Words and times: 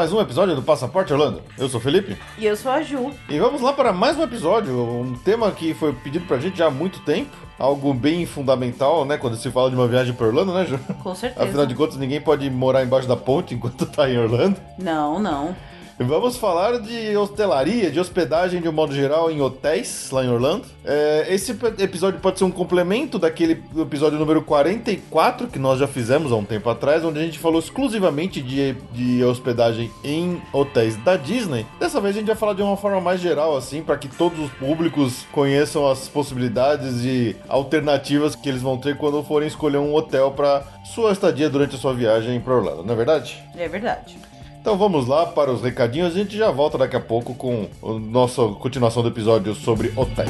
Mais 0.00 0.14
um 0.14 0.20
episódio 0.22 0.56
do 0.56 0.62
Passaporte 0.62 1.12
Orlando. 1.12 1.42
Eu 1.58 1.68
sou 1.68 1.78
o 1.78 1.82
Felipe 1.82 2.16
E 2.38 2.46
eu 2.46 2.56
sou 2.56 2.72
a 2.72 2.80
Ju. 2.80 3.12
e 3.28 3.38
vamos 3.38 3.60
lá 3.60 3.70
para 3.70 3.92
mais 3.92 4.16
um 4.16 4.22
episódio, 4.22 4.74
um 4.74 5.12
tema 5.12 5.50
que 5.50 5.74
foi 5.74 5.92
pedido 5.92 6.24
pra 6.24 6.38
gente 6.38 6.56
já 6.56 6.68
há 6.68 6.70
muito 6.70 7.00
tempo, 7.00 7.36
algo 7.58 7.92
bem 7.92 8.24
fundamental, 8.24 9.04
né, 9.04 9.18
quando 9.18 9.36
se 9.36 9.50
fala 9.50 9.68
de 9.68 9.76
uma 9.76 9.86
viagem 9.86 10.14
para 10.14 10.26
Orlando, 10.26 10.54
né, 10.54 10.64
Ju? 10.64 10.80
Com 11.02 11.14
certeza. 11.14 11.44
Afinal 11.44 11.66
de 11.66 11.74
contas, 11.74 11.98
ninguém 11.98 12.18
pode 12.18 12.48
morar 12.48 12.82
embaixo 12.82 13.06
da 13.06 13.14
ponte 13.14 13.54
enquanto 13.54 13.84
tá 13.84 14.08
em 14.08 14.16
Orlando. 14.16 14.56
Não, 14.78 15.18
não. 15.18 15.54
Vamos 16.02 16.38
falar 16.38 16.80
de 16.80 17.14
hostelaria, 17.14 17.90
de 17.90 18.00
hospedagem 18.00 18.62
de 18.62 18.66
um 18.66 18.72
modo 18.72 18.94
geral 18.94 19.30
em 19.30 19.42
hotéis 19.42 20.08
lá 20.10 20.24
em 20.24 20.30
Orlando. 20.30 20.64
É, 20.82 21.26
esse 21.28 21.52
episódio 21.78 22.18
pode 22.20 22.38
ser 22.38 22.44
um 22.44 22.50
complemento 22.50 23.18
daquele 23.18 23.62
episódio 23.78 24.18
número 24.18 24.40
44 24.40 25.46
que 25.48 25.58
nós 25.58 25.78
já 25.78 25.86
fizemos 25.86 26.32
há 26.32 26.36
um 26.36 26.44
tempo 26.44 26.70
atrás, 26.70 27.04
onde 27.04 27.18
a 27.18 27.22
gente 27.22 27.38
falou 27.38 27.58
exclusivamente 27.58 28.40
de, 28.40 28.72
de 28.92 29.22
hospedagem 29.22 29.90
em 30.02 30.40
hotéis 30.54 30.96
da 30.96 31.16
Disney. 31.16 31.66
Dessa 31.78 32.00
vez 32.00 32.16
a 32.16 32.18
gente 32.20 32.28
vai 32.28 32.36
falar 32.36 32.54
de 32.54 32.62
uma 32.62 32.78
forma 32.78 32.98
mais 32.98 33.20
geral, 33.20 33.54
assim, 33.54 33.82
para 33.82 33.98
que 33.98 34.08
todos 34.08 34.38
os 34.38 34.50
públicos 34.52 35.26
conheçam 35.30 35.86
as 35.86 36.08
possibilidades 36.08 37.04
e 37.04 37.36
alternativas 37.46 38.34
que 38.34 38.48
eles 38.48 38.62
vão 38.62 38.78
ter 38.78 38.96
quando 38.96 39.22
forem 39.22 39.46
escolher 39.46 39.76
um 39.76 39.94
hotel 39.94 40.30
para 40.30 40.62
sua 40.82 41.12
estadia 41.12 41.50
durante 41.50 41.76
a 41.76 41.78
sua 41.78 41.92
viagem 41.92 42.40
para 42.40 42.54
Orlando, 42.54 42.84
não 42.84 42.94
é 42.94 42.96
verdade? 42.96 43.38
É 43.54 43.68
verdade. 43.68 44.29
Então 44.60 44.76
vamos 44.76 45.06
lá 45.06 45.24
para 45.24 45.50
os 45.50 45.62
recadinhos, 45.62 46.14
a 46.14 46.18
gente 46.18 46.36
já 46.36 46.50
volta 46.50 46.76
daqui 46.76 46.94
a 46.94 47.00
pouco 47.00 47.34
com 47.34 47.66
a 47.82 47.98
nossa 47.98 48.46
continuação 48.60 49.02
do 49.02 49.08
episódio 49.08 49.54
sobre 49.54 49.90
hotéis. 49.96 50.28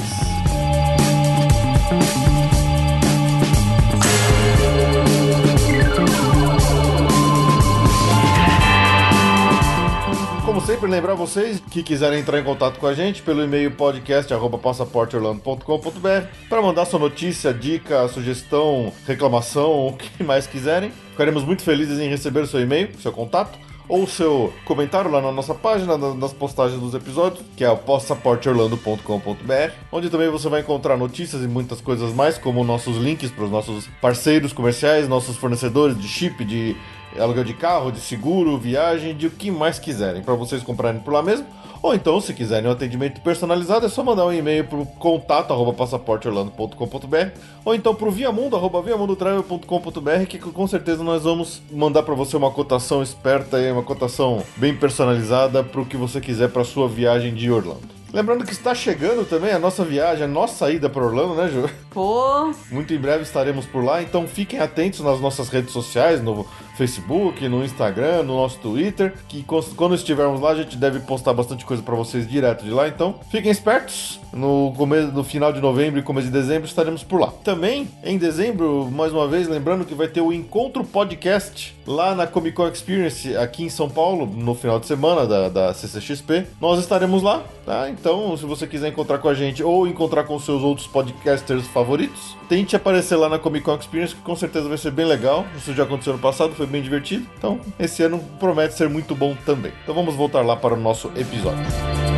Como 10.47 10.61
sempre, 10.61 10.89
lembrar 10.89 11.15
vocês 11.15 11.61
que 11.69 11.83
quiserem 11.83 12.21
entrar 12.21 12.39
em 12.39 12.45
contato 12.45 12.79
com 12.79 12.87
a 12.87 12.95
gente 12.95 13.23
pelo 13.23 13.43
e-mail 13.43 13.73
podcast@passaporteorlando.com.br 13.73 16.27
para 16.49 16.63
mandar 16.63 16.85
sua 16.85 17.01
notícia, 17.01 17.53
dica, 17.53 18.07
sugestão, 18.07 18.93
reclamação, 19.09 19.73
o 19.89 19.97
que 19.97 20.23
mais 20.23 20.47
quiserem. 20.47 20.93
Ficaremos 21.11 21.43
muito 21.43 21.63
felizes 21.63 21.99
em 21.99 22.09
receber 22.09 22.47
seu 22.47 22.61
e-mail, 22.61 22.91
seu 23.01 23.11
contato 23.11 23.59
ou 23.91 24.07
seu 24.07 24.53
comentário 24.65 25.11
lá 25.11 25.21
na 25.21 25.33
nossa 25.33 25.53
página, 25.55 25.99
na- 25.99 26.15
nas 26.15 26.33
postagens 26.33 26.81
dos 26.81 26.95
episódios, 26.95 27.45
que 27.57 27.65
é 27.65 27.71
o 27.71 27.77
passaporteorlando.com.br, 27.77 29.73
onde 29.93 30.09
também 30.11 30.29
você 30.29 30.49
vai 30.49 30.61
encontrar 30.61 30.97
notícias 30.97 31.43
e 31.43 31.49
muitas 31.49 31.81
coisas 31.81 32.13
mais, 32.15 32.39
como 32.39 32.63
nossos 32.65 32.97
links 32.97 33.31
para 33.31 33.45
os 33.45 33.51
nossos 33.51 33.87
parceiros 34.01 34.53
comerciais, 34.53 35.09
nossos 35.09 35.37
fornecedores 35.37 35.99
de 35.99 36.07
chip, 36.09 36.45
de 36.45 36.77
aluguel 37.19 37.45
de 37.45 37.55
carro, 37.55 37.91
de 37.91 37.99
seguro, 38.01 38.57
viagem, 38.57 39.17
de 39.17 39.27
o 39.27 39.31
que 39.31 39.51
mais 39.51 39.79
quiserem, 39.79 40.23
para 40.23 40.35
vocês 40.35 40.63
comprarem 40.63 41.01
por 41.01 41.13
lá 41.13 41.23
mesmo. 41.23 41.45
Ou 41.83 41.95
então, 41.95 42.21
se 42.21 42.35
quiserem 42.35 42.69
um 42.69 42.73
atendimento 42.73 43.21
personalizado, 43.23 43.87
é 43.87 43.89
só 43.89 44.05
mandar 44.05 44.27
um 44.27 44.33
e-mail 44.33 44.65
para 44.65 44.79
o 44.79 44.85
contato 44.85 45.53
arroba 45.53 45.73
passaporteorlando.com.br 45.73 47.39
ou 47.65 47.75
então 47.75 47.95
para 47.95 48.09
o 48.09 48.11
viamundo 48.11 48.55
arroba 48.55 48.83
viamundotravel.com.br 48.83 50.27
que 50.29 50.39
com 50.39 50.67
certeza 50.67 51.03
nós 51.03 51.23
vamos 51.23 51.63
mandar 51.71 52.03
para 52.03 52.15
você 52.15 52.37
uma 52.37 52.51
cotação 52.51 53.03
esperta 53.03 53.59
e 53.59 53.73
uma 53.73 53.83
cotação 53.83 54.43
bem 54.57 54.77
personalizada 54.77 55.65
para 55.65 55.81
o 55.81 55.87
que 55.87 55.97
você 55.97 56.21
quiser 56.21 56.51
para 56.51 56.65
sua 56.65 56.89
viagem 56.89 57.35
de 57.35 57.51
Orlando. 57.51 58.00
Lembrando 58.13 58.45
que 58.45 58.53
está 58.53 58.75
chegando 58.75 59.25
também 59.25 59.53
a 59.53 59.59
nossa 59.59 59.85
viagem, 59.85 60.25
a 60.25 60.29
nossa 60.29 60.71
ida 60.71 60.89
para 60.89 61.05
Orlando, 61.05 61.35
né, 61.35 61.49
Ju? 61.49 61.69
Pô, 61.91 62.53
Muito 62.71 62.93
em 62.93 62.99
breve 62.99 63.23
estaremos 63.23 63.67
por 63.67 63.85
lá, 63.85 64.03
então 64.03 64.27
fiquem 64.27 64.59
atentos 64.59 65.01
nas 65.01 65.21
nossas 65.21 65.49
redes 65.49 65.73
sociais, 65.73 66.23
no 66.23 66.47
Facebook, 66.77 67.49
no 67.49 67.65
Instagram, 67.65 68.23
no 68.23 68.37
nosso 68.37 68.59
Twitter, 68.59 69.15
que 69.29 69.45
quando 69.77 69.95
estivermos 69.95 70.41
lá 70.41 70.51
a 70.51 70.57
gente 70.57 70.77
deve 70.77 71.01
postar 71.01 71.33
bastante 71.33 71.65
coisa 71.65 71.83
para 71.83 71.95
vocês 71.95 72.29
direto 72.29 72.65
de 72.65 72.71
lá, 72.71 72.89
então 72.89 73.21
fiquem 73.31 73.51
espertos. 73.51 74.20
No, 74.33 74.73
começo, 74.77 75.09
no 75.09 75.25
final 75.25 75.53
de 75.53 75.61
novembro 75.61 75.99
e 75.99 76.03
começo 76.03 76.27
de 76.27 76.33
dezembro 76.33 76.67
estaremos 76.67 77.03
por 77.03 77.21
lá. 77.21 77.33
Também, 77.45 77.89
em 78.05 78.17
dezembro, 78.17 78.89
mais 78.91 79.13
uma 79.13 79.27
vez, 79.27 79.49
lembrando 79.49 79.85
que 79.85 79.95
vai 79.95 80.09
ter 80.09 80.21
o 80.21 80.33
Encontro 80.33 80.85
Podcast 80.85 81.77
lá 81.87 82.15
na 82.15 82.27
Comic 82.27 82.55
Con 82.55 82.69
Experience 82.69 83.37
aqui 83.37 83.65
em 83.65 83.69
São 83.69 83.89
Paulo, 83.89 84.27
no 84.27 84.55
final 84.55 84.79
de 84.79 84.87
semana 84.87 85.27
da, 85.27 85.49
da 85.49 85.75
CCXP. 85.75 86.47
Nós 86.61 86.79
estaremos 86.79 87.23
lá, 87.23 87.43
tá? 87.67 87.89
Então, 87.91 88.37
se 88.37 88.45
você 88.45 88.67
quiser 88.67 88.89
encontrar 88.89 89.19
com 89.19 89.29
a 89.29 89.35
gente 89.35 89.63
ou 89.63 89.87
encontrar 89.87 90.25
com 90.25 90.39
seus 90.39 90.63
outros 90.63 90.87
podcasters 90.87 91.67
favoritos, 91.67 92.37
tente 92.49 92.77
aparecer 92.77 93.17
lá 93.17 93.29
na 93.29 93.39
Comic 93.39 93.65
Con 93.65 93.77
Experience, 93.77 94.15
que 94.15 94.23
com 94.23 94.37
certeza 94.37 94.69
vai 94.69 94.79
ser 94.79 94.93
bem 94.93 95.07
legal. 95.07 95.45
Isso 95.57 95.75
já 95.75 95.83
aconteceu 95.83 96.13
no 96.13 96.19
passado, 96.19 96.55
foi 96.55 96.67
bem 96.67 96.83
divertido. 96.83 97.27
Então, 97.37 97.61
esse 97.79 98.03
ano 98.03 98.21
promete 98.39 98.75
ser 98.75 98.89
muito 98.89 99.15
bom 99.15 99.37
também. 99.45 99.73
Então, 99.83 99.95
vamos 99.95 100.15
voltar 100.15 100.43
lá 100.43 100.57
para 100.57 100.75
o 100.75 100.81
nosso 100.81 101.11
episódio. 101.17 102.10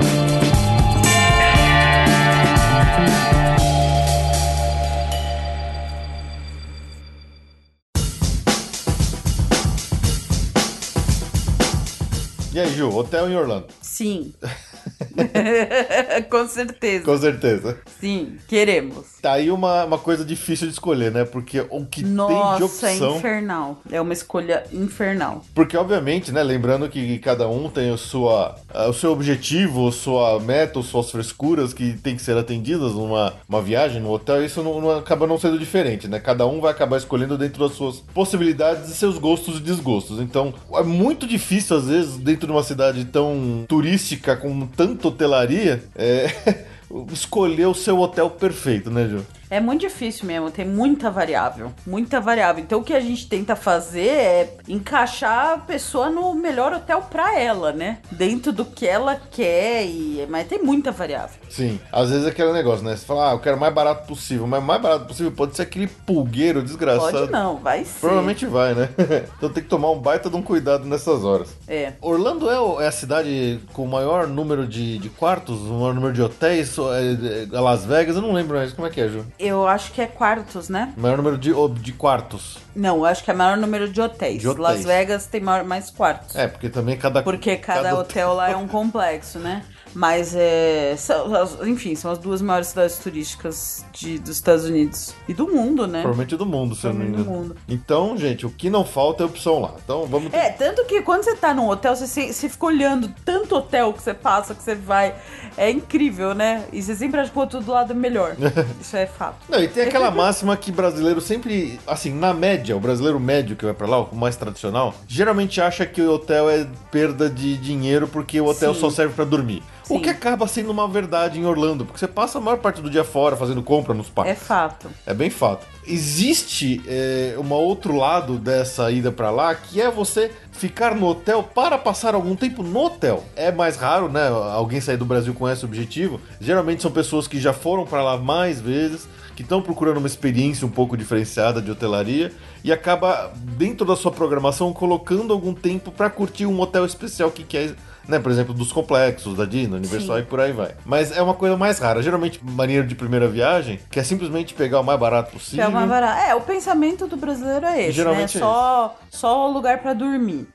E 12.54 12.60
aí, 12.60 12.74
Ju, 12.74 12.90
hotel 12.94 13.30
em 13.30 13.36
Orlando? 13.36 13.66
sim. 13.80 14.34
Com 16.30 16.46
certeza. 16.48 17.04
Com 17.04 17.18
certeza. 17.18 17.78
Sim, 18.00 18.36
queremos. 18.48 19.06
Tá 19.20 19.32
aí 19.32 19.50
uma, 19.50 19.84
uma 19.84 19.98
coisa 19.98 20.24
difícil 20.24 20.66
de 20.66 20.72
escolher, 20.72 21.12
né? 21.12 21.24
Porque 21.24 21.60
o 21.70 21.84
que 21.84 22.02
tem 22.02 22.10
de 22.10 22.10
Nossa, 22.10 22.62
é 22.62 22.64
opção. 22.64 23.16
infernal. 23.16 23.82
É 23.90 24.00
uma 24.00 24.12
escolha 24.12 24.64
infernal. 24.72 25.44
Porque, 25.54 25.76
obviamente, 25.76 26.32
né? 26.32 26.42
Lembrando 26.42 26.88
que 26.88 27.18
cada 27.18 27.48
um 27.48 27.68
tem 27.68 27.90
o, 27.92 27.98
sua, 27.98 28.56
ah, 28.72 28.88
o 28.88 28.92
seu 28.92 29.12
objetivo, 29.12 29.90
sua 29.92 30.40
meta, 30.40 30.82
suas 30.82 31.10
frescuras 31.10 31.72
que 31.72 31.92
tem 31.94 32.16
que 32.16 32.22
ser 32.22 32.36
atendidas 32.36 32.92
numa 32.92 33.34
uma 33.48 33.62
viagem, 33.62 34.00
no 34.00 34.10
hotel, 34.10 34.44
isso 34.44 34.62
não, 34.62 34.80
não 34.80 34.98
acaba 34.98 35.26
não 35.26 35.38
sendo 35.38 35.58
diferente, 35.58 36.08
né? 36.08 36.18
Cada 36.18 36.46
um 36.46 36.60
vai 36.60 36.70
acabar 36.70 36.96
escolhendo 36.96 37.36
dentro 37.36 37.66
das 37.66 37.76
suas 37.76 38.00
possibilidades 38.00 38.88
e 38.88 38.94
seus 38.94 39.18
gostos 39.18 39.58
e 39.58 39.60
desgostos. 39.60 40.20
Então, 40.20 40.54
é 40.74 40.82
muito 40.82 41.26
difícil, 41.26 41.76
às 41.76 41.86
vezes, 41.86 42.16
dentro 42.16 42.46
de 42.46 42.52
uma 42.52 42.62
cidade 42.62 43.04
tão 43.04 43.64
turística, 43.68 44.36
com 44.36 44.66
tanta 44.76 45.08
hotelaria, 45.08 45.82
é. 45.94 46.26
Escolher 47.10 47.66
o 47.66 47.74
seu 47.74 47.98
hotel 47.98 48.28
perfeito, 48.28 48.90
né, 48.90 49.08
Ju? 49.08 49.24
É 49.52 49.60
muito 49.60 49.82
difícil 49.82 50.24
mesmo, 50.24 50.50
tem 50.50 50.64
muita 50.64 51.10
variável. 51.10 51.74
Muita 51.86 52.18
variável. 52.18 52.64
Então 52.64 52.80
o 52.80 52.82
que 52.82 52.94
a 52.94 53.00
gente 53.00 53.28
tenta 53.28 53.54
fazer 53.54 54.08
é 54.08 54.56
encaixar 54.66 55.52
a 55.52 55.58
pessoa 55.58 56.08
no 56.08 56.32
melhor 56.34 56.72
hotel 56.72 57.02
pra 57.02 57.38
ela, 57.38 57.70
né? 57.70 57.98
Dentro 58.10 58.50
do 58.50 58.64
que 58.64 58.86
ela 58.86 59.14
quer. 59.30 59.84
E... 59.84 60.26
Mas 60.30 60.48
tem 60.48 60.62
muita 60.62 60.90
variável. 60.90 61.38
Sim, 61.50 61.78
às 61.92 62.08
vezes 62.08 62.24
é 62.24 62.30
aquele 62.30 62.50
negócio, 62.50 62.82
né? 62.82 62.96
Você 62.96 63.04
fala, 63.04 63.28
ah, 63.28 63.34
eu 63.34 63.40
quero 63.40 63.58
o 63.58 63.60
mais 63.60 63.74
barato 63.74 64.06
possível, 64.06 64.46
mas 64.46 64.62
o 64.62 64.66
mais 64.66 64.80
barato 64.80 65.04
possível 65.04 65.30
pode 65.30 65.54
ser 65.54 65.60
aquele 65.60 65.86
pulgueiro 65.86 66.62
desgraçado. 66.62 67.12
Pode 67.12 67.30
não, 67.30 67.56
vai 67.58 67.84
ser. 67.84 68.00
Provavelmente 68.00 68.46
vai, 68.46 68.74
né? 68.74 68.88
então 69.36 69.50
tem 69.50 69.62
que 69.62 69.68
tomar 69.68 69.90
um 69.90 69.98
baita 69.98 70.30
de 70.30 70.36
um 70.36 70.42
cuidado 70.42 70.86
nessas 70.86 71.24
horas. 71.24 71.50
É. 71.68 71.92
Orlando 72.00 72.48
é, 72.48 72.84
é 72.84 72.88
a 72.88 72.92
cidade 72.92 73.60
com 73.74 73.84
o 73.84 73.88
maior 73.88 74.26
número 74.26 74.66
de, 74.66 74.96
de 74.96 75.10
quartos, 75.10 75.60
o 75.60 75.74
maior 75.74 75.94
número 75.94 76.14
de 76.14 76.22
hotéis, 76.22 76.74
é, 76.78 77.54
é 77.54 77.60
Las 77.60 77.84
Vegas, 77.84 78.16
eu 78.16 78.22
não 78.22 78.32
lembro 78.32 78.56
mais 78.56 78.72
como 78.72 78.86
é 78.86 78.90
que 78.90 78.98
é, 78.98 79.08
Ju. 79.08 79.26
Eu 79.42 79.66
acho 79.66 79.90
que 79.90 80.00
é 80.00 80.06
quartos, 80.06 80.68
né? 80.68 80.92
Maior 80.96 81.16
número 81.16 81.36
de, 81.36 81.52
de 81.80 81.92
quartos. 81.92 82.58
Não, 82.76 82.98
eu 82.98 83.04
acho 83.04 83.24
que 83.24 83.30
é 83.32 83.34
maior 83.34 83.56
número 83.56 83.88
de 83.88 84.00
hotéis. 84.00 84.40
De 84.40 84.48
hotéis. 84.48 84.62
Las 84.62 84.84
Vegas 84.84 85.26
tem 85.26 85.40
maior, 85.40 85.64
mais 85.64 85.90
quartos. 85.90 86.36
É, 86.36 86.46
porque 86.46 86.68
também 86.68 86.96
cada. 86.96 87.24
Porque 87.24 87.56
cada, 87.56 87.98
hotel 87.98 88.34
lá 88.34 88.50
é 88.50 88.56
um 88.56 88.68
complexo, 88.68 89.40
né? 89.40 89.64
Mas 89.94 90.34
é. 90.34 90.94
São, 90.96 91.26
enfim, 91.66 91.94
são 91.94 92.10
as 92.10 92.18
duas 92.18 92.40
maiores 92.40 92.68
cidades 92.68 92.98
turísticas 92.98 93.84
de, 93.92 94.18
dos 94.18 94.36
Estados 94.36 94.64
Unidos. 94.64 95.14
E 95.28 95.34
do 95.34 95.48
mundo, 95.48 95.86
né? 95.86 96.00
Provavelmente 96.02 96.36
do 96.36 96.46
mundo, 96.46 96.74
se 96.74 96.86
eu 96.86 96.94
não 96.94 97.00
me 97.00 97.08
engano. 97.08 97.56
Então, 97.68 98.16
gente, 98.16 98.46
o 98.46 98.50
que 98.50 98.70
não 98.70 98.84
falta 98.84 99.22
é 99.22 99.26
opção 99.26 99.60
lá. 99.60 99.74
Então 99.82 100.06
vamos. 100.06 100.32
É, 100.32 100.50
tanto 100.50 100.84
que 100.86 101.02
quando 101.02 101.24
você 101.24 101.36
tá 101.36 101.52
num 101.52 101.68
hotel, 101.68 101.94
você, 101.94 102.32
você 102.32 102.48
fica 102.48 102.66
olhando 102.66 103.12
tanto 103.24 103.56
hotel 103.56 103.92
que 103.92 104.02
você 104.02 104.14
passa, 104.14 104.54
que 104.54 104.62
você 104.62 104.74
vai. 104.74 105.14
É 105.56 105.70
incrível, 105.70 106.34
né? 106.34 106.64
E 106.72 106.82
você 106.82 106.94
sempre 106.94 107.20
acha 107.20 107.30
que 107.30 107.36
o 107.36 107.40
outro 107.40 107.60
do 107.60 107.70
lado 107.70 107.92
é 107.92 107.96
melhor. 107.96 108.36
Isso 108.80 108.96
é 108.96 109.06
fato. 109.06 109.36
Não, 109.48 109.62
e 109.62 109.68
tem 109.68 109.84
aquela 109.84 110.10
máxima 110.10 110.56
que 110.56 110.72
brasileiro 110.72 111.20
sempre, 111.20 111.78
assim, 111.86 112.12
na 112.12 112.32
média, 112.32 112.76
o 112.76 112.80
brasileiro 112.80 113.20
médio 113.20 113.56
que 113.56 113.64
vai 113.64 113.74
pra 113.74 113.86
lá, 113.86 114.00
o 114.00 114.16
mais 114.16 114.36
tradicional, 114.36 114.94
geralmente 115.06 115.60
acha 115.60 115.84
que 115.84 116.00
o 116.00 116.12
hotel 116.12 116.48
é 116.48 116.66
perda 116.90 117.28
de 117.28 117.56
dinheiro 117.58 118.08
porque 118.08 118.40
o 118.40 118.46
hotel 118.46 118.74
Sim. 118.74 118.80
só 118.80 118.90
serve 118.90 119.14
pra 119.14 119.24
dormir. 119.24 119.62
O 119.90 119.94
Sim. 119.96 120.00
que 120.00 120.08
acaba 120.10 120.46
sendo 120.46 120.70
uma 120.70 120.86
verdade 120.86 121.38
em 121.40 121.44
Orlando, 121.44 121.84
porque 121.84 121.98
você 121.98 122.06
passa 122.06 122.38
a 122.38 122.40
maior 122.40 122.58
parte 122.58 122.80
do 122.80 122.88
dia 122.88 123.02
fora 123.04 123.36
fazendo 123.36 123.62
compra 123.62 123.92
nos 123.92 124.06
É 124.06 124.10
parques. 124.10 124.42
fato. 124.44 124.88
É 125.06 125.12
bem 125.12 125.28
fato. 125.28 125.66
Existe 125.86 126.80
é, 126.86 127.34
um 127.38 127.52
outro 127.52 127.96
lado 127.96 128.38
dessa 128.38 128.90
ida 128.90 129.10
pra 129.10 129.30
lá, 129.30 129.54
que 129.54 129.80
é 129.80 129.90
você 129.90 130.30
ficar 130.52 130.94
no 130.94 131.06
hotel 131.06 131.42
para 131.42 131.76
passar 131.76 132.14
algum 132.14 132.36
tempo 132.36 132.62
no 132.62 132.78
hotel. 132.84 133.24
É 133.34 133.50
mais 133.50 133.76
raro, 133.76 134.08
né? 134.08 134.28
Alguém 134.28 134.80
sair 134.80 134.96
do 134.96 135.04
Brasil 135.04 135.34
com 135.34 135.48
esse 135.48 135.64
objetivo. 135.64 136.20
Geralmente 136.40 136.82
são 136.82 136.90
pessoas 136.90 137.26
que 137.26 137.40
já 137.40 137.52
foram 137.52 137.84
pra 137.84 138.02
lá 138.02 138.16
mais 138.16 138.60
vezes, 138.60 139.08
que 139.34 139.42
estão 139.42 139.60
procurando 139.62 139.96
uma 139.96 140.06
experiência 140.06 140.66
um 140.66 140.70
pouco 140.70 140.96
diferenciada 140.96 141.60
de 141.60 141.70
hotelaria 141.70 142.30
e 142.62 142.70
acaba 142.72 143.32
dentro 143.56 143.86
da 143.86 143.96
sua 143.96 144.12
programação 144.12 144.72
colocando 144.72 145.32
algum 145.32 145.54
tempo 145.54 145.90
pra 145.90 146.08
curtir 146.10 146.46
um 146.46 146.60
hotel 146.60 146.84
especial 146.84 147.30
que 147.30 147.42
quer 147.42 147.74
né, 148.08 148.18
por 148.18 148.30
exemplo, 148.32 148.52
dos 148.54 148.72
complexos 148.72 149.36
da 149.36 149.44
Disney, 149.44 149.76
Universal 149.76 150.16
Sim. 150.16 150.22
e 150.22 150.26
por 150.26 150.40
aí 150.40 150.52
vai. 150.52 150.74
Mas 150.84 151.16
é 151.16 151.22
uma 151.22 151.34
coisa 151.34 151.56
mais 151.56 151.78
rara. 151.78 152.02
Geralmente, 152.02 152.40
maneiro 152.42 152.86
de 152.86 152.94
primeira 152.94 153.28
viagem, 153.28 153.78
que 153.90 153.98
é 154.00 154.02
simplesmente 154.04 154.54
pegar 154.54 154.80
o 154.80 154.84
mais 154.84 154.98
barato 154.98 155.32
possível. 155.32 155.64
é, 155.64 155.68
uma 155.68 155.86
vara- 155.86 156.28
é, 156.28 156.34
o 156.34 156.40
pensamento 156.40 157.06
do 157.06 157.16
brasileiro 157.16 157.66
é 157.66 157.82
esse, 157.82 157.92
Geralmente 157.92 158.36
é 158.36 158.40
né? 158.40 158.46
Só, 158.46 158.96
só 159.10 159.46
lugar 159.48 159.78
pra 159.82 159.92
dormir. 159.94 160.46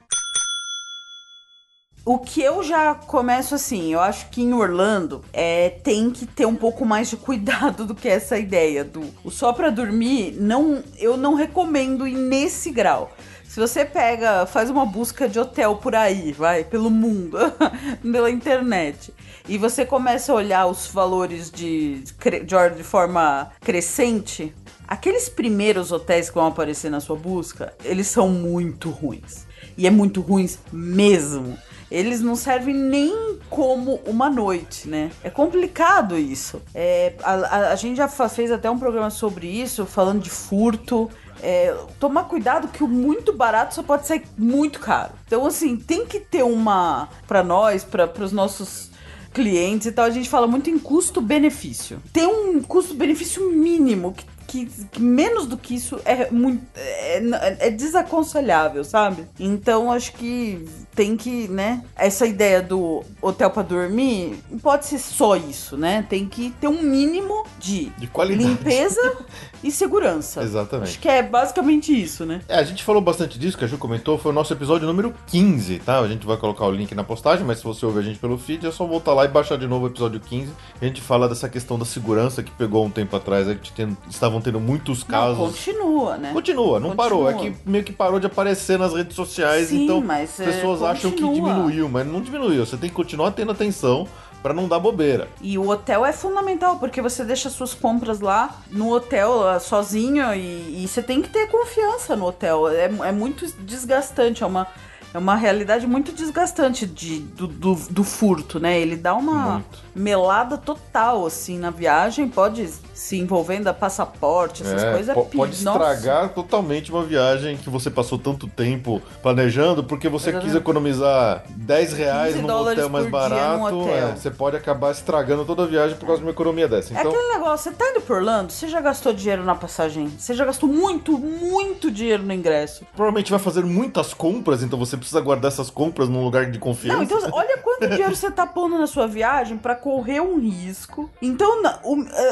O 2.06 2.20
que 2.20 2.42
eu 2.42 2.64
já 2.64 2.96
começo 2.96 3.54
assim, 3.54 3.92
eu 3.92 4.00
acho 4.00 4.30
que 4.30 4.42
em 4.42 4.54
Orlando 4.54 5.26
é, 5.34 5.70
tem 5.70 6.10
que 6.10 6.26
ter 6.26 6.46
um 6.46 6.56
pouco 6.56 6.86
mais 6.86 7.10
de 7.10 7.18
cuidado 7.18 7.84
do 7.86 7.94
que 7.94 8.08
essa 8.08 8.38
ideia 8.40 8.86
do 8.86 9.02
o 9.26 9.30
só 9.30 9.52
pra 9.52 9.70
dormir, 9.70 10.34
não, 10.40 10.82
eu 10.98 11.18
não 11.18 11.34
recomendo 11.34 12.08
ir 12.08 12.16
nesse 12.16 12.72
grau. 12.72 13.12
Se 13.58 13.62
você 13.62 13.84
pega, 13.84 14.46
faz 14.46 14.70
uma 14.70 14.86
busca 14.86 15.28
de 15.28 15.40
hotel 15.40 15.78
por 15.78 15.96
aí, 15.96 16.32
vai, 16.32 16.64
pelo 16.64 16.92
mundo, 16.92 17.40
pela 18.12 18.30
internet, 18.30 19.12
e 19.50 19.58
você 19.58 19.84
começa 19.84 20.32
a 20.32 20.36
olhar 20.36 20.68
os 20.68 20.86
valores 20.86 21.50
de, 21.50 22.04
de, 22.04 22.44
de 22.76 22.84
forma 22.84 23.50
crescente, 23.62 24.54
aqueles 24.88 25.28
primeiros 25.28 25.92
hotéis 25.92 26.30
que 26.30 26.36
vão 26.36 26.46
aparecer 26.46 26.92
na 26.92 27.00
sua 27.00 27.16
busca, 27.16 27.74
eles 27.84 28.06
são 28.06 28.30
muito 28.30 28.92
ruins. 28.92 29.48
E 29.76 29.88
é 29.88 29.90
muito 29.90 30.22
ruins 30.22 30.60
mesmo. 30.72 31.58
Eles 31.90 32.22
não 32.22 32.36
servem 32.36 32.76
nem 32.76 33.40
como 33.50 33.96
uma 34.06 34.30
noite, 34.30 34.88
né? 34.88 35.10
É 35.24 35.30
complicado 35.32 36.16
isso. 36.16 36.62
É, 36.76 37.14
a, 37.24 37.34
a- 37.34 37.72
a 37.72 37.76
gente 37.76 37.98
já 37.98 38.08
fez 38.08 38.52
até 38.52 38.70
um 38.70 38.78
programa 38.78 39.10
sobre 39.10 39.48
isso, 39.48 39.84
falando 39.86 40.22
de 40.22 40.30
furto. 40.30 41.10
É, 41.42 41.76
tomar 42.00 42.24
cuidado 42.26 42.68
que 42.68 42.84
o 42.84 42.88
muito 42.88 43.32
barato 43.34 43.76
só 43.76 43.84
pode 43.84 44.08
ser 44.08 44.24
muito 44.38 44.80
caro. 44.80 45.12
Então, 45.26 45.46
assim, 45.46 45.78
tem 45.78 46.06
que 46.06 46.20
ter 46.20 46.44
uma. 46.44 47.10
Pra 47.28 47.44
nós, 47.44 47.84
para 47.84 48.12
os 48.24 48.32
nossos 48.32 48.90
clientes 49.34 49.86
e 49.88 49.92
tal, 49.92 50.06
a 50.06 50.10
gente 50.10 50.28
fala 50.30 50.48
muito 50.48 50.70
em 50.70 50.80
custo-benefício. 50.80 52.02
Tem 52.12 52.26
um 52.26 52.62
custo-benefício 52.62 53.52
mínimo 53.52 54.14
que, 54.14 54.26
que- 54.66 54.86
que 54.86 55.02
menos 55.02 55.46
do 55.46 55.58
que 55.58 55.76
isso 55.76 56.00
é 56.06 56.32
muito 56.32 56.64
é, 56.76 57.68
é 57.68 57.70
desaconselhável, 57.70 58.84
sabe? 58.84 59.26
Então 59.40 59.92
acho 59.92 60.14
que 60.14 60.68
tem 60.98 61.16
que, 61.16 61.48
né? 61.48 61.84
Essa 61.96 62.26
ideia 62.26 62.60
do 62.60 63.04
hotel 63.22 63.52
pra 63.52 63.62
dormir 63.62 64.40
não 64.50 64.58
pode 64.58 64.88
ser 64.88 64.98
só 64.98 65.36
isso, 65.36 65.78
né? 65.78 66.04
Tem 66.10 66.26
que 66.26 66.50
ter 66.60 66.68
um 66.68 66.82
mínimo 66.82 67.46
de, 67.60 67.86
De 68.00 68.08
qualidade. 68.08 68.50
limpeza 68.50 69.16
e 69.64 69.70
segurança. 69.72 70.42
Exatamente. 70.42 70.90
Acho 70.90 71.00
que 71.00 71.08
é 71.08 71.22
basicamente 71.22 71.94
isso, 72.02 72.26
né? 72.26 72.42
É, 72.50 72.58
a 72.58 72.64
gente 72.64 72.84
falou 72.84 73.00
bastante 73.02 73.38
disso, 73.38 73.56
que 73.58 73.64
a 73.64 73.68
Ju 73.68 73.78
comentou, 73.78 74.18
foi 74.18 74.32
o 74.32 74.36
nosso 74.36 74.52
episódio 74.52 74.88
número 74.88 75.14
15, 75.28 75.78
tá? 75.80 76.00
A 76.00 76.08
gente 76.08 76.26
vai 76.26 76.36
colocar 76.36 76.66
o 76.66 76.72
link 76.72 76.94
na 76.96 77.04
postagem, 77.04 77.46
mas 77.46 77.60
se 77.60 77.64
você 77.64 77.86
ouve 77.86 78.00
a 78.00 78.02
gente 78.02 78.18
pelo 78.18 78.36
feed, 78.38 78.66
é 78.66 78.72
só 78.72 78.84
voltar 78.86 79.14
lá 79.14 79.24
e 79.24 79.28
baixar 79.28 79.56
de 79.58 79.68
novo 79.68 79.86
o 79.86 79.88
episódio 79.90 80.20
15. 80.20 80.52
A 80.82 80.86
gente 80.86 81.00
fala 81.00 81.30
dessa 81.30 81.48
questão 81.48 81.78
da 81.78 81.86
segurança 81.86 82.42
que 82.42 82.50
pegou 82.52 82.84
um 82.84 82.90
tempo 82.90 83.16
atrás, 83.16 83.48
aí 83.48 83.56
que 83.56 83.72
ten- 83.72 83.96
estavam 84.10 84.42
tendo 84.42 84.60
muitos 84.60 85.02
Não, 85.02 85.08
casos. 85.08 85.38
continua, 85.38 86.18
né? 86.18 86.34
Continua, 86.34 86.80
não 86.80 86.96
parou. 86.96 87.30
É 87.30 87.34
Continua. 87.34 87.56
que 87.64 87.70
meio 87.70 87.84
que 87.84 87.94
parou 87.94 88.20
de 88.20 88.26
aparecer 88.26 88.80
nas 88.80 88.94
redes 88.96 89.16
sociais, 89.16 89.68
Sim, 89.68 89.84
então 89.84 90.02
mas, 90.02 90.40
as 90.40 90.40
é, 90.40 90.52
pessoas 90.52 90.82
acham 90.92 91.12
que 91.12 91.18
diminuiu, 91.18 91.90
mas 91.90 92.06
não 92.08 92.22
diminuiu. 92.22 92.66
Você 92.66 92.78
tem 92.78 92.90
que 92.90 92.96
continuar 92.96 93.32
tendo 93.32 93.52
atenção 93.52 94.08
pra 94.42 94.54
não 94.54 94.68
dar 94.68 94.80
bobeira. 94.80 95.28
E 95.42 95.58
o 95.58 95.68
hotel 95.68 96.06
é 96.06 96.14
fundamental, 96.14 96.78
porque 96.78 97.02
você 97.02 97.24
deixa 97.24 97.50
suas 97.50 97.74
compras 97.74 98.20
lá 98.20 98.56
no 98.70 98.94
hotel 98.94 99.36
lá, 99.38 99.60
sozinho 99.60 100.34
e, 100.34 100.84
e 100.84 100.88
você 100.88 101.02
tem 101.02 101.22
que 101.22 101.30
ter 101.30 101.48
confiança 101.48 102.16
no 102.16 102.26
hotel. 102.26 102.70
É, 102.70 102.86
é 102.86 103.12
muito 103.12 103.46
desgastante, 103.60 104.44
é 104.44 104.46
uma, 104.46 104.68
é 105.14 105.18
uma 105.18 105.36
realidade 105.36 105.88
muito 105.88 106.12
desgastante 106.12 106.86
de, 106.86 107.20
do, 107.20 107.48
do, 107.48 107.76
do 107.76 108.04
furto, 108.04 108.60
né? 108.60 108.80
Ele 108.80 108.96
dá 108.96 109.14
uma 109.16 109.54
Muito. 109.54 109.80
melada 109.96 110.58
total, 110.58 111.26
assim, 111.26 111.58
na 111.58 111.70
viagem, 111.70 112.28
pode 112.28 112.68
se 112.94 113.18
envolvendo 113.18 113.68
a 113.68 113.74
passaporte, 113.74 114.64
essas 114.64 114.84
É, 114.84 114.92
coisas. 114.92 115.16
pi- 115.28 115.38
pode 115.38 115.64
nossa. 115.64 115.92
estragar 115.94 116.30
totalmente 116.30 116.92
uma 116.92 117.04
viagem 117.04 117.56
que 117.58 117.70
você 117.70 117.90
passou 117.90 118.18
tanto 118.18 118.48
tempo 118.48 119.02
planejando, 119.22 119.84
porque 119.84 120.10
você 120.10 120.26
quis 120.26 120.36
Exatamente. 120.36 120.58
economizar 120.58 121.44
10 121.50 121.94
reais 121.94 122.34
15 122.36 122.48
num 122.48 122.54
hotel 122.56 122.90
mais 122.90 123.10
barato. 123.10 123.58
num 123.58 123.82
hotel. 123.82 123.94
é, 123.96 124.16
você 124.16 124.30
pode 124.32 124.56
acabar 124.58 124.92
estragando 124.92 125.46
toda 125.46 125.64
a 125.64 125.66
viagem 125.68 125.96
por 125.98 126.06
causa 126.06 126.20
de 126.22 126.26
uma 126.28 126.32
economia 126.32 126.68
dessa. 126.68 126.94
É 126.94 127.00
Então, 127.00 127.12
aquele 127.12 127.34
negócio, 127.34 127.72
você 127.72 127.78
tá 127.78 127.90
indo 127.92 128.02
por 128.02 128.18
Orlando, 128.18 128.52
você 128.52 128.68
já 128.68 128.82
gastou 128.82 129.14
dinheiro 129.14 129.44
na 129.44 129.56
passagem, 129.56 130.08
você 130.18 130.34
já 130.34 130.44
gastou 130.46 130.68
muito, 130.68 131.18
muito 131.18 131.90
dinheiro 131.92 132.24
no 132.24 132.34
ingresso. 132.34 132.86
provavelmente 132.96 133.30
vai 133.32 133.40
fazer 133.40 133.64
muitas 133.64 134.14
compras, 134.14 134.64
então 134.64 134.78
você 134.78 134.97
precisa 134.98 135.22
guardar 135.22 135.52
essas 135.52 135.70
compras 135.70 136.10
num 136.10 136.24
lugar 136.24 136.50
de 136.52 136.60
confiança. 136.60 136.98
Não, 136.98 137.04
então 137.04 137.20
olha 137.32 137.58
quanto 137.60 137.88
dinheiro 137.88 138.16
você 138.16 138.30
tá 138.32 138.46
pondo 138.46 138.78
na 138.78 138.88
sua 138.88 139.08
viagem 139.08 139.58
pra 139.58 139.76
correr 139.76 140.20
um 140.22 140.40
risco. 140.40 141.10
Então, 141.22 141.62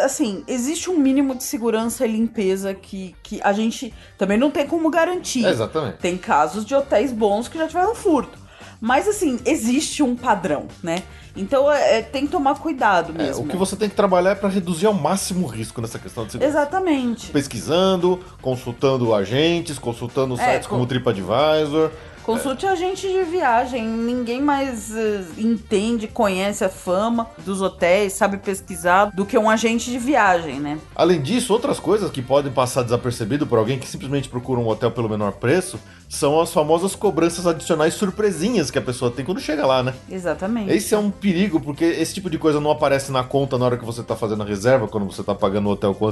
assim, 0.04 0.44
existe 0.48 0.90
um 0.90 0.98
mínimo 0.98 1.36
de 1.36 1.44
segurança 1.44 2.06
e 2.06 2.12
limpeza 2.12 2.74
que, 2.74 3.16
que 3.24 3.40
a 3.44 3.54
gente 3.54 3.94
também 4.18 4.38
não 4.38 4.52
tem 4.52 4.66
como 4.68 4.90
garantir. 4.90 5.46
É, 5.46 5.50
exatamente. 5.50 5.98
Tem 5.98 6.18
casos 6.18 6.66
de 6.66 6.74
hotéis 6.76 7.12
bons 7.12 7.48
que 7.48 7.58
já 7.58 7.68
tiveram 7.68 7.96
furto. 7.96 8.38
Mas, 8.82 9.08
assim, 9.08 9.40
existe 9.46 10.04
um 10.04 10.16
padrão, 10.16 10.66
né? 10.84 11.02
Então, 11.36 11.72
é, 11.72 11.98
é, 11.98 12.02
tem 12.02 12.26
que 12.26 12.32
tomar 12.32 12.56
cuidado 12.60 13.14
É, 13.18 13.24
mesmo. 13.26 13.44
o 13.44 13.48
que 13.48 13.58
você 13.58 13.76
tem 13.76 13.90
que 13.90 13.96
trabalhar 13.96 14.32
é 14.32 14.36
para 14.36 14.48
reduzir 14.50 14.86
ao 14.86 14.94
máximo 14.94 15.48
o 15.48 15.50
risco 15.50 15.82
nessa 15.82 15.98
questão 15.98 16.26
de 16.26 16.34
segurança. 16.34 16.58
Exatamente. 16.60 17.30
Pesquisando, 17.32 18.20
consultando 18.42 19.14
agentes, 19.14 19.80
consultando 19.80 20.40
É, 20.40 20.54
sites 20.54 20.68
com- 20.68 20.76
como 20.76 20.84
o 20.84 20.88
TripAdvisor. 20.88 21.90
Consulte 22.26 22.66
agente 22.66 23.08
de 23.08 23.24
viagem. 23.24 23.88
Ninguém 23.88 24.42
mais 24.42 24.96
eh, 24.96 25.24
entende, 25.38 26.08
conhece 26.08 26.66
a 26.66 26.70
fama 26.70 27.30
dos 27.46 27.62
hotéis, 27.62 28.14
sabe 28.14 28.38
pesquisar 28.38 29.12
do 29.14 29.28
que 29.28 29.38
um 29.38 29.48
agente 29.48 29.92
de 29.92 30.00
viagem, 30.00 30.60
né? 30.60 30.80
Além 30.96 31.22
disso, 31.22 31.54
outras 31.54 31.80
coisas 31.80 32.10
que 32.10 32.24
podem 32.24 32.52
passar 32.52 32.82
desapercebido 32.82 33.46
por 33.46 33.60
alguém 33.60 33.78
que 33.78 33.88
simplesmente 33.88 34.28
procura 34.28 34.60
um 34.60 34.68
hotel 34.68 34.90
pelo 34.90 35.08
menor 35.08 35.34
preço 35.34 35.80
são 36.10 36.40
as 36.40 36.52
famosas 36.54 36.96
cobranças 36.96 37.46
adicionais 37.48 37.94
surpresinhas 37.94 38.72
que 38.72 38.78
a 38.78 38.82
pessoa 38.82 39.12
tem 39.12 39.26
quando 39.26 39.40
chega 39.40 39.66
lá, 39.66 39.84
né? 39.84 39.94
Exatamente. 40.10 40.72
Esse 40.72 40.94
é 40.94 40.98
um 40.98 41.10
perigo, 41.12 41.60
porque 41.60 41.84
esse 41.86 42.14
tipo 42.14 42.30
de 42.30 42.38
coisa 42.38 42.60
não 42.60 42.72
aparece 42.72 43.12
na 43.12 43.24
conta 43.24 43.58
na 43.58 43.66
hora 43.66 43.78
que 43.78 43.86
você 43.86 44.02
tá 44.04 44.16
fazendo 44.16 44.44
a 44.44 44.46
reserva, 44.46 44.88
quando 44.88 45.06
você 45.06 45.24
tá 45.24 45.36
pagando 45.36 45.68
o 45.68 45.72
hotel 45.72 45.94
com 45.94 46.06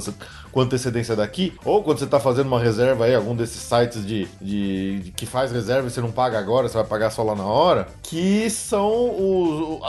com 0.52 0.62
antecedência 0.62 1.16
daqui, 1.16 1.54
ou 1.64 1.84
quando 1.84 2.00
você 2.00 2.08
tá 2.08 2.20
fazendo 2.20 2.48
uma 2.48 2.60
reserva 2.60 3.06
aí, 3.06 3.14
algum 3.16 3.36
desses 3.36 3.62
sites 3.62 4.06
de, 4.06 4.28
de- 4.42 5.00
de- 5.02 5.12
que 5.12 5.26
faz 5.26 5.52
reserva 5.52 5.88
e 5.88 5.92
você 5.92 6.02
não 6.02 6.12
paga 6.12 6.38
agora, 6.40 6.68
você 6.68 6.76
vai 6.78 6.86
pagar 6.86 7.10
só 7.12 7.24
lá 7.24 7.36
na 7.36 7.46
hora, 7.46 7.88
que 8.02 8.50
são 8.50 8.90
o, 8.90 9.80
a, 9.84 9.88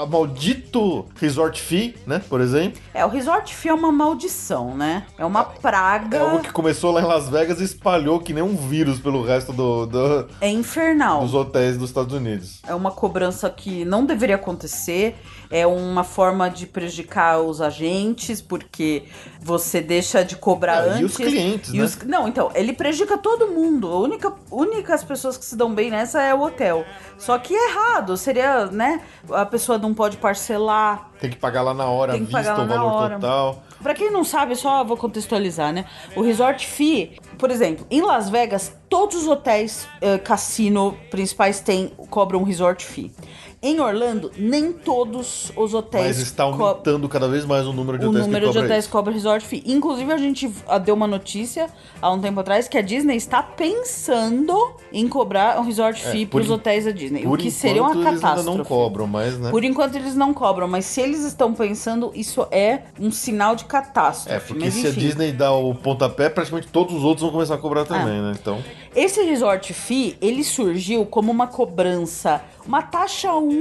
a- 0.00 0.02
a 0.02 0.06
maldito 0.06 1.06
resort 1.20 1.60
fee, 1.60 1.96
né, 2.06 2.22
por 2.28 2.40
exemplo. 2.40 2.80
É, 2.94 3.04
o 3.04 3.08
Resort 3.08 3.54
Fee 3.54 3.70
é 3.70 3.74
uma 3.74 3.90
maldição, 3.92 4.76
né? 4.76 5.04
É 5.18 5.24
uma 5.24 5.44
praga. 5.44 6.16
É 6.16 6.20
algo 6.20 6.40
que 6.40 6.52
começou 6.52 6.92
lá 6.92 7.00
em 7.00 7.04
Las 7.04 7.28
Vegas 7.28 7.60
e 7.60 7.64
espalhou 7.64 8.20
que 8.20 8.32
nem 8.32 8.42
um 8.42 8.56
vírus 8.56 8.98
pelo 9.00 9.22
resto 9.24 9.52
do, 9.56 9.86
do- 9.86 10.28
É 10.40 10.48
infernal. 10.50 11.22
dos 11.22 11.34
hotéis 11.34 11.76
dos 11.76 11.88
Estados 11.90 12.14
Unidos. 12.14 12.60
É 12.66 12.74
uma 12.74 12.90
cobrança 12.90 13.48
que 13.50 13.84
não 13.84 14.04
deveria 14.06 14.36
acontecer. 14.36 15.16
É 15.50 15.66
uma 15.66 16.02
forma 16.04 16.48
de 16.50 16.66
prejudicar 16.66 17.40
os 17.40 17.60
agentes, 17.60 18.40
porque 18.40 19.04
você 19.40 19.80
deixa 19.80 20.24
de 20.24 20.36
cobrar 20.36 20.84
É, 20.86 20.88
antes. 20.90 21.00
e 21.00 21.04
os 21.04 21.16
clientes, 21.16 21.70
E 21.72 21.78
né? 21.78 21.84
os- 21.84 21.96
Não, 22.04 22.26
então, 22.26 22.50
ele 22.54 22.72
prejudica 22.72 23.16
todo 23.16 23.48
mundo. 23.48 23.88
A 23.92 23.98
única, 24.00 24.32
únicas 24.50 25.04
pessoas 25.04 25.36
que 25.36 25.44
se 25.44 25.56
dão 25.56 25.74
bem 25.74 25.90
nessa 25.90 26.20
é 26.20 26.34
o 26.34 26.42
hotel. 26.42 26.84
Só 27.18 27.38
que 27.38 27.54
é 27.54 27.70
errado. 27.70 28.16
Seria, 28.16 28.66
né? 28.66 29.00
A 29.30 29.46
pessoa 29.46 29.78
não 29.78 29.94
pode 29.94 30.16
parcelar. 30.16 31.10
Tem 31.20 31.30
que 31.30 31.36
pagar 31.36 31.62
lá 31.62 31.72
na 31.72 31.86
hora, 31.86 32.12
Tem 32.12 32.26
que 32.26 32.34
vista 32.34 32.52
pagar 32.54 32.58
lá 32.58 32.64
o 32.64 32.68
valor 32.68 33.02
hora. 33.02 33.14
total. 33.14 33.62
Pra 33.82 33.94
quem 33.94 34.10
não 34.10 34.24
sabe, 34.24 34.56
só 34.56 34.82
vou 34.84 34.96
contextualizar, 34.96 35.72
né? 35.72 35.84
O 36.16 36.22
resort 36.22 36.66
fee, 36.66 37.18
por 37.38 37.50
exemplo, 37.50 37.86
em 37.90 38.00
Las 38.02 38.28
Vegas, 38.28 38.72
todos 38.88 39.16
os 39.22 39.28
hotéis 39.28 39.86
eh, 40.00 40.18
cassino 40.18 40.96
principais 41.10 41.60
têm 41.60 41.92
cobram 42.10 42.40
um 42.40 42.42
resort 42.42 42.84
fee. 42.84 43.12
Em 43.62 43.80
Orlando, 43.80 44.30
nem 44.36 44.70
todos 44.72 45.50
os 45.56 45.72
hotéis 45.74 46.06
Mas 46.06 46.18
está 46.18 46.44
aumentando 46.44 47.08
cada 47.08 47.26
vez 47.26 47.44
mais 47.44 47.66
o 47.66 47.72
número 47.72 47.98
de 47.98 48.04
o 48.06 48.10
hotéis 48.10 48.26
número 48.26 48.46
que 48.46 48.52
de 48.52 48.58
hotéis 48.58 48.84
isso. 48.84 48.92
cobra 48.92 49.12
resort 49.12 49.44
fee. 49.44 49.62
Inclusive, 49.66 50.12
a 50.12 50.16
gente 50.18 50.52
ah, 50.68 50.78
deu 50.78 50.94
uma 50.94 51.06
notícia 51.06 51.68
há 52.00 52.12
um 52.12 52.20
tempo 52.20 52.38
atrás 52.40 52.68
que 52.68 52.76
a 52.78 52.82
Disney 52.82 53.16
está 53.16 53.42
pensando 53.42 54.72
em 54.92 55.08
cobrar 55.08 55.58
um 55.58 55.64
resort 55.64 56.00
fee 56.04 56.22
É, 56.24 56.26
pros 56.26 56.48
en- 56.48 56.52
hotéis 56.52 56.84
da 56.84 56.90
Disney. 56.90 57.22
Por 57.22 57.38
o 57.38 57.42
que 57.42 57.50
seria 57.50 57.82
uma 57.82 57.90
enquanto, 57.92 58.06
eles 58.08 58.14
ainda 58.24 58.28
catástrofe. 58.28 58.58
não 58.58 58.64
cobram, 58.64 59.06
mas, 59.06 59.38
né? 59.38 59.50
Por 59.50 59.64
enquanto 59.64 59.96
eles 59.96 60.14
não 60.14 60.32
cobram, 60.34 60.68
mas 60.68 60.84
se 60.84 61.00
eles 61.00 61.24
estão 61.24 61.52
pensando, 61.54 62.12
isso 62.14 62.46
é 62.50 62.82
um 63.00 63.10
sinal 63.10 63.56
de 63.56 63.64
catástrofe. 63.64 64.36
É, 64.36 64.38
porque 64.38 64.66
mas, 64.66 64.74
se 64.74 64.86
a. 64.86 64.90
Disney 64.90 65.32
dá 65.32 65.50
o 65.52 65.74
pontapé, 65.74 66.28
praticamente 66.28 66.68
todos 66.68 66.94
os 66.94 67.02
outros 67.02 67.22
vão 67.22 67.30
começar 67.32 67.54
a 67.54 67.56
Ah. 67.56 67.60
cobrar 67.60 67.84
também, 67.84 68.20
né? 68.20 68.34
Então, 68.40 68.62
Esse 68.94 69.22
resort 69.24 69.74
fee, 69.74 70.16
ele 70.22 70.42
surgiu 70.42 71.04
como 71.04 71.30
uma 71.30 71.46
cobrança, 71.46 72.40
uma 72.66 72.80
taxa 72.80 73.32
única 73.34 73.55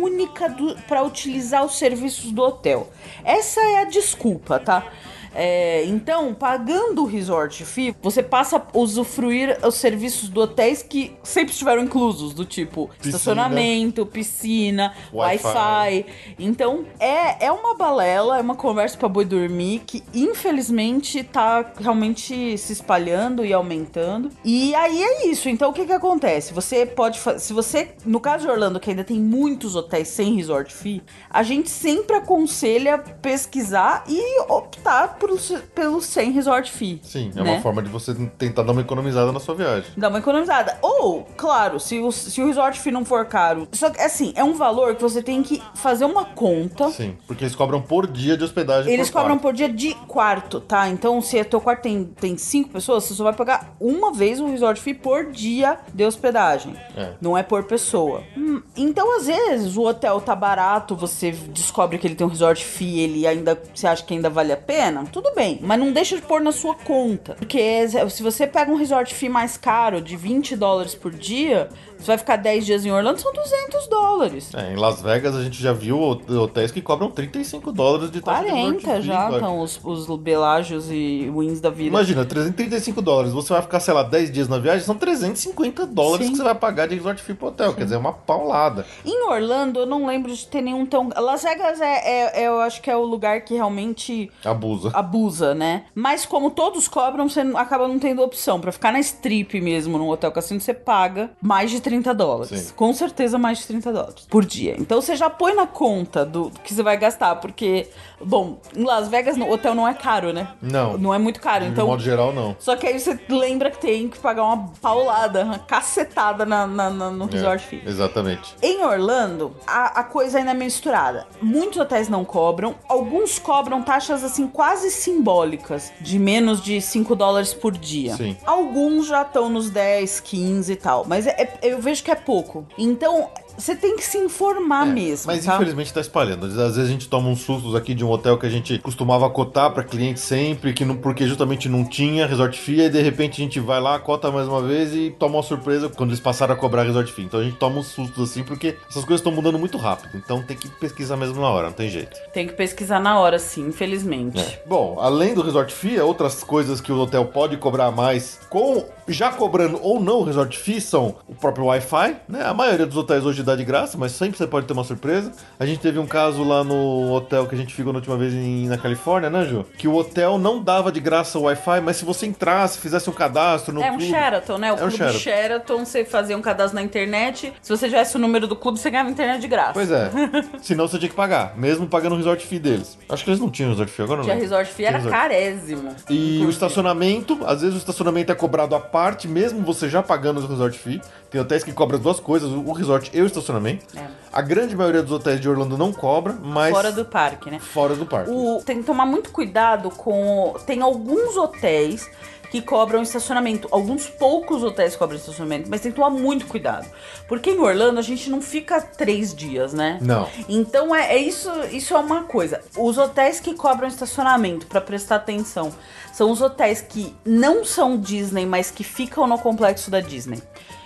para 0.88 1.04
utilizar 1.04 1.64
os 1.66 1.78
serviços 1.78 2.32
do 2.32 2.42
hotel. 2.42 2.90
Essa 3.24 3.62
é 3.62 3.80
a 3.80 3.86
desculpa, 3.86 4.60
tá? 4.60 4.92
É, 5.36 5.84
então, 5.86 6.34
pagando 6.34 7.04
o 7.04 7.06
resort 7.06 7.66
fee, 7.66 7.96
você 8.02 8.24
passa 8.24 8.58
a 8.58 8.78
usufruir 8.78 9.58
os 9.66 9.76
serviços 9.76 10.30
do 10.30 10.42
hotéis 10.42 10.82
que 10.82 11.16
sempre 11.24 11.52
estiveram 11.52 11.84
inclusos, 11.84 12.34
do 12.34 12.46
tipo 12.46 12.88
Piscina. 12.88 13.06
estacionamento, 13.06 14.06
piscina, 14.06 14.94
Wi-Fi. 15.14 16.06
Então, 16.40 16.86
é, 17.00 17.46
é 17.46 17.52
uma 17.52 17.76
balela, 17.76 18.38
é 18.38 18.42
uma 18.42 18.56
conversa 18.56 18.98
pra 18.98 19.10
boi 19.10 19.26
dormir 19.26 19.84
que, 19.86 20.02
infelizmente, 20.14 21.24
tá 21.24 21.74
realmente 21.80 22.58
se 22.58 22.74
espalhando 22.74 23.46
e 23.46 23.52
aumentando. 23.52 24.30
E 24.44 24.74
aí 24.76 25.04
é 25.04 25.28
isso. 25.28 25.50
Então, 25.50 25.70
o 25.70 25.74
que 25.74 25.86
que 25.86 25.94
acontece? 25.94 26.54
Você 26.54 26.86
pode 26.86 27.20
fazer... 27.20 27.40
Se 27.40 27.52
você... 27.54 27.90
No 28.06 28.20
caso 28.20 28.46
de 28.46 28.52
Orlando, 28.52 28.80
que 28.80 28.90
ainda 28.90 29.04
tem 29.04 29.20
muitos 29.20 29.76
hotéis 29.76 30.08
sem 30.08 30.36
resort 30.36 30.74
fee, 30.74 31.04
a 31.30 31.44
gente 31.44 31.70
sempre 31.70 32.16
aconselha 32.16 32.98
pesquisar 32.98 34.04
e 34.08 34.42
optar 34.48 35.18
por, 35.20 35.25
pelo 35.74 36.02
sem 36.02 36.32
resort 36.32 36.72
fee. 36.72 37.00
sim, 37.04 37.32
é 37.36 37.44
né? 37.44 37.52
uma 37.52 37.62
forma 37.62 37.82
de 37.82 37.90
você 37.90 38.14
tentar 38.38 38.64
dar 38.64 38.72
uma 38.72 38.82
economizada 38.82 39.32
na 39.32 39.40
sua 39.40 39.56
viagem. 39.56 39.92
Dá 39.98 40.10
uma 40.10 40.20
economizada. 40.20 40.78
Ou, 40.82 41.24
claro, 41.36 41.80
se 41.80 42.00
o, 42.00 42.12
se 42.12 42.42
o 42.42 42.48
resort 42.48 42.80
fee 42.80 42.92
não 42.92 43.06
for 43.06 43.26
caro. 43.26 43.68
Só 43.72 43.90
que, 43.90 44.00
assim, 44.02 44.34
é 44.36 44.44
um 44.44 44.54
valor 44.54 44.96
que 44.96 45.02
você 45.02 45.22
tem 45.22 45.42
que 45.44 45.62
fazer 45.76 46.06
uma 46.06 46.26
conta. 46.26 46.90
Sim, 46.92 47.16
porque 47.28 47.44
eles 47.44 47.56
cobram 47.56 47.82
por 47.82 48.08
dia 48.08 48.38
de 48.38 48.44
hospedagem. 48.44 48.92
Eles 48.92 49.10
por 49.10 49.22
cobram 49.22 49.38
por 49.38 49.54
dia 49.54 49.70
de 49.70 49.94
quarto, 50.08 50.60
tá? 50.60 50.88
Então, 50.90 51.22
se 51.22 51.40
o 51.40 51.46
teu 51.46 51.62
quarto 51.62 51.84
tem, 51.84 52.06
tem 52.06 52.38
cinco 52.38 52.70
pessoas, 52.70 53.04
você 53.04 53.14
só 53.14 53.24
vai 53.24 53.34
pagar 53.34 53.76
uma 53.80 54.14
vez 54.14 54.40
o 54.40 54.48
resort 54.48 54.82
fee 54.82 54.94
por 54.94 55.32
dia 55.32 55.80
de 55.94 56.04
hospedagem. 56.04 56.76
É. 56.96 57.14
Não 57.22 57.38
é 57.38 57.44
por 57.44 57.64
pessoa. 57.64 58.24
Hum, 58.38 58.62
então, 58.76 59.18
às 59.18 59.28
vezes, 59.28 59.76
o 59.78 59.84
hotel 59.84 60.22
tá 60.22 60.36
barato, 60.36 60.96
você 60.96 61.32
descobre 61.32 61.98
que 61.98 62.08
ele 62.08 62.16
tem 62.16 62.26
um 62.26 62.30
resort 62.30 62.64
fee, 62.64 63.00
ele 63.00 63.28
ainda. 63.28 63.62
Você 63.74 63.88
acha 63.88 64.04
que 64.04 64.14
ainda 64.14 64.30
vale 64.30 64.52
a 64.52 64.58
pena? 64.58 65.04
Tudo 65.16 65.32
bem, 65.34 65.60
mas 65.62 65.80
não 65.80 65.94
deixa 65.94 66.18
de 66.18 66.22
pôr 66.24 66.42
na 66.42 66.52
sua 66.52 66.76
conta. 66.76 67.36
Porque 67.36 67.88
se 68.10 68.22
você 68.22 68.46
pega 68.46 68.70
um 68.70 68.76
resort 68.76 69.16
fee 69.16 69.30
mais 69.30 69.56
caro, 69.56 70.02
de 70.02 70.18
20 70.18 70.58
dólares 70.58 70.94
por 70.94 71.10
dia, 71.14 71.70
você 71.98 72.06
vai 72.08 72.18
ficar 72.18 72.36
10 72.38 72.66
dias 72.66 72.86
em 72.86 72.92
Orlando, 72.92 73.20
são 73.20 73.32
200 73.34 73.88
dólares. 73.88 74.54
É, 74.54 74.74
em 74.74 74.76
Las 74.76 75.02
Vegas 75.02 75.36
a 75.36 75.44
gente 75.44 75.62
já 75.62 75.74
viu 75.74 76.00
hot- 76.02 76.32
hotéis 76.32 76.72
que 76.72 76.82
cobram 76.82 77.10
35 77.10 77.72
dólares 77.72 78.12
de 78.12 78.22
taxa 78.22 78.44
de 78.44 78.50
40 78.50 78.72
resort 78.72 79.02
fee, 79.02 79.02
já 79.08 79.30
estão 79.32 79.60
os, 79.60 79.80
os 79.84 80.08
Belágios 80.20 80.90
e 80.92 81.32
Wins 81.36 81.60
da 81.62 81.70
vida. 81.70 81.90
Imagina, 81.90 82.26
335 82.26 83.02
dólares. 83.02 83.32
Você 83.34 83.54
vai 83.54 83.62
ficar, 83.62 83.80
sei 83.80 83.94
lá, 83.94 84.04
10 84.04 84.32
dias 84.32 84.48
na 84.48 84.58
viagem, 84.58 84.86
são 84.86 84.96
350 84.96 85.86
dólares 85.88 86.26
Sim. 86.28 86.32
que 86.34 86.38
você 86.38 86.44
vai 86.44 86.56
pagar 86.56 86.88
de 86.88 86.96
resort 86.96 87.22
fee 87.22 87.36
pro 87.36 87.48
hotel. 87.48 87.74
Quer 87.74 87.84
dizer, 87.86 87.96
é 87.96 88.00
uma 88.00 88.14
paulada. 88.14 88.86
Em 89.06 89.24
Orlando, 89.28 89.80
eu 89.82 89.86
não 89.86 90.06
lembro 90.06 90.34
de 90.34 90.46
ter 90.48 90.62
nenhum 90.62 90.86
tão. 90.86 91.10
Las 91.16 91.44
Vegas 91.44 91.82
é, 91.82 91.86
é- 91.86 92.44
é- 92.44 92.48
eu 92.48 92.60
acho 92.60 92.82
que 92.82 92.90
é 92.90 92.96
o 92.96 93.04
lugar 93.04 93.42
que 93.42 93.54
realmente 93.54 94.32
Abusa. 94.44 94.92
abusa, 94.94 95.54
né? 95.56 95.84
Mas 95.94 96.26
como 96.26 96.52
todos 96.52 96.88
cobram, 96.88 97.28
você 97.30 97.42
acaba 97.56 97.88
não 97.88 98.00
tendo 98.00 98.22
opção. 98.22 98.60
Pra 98.60 98.72
ficar 98.72 98.92
na 98.92 99.00
strip 99.00 99.60
mesmo, 99.62 99.98
num 99.98 100.10
hotel 100.10 100.32
cassino, 100.32 100.60
você 100.60 100.74
paga 100.74 101.32
mais 101.42 101.72
de 101.72 101.82
30 101.86 102.14
dólares. 102.16 102.60
Sim. 102.60 102.74
Com 102.76 102.92
certeza 102.94 103.38
mais 103.38 103.60
de 103.60 103.68
30 103.68 103.94
dólares 103.94 104.28
por 104.28 104.44
dia. 104.44 104.76
Então 104.80 105.00
você 105.00 105.16
já 105.16 105.30
põe 105.30 105.54
na 105.54 105.68
conta 105.68 106.26
do 106.26 106.50
que 106.64 106.74
você 106.74 106.82
vai 106.82 106.98
gastar, 106.98 107.36
porque, 107.36 107.88
bom, 108.20 108.58
em 108.76 108.84
Las 108.84 109.08
Vegas 109.08 109.38
o 109.38 109.48
hotel 109.50 109.76
não 109.76 109.88
é 109.88 109.94
caro, 109.94 110.34
né? 110.34 110.48
Não. 110.62 110.98
Não 110.98 111.14
é 111.14 111.18
muito 111.20 111.40
caro. 111.40 111.64
De 111.66 111.72
Então 111.72 111.86
modo 111.88 112.02
geral, 112.02 112.34
não. 112.34 112.56
Só 112.60 112.76
que 112.76 112.88
aí 112.88 113.00
você 113.00 113.20
lembra 113.30 113.70
que 113.70 113.78
tem 113.78 114.10
que 114.10 114.18
pagar 114.18 114.44
uma 114.44 114.70
paulada, 114.82 115.44
uma 115.46 115.60
cacetada 115.60 116.44
na, 116.46 116.66
na- 116.66 116.90
na- 116.90 117.12
no 117.12 117.26
resort 117.26 117.64
É, 117.64 117.68
fee. 117.68 117.84
exatamente. 117.86 118.56
Em 118.64 118.84
Orlando, 118.84 119.56
a, 119.68 120.00
a 120.00 120.04
coisa 120.04 120.40
ainda 120.40 120.52
é 120.52 120.54
misturada. 120.56 121.28
Muitos 121.42 121.78
hotéis 121.80 122.10
não 122.10 122.26
cobram, 122.26 122.74
alguns 122.90 123.38
cobram 123.38 123.84
taxas 123.84 124.24
assim 124.24 124.48
quase 124.48 124.90
simbólicas, 124.90 125.92
de 126.02 126.18
menos 126.20 126.62
de 126.62 126.82
5 126.82 127.16
dólares 127.16 127.54
por 127.54 127.78
dia. 127.78 128.16
Sim. 128.16 128.36
Alguns 128.46 129.08
já 129.08 129.22
estão 129.22 129.50
nos 129.50 129.70
10, 129.70 130.20
15 130.20 130.74
e 130.74 130.76
tal, 130.76 131.06
mas 131.08 131.28
é- 131.28 131.36
é- 131.62 131.70
eu 131.76 131.82
vejo 131.82 132.04
que 132.04 132.12
é 132.12 132.16
pouco. 132.16 132.66
Então, 132.78 133.30
você 133.58 133.76
tem 133.76 133.96
que 133.96 134.04
se 134.04 134.18
informar 134.18 134.88
É, 134.88 134.92
mesmo. 134.92 135.28
Mas 135.32 135.46
tá? 135.46 135.56
infelizmente 135.56 135.94
tá 135.94 136.02
espalhando. 136.02 136.46
Às 136.46 136.56
vezes 136.56 136.78
a 136.78 136.86
gente 136.86 137.08
toma 137.08 137.30
uns 137.30 137.42
sustos 137.42 137.76
aqui 137.76 137.94
de 137.94 138.04
um 138.04 138.10
hotel 138.10 138.38
que 138.38 138.46
a 138.46 138.50
gente 138.50 138.78
costumava 138.80 139.30
cotar 139.30 139.72
pra 139.72 139.84
cliente 139.84 140.20
sempre, 140.20 140.74
que 140.74 140.84
não, 140.86 140.96
porque 140.98 141.26
justamente 141.28 141.70
não 141.70 141.84
tinha 141.86 142.26
resort 142.26 142.58
fee, 142.60 142.82
e 142.82 142.90
de 142.90 143.02
repente 143.02 143.42
a 143.42 143.44
gente 143.44 143.60
vai 143.60 143.80
lá, 143.80 143.98
cota 144.00 144.32
mais 144.32 144.48
uma 144.48 144.62
vez 144.62 144.94
e 144.94 145.16
toma 145.18 145.36
uma 145.38 145.44
surpresa 145.44 145.90
quando 145.90 146.10
eles 146.10 146.20
passaram 146.20 146.54
a 146.54 146.58
cobrar 146.58 146.84
resort 146.84 147.12
fee. 147.12 147.26
Então 147.26 147.40
a 147.40 147.44
gente 147.44 147.58
toma 147.58 147.80
uns 147.80 147.88
sustos 147.88 148.32
assim, 148.32 148.44
porque 148.44 148.76
essas 148.90 149.04
coisas 149.04 149.20
estão 149.20 149.32
mudando 149.32 149.58
muito 149.58 149.78
rápido. 149.78 150.12
Então 150.16 150.42
tem 150.44 150.58
que 150.58 150.68
pesquisar 150.68 151.18
mesmo 151.18 151.42
na 151.42 151.50
hora, 151.50 151.68
não 151.68 151.74
tem 151.74 151.90
jeito. 151.90 152.18
Tem 152.34 152.48
que 152.48 152.54
pesquisar 152.54 153.00
na 153.00 153.20
hora, 153.20 153.40
sim, 153.40 153.68
infelizmente. 153.68 154.40
É. 154.40 154.64
Bom, 154.66 154.98
além 155.00 155.34
do 155.34 155.42
resort 155.42 155.74
fee, 155.74 156.00
outras 156.00 156.44
coisas 156.44 156.82
que 156.82 156.92
o 156.92 157.00
hotel 157.00 157.26
pode 157.26 157.58
cobrar 157.58 157.92
mais, 157.92 158.40
com 158.50 158.86
já 159.08 159.32
cobrando 159.32 159.80
ou 159.82 160.00
não 160.00 160.20
o 160.20 160.24
resort 160.24 160.58
fee, 160.58 160.82
são 160.82 161.16
o 161.28 161.36
próprio 161.36 161.66
Wi-Fi, 161.66 162.16
né? 162.28 162.44
A 162.44 162.54
maioria 162.54 162.86
dos 162.86 162.98
hotéis 162.98 163.24
hoje 163.26 163.44
dá 163.46 163.56
de 163.56 163.64
graça, 163.64 163.98
mas 163.98 164.12
sempre 164.12 164.38
você 164.38 164.48
pode 164.48 164.66
ter 164.66 164.74
uma 164.74 164.84
surpresa. 164.84 165.32
A 165.60 165.66
gente 165.66 165.80
teve 165.80 166.00
um 166.00 166.06
caso 166.08 166.44
lá 166.44 166.64
no 166.64 167.12
hotel 167.14 167.48
que 167.48 167.56
a 167.56 167.58
gente 167.58 167.74
ficou 167.74 167.94
na 167.94 168.00
última 168.00 168.18
vez 168.18 168.34
em- 168.34 168.68
na 168.68 168.78
Califórnia, 168.78 169.30
né, 169.30 169.46
Ju? 169.46 169.66
Que 169.78 169.88
o 169.88 169.96
hotel 169.96 170.38
não 170.38 170.62
dava 170.62 170.92
de 170.92 171.00
graça 171.00 171.38
o 171.40 171.44
Wi-Fi, 171.44 171.82
mas 171.82 171.98
se 171.98 172.06
você 172.06 172.26
entrasse, 172.26 172.80
fizesse 172.80 173.10
um 173.10 173.14
cadastro 173.14 173.74
no 173.74 173.82
É 173.82 173.86
um 173.92 173.98
clube... 173.98 174.10
Sheraton, 174.10 174.58
né? 174.58 174.72
O 174.72 174.74
É 174.74 174.76
um 174.76 174.80
clube 174.80 174.98
Sheraton. 174.98 175.20
Sheraton. 175.20 175.86
você 175.86 176.04
fazia 176.06 176.38
um 176.38 176.42
cadastro 176.42 176.76
na 176.76 176.82
internet. 176.82 177.54
Se 177.62 177.70
você 177.76 177.88
tivesse 177.88 178.16
o 178.16 178.20
número 178.20 178.48
do 178.48 178.56
clube, 178.56 178.80
você 178.80 178.90
ganhava 178.90 179.10
internet 179.10 179.40
de 179.42 179.48
graça. 179.48 179.74
Pois 179.74 179.92
é. 179.92 180.10
Senão 180.62 180.88
você 180.88 180.98
tinha 180.98 181.10
que 181.10 181.16
pagar, 181.16 181.54
mesmo 181.58 181.88
pagando 181.88 182.14
o 182.14 182.18
resort 182.18 182.46
fee 182.46 182.60
deles. 182.60 182.98
Acho 183.10 183.24
que 183.24 183.30
eles 183.30 183.40
não 183.40 183.50
tinham 183.50 183.70
resort 183.72 183.92
fee 183.92 184.04
agora, 184.04 184.18
não. 184.20 184.26
Tinha 184.26 184.36
resort 184.36 184.72
fee, 184.74 184.86
era 184.86 184.98
resort. 184.98 185.16
carésimo. 185.16 185.96
E 186.10 186.44
o 186.46 186.50
estacionamento, 186.50 187.40
às 187.46 187.62
vezes 187.62 187.76
o 187.76 187.78
estacionamento 187.78 188.32
é 188.32 188.36
cobrado 188.36 188.76
à 188.76 188.80
parte, 188.80 189.28
mesmo 189.28 189.62
você 189.62 189.88
já 189.90 190.02
pagando 190.02 190.40
o 190.42 190.48
resort 190.48 190.78
fee. 190.78 191.02
Tem 191.36 191.42
hotéis 191.42 191.66
que 191.66 191.74
cobram 191.74 191.98
as 191.98 192.02
duas 192.02 192.18
coisas, 192.22 192.50
o 192.50 192.72
resort 192.72 193.12
e 193.14 193.22
o 193.22 193.26
estacionamento. 193.26 193.86
É. 193.94 194.06
A 194.32 194.42
grande 194.42 194.74
maioria 194.74 195.04
dos 195.04 195.12
hotéis 195.12 195.42
de 195.42 195.50
Orlando 195.50 195.78
não 195.78 195.92
cobra, 195.92 196.32
mas 196.42 196.74
Fora 196.74 196.94
do 196.94 197.04
parque, 197.04 197.52
né? 197.52 197.60
fora 197.60 197.94
do 197.94 198.06
parque. 198.06 198.32
O- 198.32 198.62
tem 198.66 198.78
que 198.78 198.84
tomar 198.86 199.06
muito 199.06 199.32
cuidado 199.32 199.90
com. 199.90 200.56
Tem 200.66 200.82
alguns 200.82 201.36
hotéis 201.36 202.10
que 202.50 202.62
cobram 202.62 203.02
estacionamento. 203.02 203.68
Alguns 203.70 204.08
poucos 204.08 204.64
hotéis 204.64 204.96
cobram 204.96 205.18
estacionamento, 205.18 205.70
mas 205.70 205.82
tem 205.82 205.92
que 205.92 205.98
tomar 205.98 206.10
muito 206.10 206.46
cuidado. 206.46 206.88
Porque 207.28 207.50
em 207.52 207.60
Orlando 207.60 208.00
a 208.00 208.04
gente 208.04 208.30
não 208.30 208.42
fica 208.42 208.80
três 208.80 209.36
dias, 209.36 209.74
né? 209.74 209.98
Não. 210.02 210.30
Então 210.48 210.96
é, 210.96 211.16
é 211.16 211.18
isso, 211.18 211.52
isso 211.70 211.94
é 211.94 211.98
uma 212.00 212.24
coisa. 212.24 212.62
Os 212.78 212.98
hotéis 212.98 213.42
que 213.42 213.54
cobram 213.56 213.90
estacionamento 213.90 214.68
pra 214.68 214.80
prestar 214.80 215.18
atenção 215.18 215.74
são 216.14 216.32
os 216.32 216.40
hotéis 216.40 216.80
que 216.80 217.14
não 217.26 217.66
são 217.66 217.98
Disney, 217.98 218.46
mas 218.46 218.72
que 218.72 218.86
ficam 218.86 219.28
no 219.28 219.38
complexo 219.38 219.92
da 219.92 220.00
Disney. 220.00 220.42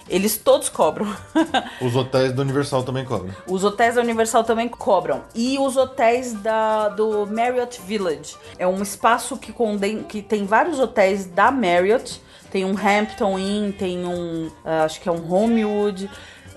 Eles 0.10 0.38
todos 0.38 0.70
cobram. 0.70 1.08
Os 1.82 1.96
hotéis 1.96 2.34
do 2.34 2.42
Universal 2.42 2.84
também 2.84 3.06
cobram. 3.06 3.34
Os 3.48 3.64
hotéis 3.64 3.96
da 3.96 4.02
Universal 4.02 4.44
também 4.44 4.68
cobram. 4.68 5.22
E 5.36 5.58
os 5.60 5.78
hotéis 5.78 6.34
da, 6.34 6.90
do 6.90 7.28
Marriott 7.28 7.80
Village. 7.82 8.36
É 8.58 8.68
um 8.68 8.82
espaço 8.82 9.38
que, 9.38 9.52
conden, 9.54 10.04
que 10.04 10.22
tem 10.22 10.46
vários 10.46 10.80
hotéis 10.80 11.26
da 11.26 11.52
Marriott. 11.52 12.22
Tem 12.52 12.66
um 12.66 12.72
Hampton 12.72 13.38
Inn, 13.38 13.72
tem 13.72 14.04
um. 14.06 14.48
uh, 14.66 14.84
acho 14.84 15.00
que 15.00 15.08
é 15.08 15.12
um 15.12 15.32
Homewood. 15.32 16.10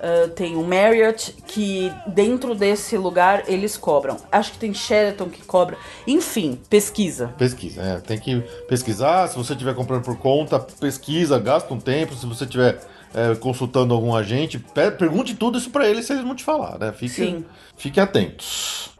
uh, 0.02 0.28
tem 0.30 0.56
um 0.56 0.64
Marriott, 0.64 1.32
que 1.46 1.92
dentro 2.06 2.54
desse 2.54 2.96
lugar 2.96 3.44
eles 3.46 3.76
cobram. 3.76 4.16
Acho 4.30 4.52
que 4.52 4.58
tem 4.58 4.74
Sheraton 4.74 5.28
que 5.28 5.42
cobra. 5.44 5.76
Enfim, 6.06 6.58
pesquisa. 6.68 7.28
Pesquisa, 7.38 7.82
é. 7.82 8.00
Tem 8.00 8.18
que 8.18 8.40
pesquisar. 8.68 9.28
Se 9.28 9.36
você 9.36 9.52
estiver 9.52 9.74
comprando 9.74 10.02
por 10.02 10.16
conta, 10.16 10.58
pesquisa, 10.58 11.38
gasta 11.38 11.72
um 11.72 11.78
tempo. 11.78 12.14
Se 12.14 12.26
você 12.26 12.44
estiver 12.44 12.80
é, 13.14 13.34
consultando 13.34 13.92
algum 13.94 14.14
agente, 14.14 14.58
pe- 14.58 14.90
pergunte 14.92 15.34
tudo 15.34 15.58
isso 15.58 15.70
pra 15.70 15.88
eles 15.88 16.04
se 16.06 16.12
eles 16.12 16.24
não 16.24 16.34
te 16.34 16.44
falar, 16.44 16.78
né? 16.78 16.92
Fique, 16.92 17.14
Sim. 17.14 17.44
fique 17.76 17.98
atentos. 18.00 18.90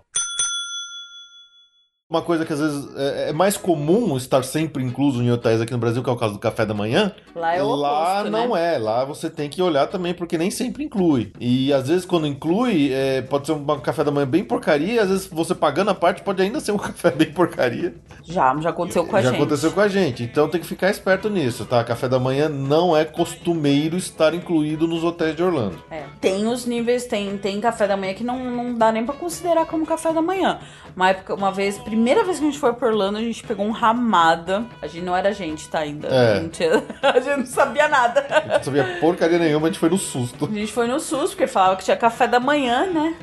Uma 2.12 2.20
coisa 2.20 2.44
que 2.44 2.52
às 2.52 2.60
vezes 2.60 2.94
é, 2.94 3.30
é 3.30 3.32
mais 3.32 3.56
comum 3.56 4.14
estar 4.18 4.44
sempre 4.44 4.84
incluso 4.84 5.22
em 5.22 5.32
hotéis 5.32 5.62
aqui 5.62 5.72
no 5.72 5.78
Brasil, 5.78 6.02
que 6.02 6.10
é 6.10 6.12
o 6.12 6.16
caso 6.16 6.34
do 6.34 6.38
café 6.38 6.66
da 6.66 6.74
manhã. 6.74 7.10
Lá 7.34 7.56
é 7.56 7.62
o 7.62 7.74
Lá 7.74 8.18
oposto, 8.20 8.30
não 8.30 8.52
né? 8.52 8.74
é, 8.74 8.78
lá 8.78 9.02
você 9.02 9.30
tem 9.30 9.48
que 9.48 9.62
olhar 9.62 9.86
também, 9.86 10.12
porque 10.12 10.36
nem 10.36 10.50
sempre 10.50 10.84
inclui. 10.84 11.32
E 11.40 11.72
às 11.72 11.88
vezes 11.88 12.04
quando 12.04 12.26
inclui, 12.26 12.92
é, 12.92 13.22
pode 13.22 13.46
ser 13.46 13.52
um 13.52 13.64
café 13.80 14.04
da 14.04 14.10
manhã 14.10 14.26
bem 14.26 14.44
porcaria, 14.44 15.00
às 15.00 15.08
vezes 15.08 15.26
você 15.26 15.54
pagando 15.54 15.90
a 15.90 15.94
parte 15.94 16.20
pode 16.20 16.42
ainda 16.42 16.60
ser 16.60 16.72
um 16.72 16.76
café 16.76 17.10
bem 17.10 17.32
porcaria. 17.32 17.94
Já, 18.22 18.54
já 18.60 18.68
aconteceu 18.68 19.06
com 19.06 19.16
a 19.16 19.22
Já 19.22 19.30
gente. 19.30 19.40
aconteceu 19.40 19.72
com 19.72 19.80
a 19.80 19.88
gente, 19.88 20.22
então 20.22 20.50
tem 20.50 20.60
que 20.60 20.66
ficar 20.66 20.90
esperto 20.90 21.30
nisso, 21.30 21.64
tá? 21.64 21.82
Café 21.82 22.10
da 22.10 22.18
manhã 22.18 22.46
não 22.46 22.94
é 22.94 23.06
costumeiro 23.06 23.96
estar 23.96 24.34
incluído 24.34 24.86
nos 24.86 25.02
hotéis 25.02 25.34
de 25.34 25.42
Orlando. 25.42 25.82
É. 25.90 26.04
Tem 26.20 26.46
os 26.46 26.66
níveis, 26.66 27.06
tem, 27.06 27.38
tem 27.38 27.58
café 27.58 27.88
da 27.88 27.96
manhã 27.96 28.12
que 28.12 28.22
não, 28.22 28.38
não 28.38 28.74
dá 28.74 28.92
nem 28.92 29.02
pra 29.02 29.14
considerar 29.14 29.64
como 29.64 29.86
café 29.86 30.12
da 30.12 30.20
manhã. 30.20 30.60
Uma 30.94 31.08
época, 31.08 31.34
uma 31.34 31.50
vez, 31.50 31.78
primeira 32.02 32.24
vez 32.24 32.38
que 32.38 32.44
a 32.44 32.46
gente 32.50 32.58
foi 32.58 32.72
por 32.72 32.88
Orlando, 32.88 33.18
a 33.18 33.20
gente 33.20 33.44
pegou 33.44 33.64
um 33.64 33.70
ramada. 33.70 34.64
A 34.82 34.86
gente 34.88 35.04
não 35.04 35.16
era 35.16 35.32
gente, 35.32 35.68
tá 35.68 35.78
ainda. 35.78 36.08
É. 36.08 36.32
A, 36.38 36.40
gente, 36.40 36.64
a 37.02 37.20
gente 37.20 37.36
não 37.38 37.46
sabia 37.46 37.86
nada. 37.88 38.26
Não 38.48 38.62
sabia 38.62 38.98
porcaria 39.00 39.38
nenhuma, 39.38 39.68
a 39.68 39.70
gente 39.70 39.78
foi 39.78 39.88
no 39.88 39.96
susto. 39.98 40.46
A 40.50 40.52
gente 40.54 40.72
foi 40.72 40.88
no 40.88 40.98
SUS, 40.98 41.30
porque 41.30 41.46
falava 41.46 41.76
que 41.76 41.84
tinha 41.84 41.96
café 41.96 42.26
da 42.26 42.40
manhã, 42.40 42.86
né? 42.86 43.14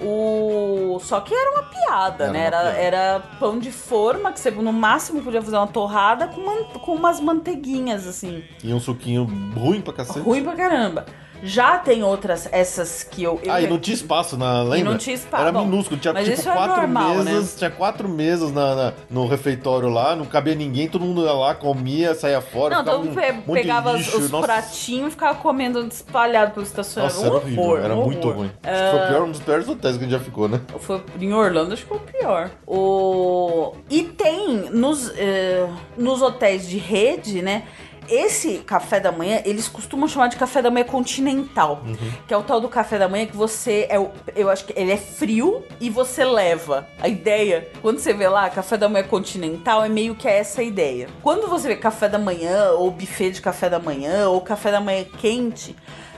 O... 0.00 0.98
Só 1.02 1.20
que 1.20 1.34
era 1.34 1.50
uma 1.52 1.62
piada, 1.64 2.24
Era 2.24 2.32
né? 2.32 2.38
uma 2.38 2.44
Era, 2.46 2.58
piada. 2.62 2.78
era 2.78 3.20
pão 3.38 3.58
de 3.58 3.70
forma, 3.70 4.32
que 4.32 4.40
você 4.40 4.50
no 4.50 4.72
máximo 4.72 5.20
podia 5.22 5.42
fazer 5.42 5.56
uma 5.56 5.66
torrada 5.66 6.26
com, 6.26 6.40
man- 6.40 6.64
com 6.80 6.94
umas 6.94 7.20
manteiguinhas, 7.20 8.06
assim. 8.06 8.42
E 8.64 8.72
um 8.72 8.80
suquinho 8.80 9.24
ruim 9.54 9.80
pra 9.82 9.92
cacete. 9.92 10.20
Ruim 10.20 10.42
pra 10.42 10.54
caramba. 10.56 11.04
Já 11.42 11.78
tem 11.78 12.02
outras, 12.04 12.48
essas 12.52 13.02
que 13.02 13.22
eu. 13.22 13.40
eu 13.42 13.52
Ah, 13.52 13.60
e 13.60 13.66
não 13.66 13.78
tinha 13.78 13.94
espaço 13.94 14.36
na. 14.36 14.62
Lembra? 14.62 14.90
não 14.92 14.98
tinha 14.98 15.14
espaço. 15.16 15.42
Era 15.42 15.52
Bom, 15.52 15.64
minúsculo, 15.64 16.00
tinha 16.00 16.14
mas 16.14 16.24
tipo 16.24 16.38
isso 16.38 16.48
é 16.48 16.52
quatro 16.52 16.76
normal, 16.76 17.14
mesas, 17.24 17.56
tinha 17.58 17.70
quatro 17.70 18.08
mesas 18.08 18.52
na, 18.52 18.74
na- 18.74 18.92
no 19.10 19.26
refeitório 19.26 19.88
lá, 19.88 20.14
não 20.14 20.24
cabia 20.24 20.54
ninguém, 20.54 20.88
todo 20.88 21.04
mundo 21.04 21.24
ia 21.24 21.32
lá, 21.32 21.54
comia, 21.54 22.14
saía 22.14 22.40
fora. 22.40 22.76
Não, 22.76 22.84
todo 22.84 23.04
mundo 23.04 23.18
um 23.48 23.54
pegava 23.54 23.90
os- 23.92 23.98
lixo, 23.98 24.18
os 24.18 24.30
nossa. 24.30 24.46
pratinhos 24.46 25.08
e 25.08 25.10
ficava 25.10 25.36
comendo 25.38 25.80
espalhado 25.86 26.52
pelo 26.52 26.64
estacionamento. 26.64 27.16
Nossa, 27.18 27.26
era 27.28 27.36
horrível, 27.36 27.62
horror, 27.64 27.78
era 27.80 27.94
muito 27.96 28.30
ruim. 28.30 28.50
Acho 28.62 28.82
que 28.84 28.90
foi 28.90 29.00
o 29.00 29.08
pior, 29.08 29.22
um 29.24 29.30
dos 29.32 29.40
piores 29.40 29.68
hotéis 29.68 29.96
que 29.96 30.04
a 30.04 30.08
gente 30.08 30.16
já 30.18 30.24
ficou, 30.24 30.48
né? 30.48 30.60
Foi 30.78 31.02
em 31.20 31.32
Orlando, 31.32 31.72
acho 31.72 31.82
que 31.82 31.88
foi 31.88 31.98
o 31.98 32.00
pior. 32.00 32.50
O... 32.66 33.74
E 33.90 34.02
tem 34.04 34.70
nos, 34.70 35.10
eh, 35.16 35.68
nos 35.96 36.22
hotéis 36.22 36.68
de 36.68 36.78
rede, 36.78 37.42
né? 37.42 37.64
Esse 38.08 38.58
café 38.58 39.00
da 39.00 39.12
manhã, 39.12 39.40
eles 39.44 39.68
costumam 39.68 40.08
chamar 40.08 40.28
de 40.28 40.36
café 40.36 40.60
da 40.60 40.70
manhã 40.70 40.84
continental. 40.84 41.82
Que 42.26 42.34
é 42.34 42.36
o 42.36 42.42
tal 42.42 42.60
do 42.60 42.68
café 42.68 42.98
da 42.98 43.08
manhã 43.08 43.26
que 43.26 43.36
você. 43.36 43.86
É, 43.88 43.96
eu 44.34 44.50
acho 44.50 44.64
que 44.64 44.72
ele 44.76 44.92
é 44.92 44.96
frio 44.96 45.64
e 45.80 45.88
você 45.88 46.24
leva. 46.24 46.86
A 47.00 47.08
ideia, 47.08 47.68
quando 47.80 47.98
você 47.98 48.12
vê 48.12 48.28
lá 48.28 48.48
café 48.50 48.76
da 48.76 48.88
manhã 48.88 49.04
continental, 49.04 49.84
é 49.84 49.88
meio 49.88 50.14
que 50.14 50.28
essa 50.28 50.60
a 50.60 50.64
ideia. 50.64 51.08
Quando 51.22 51.48
você 51.48 51.68
vê 51.68 51.76
café 51.76 52.08
da 52.08 52.18
manhã, 52.18 52.72
ou 52.72 52.90
buffet 52.90 53.30
de 53.30 53.40
café 53.40 53.68
da 53.68 53.78
manhã, 53.78 54.28
ou 54.28 54.40
café 54.40 54.70
da 54.70 54.80
manhã 54.80 55.04
quente, 55.18 55.76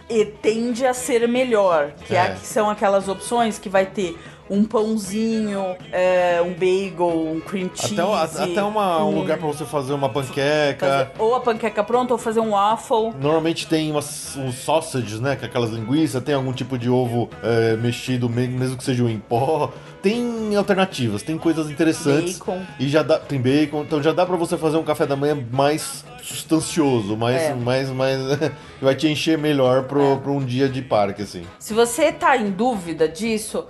e 0.09 0.25
tende 0.25 0.87
a 0.87 0.93
ser 0.93 1.27
melhor. 1.29 1.93
Que, 2.07 2.15
é. 2.15 2.19
É. 2.19 2.35
que 2.35 2.47
são 2.47 2.69
aquelas 2.69 3.09
opções 3.09 3.59
que 3.59 3.69
vai 3.69 3.87
ter 3.87 4.19
um 4.51 4.63
pãozinho, 4.65 5.77
é, 5.93 6.41
um 6.43 6.53
bagel, 6.53 7.33
um 7.35 7.41
cream 7.41 7.71
cheese. 7.75 8.01
Até, 8.01 8.43
até 8.53 8.63
uma- 8.63 9.03
um 9.05 9.09
um- 9.11 9.19
lugar 9.21 9.39
pra 9.39 9.47
você 9.47 9.65
fazer 9.65 9.93
uma 9.95 10.09
panqueca. 10.09 10.87
fazer- 10.87 11.11
ou 11.19 11.35
a 11.35 11.41
panqueca 11.41 11.83
pronta, 11.83 12.13
ou 12.13 12.19
fazer 12.19 12.41
um 12.41 12.51
waffle. 12.51 13.13
Normalmente 13.21 13.67
tem 13.67 13.91
umas, 13.91 14.37
uns 14.37 14.57
sausages, 14.57 15.21
né? 15.21 15.35
Com 15.37 15.47
aquelas 15.47 15.71
linguiças, 15.71 16.23
tem 16.23 16.35
algum 16.35 16.53
tipo 16.53 16.77
de 16.79 16.89
ovo 16.91 17.29
é, 17.43 17.77
mexido, 17.77 18.29
me- 18.29 18.47
mesmo 18.49 18.77
que 18.77 18.85
seja 18.85 19.03
um 19.03 19.09
em 19.09 19.19
pó. 19.19 19.73
Tem 20.03 20.55
alternativas, 20.55 21.23
tem 21.23 21.39
coisas 21.39 21.71
interessantes. 21.71 22.39
Bacon. 22.39 22.61
E 22.79 22.87
já 22.89 23.03
dá, 23.03 23.19
tem 23.19 23.41
bacon, 23.41 23.83
então 23.83 24.03
já 24.03 24.13
dá 24.13 24.27
pra 24.27 24.37
você 24.37 24.59
fazer 24.59 24.77
um 24.77 24.83
café 24.83 25.07
da 25.07 25.17
manhã 25.17 25.43
mais 25.51 26.05
sustancioso, 26.23 27.17
mais, 27.17 27.41
É. 27.43 27.55
mais, 27.55 27.89
mais 27.91 28.19
vai 28.83 28.95
te 28.95 29.09
encher 29.09 29.39
melhor 29.39 29.85
pro, 29.85 30.19
pro 30.19 30.33
um 30.35 30.45
dia 30.45 30.69
de 30.69 30.83
parque, 30.83 31.23
assim. 31.23 31.43
Se 31.59 31.73
você 31.73 32.13
tá 32.13 32.37
em 32.37 32.51
dúvida 32.51 33.09
disso, 33.09 33.65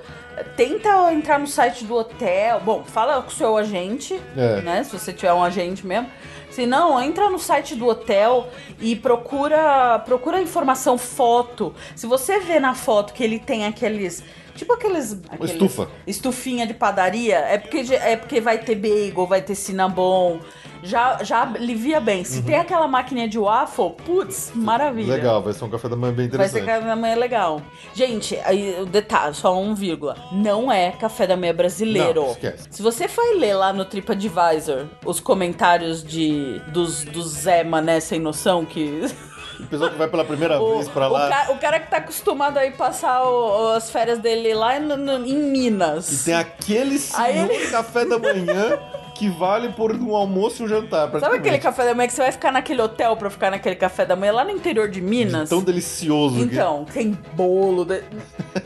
tenta 0.57 1.13
entrar 1.13 1.39
no 1.39 1.47
site 1.47 1.85
do 1.85 1.95
hotel. 1.95 2.61
Bom, 2.61 2.85
fala 2.85 3.23
com 3.23 3.29
o 3.29 3.33
seu 3.33 3.57
agente, 3.57 4.21
É. 4.37 4.61
né? 4.63 4.85
Se 4.85 4.93
você 4.99 5.13
tiver 5.13 5.33
um 5.33 5.43
agente 5.43 5.87
mesmo. 5.87 6.09
Se 6.51 6.67
não, 6.67 7.03
entra 7.03 7.29
no 7.29 7.39
site 7.39 7.75
do 7.75 7.87
hotel 7.87 8.49
e 8.81 8.95
procura 8.95 9.99
procura 10.01 10.41
informação, 10.41 10.97
foto. 10.97 11.75
Se 11.97 12.07
você 12.07 12.39
vê 12.39 12.61
na 12.61 12.75
foto 12.75 13.13
que 13.13 13.25
ele 13.25 13.39
tem 13.39 13.67
aqueles. 13.67 14.23
Tipo 14.55 14.73
aqueles. 14.75 15.21
aqueles 15.29 15.53
estufa. 15.53 15.89
Estufinha 16.07 16.67
de 16.67 16.75
padaria, 16.75 17.37
é 17.37 17.59
porque, 17.59 17.95
é 17.95 18.17
porque 18.17 18.41
vai 18.41 18.59
ter 18.59 18.75
bagel, 18.75 19.27
vai 19.27 19.43
ter 19.43 19.55
cinnamon. 19.55 20.39
Já, 20.83 21.23
já 21.25 21.43
alivia 21.43 21.99
bem. 21.99 22.25
Se 22.25 22.43
tem 22.43 22.57
aquela 22.57 22.87
máquina 22.87 23.27
de 23.27 23.39
waffle, 23.39 23.93
putz, 24.05 24.53
maravilha. 24.55 25.07
Uhum. 25.07 25.15
Legal, 25.15 25.43
vai 25.43 25.55
ser 25.55 25.65
um 25.65 25.71
café 25.71 25.89
da 25.89 25.97
manhã 25.97 26.13
bem 26.13 26.29
Vai 26.29 26.47
ser 26.47 26.59
interessante. 26.59 26.67
café 26.67 26.87
da 26.87 26.97
manhã 26.97 27.17
legal. 27.17 27.63
Gente, 27.95 28.39
aí 28.45 28.83
o 28.83 28.85
detalhe, 28.85 29.35
só 29.35 29.59
um 29.59 29.75
vírgula. 29.75 30.15
Não 30.31 30.71
é 30.71 30.93
café 30.93 31.27
da 31.27 31.39
manhã 31.39 31.55
brasileiro. 31.55 32.23
Não, 32.23 32.31
esquece. 32.33 32.69
Se 32.71 32.83
você 32.83 33.09
for 33.09 33.25
ler 33.39 33.55
lá 33.55 33.73
no 33.73 33.87
TripAdvisor 33.87 34.87
os 35.07 35.21
comentários 35.21 36.05
de 36.05 36.61
dos, 36.69 37.03
dos 37.05 37.29
Zé 37.29 37.65
Mané 37.65 37.99
sem 38.01 38.21
noção 38.21 38.65
que. 38.65 39.01
O 39.61 39.67
pessoal 39.67 39.91
que 39.91 39.97
vai 39.97 40.09
pela 40.09 40.25
primeira 40.25 40.61
O, 40.61 40.75
vez 40.75 40.89
pra 40.89 41.09
o 41.09 41.13
lá. 41.13 41.29
ca- 41.29 41.53
o 41.53 41.59
cara 41.59 41.79
que 41.81 41.91
tá 41.91 41.99
acostumado 41.99 42.59
aí 42.59 42.73
passar 42.73 43.23
o- 43.25 43.69
as 43.73 43.91
férias 43.91 44.19
dele 44.19 44.53
lá 44.55 44.79
no- 44.81 44.97
no- 44.97 45.27
em 45.27 45.35
Minas. 45.37 46.11
E 46.23 46.25
tem 46.25 46.35
aquele 46.35 46.99
senhor 46.99 47.51
ele- 47.51 47.67
café 47.69 48.05
da 48.05 48.19
manhã 48.19 48.79
que 49.15 49.29
vale 49.29 49.69
por 49.71 49.93
um 49.93 50.15
almoço 50.17 50.63
e 50.63 50.65
um 50.67 50.69
jantar. 50.69 51.09
Sabe 51.21 51.37
aquele 51.37 51.59
café 51.59 51.85
da 51.85 51.95
manhã 51.95 52.07
que 52.09 52.13
você 52.15 52.23
vai 52.23 52.33
ficar 52.33 52.51
naquele 52.51 52.83
hotel 52.83 53.17
pra 53.17 53.31
ficar 53.31 53.51
naquele 53.51 53.77
café 53.77 54.05
da 54.05 54.17
manhã 54.17 54.33
lá 54.33 54.45
no 54.45 54.51
interior 54.51 54.89
de 54.89 55.01
Minas? 55.01 55.49
Tão 55.49 55.63
delicioso 55.63 56.37
que 56.37 56.43
Então, 56.55 56.85
tem 56.93 57.13
bolo. 57.35 57.85
de- 57.85 58.03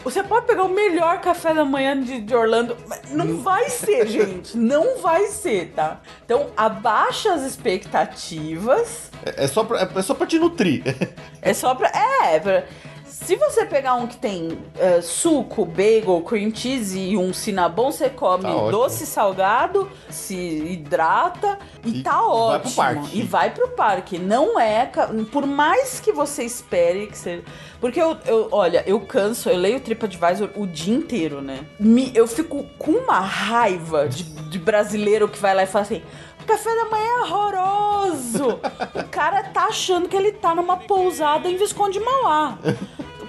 Você 0.03 0.23
pode 0.23 0.47
pegar 0.47 0.65
o 0.65 0.69
melhor 0.69 1.21
café 1.21 1.53
da 1.53 1.65
manhã 1.65 2.01
de, 2.01 2.21
de 2.23 2.35
Orlando. 2.35 2.77
Não 3.11 3.39
vai 3.43 3.69
ser, 3.69 4.07
gente. 4.09 4.57
Não 4.57 4.99
vai 5.03 5.27
ser, 5.27 5.73
tá? 5.77 6.01
Então, 6.25 6.47
abaixa 6.57 7.33
as 7.35 7.43
expectativas. 7.43 9.11
É, 9.25 9.45
é 9.45 9.47
só 9.47 9.65
pra, 9.65 9.89
é 9.95 10.03
só 10.03 10.15
pra 10.15 10.27
te 10.27 10.39
nutrir. 10.39 10.83
É 11.43 11.53
só 11.53 11.75
pra. 11.75 11.89
É, 12.25 12.41
pra- 12.41 12.65
Se 13.21 13.35
você 13.37 13.67
pegar 13.67 13.95
um 13.95 14.07
que 14.07 14.17
tem 14.17 14.59
é, 14.79 15.01
suco, 15.03 15.65
bagel, 15.67 16.23
cream 16.23 16.55
cheese 16.55 16.99
e 16.99 17.17
um 17.17 17.33
cinnabon, 17.33 17.91
você 17.91 18.09
come 18.09 18.45
Tá 18.45 18.71
doce 18.71 19.05
salgado, 19.05 19.91
se 20.09 20.35
hidrata 20.37 21.59
e, 21.85 21.99
E 21.99 22.03
tá 22.03 22.13
vai 22.13 22.27
ótimo. 22.27 22.61
pro 22.63 22.73
parque. 22.73 23.19
E 23.19 23.23
vai 23.23 23.51
pro 23.51 23.69
parque. 23.71 24.19
Não 24.19 24.59
é. 24.59 24.89
Por 25.33 25.47
mais 25.47 26.01
que 26.01 26.13
você 26.13 26.45
espere 26.45 27.09
que 27.09 27.19
você. 27.19 27.43
Porque 27.81 28.01
eu, 28.01 28.17
eu 28.25 28.49
olha, 28.53 28.83
eu 28.87 29.01
canso, 29.01 29.51
eu 29.51 29.57
leio 29.57 29.77
o 29.77 29.81
TripAdvisor 29.81 30.51
o 30.57 30.67
dia 30.67 30.95
inteiro, 30.95 31.43
né? 31.43 31.67
Me, 31.79 32.11
eu 32.15 32.27
fico 32.27 32.65
com 32.79 32.93
uma 32.93 33.19
raiva 33.21 34.09
de, 34.09 34.23
de 34.23 34.59
brasileiro 34.59 35.29
que 35.29 35.39
vai 35.39 35.55
lá 35.55 35.65
e 35.65 35.67
fala 35.67 35.83
assim. 35.85 36.03
"O 36.41 36.45
Café 36.47 36.75
da 36.75 36.85
manhã 36.87 37.05
é 37.05 37.21
horroroso. 37.23 38.61
o 38.95 39.05
cara 39.11 39.43
tá 39.43 39.65
achando 39.67 40.09
que 40.09 40.17
ele 40.17 40.33
tá 40.33 40.55
numa 40.55 40.77
pousada 40.79 41.49
em 41.49 41.57
Visconde 41.57 42.01
Mauá. 42.01 42.57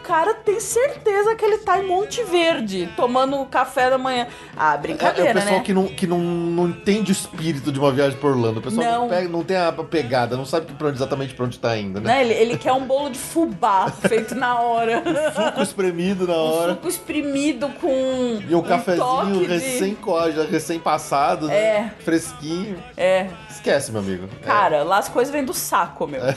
O 0.10 0.12
cara 0.12 0.34
tem 0.34 0.60
certeza 0.60 1.36
que 1.36 1.46
ele 1.46 1.60
tá 1.60 1.78
em 1.80 1.86
Monte 1.86 2.24
Verde, 2.24 2.90
tomando 2.96 3.46
café 3.46 3.92
da 3.92 3.98
manhã. 4.00 4.26
Ah, 4.58 4.72
É, 4.72 4.74
é 4.74 4.78
brincadeira, 4.80 5.30
o 5.30 5.34
pessoal 5.36 5.56
né? 5.58 5.64
que, 5.64 5.72
não, 5.72 5.86
que 5.88 6.08
não, 6.08 6.18
não 6.18 6.68
entende 6.70 7.12
o 7.12 7.14
espírito 7.14 7.72
de 7.72 7.78
uma 7.80 7.92
viagem 7.92 8.18
por 8.18 8.32
Orlando. 8.32 8.58
O 8.60 8.64
pessoal 8.64 8.84
não, 8.84 9.02
Não. 9.02 9.08
pega- 9.10 9.30
não 9.30 9.44
tem 9.44 9.56
a 9.56 9.72
pegada, 9.72 10.36
não 10.36 10.46
sabe 10.46 10.66
pra 10.74 10.88
onde- 10.88 10.98
exatamente 10.98 11.36
pra 11.36 11.46
onde 11.46 11.60
tá 11.60 11.78
indo, 11.78 12.02
né? 12.02 12.08
Né? 12.12 12.22
Ele, 12.24 12.34
ele 12.34 12.58
quer 12.58 12.74
um 12.74 12.86
bolo 12.88 13.12
de 13.12 13.20
fubá 13.20 13.88
feito 14.02 14.34
na 14.34 14.60
hora. 14.60 15.04
Suco 15.36 15.62
espremido 15.62 16.26
na 16.28 16.34
Um 16.34 16.54
hora. 16.54 16.74
suco 16.74 16.88
espremido 16.88 17.70
com 17.80 18.42
E 18.50 18.56
um, 18.56 18.64
cafezinho 18.64 19.06
toque 19.06 19.32
de- 19.38 19.46
recém 19.46 19.94
coja, 19.94 20.44
recém 20.50 20.80
passado, 20.80 21.46
né? 21.46 21.56
É. 21.56 21.92
Fresquinho. 22.04 22.84
É, 22.98 23.28
Esquece, 23.48 23.92
meu 23.92 24.02
amigo. 24.02 24.28
É. 24.42 24.46
cara, 24.48 24.82
lá 24.82 24.98
as 24.98 25.08
coisas 25.08 25.32
vêm 25.32 25.46
do 25.46 25.54
saco, 25.54 26.08
meu. 26.08 26.22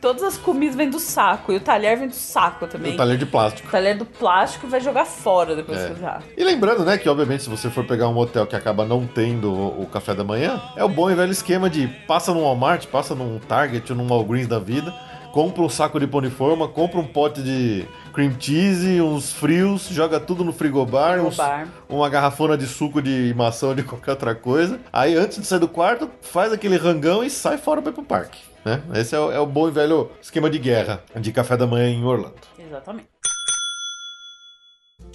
todas 0.00 0.22
as 0.22 0.38
comidas 0.38 0.74
vêm 0.76 0.88
do 0.88 0.98
saco. 0.98 1.52
E 1.52 1.56
o 1.56 1.60
talher 1.60 1.89
vem 1.96 2.08
do 2.08 2.14
saco 2.14 2.66
também. 2.66 2.94
O 2.94 2.96
talher 2.96 3.16
de 3.18 3.26
plástico. 3.26 3.68
O 3.68 3.70
talher 3.70 3.96
do 3.96 4.04
plástico 4.06 4.66
vai 4.66 4.80
jogar 4.80 5.04
fora 5.04 5.54
depois 5.56 5.78
É. 5.78 5.86
que 5.86 5.92
usar. 5.94 6.22
E 6.36 6.44
lembrando, 6.44 6.84
né, 6.84 6.98
que 6.98 7.08
obviamente 7.08 7.42
se 7.42 7.48
você 7.50 7.68
for 7.70 7.84
pegar 7.86 8.08
um 8.08 8.16
hotel 8.18 8.46
que 8.46 8.56
acaba 8.56 8.84
não 8.84 9.06
tendo 9.06 9.52
o, 9.52 9.86
café 9.86 10.14
da 10.14 10.24
manhã, 10.24 10.60
é 10.76 10.84
o 10.84 10.88
bom 10.88 11.10
e 11.10 11.14
velho 11.14 11.32
esquema 11.32 11.68
de 11.70 11.86
passa 12.06 12.32
num 12.34 12.42
Walmart, 12.42 12.86
passa 12.86 13.14
num 13.14 13.38
Target 13.38 13.92
ou 13.92 13.98
num 13.98 14.08
Walgreens 14.08 14.46
da 14.46 14.58
vida, 14.58 14.94
compra 15.32 15.62
um 15.62 15.68
saco 15.68 15.98
de 16.00 16.06
pão 16.06 16.20
de 16.20 16.30
forma, 16.30 16.66
compra 16.68 16.98
um 16.98 17.04
pote 17.06 17.42
de 17.42 17.84
cream 18.12 18.32
cheese, 18.40 19.00
uns 19.00 19.32
frios, 19.32 19.86
joga 19.88 20.18
tudo 20.18 20.42
no 20.44 20.52
frigobar, 20.52 21.20
uns- 21.20 21.36
Frigobar. 21.36 21.68
uma 21.88 22.08
garrafona 22.08 22.56
de 22.58 22.66
suco 22.66 23.00
de 23.00 23.32
maçã 23.36 23.68
ou 23.68 23.74
de 23.74 23.82
qualquer 23.84 24.10
outra 24.12 24.34
coisa. 24.34 24.80
Aí 24.92 25.14
antes 25.14 25.38
de 25.38 25.46
sair 25.46 25.60
do 25.60 25.68
quarto, 25.68 26.10
faz 26.20 26.52
aquele 26.52 26.76
rangão 26.76 27.22
e 27.22 27.30
sai 27.30 27.56
fora 27.58 27.80
pra 27.80 27.92
ir 27.92 27.94
pro 27.94 28.02
parque. 28.02 28.38
Né? 28.64 28.82
Esse 28.94 29.14
é 29.14 29.18
o, 29.18 29.30
é 29.32 29.40
o 29.40 29.46
bom 29.46 29.68
e 29.68 29.70
velho 29.70 30.10
esquema 30.20 30.50
de 30.50 30.58
guerra 30.58 31.02
de 31.18 31.32
café 31.32 31.56
da 31.56 31.66
manhã 31.66 31.88
em 31.88 32.04
Orlando. 32.04 32.34
Exatamente. 32.58 33.08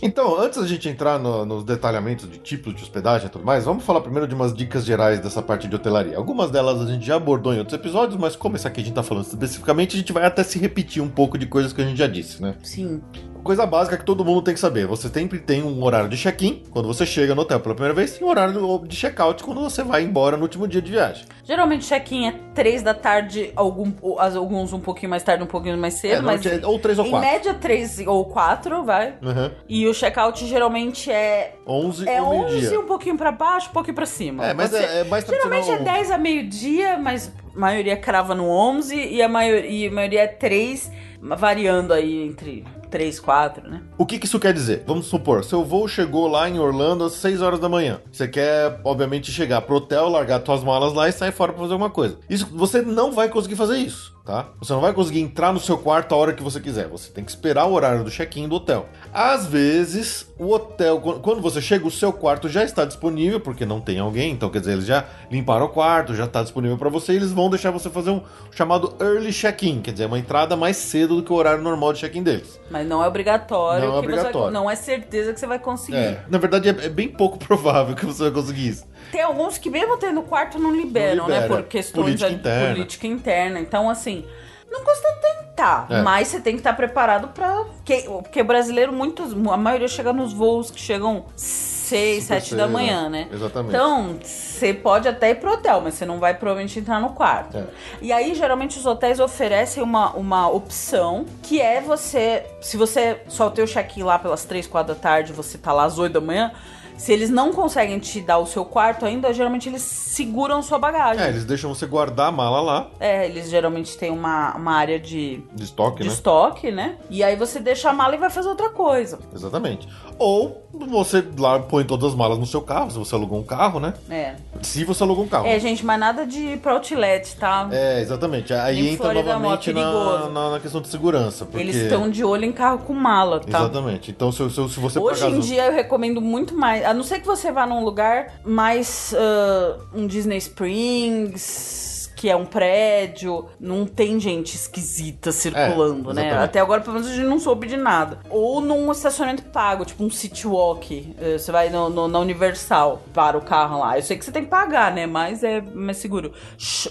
Então, 0.01 0.37
antes 0.39 0.59
da 0.59 0.67
gente 0.67 0.89
entrar 0.89 1.17
no- 1.19 1.45
nos 1.45 1.63
detalhamentos 1.63 2.29
de 2.29 2.37
tipos 2.39 2.75
de 2.75 2.83
hospedagem 2.83 3.27
e 3.27 3.29
tudo 3.29 3.45
mais, 3.45 3.63
vamos 3.65 3.83
falar 3.85 4.01
primeiro 4.01 4.27
de 4.27 4.35
umas 4.35 4.53
dicas 4.53 4.83
gerais 4.83 5.19
dessa 5.19 5.41
parte 5.41 5.67
de 5.67 5.75
hotelaria. 5.75 6.17
Algumas 6.17 6.51
delas 6.51 6.81
a 6.81 6.85
gente 6.91 7.05
já 7.05 7.15
abordou 7.15 7.53
em 7.53 7.59
outros 7.59 7.77
episódios, 7.79 8.19
mas 8.19 8.35
como 8.35 8.55
esse 8.55 8.67
aqui 8.67 8.81
a 8.81 8.83
gente 8.83 8.93
tá 8.95 9.03
falando 9.03 9.25
especificamente, 9.25 9.95
a 9.95 9.99
gente 9.99 10.11
vai 10.11 10.25
até 10.25 10.43
se 10.43 10.59
repetir 10.59 11.01
um 11.01 11.07
pouco 11.07 11.37
de 11.37 11.45
coisas 11.45 11.71
que 11.71 11.81
a 11.81 11.85
gente 11.85 11.97
já 11.97 12.07
disse, 12.07 12.41
né? 12.41 12.55
Sim. 12.63 13.01
Coisa 13.45 13.63
básica 13.63 13.95
que 13.95 14.03
todo 14.03 14.25
mundo 14.25 14.41
tem 14.41 14.55
que 14.55 14.59
saber: 14.59 14.87
você 14.87 15.07
sempre 15.07 15.37
tem 15.37 15.61
um 15.61 15.83
horário 15.83 16.09
de 16.09 16.17
check-in 16.17 16.63
quando 16.71 16.87
você 16.87 17.05
chega 17.05 17.35
no 17.35 17.43
hotel 17.43 17.59
pela 17.59 17.75
primeira 17.75 17.93
vez, 17.93 18.17
e 18.19 18.23
um 18.23 18.27
horário 18.27 18.79
de 18.87 18.95
check-out 18.95 19.43
quando 19.43 19.61
você 19.61 19.83
vai 19.83 20.01
embora 20.01 20.35
no 20.35 20.41
último 20.41 20.67
dia 20.67 20.81
de 20.81 20.91
viagem. 20.91 21.25
Geralmente 21.43 21.85
check-in 21.87 22.27
é 22.27 22.31
3 22.55 22.81
da 22.81 22.95
tarde, 22.95 23.53
algum, 23.55 23.91
alguns 24.17 24.73
um 24.73 24.79
pouquinho 24.79 25.11
mais 25.11 25.21
tarde, 25.21 25.43
um 25.43 25.47
pouquinho 25.47 25.77
mais 25.77 25.93
cedo, 25.93 26.15
É, 26.15 26.21
mas 26.21 26.43
é 26.43 26.59
ou 26.65 26.79
três 26.79 26.97
ou 26.97 27.05
em 27.05 27.11
quatro. 27.11 27.29
média 27.29 27.53
3 27.53 27.99
ou 28.07 28.25
4, 28.25 28.83
vai. 28.83 29.09
Uhum. 29.21 29.51
E 29.69 29.85
o 29.87 29.93
check-out 29.93 30.43
geralmente 30.43 31.11
é 31.11 31.53
11 31.67 32.09
é 32.09 32.19
ou 32.19 32.33
11, 32.45 32.55
meio-dia. 32.55 32.79
um 32.79 32.85
pouquinho 32.87 33.15
pra 33.15 33.31
baixo, 33.31 33.69
um 33.69 33.73
pouquinho 33.73 33.93
pra 33.93 34.07
cima. 34.07 34.43
É, 34.43 34.53
mas 34.55 34.71
Você- 34.71 34.77
é, 34.77 34.99
é 35.01 35.03
mais 35.03 35.23
Geralmente 35.23 35.69
é 35.69 35.77
tradicional. 35.77 35.93
10 35.93 36.09
a 36.11 36.17
meio-dia, 36.17 36.97
mas 36.97 37.31
a 37.55 37.59
maioria 37.59 37.95
crava 37.95 38.33
no 38.33 38.49
11 38.49 38.95
e 38.95 39.21
a 39.21 39.29
maioria, 39.29 39.69
e 39.69 39.87
a 39.87 39.91
maioria 39.91 40.21
é 40.21 40.27
3, 40.27 40.91
variando 41.21 41.93
aí 41.93 42.23
entre 42.23 42.63
3 42.89 43.17
e 43.17 43.21
4, 43.21 43.69
né? 43.69 43.81
O 43.97 44.05
que, 44.05 44.17
que 44.19 44.25
isso 44.25 44.39
quer 44.39 44.53
dizer? 44.53 44.83
Vamos 44.87 45.07
supor, 45.07 45.43
seu 45.43 45.63
voo 45.63 45.87
chegou 45.87 46.27
lá 46.27 46.49
em 46.49 46.59
Orlando 46.59 47.03
às 47.03 47.13
6 47.13 47.41
horas 47.41 47.59
da 47.59 47.69
manhã. 47.69 47.99
Você 48.11 48.27
quer, 48.27 48.79
obviamente, 48.83 49.31
chegar 49.31 49.61
pro 49.61 49.75
hotel, 49.75 50.09
largar 50.09 50.43
suas 50.45 50.63
malas 50.63 50.93
lá 50.93 51.09
e 51.09 51.11
sair 51.11 51.31
fora 51.31 51.51
pra 51.51 51.61
fazer 51.61 51.73
alguma 51.73 51.89
coisa. 51.89 52.17
Isso, 52.29 52.47
você 52.51 52.81
não 52.81 53.11
vai 53.11 53.29
conseguir 53.29 53.55
fazer 53.55 53.77
isso, 53.77 54.14
tá? 54.25 54.47
Você 54.59 54.73
não 54.73 54.81
vai 54.81 54.91
conseguir 54.93 55.19
entrar 55.21 55.53
no 55.53 55.59
seu 55.59 55.77
quarto 55.77 56.13
a 56.13 56.17
hora 56.17 56.33
que 56.33 56.41
você 56.41 56.59
quiser. 56.59 56.87
Você 56.87 57.11
tem 57.11 57.23
que 57.23 57.29
esperar 57.29 57.65
o 57.65 57.73
horário 57.73 58.03
do 58.03 58.09
check-in 58.09 58.47
do 58.47 58.55
hotel. 58.55 58.87
Às 59.13 59.45
vezes, 59.45 60.27
o 60.37 60.51
hotel, 60.51 60.99
qu- 60.99 61.19
quando 61.19 61.41
você 61.41 61.61
chega, 61.61 61.85
o 61.87 61.91
seu 61.91 62.11
quarto 62.11 62.49
já 62.49 62.63
está 62.63 62.83
disponível, 62.85 63.39
porque 63.39 63.65
não 63.65 63.79
tem 63.79 63.99
alguém, 63.99 64.31
então 64.31 64.49
quer 64.49 64.59
dizer, 64.59 64.73
eles 64.73 64.85
já 64.85 65.05
limparam 65.31 65.65
o 65.65 65.69
quarto, 65.69 66.15
já 66.15 66.25
está 66.25 66.41
disponível 66.41 66.77
para 66.77 66.89
você, 66.89 67.13
e 67.13 67.15
eles 67.17 67.31
vão 67.31 67.49
deixar 67.49 67.69
você 67.71 67.89
fazer 67.89 68.09
um 68.09 68.21
chamado 68.51 68.95
early 68.99 69.31
check-in, 69.31 69.81
quer 69.81 69.91
dizer, 69.91 70.05
uma 70.07 70.17
entrada 70.19 70.55
mais 70.55 70.75
cedo 70.77 71.15
do 71.17 71.23
que 71.23 71.31
o 71.31 71.35
horário 71.35 71.61
normal 71.63 71.93
de 71.93 71.99
check-in 71.99 72.23
deles. 72.23 72.59
Mas 72.71 72.87
não 72.87 73.03
é 73.03 73.07
obrigatório. 73.07 73.85
Não 73.87 73.95
é 73.95 73.99
obrigatório. 73.99 74.39
vai- 74.41 74.51
não 74.51 74.69
é 74.69 74.75
certeza 74.75 75.33
que 75.33 75.39
você 75.39 75.45
vai 75.47 75.59
conseguir. 75.59 75.97
É, 75.97 76.23
na 76.27 76.37
verdade 76.39 76.67
é, 76.67 76.71
é 76.85 76.89
bem 76.89 77.07
pouco 77.07 77.37
provável 77.45 77.95
que 77.95 78.05
você 78.05 78.23
vai 78.23 78.31
conseguir 78.31 78.69
isso. 78.69 78.85
Tem 79.11 79.21
alguns 79.21 79.57
que 79.57 79.69
mesmo 79.69 79.97
tendo 79.97 80.21
quarto 80.21 80.59
não 80.59 80.75
liberam, 80.75 81.15
Não 81.17 81.25
libera. 81.27 81.41
né? 81.41 81.47
Por 81.47 81.63
questões 81.63 82.03
Política 82.03 82.29
de 82.29 82.35
interna. 82.35 82.73
política 82.73 83.07
interna. 83.07 83.59
Então, 83.59 83.89
assim, 83.89 84.25
não 84.71 84.83
custa 84.83 85.07
tentar, 85.21 85.87
É. 85.89 86.01
mas 86.01 86.27
você 86.27 86.39
tem 86.41 86.53
que 86.53 86.59
estar 86.59 86.73
preparado 86.73 87.29
pra. 87.29 87.63
Porque, 87.63 88.01
porque 88.07 88.43
brasileiro, 88.43 88.91
muitos, 88.91 89.31
a 89.33 89.57
maioria 89.57 89.87
chega 89.87 90.11
nos 90.11 90.33
voos 90.33 90.69
que 90.71 90.79
chegam 90.79 91.25
6, 91.35 92.23
Super 92.23 92.41
7 92.41 92.55
da 92.55 92.63
cedo, 92.63 92.73
manhã, 92.73 93.07
né? 93.09 93.27
Exatamente. 93.31 93.69
Então, 93.75 94.17
você 94.21 94.73
pode 94.73 95.07
até 95.07 95.29
ir 95.29 95.35
pro 95.35 95.53
hotel, 95.53 95.81
mas 95.81 95.93
você 95.93 96.05
não 96.05 96.19
vai 96.19 96.33
provavelmente 96.33 96.79
entrar 96.79 96.99
no 96.99 97.09
quarto. 97.11 97.57
É. 97.57 97.63
E 98.01 98.11
aí, 98.11 98.33
geralmente, 98.33 98.77
os 98.79 98.85
hotéis 98.87 99.19
oferecem 99.19 99.83
uma, 99.83 100.09
uma 100.13 100.49
opção 100.49 101.25
que 101.43 101.61
é 101.61 101.79
você. 101.81 102.43
Se 102.59 102.75
você 102.75 103.21
só 103.27 103.49
tem 103.51 103.63
o 103.63 103.67
check-in 103.67 104.01
lá 104.03 104.17
pelas 104.17 104.43
3, 104.45 104.65
4 104.67 104.93
da 104.95 104.99
tarde, 104.99 105.31
você 105.31 105.57
tá 105.59 105.71
lá 105.71 105.83
às 105.85 105.99
8 105.99 106.11
da 106.13 106.21
manhã. 106.21 106.51
Se 106.97 107.11
eles 107.11 107.29
não 107.29 107.51
conseguem 107.51 107.99
te 107.99 108.21
dar 108.21 108.37
o 108.37 108.45
seu 108.45 108.63
quarto 108.65 109.05
ainda, 109.05 109.33
geralmente 109.33 109.67
eles 109.69 109.81
seguram 109.81 110.61
sua 110.61 110.79
bagagem. 110.79 111.23
É, 111.23 111.27
eles 111.29 111.43
deixam 111.45 111.73
você 111.73 111.85
guardar 111.85 112.29
a 112.29 112.31
mala 112.31 112.61
lá, 112.61 112.87
É, 112.99 113.25
eles 113.25 113.49
geralmente 113.49 113.97
têm 113.97 114.09
uma, 114.11 114.55
uma 114.55 114.73
área 114.73 114.99
de, 114.99 115.43
de 115.53 115.63
estoque, 115.63 115.99
de 116.03 116.07
né? 116.07 116.13
estoque, 116.13 116.71
né? 116.71 116.95
E 117.09 117.23
aí 117.23 117.35
você 117.35 117.59
deixa 117.59 117.89
a 117.89 117.93
mala 117.93 118.15
e 118.15 118.17
vai 118.17 118.29
fazer 118.29 118.47
outra 118.49 118.69
coisa. 118.69 119.19
Exatamente. 119.33 119.87
Ou 120.17 120.63
você 120.73 121.23
lá 121.37 121.59
põe 121.59 121.83
todas 121.83 122.09
as 122.11 122.15
malas 122.15 122.37
no 122.37 122.45
seu 122.45 122.61
carro, 122.61 122.89
se 122.91 122.97
você 122.97 123.13
alugou 123.15 123.39
um 123.39 123.43
carro, 123.43 123.79
né? 123.79 123.93
É. 124.09 124.35
Se 124.61 124.83
você 124.85 125.03
alugou 125.03 125.25
um 125.25 125.27
carro. 125.27 125.45
É, 125.45 125.59
gente, 125.59 125.85
mas 125.85 125.99
nada 125.99 126.25
de 126.25 126.39
ir 126.39 126.57
pra 126.59 126.73
outlet, 126.73 127.35
tá? 127.35 127.67
É, 127.71 127.99
exatamente. 128.01 128.53
Aí 128.53 128.79
Em 128.79 128.93
entra 128.93 129.11
Florida 129.11 129.29
é 129.31 129.33
novamente 129.33 129.73
na, 129.73 130.29
na, 130.29 130.49
na 130.51 130.59
questão 130.59 130.79
de 130.81 130.87
segurança. 130.87 131.45
Porque... 131.45 131.59
Eles 131.59 131.75
estão 131.75 132.09
de 132.09 132.23
olho 132.23 132.45
em 132.45 132.51
carro 132.53 132.79
com 132.79 132.93
mala, 132.93 133.39
tá? 133.41 133.59
Exatamente. 133.59 134.11
Então, 134.11 134.31
se, 134.31 134.49
se, 134.49 134.69
se 134.69 134.79
você 134.79 134.97
Hoje 134.99 135.23
em 135.25 135.27
acaso- 135.27 135.41
dia 135.47 135.65
eu 135.65 135.73
recomendo 135.73 136.21
muito 136.21 136.55
mais. 136.55 136.84
A 136.85 136.93
não 136.93 137.03
ser 137.03 137.19
que 137.19 137.25
você 137.25 137.51
vá 137.51 137.65
num 137.65 137.83
lugar 137.83 138.39
mais. 138.43 139.13
ah, 139.17 139.77
um 139.93 140.07
Disney 140.07 140.37
Springs. 140.37 141.94
Que 142.15 142.29
é 142.29 142.35
um 142.35 142.45
prédio, 142.45 143.45
não 143.59 143.85
tem 143.85 144.19
gente 144.19 144.55
esquisita 144.55 145.31
circulando, 145.31 146.13
né? 146.13 146.21
exatamente. 146.23 146.45
Até 146.45 146.59
agora, 146.59 146.81
pelo 146.81 146.93
menos, 146.93 147.09
a 147.09 147.13
gente 147.13 147.25
não 147.27 147.39
soube 147.39 147.67
de 147.67 147.77
nada. 147.77 148.19
Ou 148.29 148.61
num 148.61 148.91
estacionamento 148.91 149.43
pago, 149.43 149.83
tipo 149.85 150.03
um 150.03 150.09
City 150.09 150.47
Walk. 150.47 151.15
eh, 151.19 151.37
Você 151.37 151.51
vai 151.51 151.69
no, 151.69 151.89
no- 151.89 152.07
na 152.07 152.19
Universal 152.19 153.01
para 153.13 153.37
o 153.37 153.41
carro 153.41 153.79
lá. 153.79 153.97
Eu 153.97 154.03
sei 154.03 154.17
que 154.17 154.23
você 154.25 154.31
tem 154.31 154.43
que 154.43 154.49
pagar, 154.49 154.93
né? 154.93 155.05
Mas 155.05 155.43
é 155.43 155.61
mais 155.61 155.97
seguro. 155.97 156.31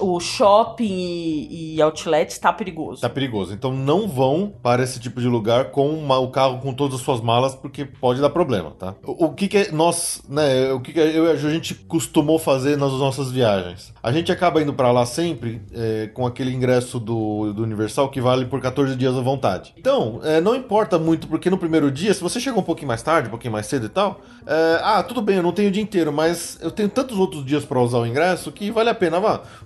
O 0.01 0.21
shopping 0.21 0.85
e, 0.85 1.77
e 1.77 1.83
outlet 1.83 2.39
tá 2.39 2.53
perigoso. 2.53 3.01
Tá 3.01 3.09
perigoso. 3.09 3.53
Então 3.53 3.73
não 3.73 4.07
vão 4.09 4.53
para 4.63 4.83
esse 4.83 5.01
tipo 5.01 5.21
de 5.21 5.29
lugar 5.29 5.71
com 5.71 5.89
uma- 5.91 6.19
o 6.19 6.29
carro 6.31 6.59
com 6.61 6.73
todas 6.73 6.97
as 6.97 7.01
suas 7.05 7.21
malas, 7.21 7.55
porque 7.55 7.85
pode 7.85 8.21
dar 8.21 8.31
problema, 8.31 8.73
tá? 8.79 8.95
O, 9.05 9.27
o 9.27 9.33
que 9.35 9.49
que 9.49 9.57
é- 9.59 9.73
nós, 9.73 10.23
né, 10.29 10.73
o 10.73 10.81
que 10.81 10.93
que 10.93 10.99
eu 11.01 11.27
e 11.27 11.31
a 11.31 11.37
Ju, 11.37 11.49
a 11.49 11.51
gente 11.51 11.75
costumou 11.75 12.39
fazer 12.39 12.77
nas 12.77 12.93
nossas 12.93 13.31
viagens? 13.31 13.93
A 14.03 14.13
gente 14.13 14.31
acaba 14.31 14.61
indo 14.61 14.73
pra 14.75 14.93
lá 14.93 15.07
sempre 15.15 15.63
é, 15.73 16.09
com 16.13 16.27
aquele 16.27 16.53
ingresso 16.53 16.99
do, 16.99 17.53
do 17.53 17.63
Universal 17.63 18.09
que 18.11 18.21
vale 18.21 18.47
por 18.47 18.61
14 18.61 18.95
dias 18.97 19.17
à 19.17 19.21
vontade. 19.21 19.73
Então, 19.77 20.21
é, 20.23 20.41
não 20.41 20.55
importa 20.55 20.99
muito, 20.99 21.29
porque 21.29 21.49
no 21.49 21.57
primeiro 21.57 21.91
dia, 21.91 22.13
se 22.13 22.21
você 22.21 22.41
chega 22.41 22.59
um 22.59 22.63
pouquinho 22.63 22.89
mais 22.89 23.03
tarde, 23.03 23.29
um 23.29 23.31
pouquinho 23.31 23.53
mais 23.53 23.67
cedo 23.67 23.87
e 23.87 23.89
tal, 23.89 24.21
é, 24.47 24.81
ah, 24.83 25.03
tudo 25.03 25.23
bem, 25.23 25.37
eu 25.37 25.43
não 25.43 25.53
tenho 25.53 25.69
o 25.69 25.73
dia 25.73 25.83
inteiro, 25.83 26.13
mas 26.13 26.59
eu 26.61 26.71
tenho 26.71 26.89
tantos 26.89 27.19
outros 27.19 27.45
dias 27.45 27.65
pra 27.65 27.81
usar 27.81 27.99
o 27.99 28.07
ingresso 28.07 28.51
que 28.53 28.71
vale 28.71 28.91
a 28.91 28.95
pena. 28.95 29.15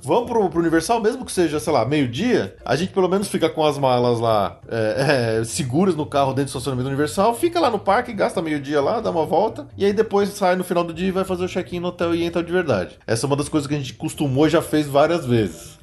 Vamos 0.03 0.31
pro, 0.31 0.49
pro 0.51 0.61
Universal, 0.61 1.01
mesmo 1.01 1.25
que 1.25 1.33
seja, 1.33 1.59
sei 1.59 1.73
lá, 1.73 1.85
meio-dia, 1.85 2.57
a 2.65 2.77
gente 2.77 2.93
pelo 2.93 3.09
menos 3.09 3.29
fica 3.29 3.49
com 3.49 3.65
as 3.65 3.79
malas 3.79 4.21
lá 4.21 4.61
é, 4.69 5.39
é, 5.41 5.45
seguras 5.45 5.95
no 5.95 6.05
carro 6.05 6.33
dentro 6.33 6.45
do 6.45 6.49
estacionamento 6.49 6.89
Universal, 6.89 7.35
fica 7.35 7.59
lá 7.59 7.71
no 7.71 7.79
parque, 7.79 8.13
gasta 8.13 8.43
meio-dia 8.43 8.81
lá, 8.81 9.01
dá 9.01 9.11
uma 9.11 9.25
volta, 9.25 9.67
e 9.77 9.85
aí 9.85 9.93
depois 9.93 10.29
sai 10.31 10.57
no 10.57 10.65
final 10.65 10.85
do 10.85 10.93
dia 10.93 11.09
e 11.09 11.13
vai 11.13 11.25
fazer 11.25 11.45
o 11.45 11.49
check-in 11.49 11.81
no 11.81 11.89
hotel 11.89 12.15
e 12.15 12.23
entra 12.23 12.43
de 12.43 12.53
verdade. 12.53 12.99
Essa 13.07 13.25
é 13.25 13.27
uma 13.27 13.37
das 13.37 13.49
coisas 13.49 13.67
que 13.67 13.75
a 13.75 13.79
gente 13.79 13.95
costumou 13.95 14.47
e 14.47 14.51
já 14.51 14.61
fez 14.61 14.87
várias 14.87 15.25
vezes. 15.25 15.38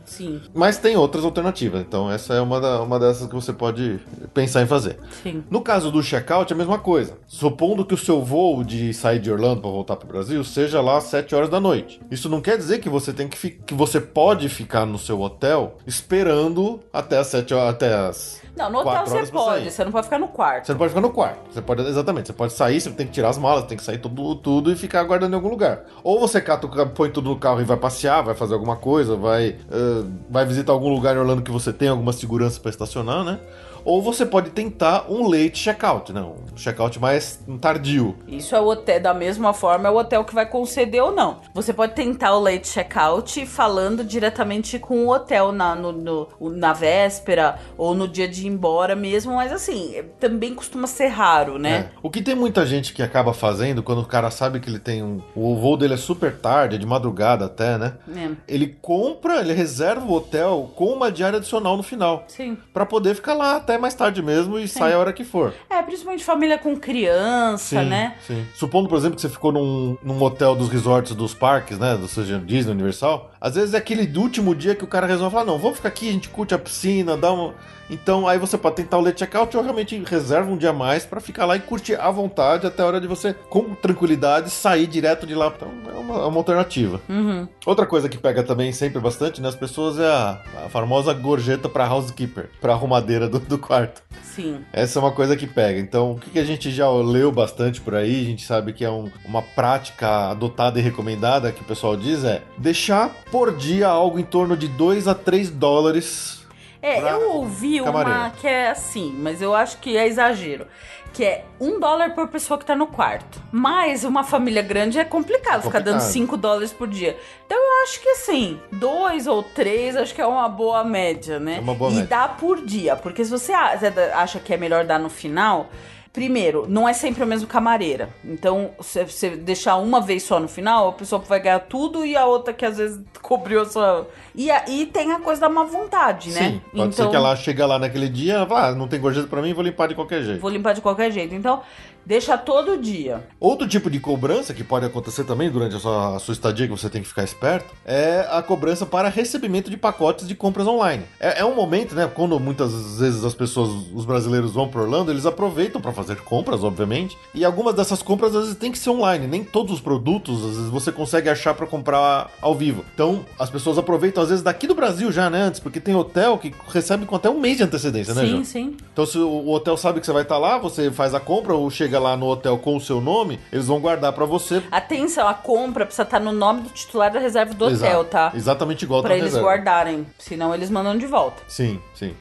Sim, 0.06 0.40
Mas 0.54 0.78
tem 0.78 0.96
outras 0.96 1.26
alternativas, 1.26 1.82
então 1.82 2.10
essa 2.12 2.36
é 2.36 2.40
uma, 2.40 2.62
da- 2.62 2.80
uma 2.82 3.00
dessas 3.00 3.28
que 3.28 3.34
você 3.34 3.52
pode 3.52 4.00
pensar 4.36 4.62
em 4.62 4.68
fazer. 4.68 5.00
sim. 5.24 5.44
No 5.50 5.62
caso 5.62 5.92
do 5.92 6.02
check-out, 6.04 6.54
é 6.54 6.54
a 6.54 6.58
mesma 6.58 6.78
coisa. 6.78 7.18
Supondo 7.26 7.84
que 7.84 7.96
o 7.96 7.98
seu 7.98 8.22
voo 8.24 8.64
de 8.64 8.94
sair 8.94 9.20
de 9.20 9.32
Orlando 9.32 9.62
para 9.62 9.70
voltar 9.72 9.96
para 9.96 10.06
o 10.06 10.08
Brasil 10.08 10.44
seja 10.44 10.80
lá 10.80 10.98
às 10.98 11.06
7 11.06 11.34
horas 11.34 11.50
da 11.50 11.60
noite. 11.60 12.00
Isso 12.12 12.30
não 12.30 12.40
quer 12.40 12.56
dizer 12.56 12.80
que 12.80 12.88
você 12.88 13.12
tem 13.12 13.28
que, 13.28 13.50
que 13.50 13.74
você 13.74 14.00
pode 14.00 14.48
ficar 14.48 14.86
no 14.86 15.00
seu 15.00 15.20
hotel 15.20 15.78
esperando 15.88 16.80
até 16.94 17.18
as 17.18 17.28
7 17.28 17.54
horas, 17.56 17.74
até 17.74 17.94
as 17.94 18.42
Não, 18.56 18.70
no 18.70 18.80
hotel 18.80 19.06
você 19.06 19.26
pode, 19.32 19.72
você 19.72 19.84
não 19.84 19.92
pode 19.92 20.06
ficar 20.06 20.18
no 20.18 20.28
quarto. 20.30 20.66
Você 20.66 20.72
não 20.72 20.80
pode 20.80 20.90
ficar 20.90 21.02
no 21.02 21.12
quarto. 21.12 21.54
Você 21.54 21.62
pode, 21.62 21.82
exatamente, 21.82 22.28
você 22.28 22.34
pode 22.34 22.54
sair, 22.54 22.80
você 22.80 22.90
tem 22.92 23.06
que 23.06 23.12
tirar 23.12 23.30
as 23.30 23.38
malas, 23.38 23.66
tem 23.66 23.78
que 23.78 23.84
sair 23.84 23.98
tudo, 23.98 24.36
tudo 24.36 24.72
e 24.72 24.76
ficar 24.76 25.02
aguardando 25.02 25.34
em 25.34 25.36
algum 25.36 25.50
lugar. 25.50 25.82
Ou 26.04 26.20
você 26.20 26.40
cata, 26.40 26.68
põe 26.86 27.10
tudo 27.10 27.30
no 27.30 27.38
carro 27.38 27.62
e 27.62 27.66
vai 27.66 27.78
passear, 27.78 28.22
vai 28.24 28.34
fazer 28.34 28.54
alguma 28.54 28.78
coisa, 28.78 29.16
vai, 29.16 29.58
eh, 29.70 30.04
vai 30.30 30.46
visitar 30.46 30.72
algum 30.72 30.90
lugar 30.90 31.16
em 31.16 31.20
Orlando 31.20 31.42
que 31.42 31.52
você 31.52 31.74
tem 31.74 31.90
alguma 31.90 32.14
segurança 32.14 32.60
para 32.60 32.70
estacionar, 32.70 33.24
né? 33.26 33.40
Ou 33.86 34.02
você 34.02 34.26
pode 34.26 34.50
tentar 34.50 35.06
um 35.10 35.28
late 35.30 35.58
checkout, 35.60 36.12
né? 36.12 36.20
Um 36.22 36.58
checkout 36.58 37.00
mais 37.00 37.40
tardio. 37.62 38.16
Isso 38.28 38.56
é 38.56 38.60
o 38.60 38.66
hotel, 38.66 39.00
da 39.00 39.14
mesma 39.14 39.54
forma, 39.54 39.88
é 39.88 39.92
o 39.92 39.96
hotel 39.98 40.24
que 40.26 40.34
vai 40.34 40.46
conceder 40.48 41.02
ou 41.04 41.12
não. 41.12 41.38
Você 41.54 41.72
pode 41.72 41.94
tentar 41.94 42.34
o 42.36 42.40
late 42.42 42.68
checkout 42.68 43.46
falando 43.46 44.04
diretamente 44.04 44.80
com 44.80 45.06
o 45.06 45.10
hotel 45.14 45.52
na, 45.52 45.76
no, 45.76 45.92
no- 45.92 46.28
na 46.50 46.74
véspera 46.74 47.60
ou 47.78 47.94
no 47.94 48.08
dia 48.08 48.28
de 48.28 48.46
ir 48.46 48.48
embora 48.48 48.96
mesmo, 48.96 49.36
mas 49.36 49.52
assim, 49.52 50.04
também 50.20 50.56
costuma 50.56 50.88
ser 50.88 51.08
raro, 51.08 51.60
né? 51.60 51.76
É. 51.76 51.90
O 52.02 52.10
que 52.10 52.22
tem 52.22 52.34
muita 52.36 52.66
gente 52.66 52.94
que 52.94 53.04
acaba 53.04 53.34
fazendo 53.34 53.84
quando 53.84 54.02
o 54.02 54.06
cara 54.06 54.32
sabe 54.32 54.60
que 54.60 54.70
ele 54.70 54.80
tem 54.80 55.04
um. 55.04 55.22
O 55.36 55.56
voo 55.58 55.78
dele 55.78 55.94
é 55.94 55.98
super 55.98 56.36
tarde, 56.36 56.76
é 56.76 56.80
de 56.80 56.86
madrugada 56.86 57.46
até, 57.46 57.78
né? 57.78 57.94
É. 58.16 58.30
Ele 58.48 58.76
compra, 58.82 59.40
ele 59.42 59.54
reserva 59.54 60.06
o 60.06 60.14
hotel 60.14 60.72
com 60.76 60.86
uma 60.88 61.12
diária 61.12 61.38
adicional 61.38 61.78
no 61.78 61.84
final. 61.84 62.24
Sim. 62.28 62.58
Pra 62.74 62.86
poder 62.86 63.14
ficar 63.16 63.34
lá 63.36 63.58
até 63.58 63.75
mais 63.78 63.94
tarde 63.94 64.22
mesmo 64.22 64.60
e 64.60 64.68
sai 64.68 64.94
a 64.94 65.00
hora 65.00 65.14
que 65.14 65.24
for. 65.24 65.54
É, 65.70 65.82
principalmente 65.82 66.24
família 66.24 66.58
com 66.58 66.76
criança, 66.78 67.84
né? 67.84 68.16
Sim. 68.26 68.46
Supondo, 68.56 68.90
por 68.90 68.98
exemplo, 68.98 69.16
que 69.16 69.22
você 69.22 69.30
ficou 69.30 69.52
num, 69.52 69.98
num 70.04 70.22
hotel 70.22 70.56
dos 70.56 70.70
resorts 70.70 71.16
dos 71.16 71.34
parques, 71.34 71.78
né? 71.78 71.96
Do 71.96 72.08
seja 72.08 72.40
Disney 72.40 72.74
Universal. 72.74 73.32
Às 73.40 73.56
vezes 73.56 73.74
é 73.74 73.78
aquele 73.78 74.06
do 74.06 74.22
último 74.22 74.56
dia 74.56 74.76
que 74.76 74.84
o 74.84 74.88
cara 74.88 75.06
resolve 75.06 75.34
falar: 75.34 75.46
não, 75.46 75.58
vamos 75.58 75.78
ficar 75.78 75.90
aqui, 75.90 76.10
a 76.10 76.12
gente 76.12 76.30
curte 76.30 76.54
a 76.54 76.60
piscina, 76.60 77.16
dá 77.16 77.32
uma. 77.32 77.54
Então 77.90 78.28
aí 78.28 78.38
você 78.40 78.58
pode 78.58 78.76
tentar 78.76 78.98
o 78.98 79.02
late 79.02 79.20
checkout 79.20 79.56
ou 79.56 79.64
realmente 79.64 80.02
reserva 80.04 80.52
um 80.52 80.58
dia 80.58 80.72
a 80.72 80.74
mais 80.74 81.06
pra 81.06 81.20
ficar 81.20 81.46
lá 81.46 81.56
e 81.56 81.60
curtir 81.60 81.96
à 81.96 82.10
vontade 82.10 82.66
até 82.66 82.82
a 82.82 82.86
hora 82.86 83.00
de 83.00 83.08
você, 83.08 83.34
com 83.50 83.76
tranquilidade, 83.76 84.50
sair 84.50 84.88
direto 84.88 85.28
de 85.28 85.36
lá. 85.36 85.54
Então 85.56 85.70
é 85.88 86.00
uma, 86.00 86.16
é 86.16 86.26
uma 86.26 86.38
alternativa. 86.38 87.00
Uhum. 87.08 87.48
Outra 87.66 87.86
coisa 87.86 88.10
que 88.10 88.18
pega 88.18 88.44
também 88.44 88.72
sempre 88.72 89.00
bastante 89.00 89.42
nas 89.42 89.56
pessoas 89.56 90.00
é 90.00 90.08
a, 90.08 90.42
a 90.66 90.70
famosa 90.70 91.14
gorjeta 91.14 91.70
pra 91.70 91.86
housekeeper, 91.86 92.50
pra 92.60 92.74
arrumadeira 92.74 93.30
do, 93.30 93.40
do 93.40 93.58
quarto. 93.66 94.02
Sim. 94.24 94.62
Essa 94.74 95.00
é 95.00 95.02
uma 95.02 95.12
coisa 95.12 95.36
que 95.36 95.48
pega. 95.48 95.80
Então, 95.80 96.12
o 96.14 96.20
que 96.20 96.38
a 96.40 96.44
gente 96.44 96.70
já 96.72 96.90
leu 96.90 97.32
bastante 97.32 97.80
por 97.82 97.96
aí, 97.96 98.22
a 98.22 98.26
gente 98.26 98.46
sabe 98.46 98.74
que 98.74 98.84
é 98.84 98.90
um- 98.90 99.10
uma 99.26 99.42
prática 99.42 100.30
adotada 100.30 100.80
e 100.80 100.82
recomendada 100.82 101.52
que 101.52 101.62
o 101.62 101.66
pessoal 101.66 101.96
diz 101.96 102.24
é 102.24 102.42
deixar 102.58 103.10
por 103.32 103.56
dia 103.56 103.88
algo 103.88 104.20
em 104.20 104.24
torno 104.24 104.56
de 104.58 104.68
2 104.68 105.08
a 105.08 105.16
3 105.16 105.50
dólares. 105.50 106.44
É, 106.82 107.00
eu 107.12 107.32
ouvi 107.38 107.82
uma 107.82 107.92
camareira. 107.92 108.32
que 108.40 108.46
é 108.48 108.70
assim, 108.70 109.12
mas 109.18 109.42
eu 109.42 109.56
acho 109.56 109.78
que 109.80 109.98
é 109.98 110.06
exagero. 110.08 110.68
Que 111.16 111.24
é 111.24 111.46
um 111.62 111.80
dólar 111.80 112.14
por 112.14 112.28
pessoa 112.28 112.60
que 112.60 112.66
tá 112.66 112.76
no 112.76 112.88
quarto. 112.88 113.42
Mas 113.50 114.04
uma 114.04 114.22
família 114.22 114.62
grande 114.62 115.00
é 115.00 115.06
complicado, 115.06 115.62
ficar 115.62 115.80
dando 115.80 115.94
complicado. 115.94 116.12
cinco 116.12 116.36
dólares 116.36 116.74
por 116.74 116.90
dia. 116.90 117.18
Então 117.46 117.58
eu 117.58 117.84
acho 117.84 118.02
que 118.02 118.10
assim, 118.10 118.60
dois 118.70 119.26
ou 119.26 119.42
três, 119.42 119.96
acho 119.96 120.14
que 120.14 120.22
é 120.22 120.28
uma 120.28 120.50
boa 120.50 120.84
média, 120.84 121.40
né? 121.40 121.56
É 121.56 121.62
uma 121.62 121.74
boa 121.74 121.90
e 121.90 121.94
média. 121.94 122.10
dá 122.10 122.28
por 122.28 122.66
dia. 122.66 122.98
Porque 122.98 123.24
se 123.24 123.32
você 123.32 123.54
acha 123.54 124.40
que 124.40 124.54
é 124.54 124.58
melhor 124.58 124.84
dar 124.84 125.00
no 125.00 125.10
final. 125.10 125.70
Primeiro, 126.16 126.66
não 126.70 126.88
é 126.88 126.94
sempre 126.94 127.24
a 127.24 127.26
mesma 127.26 127.46
camareira. 127.46 128.08
Então, 128.24 128.72
se 128.80 129.04
você 129.04 129.32
deixar 129.32 129.76
uma 129.76 130.00
vez 130.00 130.24
só 130.24 130.40
no 130.40 130.48
final, 130.48 130.88
a 130.88 130.94
pessoa 130.94 131.22
vai 131.22 131.42
ganhar 131.42 131.60
tudo 131.60 132.06
e 132.06 132.16
a 132.16 132.26
outra 132.26 132.54
que 132.54 132.66
às 132.66 132.78
vezes 132.78 133.02
cobriu 133.22 133.62
a 133.62 133.66
sua. 133.66 134.08
E 134.34 134.50
aí 134.50 134.86
tem 134.86 135.12
a 135.12 135.20
coisa 135.20 135.42
da 135.42 135.50
má 135.50 135.66
vontade, 135.66 136.30
né? 136.30 136.52
Sim, 136.52 136.62
pode 136.74 136.96
ser 136.96 137.10
que 137.10 137.16
ela 137.18 137.36
chega 137.36 137.66
lá 137.66 137.78
naquele 137.78 138.08
dia, 138.08 138.46
fala, 138.46 138.68
ah, 138.70 138.72
não 138.74 138.88
tem 138.88 138.98
gorjeta 138.98 139.28
pra 139.28 139.42
mim, 139.42 139.54
vou 139.54 139.62
limpar 139.62 139.90
de 139.90 139.96
qualquer 139.96 140.24
jeito. 140.24 140.40
Vou 140.40 140.50
limpar 140.50 140.74
de 140.74 140.80
qualquer 140.80 141.12
jeito. 141.12 141.36
Então, 141.36 141.62
deixa 142.06 142.38
todo 142.38 142.78
dia. 142.78 143.24
Outro 143.40 143.68
tipo 143.68 143.90
de 143.90 144.00
cobrança 144.00 144.54
que 144.54 144.64
pode 144.64 144.86
acontecer 144.86 145.24
também 145.24 145.50
durante 145.50 145.76
a 145.76 145.80
sua, 145.80 146.16
a 146.16 146.20
sua 146.20 146.34
estadia, 146.34 146.68
que 146.68 146.72
você 146.72 146.90
tem 146.90 147.02
que 147.02 147.08
ficar 147.08 147.24
esperto, 147.24 147.74
é 147.86 148.28
a 148.30 148.42
cobrança 148.42 148.86
para 148.86 149.10
recebimento 149.10 149.70
de 149.70 149.78
pacotes 149.78 150.28
de 150.28 150.36
compras 150.36 150.68
online. 150.68 151.04
É, 151.20 151.40
é 151.40 151.46
um 151.46 151.56
momento, 151.56 151.96
né? 151.96 152.10
Quando 152.14 152.40
muitas 152.40 153.00
vezes 153.00 153.24
as 153.24 153.34
pessoas, 153.34 153.70
os 153.94 154.06
brasileiros 154.06 154.52
vão 154.52 154.68
para 154.68 154.82
Orlando, 154.82 155.12
eles 155.12 155.26
aproveitam 155.26 155.80
para 155.80 155.92
fazer 155.94 156.18
compras, 156.18 156.64
obviamente. 156.64 157.18
E 157.34 157.46
algumas 157.46 157.76
dessas 157.76 158.02
compras 158.02 158.36
às 158.36 158.44
vezes 158.44 158.58
tem 158.58 158.72
que 158.72 158.78
ser 158.78 158.90
online. 158.90 159.28
Nem 159.28 159.44
todos 159.44 159.74
os 159.74 159.82
produtos, 159.82 160.44
às 160.44 160.56
vezes, 160.58 160.70
você 160.70 160.92
consegue 160.92 161.30
achar 161.30 161.54
para 161.54 161.66
comprar 161.66 162.30
ao 162.42 162.56
vivo. 162.56 162.84
Então, 162.94 163.26
as 163.40 163.50
pessoas 163.50 163.78
aproveitam, 163.78 164.24
às 164.24 164.30
vezes, 164.30 164.44
daqui 164.44 164.68
do 164.68 164.76
Brasil 164.76 165.12
já, 165.12 165.30
né? 165.30 165.44
Antes, 165.44 165.60
porque 165.60 165.80
tem 165.80 165.96
hotel 165.96 166.38
que 166.38 166.54
recebe 166.68 167.06
com 167.06 167.16
até 167.16 167.30
um 167.30 167.40
mês 167.40 167.58
de 167.58 167.64
antecedência, 167.64 168.14
né, 168.14 168.26
sim, 168.26 168.44
sim. 168.44 168.78
Então, 168.92 169.06
se 169.06 169.18
o 169.18 169.46
o 169.46 169.54
hotel 169.54 169.78
sabe 169.78 170.00
que 170.00 170.06
você 170.06 170.12
vai 170.12 170.24
estar 170.24 170.38
lá, 170.38 170.58
você 170.58 170.92
faz 170.92 171.14
a 171.14 171.20
compra 171.20 171.54
ou 171.54 171.70
chega 171.70 171.95
lá 172.00 172.16
no 172.18 172.28
hotel 172.28 172.58
com 172.58 172.76
o 172.76 172.82
seu 172.82 173.00
nome, 173.02 173.40
eles 173.52 173.68
vão 173.68 173.80
guardar 173.80 174.14
pra 174.14 174.26
você. 174.26 174.62
Atenção, 174.72 175.28
a 175.28 175.34
compra 175.34 175.86
precisa 175.86 176.04
estar 176.04 176.20
no 176.20 176.32
nome 176.32 176.62
do 176.62 176.70
titular 176.70 177.12
da 177.12 177.20
reserva 177.20 177.54
do 177.54 177.66
hotel, 177.66 177.76
Exato. 177.76 178.06
tá? 178.06 178.32
Exatamente 178.36 178.84
igual 178.86 179.02
Pra 179.02 179.10
tá 179.12 179.16
eles 179.18 179.28
reserva. 179.34 179.48
guardarem. 179.48 180.06
Senão 180.20 180.54
eles 180.54 180.70
mandam 180.70 180.98
de 180.98 181.06
volta. 181.06 181.42
Sim, 181.48 181.80
sim. 181.94 182.14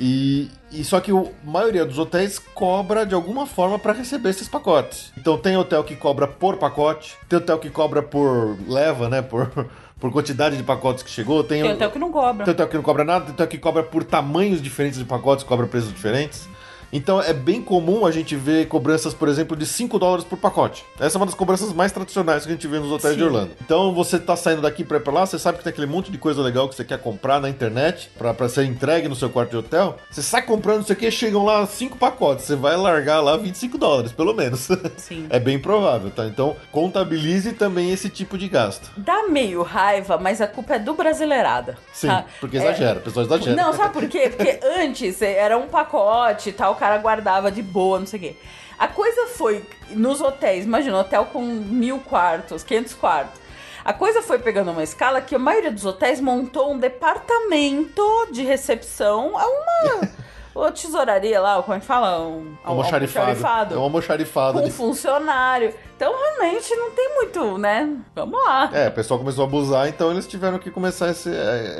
E, 0.00 0.48
e 0.70 0.84
só 0.84 1.00
que 1.00 1.10
a 1.10 1.24
maioria 1.44 1.84
dos 1.84 1.98
hotéis 1.98 2.38
cobra 2.54 3.04
de 3.04 3.14
alguma 3.14 3.46
forma 3.46 3.78
para 3.78 3.92
receber 3.92 4.30
esses 4.30 4.48
pacotes. 4.48 5.12
Então 5.18 5.36
tem 5.36 5.56
hotel 5.56 5.82
que 5.82 5.96
cobra 5.96 6.26
por 6.28 6.56
pacote, 6.56 7.16
tem 7.28 7.36
hotel 7.38 7.58
que 7.58 7.68
cobra 7.68 8.00
por 8.00 8.56
leva, 8.68 9.08
né? 9.08 9.22
Por, 9.22 9.50
por 9.98 10.12
quantidade 10.12 10.56
de 10.56 10.62
pacotes 10.62 11.02
que 11.02 11.10
chegou. 11.10 11.42
Tem, 11.42 11.62
Tem 11.62 11.72
hotel 11.72 11.90
que 11.90 11.98
não 11.98 12.12
cobra. 12.12 12.44
Tem 12.44 12.52
hotel 12.54 12.68
que 12.68 12.76
não 12.76 12.82
cobra 12.84 13.02
nada, 13.04 13.24
tem 13.24 13.34
hotel 13.34 13.46
que 13.48 13.58
cobra 13.58 13.82
por 13.82 14.04
tamanhos 14.04 14.62
diferentes 14.62 14.98
de 15.00 15.04
pacotes, 15.04 15.44
cobra 15.44 15.66
preços 15.66 15.92
diferentes. 15.92 16.48
Então 16.92 17.20
é 17.20 17.32
bem 17.32 17.62
comum 17.62 18.06
a 18.06 18.10
gente 18.10 18.34
ver 18.34 18.66
cobranças, 18.68 19.12
por 19.12 19.28
exemplo, 19.28 19.56
de 19.56 19.66
5 19.66 19.98
dólares 19.98 20.24
por 20.24 20.38
pacote. 20.38 20.84
Essa 20.98 21.16
é 21.16 21.18
uma 21.18 21.26
das 21.26 21.34
cobranças 21.34 21.72
mais 21.72 21.92
tradicionais 21.92 22.44
que 22.44 22.50
a 22.50 22.54
gente 22.54 22.66
vê 22.66 22.78
nos 22.78 22.90
hotéis 22.90 23.14
Sim. 23.14 23.18
de 23.18 23.24
Orlando. 23.24 23.50
Então 23.62 23.94
você 23.94 24.18
tá 24.18 24.36
saindo 24.36 24.62
daqui 24.62 24.84
pra 24.84 24.96
ir 24.96 25.00
pra 25.00 25.12
lá, 25.12 25.26
você 25.26 25.38
sabe 25.38 25.58
que 25.58 25.64
tem 25.64 25.70
aquele 25.70 25.86
monte 25.86 26.10
de 26.10 26.18
coisa 26.18 26.40
legal 26.42 26.68
que 26.68 26.74
você 26.74 26.84
quer 26.84 26.98
comprar 26.98 27.40
na 27.40 27.48
internet 27.48 28.10
pra, 28.16 28.32
pra 28.32 28.48
ser 28.48 28.64
entregue 28.64 29.08
no 29.08 29.14
seu 29.16 29.28
quarto 29.28 29.50
de 29.50 29.56
hotel. 29.58 29.96
Você 30.10 30.22
sai 30.22 30.42
comprando 30.42 30.82
isso 30.82 30.92
aqui, 30.92 31.10
chegam 31.10 31.44
lá 31.44 31.66
5 31.66 31.98
pacotes, 31.98 32.44
você 32.46 32.56
vai 32.56 32.76
largar 32.76 33.20
lá 33.20 33.36
25 33.36 33.76
dólares, 33.78 34.12
pelo 34.12 34.32
menos. 34.34 34.68
Sim. 34.96 35.26
É 35.30 35.38
bem 35.38 35.58
provável, 35.58 36.10
tá? 36.10 36.26
Então 36.26 36.56
contabilize 36.72 37.52
também 37.52 37.90
esse 37.92 38.08
tipo 38.08 38.38
de 38.38 38.48
gasto. 38.48 38.90
Dá 38.96 39.28
meio 39.28 39.62
raiva, 39.62 40.16
mas 40.18 40.40
a 40.40 40.46
culpa 40.46 40.74
é 40.74 40.78
do 40.78 40.94
brasileirada. 40.94 41.76
Sim, 41.92 42.08
tá? 42.08 42.24
porque 42.40 42.56
É, 42.56 42.60
exagera, 42.60 42.98
o 42.98 43.02
pessoal 43.02 43.26
exagera. 43.26 43.56
Não, 43.56 43.72
sabe 43.74 43.92
por 43.92 44.08
quê? 44.08 44.32
Porque 44.34 44.58
antes 44.80 45.20
era 45.20 45.58
um 45.58 45.68
pacote 45.68 46.48
e 46.48 46.52
tal, 46.52 46.74
cara 46.78 46.98
guardava 46.98 47.50
de 47.50 47.62
boa, 47.62 47.98
não 47.98 48.06
sei 48.06 48.18
o 48.18 48.22
quê. 48.22 48.36
A 48.78 48.86
coisa 48.86 49.26
foi 49.26 49.64
nos 49.90 50.20
hotéis, 50.20 50.64
imagina, 50.64 50.98
hotel 50.98 51.26
com 51.26 51.42
mil 51.42 51.98
quartos, 51.98 52.62
500 52.62 52.94
quartos. 52.94 53.40
A 53.84 53.92
coisa 53.92 54.22
foi 54.22 54.38
pegando 54.38 54.70
uma 54.70 54.82
escala 54.82 55.20
que 55.20 55.34
a 55.34 55.38
maioria 55.38 55.72
dos 55.72 55.84
hotéis 55.84 56.20
montou 56.20 56.72
um 56.72 56.78
departamento 56.78 58.02
de 58.30 58.42
recepção 58.42 59.36
a 59.36 59.46
uma, 59.46 60.08
uma 60.54 60.72
tesouraria 60.72 61.40
lá, 61.40 61.62
como 61.62 61.76
é 61.76 61.80
que 61.80 61.86
fala? 61.86 62.20
Um, 62.20 62.40
um 62.40 62.56
almoxarifado. 62.62 63.74
É 63.74 63.78
um 63.78 63.82
almoxarifado 63.82 64.58
com 64.58 64.64
de 64.64 64.70
um 64.70 64.72
funcionário. 64.72 65.74
Então 65.98 66.14
realmente 66.16 66.72
não 66.76 66.92
tem 66.92 67.12
muito, 67.16 67.58
né? 67.58 67.92
Vamos 68.14 68.38
lá. 68.44 68.70
É, 68.72 68.86
o 68.86 68.92
pessoal 68.92 69.18
começou 69.18 69.42
a 69.42 69.48
abusar, 69.48 69.88
então 69.88 70.12
eles 70.12 70.28
tiveram 70.28 70.56
que 70.56 70.70
começar 70.70 71.06
a, 71.06 71.10
esse- 71.10 71.28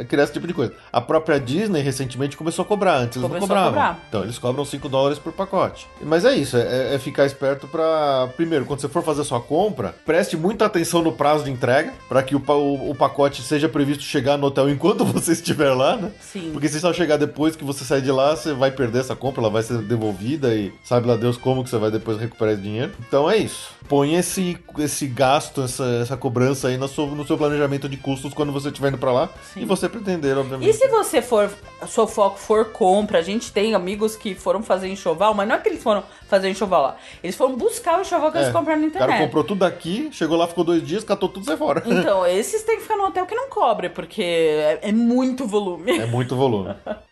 a 0.00 0.04
criar 0.04 0.24
esse 0.24 0.32
tipo 0.32 0.44
de 0.44 0.52
coisa. 0.52 0.72
A 0.92 1.00
própria 1.00 1.38
Disney 1.38 1.80
recentemente 1.82 2.36
começou 2.36 2.64
a 2.64 2.66
cobrar, 2.66 2.96
antes 2.96 3.16
eles 3.16 3.28
Começou 3.28 3.48
não 3.48 3.54
a 3.56 3.64
cobravam. 3.66 3.92
cobrar. 3.94 4.04
Então 4.08 4.22
eles 4.24 4.36
cobram 4.36 4.64
5 4.64 4.88
dólares 4.88 5.20
por 5.20 5.32
pacote. 5.32 5.86
Mas 6.02 6.24
é 6.24 6.34
isso, 6.34 6.56
é, 6.56 6.96
é 6.96 6.98
ficar 6.98 7.26
esperto 7.26 7.68
pra. 7.68 8.28
Primeiro, 8.36 8.64
quando 8.64 8.80
você 8.80 8.88
for 8.88 9.04
fazer 9.04 9.22
sua 9.22 9.40
compra, 9.40 9.94
preste 10.04 10.36
muita 10.36 10.64
atenção 10.66 11.00
no 11.00 11.12
prazo 11.12 11.44
de 11.44 11.52
entrega, 11.52 11.92
pra 12.08 12.20
que 12.20 12.34
o, 12.34 12.42
o- 12.44 12.90
o 12.90 12.94
pacote 12.96 13.40
seja 13.42 13.68
previsto 13.68 14.02
chegar 14.02 14.36
no 14.36 14.48
hotel 14.48 14.68
enquanto 14.68 15.04
você 15.06 15.30
estiver 15.30 15.70
lá, 15.74 15.96
né? 15.96 16.10
Sim. 16.20 16.50
Porque 16.52 16.68
se 16.68 16.80
só 16.80 16.92
chegar 16.92 17.18
depois 17.18 17.54
que 17.54 17.62
você 17.62 17.84
sair 17.84 18.02
de 18.02 18.10
lá, 18.10 18.34
você 18.34 18.52
vai 18.52 18.72
perder 18.72 18.98
essa 18.98 19.14
compra, 19.14 19.42
ela 19.42 19.50
vai 19.50 19.62
ser 19.62 19.78
devolvida 19.78 20.52
e 20.56 20.72
sabe 20.82 21.06
lá 21.06 21.14
Deus 21.14 21.36
como 21.36 21.62
que 21.62 21.70
você 21.70 21.78
vai 21.78 21.92
depois 21.92 22.18
recuperar 22.18 22.54
esse 22.54 22.62
dinheiro. 22.62 22.90
Então 23.06 23.30
é 23.30 23.36
isso. 23.36 23.68
Põe 23.88 24.07
esse, 24.14 24.58
esse 24.78 25.06
gasto, 25.06 25.62
essa, 25.62 25.84
essa 26.02 26.16
cobrança 26.16 26.68
aí 26.68 26.76
no 26.76 26.88
seu, 26.88 27.06
no 27.06 27.26
seu 27.26 27.36
planejamento 27.36 27.88
de 27.88 27.96
custos 27.96 28.32
quando 28.34 28.52
você 28.52 28.68
estiver 28.68 28.88
indo 28.88 28.98
pra 28.98 29.12
lá 29.12 29.28
Sim. 29.52 29.62
e 29.62 29.64
você 29.64 29.88
pretender, 29.88 30.36
obviamente. 30.36 30.68
E 30.68 30.72
se 30.72 30.88
você 30.88 31.20
for, 31.22 31.50
seu 31.86 32.06
foco 32.06 32.38
for 32.38 32.66
compra, 32.66 33.18
a 33.18 33.22
gente 33.22 33.52
tem 33.52 33.74
amigos 33.74 34.16
que 34.16 34.34
foram 34.34 34.62
fazer 34.62 34.88
enxoval, 34.88 35.34
mas 35.34 35.48
não 35.48 35.54
é 35.56 35.58
que 35.58 35.68
eles 35.68 35.82
foram 35.82 36.02
fazer 36.28 36.48
enxoval 36.50 36.82
lá. 36.82 36.96
Eles 37.22 37.36
foram 37.36 37.56
buscar 37.56 37.98
o 37.98 38.02
enxoval 38.02 38.30
que 38.32 38.38
eles 38.38 38.48
É, 38.48 38.52
compraram 38.52 38.80
na 38.80 38.86
O 38.86 38.90
cara 38.90 39.04
internet. 39.04 39.26
comprou 39.26 39.44
tudo 39.44 39.64
aqui, 39.64 40.08
chegou 40.12 40.36
lá, 40.36 40.46
ficou 40.46 40.64
dois 40.64 40.86
dias, 40.86 41.04
catou 41.04 41.28
tudo 41.28 41.42
e 41.42 41.46
sai 41.46 41.56
fora. 41.56 41.82
Então, 41.86 42.26
esses 42.26 42.62
tem 42.62 42.76
que 42.76 42.82
ficar 42.82 42.96
no 42.96 43.04
hotel 43.06 43.26
que 43.26 43.34
não 43.34 43.48
cobre, 43.48 43.88
porque 43.88 44.22
é, 44.22 44.78
é 44.82 44.92
muito 44.92 45.46
volume. 45.46 45.98
É 45.98 46.06
muito 46.06 46.34
volume. 46.36 46.74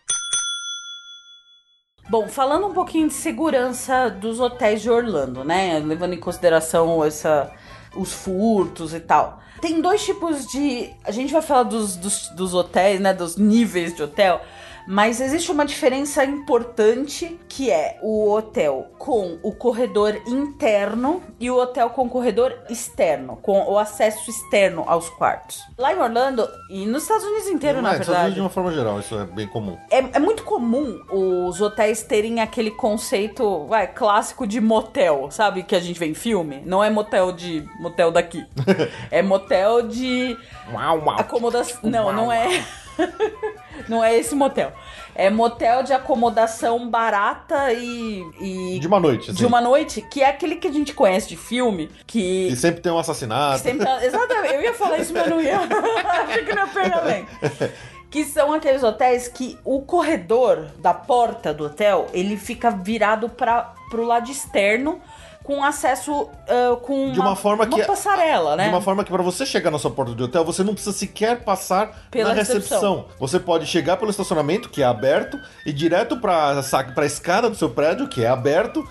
Bom, 2.09 2.27
falando 2.29 2.67
um 2.67 2.73
pouquinho 2.73 3.09
de 3.09 3.13
segurança 3.13 4.09
dos 4.09 4.39
hotéis 4.39 4.81
de 4.81 4.89
Orlando, 4.89 5.43
né? 5.43 5.79
Levando 5.79 6.13
em 6.13 6.19
consideração 6.19 7.03
essa, 7.03 7.51
os 7.95 8.13
furtos 8.13 8.93
e 8.93 8.99
tal. 9.01 9.41
Tem 9.59 9.81
dois 9.81 10.05
tipos 10.05 10.47
de. 10.47 10.89
A 11.03 11.11
gente 11.11 11.33
vai 11.33 11.41
falar 11.41 11.63
dos, 11.63 11.97
dos, 11.97 12.29
dos 12.29 12.53
hotéis, 12.53 13.01
né? 13.01 13.13
Dos 13.13 13.35
níveis 13.35 13.93
de 13.93 14.03
hotel. 14.03 14.39
Mas 14.87 15.19
existe 15.19 15.51
uma 15.51 15.65
diferença 15.65 16.23
importante 16.23 17.37
que 17.49 17.69
é 17.69 17.99
o 18.01 18.31
hotel 18.31 18.87
com 18.97 19.37
o 19.43 19.51
corredor 19.51 20.15
interno 20.25 21.21
e 21.39 21.51
o 21.51 21.57
hotel 21.57 21.89
com 21.89 22.05
o 22.05 22.09
corredor 22.09 22.57
externo, 22.69 23.37
com 23.41 23.69
o 23.69 23.77
acesso 23.77 24.29
externo 24.29 24.85
aos 24.87 25.09
quartos. 25.09 25.61
Lá 25.77 25.93
em 25.93 25.99
Orlando 25.99 26.47
e 26.69 26.85
nos 26.85 27.03
Estados 27.03 27.25
Unidos 27.25 27.47
inteiro, 27.47 27.81
na 27.81 27.89
é, 27.89 27.91
Estados 27.93 28.07
Unidos 28.07 28.21
verdade. 28.21 28.35
de 28.35 28.41
uma 28.41 28.49
forma 28.49 28.71
geral, 28.71 28.99
isso 28.99 29.15
é 29.19 29.25
bem 29.25 29.47
comum. 29.47 29.77
É, 29.91 29.97
é 29.97 30.19
muito 30.19 30.43
comum 30.43 31.01
os 31.11 31.59
hotéis 31.59 32.03
terem 32.03 32.39
aquele 32.39 32.71
conceito, 32.71 33.65
vai, 33.65 33.87
clássico 33.87 34.47
de 34.47 34.61
motel, 34.61 35.29
sabe? 35.31 35.63
Que 35.63 35.75
a 35.75 35.79
gente 35.79 35.99
vê 35.99 36.05
em 36.05 36.13
filme. 36.13 36.61
Não 36.65 36.83
é 36.83 36.89
motel 36.89 37.31
de 37.31 37.67
motel 37.79 38.11
daqui. 38.11 38.45
é 39.11 39.21
motel 39.21 39.81
de 39.81 40.37
Uau, 40.71 41.03
uau. 41.05 41.19
acomodação. 41.19 41.79
Não, 41.83 42.13
não 42.13 42.31
é. 42.31 42.63
não 43.87 44.03
é 44.03 44.15
esse 44.17 44.33
motel. 44.35 44.71
É 45.15 45.29
motel 45.29 45.83
de 45.83 45.93
acomodação 45.93 46.89
barata 46.89 47.73
e. 47.73 48.23
e 48.39 48.79
De 48.79 48.87
uma 48.87 48.99
noite, 48.99 49.31
assim. 49.31 49.37
de 49.39 49.45
uma 49.45 49.59
noite, 49.59 50.01
que 50.01 50.21
é 50.21 50.29
aquele 50.29 50.57
que 50.57 50.67
a 50.67 50.71
gente 50.71 50.93
conhece 50.93 51.27
de 51.27 51.35
filme, 51.35 51.89
que. 52.05 52.47
E 52.47 52.55
sempre 52.55 52.81
tem 52.81 52.91
um 52.91 52.99
assassinato. 52.99 53.63
Sempre 53.63 53.87
Exatamente, 54.03 54.53
eu 54.53 54.61
ia 54.61 54.73
falar 54.73 54.99
isso, 54.99 55.13
mas 55.13 55.27
não 55.27 55.41
ia. 55.41 55.59
Achei 56.23 56.45
que 56.45 56.53
não 56.53 56.65
ia 56.65 56.73
pegar 56.73 57.01
bem. 57.01 57.27
Que 58.09 58.23
são 58.23 58.53
aqueles 58.53 58.83
hotéis 58.83 59.27
que 59.27 59.59
o 59.65 59.81
corredor 59.81 60.67
da 60.79 60.93
porta 60.93 61.53
do 61.53 61.65
hotel, 61.65 62.07
ele 62.13 62.37
fica 62.37 62.71
virado 62.71 63.27
para 63.27 63.73
pro 63.89 64.05
lado 64.05 64.31
externo 64.31 65.01
com 65.47 65.63
acesso 65.63 66.29
ah, 66.49 66.75
com 66.83 67.13
De 67.13 67.19
uma 67.21 67.33
forma 67.37 67.65
que- 67.65 67.81
passarela, 67.85 68.57
né? 68.57 68.65
De 68.65 68.69
uma 68.69 68.81
forma 68.81 69.01
que 69.05 69.09
para 69.09 69.23
você 69.23 69.45
chegar 69.45 69.71
na 69.71 69.79
sua 69.79 69.89
porta 69.89 70.13
de 70.13 70.21
hotel, 70.21 70.43
você 70.43 70.61
não 70.61 70.73
precisa 70.73 70.95
sequer 70.95 71.39
passar 71.45 72.07
Pela 72.11 72.29
na 72.29 72.35
recepção. 72.35 72.59
recepção. 72.97 73.05
Você 73.17 73.39
pode 73.39 73.65
chegar 73.65 73.95
pelo 73.95 74.11
estacionamento, 74.11 74.67
que 74.69 74.83
é 74.83 74.85
aberto, 74.85 75.39
e 75.65 75.71
direto 75.71 76.17
para 76.17 76.59
a 76.95 77.05
escada 77.05 77.49
do 77.49 77.55
seu 77.55 77.69
prédio, 77.69 78.09
que 78.09 78.25
é 78.25 78.27
aberto, 78.27 78.85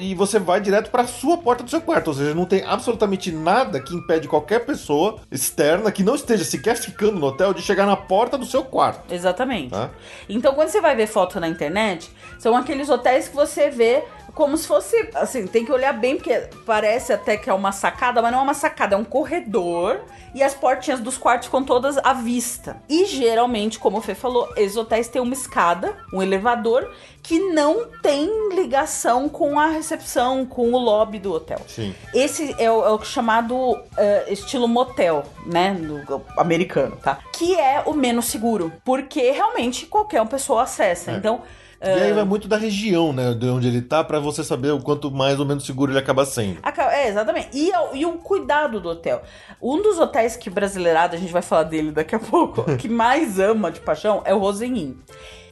e 0.00 0.14
você 0.14 0.38
vai 0.38 0.60
direto 0.60 0.90
para 0.90 1.02
a 1.02 1.06
sua 1.06 1.36
porta 1.38 1.62
do 1.62 1.68
seu 1.70 1.80
quarto. 1.82 2.08
Ou 2.08 2.14
seja, 2.14 2.34
não 2.34 2.46
tem 2.46 2.64
absolutamente 2.64 3.30
nada 3.30 3.78
que 3.78 3.94
impede 3.94 4.26
qualquer 4.26 4.60
pessoa 4.64 5.18
externa 5.30 5.92
que 5.92 6.02
não 6.02 6.14
esteja 6.14 6.42
sequer 6.42 6.76
ficando 6.76 7.18
no 7.18 7.26
hotel 7.26 7.52
de 7.52 7.60
chegar 7.62 7.84
na 7.86 7.96
porta 7.96 8.36
do 8.38 8.46
seu 8.46 8.64
quarto. 8.64 9.12
Exatamente. 9.12 9.70
Tá? 9.70 9.90
Então, 10.28 10.54
quando 10.54 10.68
você 10.70 10.80
vai 10.80 10.96
ver 10.96 11.06
foto 11.06 11.38
na 11.38 11.48
internet, 11.48 12.10
são 12.38 12.56
aqueles 12.56 12.88
hotéis 12.88 13.28
que 13.28 13.36
você 13.36 13.70
vê 13.70 14.02
como 14.38 14.56
se 14.56 14.68
fosse. 14.68 15.10
Assim, 15.16 15.48
tem 15.48 15.64
que 15.64 15.72
olhar 15.72 15.92
bem, 15.92 16.14
porque 16.14 16.48
parece 16.64 17.12
até 17.12 17.36
que 17.36 17.50
é 17.50 17.52
uma 17.52 17.72
sacada, 17.72 18.22
mas 18.22 18.30
não 18.30 18.38
é 18.38 18.42
uma 18.42 18.54
sacada, 18.54 18.94
é 18.94 18.98
um 18.98 19.02
corredor. 19.02 20.00
E 20.32 20.44
as 20.44 20.54
portinhas 20.54 21.00
dos 21.00 21.18
quartos 21.18 21.46
ficam 21.46 21.64
todas 21.64 21.98
à 21.98 22.12
vista. 22.12 22.80
E 22.88 23.04
geralmente, 23.06 23.80
como 23.80 23.98
o 23.98 24.00
Fê 24.00 24.14
falou, 24.14 24.48
esses 24.56 24.76
hotéis 24.76 25.08
têm 25.08 25.20
uma 25.20 25.32
escada, 25.32 25.96
um 26.12 26.22
elevador, 26.22 26.88
que 27.20 27.40
não 27.50 27.86
tem 28.00 28.54
ligação 28.54 29.28
com 29.28 29.58
a 29.58 29.66
recepção, 29.66 30.46
com 30.46 30.72
o 30.72 30.78
lobby 30.78 31.18
do 31.18 31.32
hotel. 31.32 31.58
Sim. 31.66 31.92
Esse 32.14 32.54
é 32.58 32.70
o, 32.70 32.84
é 32.84 32.92
o 32.92 33.02
chamado 33.02 33.76
eh, 33.96 34.26
estilo 34.28 34.68
motel, 34.68 35.24
né? 35.44 35.72
No, 35.72 36.24
americano, 36.36 36.94
tá? 37.02 37.18
Que 37.32 37.58
é 37.58 37.82
o 37.84 37.92
menos 37.92 38.26
seguro. 38.26 38.72
Porque 38.84 39.32
realmente 39.32 39.86
qualquer 39.86 40.24
pessoa 40.28 40.62
acessa. 40.62 41.10
É. 41.10 41.16
Então. 41.16 41.42
E 41.80 41.86
aí 41.88 42.12
vai 42.12 42.24
muito 42.24 42.48
da 42.48 42.56
região, 42.56 43.12
né? 43.12 43.32
De 43.34 43.46
onde 43.46 43.68
ele 43.68 43.80
tá, 43.80 44.02
para 44.02 44.18
você 44.18 44.42
saber 44.42 44.72
o 44.72 44.80
quanto 44.80 45.10
mais 45.10 45.38
ou 45.38 45.46
menos 45.46 45.64
seguro 45.64 45.92
ele 45.92 45.98
acaba 45.98 46.24
sendo. 46.26 46.58
É, 46.92 47.08
exatamente. 47.08 47.48
E, 47.52 47.70
é 47.70 47.78
o- 47.80 47.94
e 47.96 48.04
o 48.04 48.12
cuidado 48.14 48.80
do 48.80 48.88
hotel. 48.88 49.22
Um 49.62 49.80
dos 49.80 49.98
hotéis 49.98 50.36
que 50.36 50.50
brasileirado, 50.50 51.14
a 51.14 51.18
gente 51.18 51.32
vai 51.32 51.42
falar 51.42 51.62
dele 51.64 51.92
daqui 51.92 52.14
a 52.14 52.18
pouco, 52.18 52.64
que 52.76 52.88
mais 52.88 53.38
ama 53.38 53.70
de 53.70 53.80
paixão 53.80 54.22
é 54.24 54.34
o 54.34 54.38
Rosenin. 54.38 54.98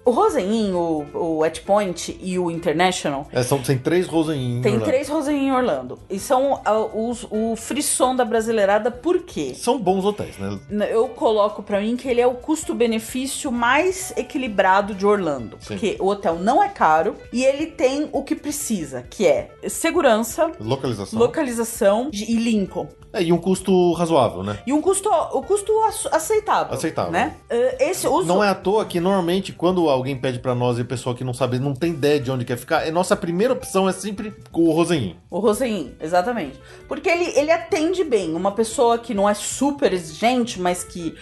O 0.06 0.12
Rosenin, 0.12 0.72
o, 0.72 1.04
o 1.12 1.42
At 1.44 1.60
Point 1.62 2.16
e 2.22 2.38
o 2.38 2.48
International 2.48 3.26
É, 3.32 3.42
são, 3.42 3.58
tem 3.58 3.76
três 3.76 4.06
Rosen 4.06 4.60
Tem 4.62 4.78
três 4.78 5.08
Rosenin 5.08 5.48
em 5.48 5.52
Orlando. 5.52 5.98
E 6.08 6.18
são 6.20 6.60
ah, 6.64 6.78
os, 6.78 7.26
o 7.28 7.56
frisson 7.56 8.14
da 8.14 8.24
brasileirada, 8.24 8.88
por 8.90 9.22
quê? 9.24 9.52
São 9.56 9.78
bons 9.78 10.04
hotéis, 10.04 10.38
né? 10.38 10.58
Eu 10.90 11.08
coloco 11.08 11.60
pra 11.62 11.80
mim 11.80 11.96
que 11.96 12.06
ele 12.08 12.20
é 12.20 12.26
o 12.26 12.34
custo-benefício 12.34 13.50
mais 13.50 14.12
equilibrado 14.16 14.94
de 14.94 15.04
Orlando. 15.04 15.56
Sim. 15.60 15.74
Porque 15.74 15.96
o 15.98 16.06
hotel 16.06 16.36
não 16.38 16.62
é 16.62 16.68
caro 16.68 17.16
e 17.32 17.44
ele 17.44 17.66
tem 17.66 18.08
o 18.12 18.22
que 18.22 18.36
precisa, 18.36 19.02
que 19.10 19.26
é 19.26 19.50
segurança, 19.68 20.52
Localização. 20.60 21.18
localização 21.18 22.10
e 22.12 22.34
limpo. 22.36 22.86
É, 23.12 23.22
e 23.22 23.32
um 23.32 23.38
custo 23.38 23.92
razoável, 23.94 24.42
né? 24.42 24.58
E 24.66 24.72
um 24.72 24.80
custo, 24.82 25.08
o 25.08 25.42
custo 25.42 25.72
ace- 25.88 26.08
aceitável. 26.12 26.74
Aceitável. 26.74 27.10
Né? 27.12 27.34
Ah, 27.50 27.54
Esse 27.80 28.06
uso. 28.06 28.26
Não 28.28 28.44
é 28.44 28.48
à 28.48 28.54
toa 28.54 28.84
que 28.84 29.00
normalmente 29.00 29.52
quando 29.52 29.88
alguém 29.96 30.16
pede 30.16 30.38
pra 30.38 30.54
nós 30.54 30.78
e 30.78 30.82
o 30.82 30.84
pessoal 30.84 31.14
que 31.14 31.24
não 31.24 31.34
sabe, 31.34 31.58
não 31.58 31.74
tem 31.74 31.92
ideia 31.92 32.20
de 32.20 32.30
onde 32.30 32.44
quer 32.44 32.56
ficar, 32.56 32.86
é 32.86 32.90
nossa 32.90 33.16
primeira 33.16 33.52
opção 33.52 33.88
é 33.88 33.92
sempre 33.92 34.34
o 34.52 34.70
Rosenin. 34.70 35.16
O 35.30 35.38
Rosenin, 35.38 35.94
exatamente. 36.00 36.60
Porque 36.88 37.08
ele, 37.08 37.32
ele 37.36 37.50
atende 37.50 38.04
bem. 38.04 38.34
Uma 38.34 38.52
pessoa 38.52 38.98
que 38.98 39.14
não 39.14 39.28
é 39.28 39.34
super 39.34 39.92
exigente, 39.92 40.60
mas 40.60 40.84
que. 40.84 41.14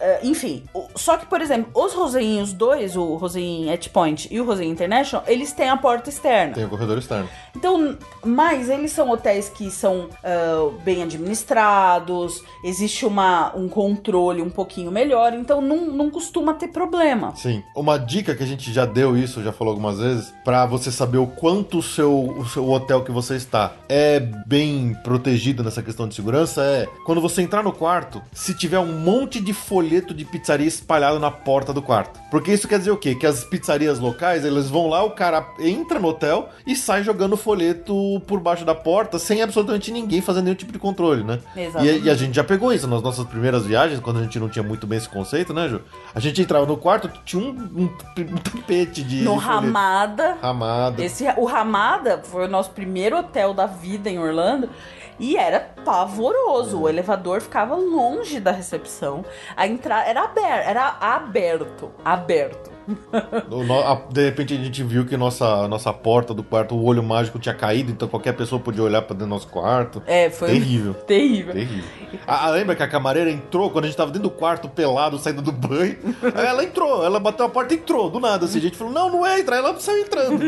Eh, 0.00 0.20
enfim, 0.22 0.64
o- 0.74 0.86
só 0.96 1.16
que, 1.16 1.26
por 1.26 1.40
exemplo, 1.40 1.70
os 1.74 1.92
Roseninhos 1.94 2.52
dois, 2.52 2.96
o 2.96 3.14
Rosenin 3.16 3.70
At 3.72 3.88
Point 3.88 4.28
e 4.30 4.40
o 4.40 4.44
Rosenin 4.44 4.70
International, 4.70 5.24
eles 5.28 5.52
têm 5.52 5.68
a 5.70 5.76
porta 5.76 6.10
externa. 6.10 6.54
Tem 6.54 6.64
o 6.64 6.68
corredor 6.68 6.98
externo. 6.98 7.28
Então, 7.56 7.96
mas 8.24 8.68
eles 8.68 8.90
são 8.92 9.10
hotéis 9.10 9.48
que 9.48 9.70
são 9.70 10.08
ah, 10.22 10.70
bem 10.84 11.02
administrados, 11.02 12.42
existe 12.62 13.06
uma, 13.06 13.54
um 13.56 13.68
controle 13.68 14.42
um 14.42 14.50
pouquinho 14.50 14.90
melhor, 14.90 15.32
então 15.34 15.60
não, 15.60 15.86
não 15.86 16.10
costuma 16.10 16.54
ter 16.54 16.68
problema. 16.68 17.34
Sim. 17.36 17.62
Uma 17.74 17.98
dica 17.98 18.34
que 18.34 18.42
a 18.42 18.46
gente 18.46 18.72
já 18.72 18.84
deu 18.84 19.16
isso, 19.16 19.42
já 19.42 19.52
falou 19.52 19.72
algumas 19.72 19.98
vezes, 19.98 20.32
pra 20.44 20.66
você 20.66 20.90
saber 20.90 21.18
o 21.18 21.26
quanto 21.26 21.78
o 21.78 21.82
seu, 21.82 22.12
o 22.38 22.46
seu 22.46 22.68
hotel 22.70 23.02
que 23.04 23.10
você 23.12 23.36
está 23.36 23.72
é 23.88 24.20
bem 24.20 24.96
protegido 25.02 25.62
nessa 25.62 25.82
questão 25.82 26.08
de 26.08 26.14
segurança 26.14 26.62
é 26.62 26.86
quando 27.04 27.20
você 27.20 27.42
entrar 27.42 27.62
no 27.62 27.72
quarto, 27.72 28.22
se 28.32 28.54
tiver 28.54 28.78
um 28.78 28.98
monte 28.98 29.40
de 29.40 29.52
folheto 29.84 30.14
de 30.14 30.24
pizzaria 30.24 30.66
espalhado 30.66 31.18
na 31.18 31.30
porta 31.30 31.72
do 31.72 31.82
quarto. 31.82 32.18
Porque 32.30 32.52
isso 32.52 32.66
quer 32.66 32.78
dizer 32.78 32.90
o 32.90 32.96
quê? 32.96 33.14
Que 33.14 33.26
as 33.26 33.44
pizzarias 33.44 33.98
locais, 33.98 34.44
eles 34.44 34.68
vão 34.70 34.88
lá, 34.88 35.02
o 35.04 35.10
cara 35.10 35.46
entra 35.60 35.98
no 35.98 36.08
hotel 36.08 36.48
e 36.66 36.74
sai 36.74 37.02
jogando 37.02 37.36
folheto 37.36 37.94
por 38.26 38.40
baixo 38.40 38.64
da 38.64 38.74
porta 38.74 39.18
sem 39.18 39.42
absolutamente 39.42 39.92
ninguém 39.92 40.20
fazer 40.20 40.42
nenhum 40.42 40.54
tipo 40.56 40.72
de 40.72 40.78
controle, 40.78 41.22
né? 41.22 41.38
E, 41.82 42.04
e 42.04 42.10
a 42.10 42.14
gente 42.14 42.34
já 42.34 42.42
pegou 42.44 42.72
isso 42.72 42.86
nas 42.88 43.02
nossas 43.02 43.26
primeiras 43.26 43.64
viagens, 43.66 44.00
quando 44.00 44.18
a 44.18 44.22
gente 44.22 44.38
não 44.40 44.48
tinha 44.48 44.62
muito 44.62 44.86
bem 44.86 44.98
esse 44.98 45.08
conceito, 45.08 45.52
né, 45.52 45.68
Ju? 45.68 45.80
A 46.14 46.20
gente 46.20 46.40
entrava 46.40 46.66
no 46.66 46.76
quarto, 46.76 47.10
tinha 47.24 47.42
um, 47.42 47.48
um- 47.50 47.84
um 48.18 48.36
tapete 48.36 49.02
de. 49.02 49.22
No 49.22 49.34
de. 49.38 49.44
Ramada, 49.44 50.36
Ramada. 50.40 51.04
Esse, 51.04 51.24
o 51.36 51.44
Ramada 51.44 52.22
foi 52.24 52.46
o 52.46 52.48
nosso 52.48 52.70
primeiro 52.70 53.18
hotel 53.18 53.52
da 53.52 53.66
vida 53.66 54.08
em 54.10 54.18
Orlando. 54.18 54.68
E 55.18 55.36
era 55.36 55.60
pavoroso. 55.84 56.80
O 56.80 56.88
elevador 56.88 57.40
ficava 57.40 57.74
longe 57.74 58.40
da 58.40 58.50
recepção. 58.50 59.24
A 59.56 59.66
entrada 59.66 60.08
era 60.08 60.24
aberto, 60.24 60.68
era 60.68 60.96
aberto, 61.00 61.92
aberto. 62.04 62.74
De 64.10 64.24
repente 64.24 64.54
a 64.54 64.56
gente 64.56 64.82
viu 64.82 65.06
que 65.06 65.16
nossa, 65.16 65.66
nossa 65.68 65.92
porta 65.92 66.34
do 66.34 66.42
quarto, 66.42 66.74
o 66.74 66.84
olho 66.84 67.02
mágico 67.02 67.38
tinha 67.38 67.54
caído, 67.54 67.90
então 67.90 68.06
qualquer 68.06 68.32
pessoa 68.34 68.60
podia 68.60 68.82
olhar 68.82 69.02
pra 69.02 69.14
dentro 69.14 69.26
do 69.26 69.30
nosso 69.30 69.48
quarto. 69.48 70.02
É, 70.06 70.28
foi 70.30 70.48
Terrível. 70.48 70.94
terrível. 71.06 71.54
Terrível. 71.54 71.84
Ah, 72.26 72.50
lembra 72.50 72.76
que 72.76 72.82
a 72.82 72.88
camareira 72.88 73.30
entrou 73.30 73.70
quando 73.70 73.84
a 73.84 73.88
gente 73.88 73.96
tava 73.96 74.10
dentro 74.10 74.28
do 74.28 74.34
quarto, 74.34 74.68
pelado, 74.68 75.18
saindo 75.18 75.42
do 75.42 75.52
banho? 75.52 75.96
Aí 76.34 76.46
ela 76.46 76.64
entrou, 76.64 77.04
ela 77.04 77.18
bateu 77.18 77.46
a 77.46 77.48
porta 77.48 77.74
e 77.74 77.78
entrou, 77.78 78.10
do 78.10 78.20
nada. 78.20 78.44
Assim, 78.44 78.58
a 78.58 78.62
gente 78.62 78.76
falou, 78.76 78.92
não, 78.92 79.10
não 79.10 79.26
entra. 79.26 79.56
Aí 79.56 79.62
ela 79.62 79.78
saiu 79.80 80.02
entrando. 80.02 80.40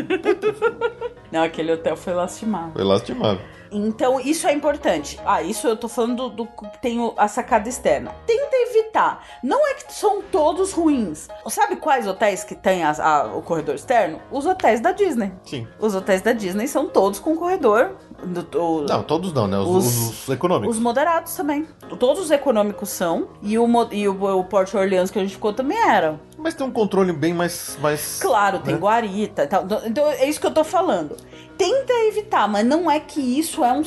Não, 1.33 1.43
aquele 1.43 1.73
hotel 1.73 1.97
foi 1.97 2.13
lastimável. 2.13 2.73
Foi 2.73 2.85
lastimável. 2.85 3.56
Então, 3.71 4.21
isso 4.21 4.47
é 4.47 4.53
importante. 4.53 5.19
Ah, 5.25 5.43
isso 5.43 5.67
eu 5.67 5.77
tô 5.77 5.89
falando 5.89 6.29
do, 6.31 6.45
do 6.45 6.47
que 6.47 6.79
tem 6.81 7.13
a 7.17 7.29
sacada 7.29 7.69
externa. 7.69 8.13
Tenta 8.27 8.57
evitar. 8.69 9.25
Não 9.43 9.67
é 9.69 9.75
que 9.75 9.93
são 9.93 10.23
todos 10.23 10.73
ruins. 10.73 11.29
Sabe 11.49 11.77
quais 11.77 12.07
hotéis 12.07 12.45
que 12.45 12.55
tem 12.55 12.85
as- 12.85 13.01
a- 13.01 13.33
o 13.35 13.43
corredor 13.43 13.75
externo? 13.75 14.21
Os 14.31 14.47
hotéis 14.47 14.81
da 14.81 14.93
Disney. 14.93 15.33
Sim. 15.45 15.67
Os 15.81 15.95
hotéis 15.95 16.23
da 16.23 16.33
Disney 16.33 16.67
são 16.69 16.89
todos 16.89 17.19
com 17.19 17.37
corredor. 17.37 17.97
Do- 18.25 18.59
o- 18.61 18.87
Não, 18.89 19.03
todos 19.03 19.33
não, 19.33 19.47
né? 19.47 19.59
Os, 19.59 19.69
Os- 19.69 19.87
os- 19.87 20.23
os 20.25 20.29
econômicos. 20.35 20.77
Os 20.77 20.83
moderados 20.83 21.35
também. 21.35 21.67
Todos 21.99 22.25
os 22.25 22.31
econômicos 22.31 22.89
são. 22.89 23.29
E 23.43 23.59
o, 23.59 23.67
e 23.93 24.09
o, 24.09 24.39
o 24.39 24.45
Port 24.45 24.73
Orleans 24.75 25.11
que 25.11 25.19
a 25.19 25.23
gente 25.23 25.35
ficou 25.35 25.53
também 25.53 25.77
era. 25.79 26.19
Mas 26.39 26.55
tem 26.55 26.67
um 26.67 26.71
controle 26.71 27.13
bem 27.13 27.33
mais. 27.33 27.79
mais 27.81 28.19
Claro, 28.21 28.59
tem 28.61 28.75
né? 28.75 28.81
guarita 28.81 29.45
e 29.45 29.47
tal. 29.47 29.67
Então 29.87 30.09
é 30.09 30.29
isso 30.29 30.41
que 30.41 30.47
eu 30.47 30.55
tô 30.55 30.65
falando. 30.65 31.17
tenta 31.57 31.93
evitar, 32.07 32.47
mas 32.47 32.65
não 32.67 32.91
é 32.91 33.01
que 33.01 33.21
isso 33.21 33.65
é 33.65 33.73
um, 33.73 33.83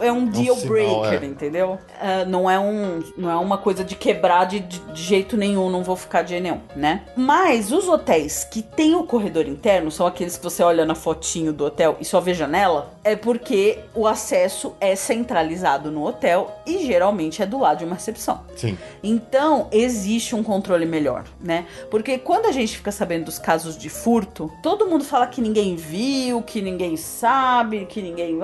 é 0.00 0.12
um 0.12 0.26
deal 0.26 0.56
sinal, 0.56 0.68
breaker, 0.68 1.22
é. 1.22 1.26
entendeu? 1.26 1.78
Ah, 2.00 2.24
não, 2.24 2.50
é 2.50 2.58
um, 2.58 3.02
não 3.16 3.30
é 3.30 3.36
uma 3.36 3.56
coisa 3.58 3.84
de 3.84 3.94
quebrar 3.94 4.44
de, 4.44 4.60
de, 4.60 4.80
de 4.80 5.02
jeito 5.02 5.36
nenhum, 5.36 5.70
não 5.70 5.82
vou 5.82 5.96
ficar 5.96 6.22
de 6.22 6.30
jeito 6.30 6.42
nenhum, 6.42 6.60
né? 6.74 7.02
Mas 7.16 7.72
os 7.72 7.88
hotéis 7.88 8.44
que 8.44 8.62
tem 8.62 8.94
o 8.94 9.04
corredor 9.04 9.46
interno, 9.46 9.90
são 9.90 10.06
aqueles 10.06 10.36
que 10.36 10.42
você 10.42 10.62
olha 10.62 10.84
na 10.84 10.94
fotinho 10.94 11.52
do 11.52 11.64
hotel 11.64 11.96
e 12.00 12.04
só 12.04 12.20
vê 12.20 12.34
janela, 12.34 12.92
é 13.04 13.14
porque 13.14 13.78
o 13.94 14.06
acesso 14.06 14.74
é 14.80 14.96
centralizado 14.96 15.90
no 15.90 16.06
hotel 16.06 16.50
e 16.66 16.84
geralmente 16.84 17.42
é 17.42 17.46
do 17.46 17.58
lado 17.58 17.78
de 17.78 17.84
uma 17.84 17.94
recepção. 17.94 18.40
Sim. 18.56 18.76
Então, 19.02 19.68
existe 19.70 20.34
um 20.34 20.42
controle 20.42 20.86
melhor, 20.86 21.24
né? 21.40 21.66
Porque 21.92 22.16
quando 22.16 22.46
a 22.46 22.52
gente 22.52 22.74
fica 22.78 22.90
sabendo 22.90 23.26
dos 23.26 23.38
casos 23.38 23.76
de 23.76 23.90
furto, 23.90 24.50
todo 24.62 24.86
mundo 24.86 25.04
fala 25.04 25.26
que 25.26 25.42
ninguém 25.42 25.76
viu, 25.76 26.40
que 26.40 26.62
ninguém 26.62 26.96
sabe, 26.96 27.84
que 27.84 28.00
ninguém. 28.00 28.38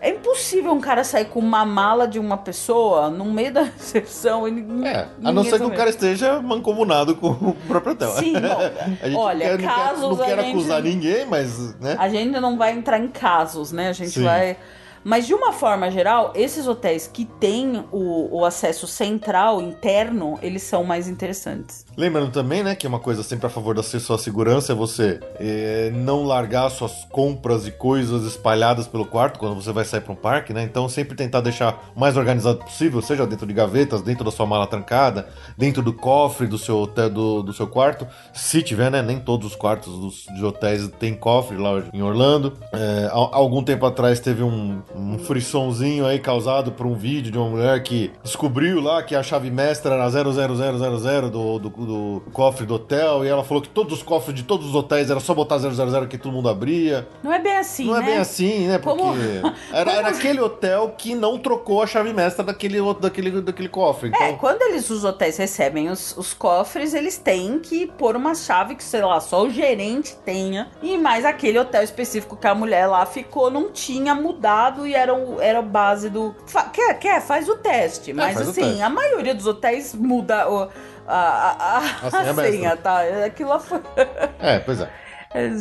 É 0.00 0.10
impossível 0.10 0.72
um 0.72 0.80
cara 0.80 1.04
sair 1.04 1.26
com 1.26 1.38
uma 1.38 1.64
mala 1.64 2.08
de 2.08 2.18
uma 2.18 2.36
pessoa 2.36 3.08
no 3.08 3.26
meio 3.26 3.52
da 3.52 3.62
recepção 3.78 4.48
e 4.48 4.50
ninguém. 4.50 4.88
É, 4.88 5.06
a 5.22 5.30
não 5.30 5.44
ser 5.44 5.60
que 5.60 5.66
o 5.66 5.70
cara 5.70 5.90
esteja 5.90 6.42
mancomunado 6.42 7.14
com 7.14 7.28
o 7.28 7.56
próprio 7.68 7.92
hotel. 7.92 8.10
Sim, 8.16 8.32
bom, 8.32 8.58
a 9.00 9.06
gente 9.08 9.16
olha, 9.16 9.50
não 9.52 9.56
quer, 9.58 9.62
não 9.62 9.68
quer- 9.68 9.84
casos 9.84 10.00
não 10.02 10.16
quer 10.16 10.38
a 10.40 10.42
gente- 10.42 10.50
acusar 10.56 10.82
ninguém, 10.82 11.24
mas, 11.24 11.74
né? 11.78 11.94
A 12.00 12.08
gente 12.08 12.40
não 12.40 12.58
vai 12.58 12.72
entrar 12.72 12.98
em 12.98 13.06
casos, 13.06 13.70
né? 13.70 13.90
A 13.90 13.92
gente 13.92 14.10
Sim. 14.10 14.24
vai. 14.24 14.56
Mas 15.04 15.24
de 15.24 15.34
uma 15.34 15.52
forma 15.52 15.88
geral, 15.88 16.32
esses 16.34 16.66
hotéis 16.66 17.06
que 17.06 17.24
têm 17.24 17.84
o, 17.92 18.38
o 18.40 18.44
acesso 18.44 18.88
central, 18.88 19.62
interno, 19.62 20.36
eles 20.42 20.64
são 20.64 20.82
mais 20.82 21.06
interessantes. 21.06 21.86
Lembrando 21.98 22.30
também, 22.30 22.62
né, 22.62 22.76
que 22.76 22.86
é 22.86 22.88
uma 22.88 23.00
coisa 23.00 23.24
sempre 23.24 23.48
a 23.48 23.50
favor 23.50 23.74
da 23.74 23.82
sua 23.82 24.16
segurança 24.18 24.70
é 24.70 24.74
você 24.74 25.18
eh, 25.40 25.90
não 25.92 26.22
largar 26.22 26.70
suas 26.70 27.04
compras 27.10 27.66
e 27.66 27.72
coisas 27.72 28.24
espalhadas 28.24 28.86
pelo 28.86 29.04
quarto 29.04 29.36
quando 29.36 29.60
você 29.60 29.72
vai 29.72 29.84
sair 29.84 30.02
para 30.02 30.12
um 30.12 30.16
parque, 30.16 30.52
né? 30.52 30.62
Então 30.62 30.88
sempre 30.88 31.16
tentar 31.16 31.40
deixar 31.40 31.90
o 31.96 31.98
mais 31.98 32.16
organizado 32.16 32.58
possível, 32.58 33.02
seja 33.02 33.26
dentro 33.26 33.48
de 33.48 33.52
gavetas, 33.52 34.00
dentro 34.00 34.24
da 34.24 34.30
sua 34.30 34.46
mala 34.46 34.64
trancada, 34.68 35.28
dentro 35.56 35.82
do 35.82 35.92
cofre 35.92 36.46
do 36.46 36.56
seu 36.56 36.78
hotel, 36.78 37.10
do, 37.10 37.42
do 37.42 37.52
seu 37.52 37.66
quarto, 37.66 38.06
se 38.32 38.62
tiver, 38.62 38.92
né? 38.92 39.02
Nem 39.02 39.18
todos 39.18 39.48
os 39.48 39.56
quartos 39.56 39.98
dos, 39.98 40.26
de 40.36 40.44
hotéis 40.44 40.88
têm 41.00 41.14
cofre 41.14 41.56
lá 41.56 41.82
em 41.92 42.00
Orlando. 42.00 42.52
Há 43.10 43.36
algum 43.36 43.60
tempo 43.64 43.84
atrás 43.84 44.20
teve 44.20 44.44
um, 44.44 44.80
um 44.94 45.18
frissonzinho 45.18 46.06
aí 46.06 46.20
causado 46.20 46.70
por 46.70 46.86
um 46.86 46.94
vídeo 46.94 47.32
de 47.32 47.38
uma 47.38 47.48
mulher 47.48 47.82
que 47.82 48.12
descobriu 48.22 48.80
lá 48.80 49.02
que 49.02 49.16
a 49.16 49.22
chave 49.24 49.50
mestra 49.50 49.96
era 49.96 50.08
00000 50.08 51.28
do, 51.28 51.58
do, 51.58 51.87
do 51.88 52.22
cofre 52.32 52.66
do 52.66 52.74
hotel 52.74 53.24
e 53.24 53.28
ela 53.28 53.42
falou 53.42 53.62
que 53.62 53.68
todos 53.70 53.94
os 53.94 54.02
cofres 54.02 54.34
de 54.34 54.42
todos 54.42 54.66
os 54.68 54.74
hotéis 54.74 55.10
era 55.10 55.18
só 55.20 55.32
botar 55.32 55.58
000 55.58 56.06
que 56.06 56.18
todo 56.18 56.30
mundo 56.32 56.48
abria. 56.48 57.08
Não 57.22 57.32
é 57.32 57.38
bem 57.38 57.56
assim, 57.56 57.86
não 57.86 57.94
né? 57.94 58.00
é 58.02 58.04
bem 58.04 58.16
assim, 58.18 58.66
né? 58.68 58.78
Porque 58.78 58.98
Como- 59.02 59.14
era, 59.72 59.90
era 59.92 60.08
aquele 60.08 60.40
hotel 60.40 60.94
que 60.98 61.14
não 61.14 61.38
trocou 61.38 61.82
a 61.82 61.86
chave 61.86 62.12
mestra 62.12 62.44
daquele, 62.44 62.78
daquele, 62.94 63.40
daquele 63.40 63.68
cofre. 63.68 64.10
Então, 64.10 64.22
É, 64.22 64.32
quando 64.34 64.60
eles, 64.62 64.90
os 64.90 65.02
hotéis 65.04 65.36
recebem 65.38 65.88
os, 65.88 66.14
os 66.16 66.34
cofres, 66.34 66.92
eles 66.92 67.16
têm 67.16 67.58
que 67.58 67.86
pôr 67.86 68.14
uma 68.16 68.34
chave 68.34 68.74
que, 68.74 68.84
sei 68.84 69.00
lá, 69.02 69.18
só 69.20 69.42
o 69.44 69.50
gerente 69.50 70.14
tenha. 70.24 70.68
E 70.82 70.98
mais 70.98 71.24
aquele 71.24 71.58
hotel 71.58 71.82
específico 71.82 72.36
que 72.36 72.46
a 72.46 72.54
mulher 72.54 72.86
lá 72.86 73.06
ficou, 73.06 73.50
não 73.50 73.70
tinha 73.72 74.14
mudado 74.14 74.86
e 74.86 74.94
era, 74.94 75.12
era 75.40 75.60
a 75.60 75.62
base 75.62 76.10
do. 76.10 76.34
Fa- 76.46 76.64
quer, 76.64 76.94
quer? 76.98 77.20
Faz 77.22 77.48
o 77.48 77.56
teste. 77.56 78.12
Mas 78.12 78.32
É, 78.32 78.34
faz 78.34 78.46
o 78.48 78.50
assim, 78.50 78.82
a 78.82 78.90
maioria 78.90 79.34
dos 79.34 79.46
hotéis 79.46 79.94
muda 79.94 80.48
o- 80.50 80.68
a, 81.08 81.16
a, 81.16 81.78
a, 81.78 82.06
A 82.06 82.10
senha 82.10 82.30
a 82.30 82.34
senha, 82.34 82.76
tá? 82.76 83.00
Aquilo 83.24 83.58
foi. 83.58 83.80
é, 84.38 84.58
pois 84.58 84.80
é. 84.80 84.88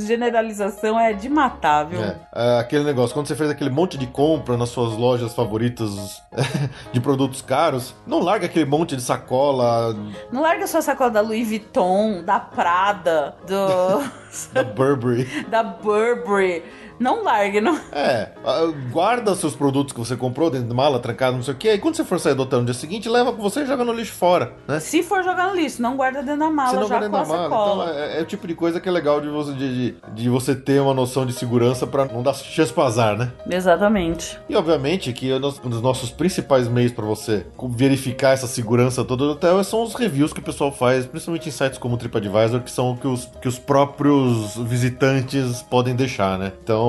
Generalização 0.05 0.97
é 0.97 1.11
de 1.11 1.27
matar, 1.27 1.83
viu? 1.83 2.01
É, 2.01 2.15
é, 2.33 2.59
aquele 2.59 2.85
negócio, 2.85 3.13
quando 3.13 3.27
você 3.27 3.35
fez 3.35 3.49
aquele 3.49 3.69
monte 3.69 3.97
de 3.97 4.07
compra 4.07 4.55
nas 4.55 4.69
suas 4.69 4.93
lojas 4.93 5.35
favoritas 5.35 6.21
de 6.93 7.01
produtos 7.01 7.41
caros, 7.41 7.93
não 8.05 8.19
larga 8.19 8.45
aquele 8.45 8.63
monte 8.63 8.95
de 8.95 9.01
sacola 9.01 9.93
Não 10.31 10.41
larga 10.41 10.65
sua 10.67 10.81
sacola 10.81 11.09
da 11.11 11.19
Louis 11.21 11.45
Vuitton, 11.47 12.23
da 12.23 12.39
Prada, 12.39 13.35
do, 13.45 14.03
da 14.53 14.63
Burberry. 14.63 15.25
da 15.49 15.63
Burberry. 15.63 16.63
Não 16.99 17.23
largue, 17.23 17.61
não. 17.61 17.79
É, 17.91 18.29
ah, 18.45 18.71
guarda 18.91 19.35
seus 19.35 19.55
produtos 19.55 19.93
que 19.93 19.99
você 19.99 20.15
comprou 20.15 20.49
dentro 20.49 20.67
de 20.67 20.73
mala, 20.73 20.99
trancado, 20.99 21.35
não 21.35 21.43
sei 21.43 21.53
o 21.53 21.57
que. 21.57 21.69
Aí 21.69 21.77
quando 21.77 21.95
você 21.95 22.03
for 22.03 22.19
sair 22.19 22.33
do 22.33 22.43
hotel 22.43 22.59
no 22.59 22.65
dia 22.65 22.73
seguinte, 22.73 23.07
leva 23.09 23.31
com 23.31 23.41
você 23.41 23.61
e 23.61 23.65
joga 23.65 23.83
no 23.83 23.93
lixo 23.93 24.13
fora, 24.13 24.53
né? 24.67 24.79
Se 24.79 25.03
for 25.03 25.23
jogar 25.23 25.49
no 25.49 25.55
lixo, 25.55 25.81
não 25.81 25.95
guarda 25.95 26.21
dentro 26.21 26.39
da 26.39 26.49
mala, 26.49 26.81
já 26.81 26.87
guarda 26.87 27.09
com 27.09 27.15
a 27.15 27.19
dentro 27.19 27.33
da 27.33 27.37
mala. 27.37 27.49
sacola. 27.49 27.85
Então 27.85 27.99
é, 27.99 28.19
é 28.19 28.21
o 28.21 28.25
tipo 28.25 28.47
de 28.47 28.55
coisa 28.55 28.79
que 28.79 28.89
é 28.89 28.91
legal 28.91 29.21
de 29.21 29.29
você, 29.29 29.53
de, 29.53 29.91
de, 29.91 29.95
de 30.13 30.29
você 30.29 30.55
ter 30.55 30.81
uma 30.81 30.93
noção 30.93 31.25
de 31.25 31.33
segurança 31.33 31.85
pra 31.85 32.05
não 32.05 32.23
dar 32.23 32.33
chance 32.33 32.71
pro 32.71 32.83
azar, 32.83 33.17
né? 33.17 33.31
Exatamente. 33.49 34.39
E 34.49 34.55
obviamente 34.55 35.11
que 35.13 35.31
um 35.33 35.39
dos 35.39 35.81
nossos 35.81 36.09
principais 36.09 36.67
meios 36.67 36.91
pra 36.91 37.05
você 37.05 37.45
verificar 37.69 38.31
essa 38.31 38.47
segurança 38.47 39.03
toda 39.03 39.25
do 39.25 39.31
hotel 39.31 39.63
são 39.63 39.83
os 39.83 39.93
reviews 39.93 40.33
que 40.33 40.39
o 40.39 40.43
pessoal 40.43 40.71
faz, 40.71 41.05
principalmente 41.05 41.49
em 41.49 41.51
sites 41.51 41.77
como 41.77 41.95
o 41.95 41.97
TripAdvisor, 41.97 42.61
que 42.61 42.71
são 42.71 42.91
o 42.91 42.97
que 42.97 43.07
os, 43.07 43.25
que 43.41 43.47
os 43.47 43.59
próprios 43.59 44.55
visitantes 44.57 45.61
podem 45.63 45.95
deixar, 45.95 46.37
né? 46.37 46.53
Então 46.63 46.86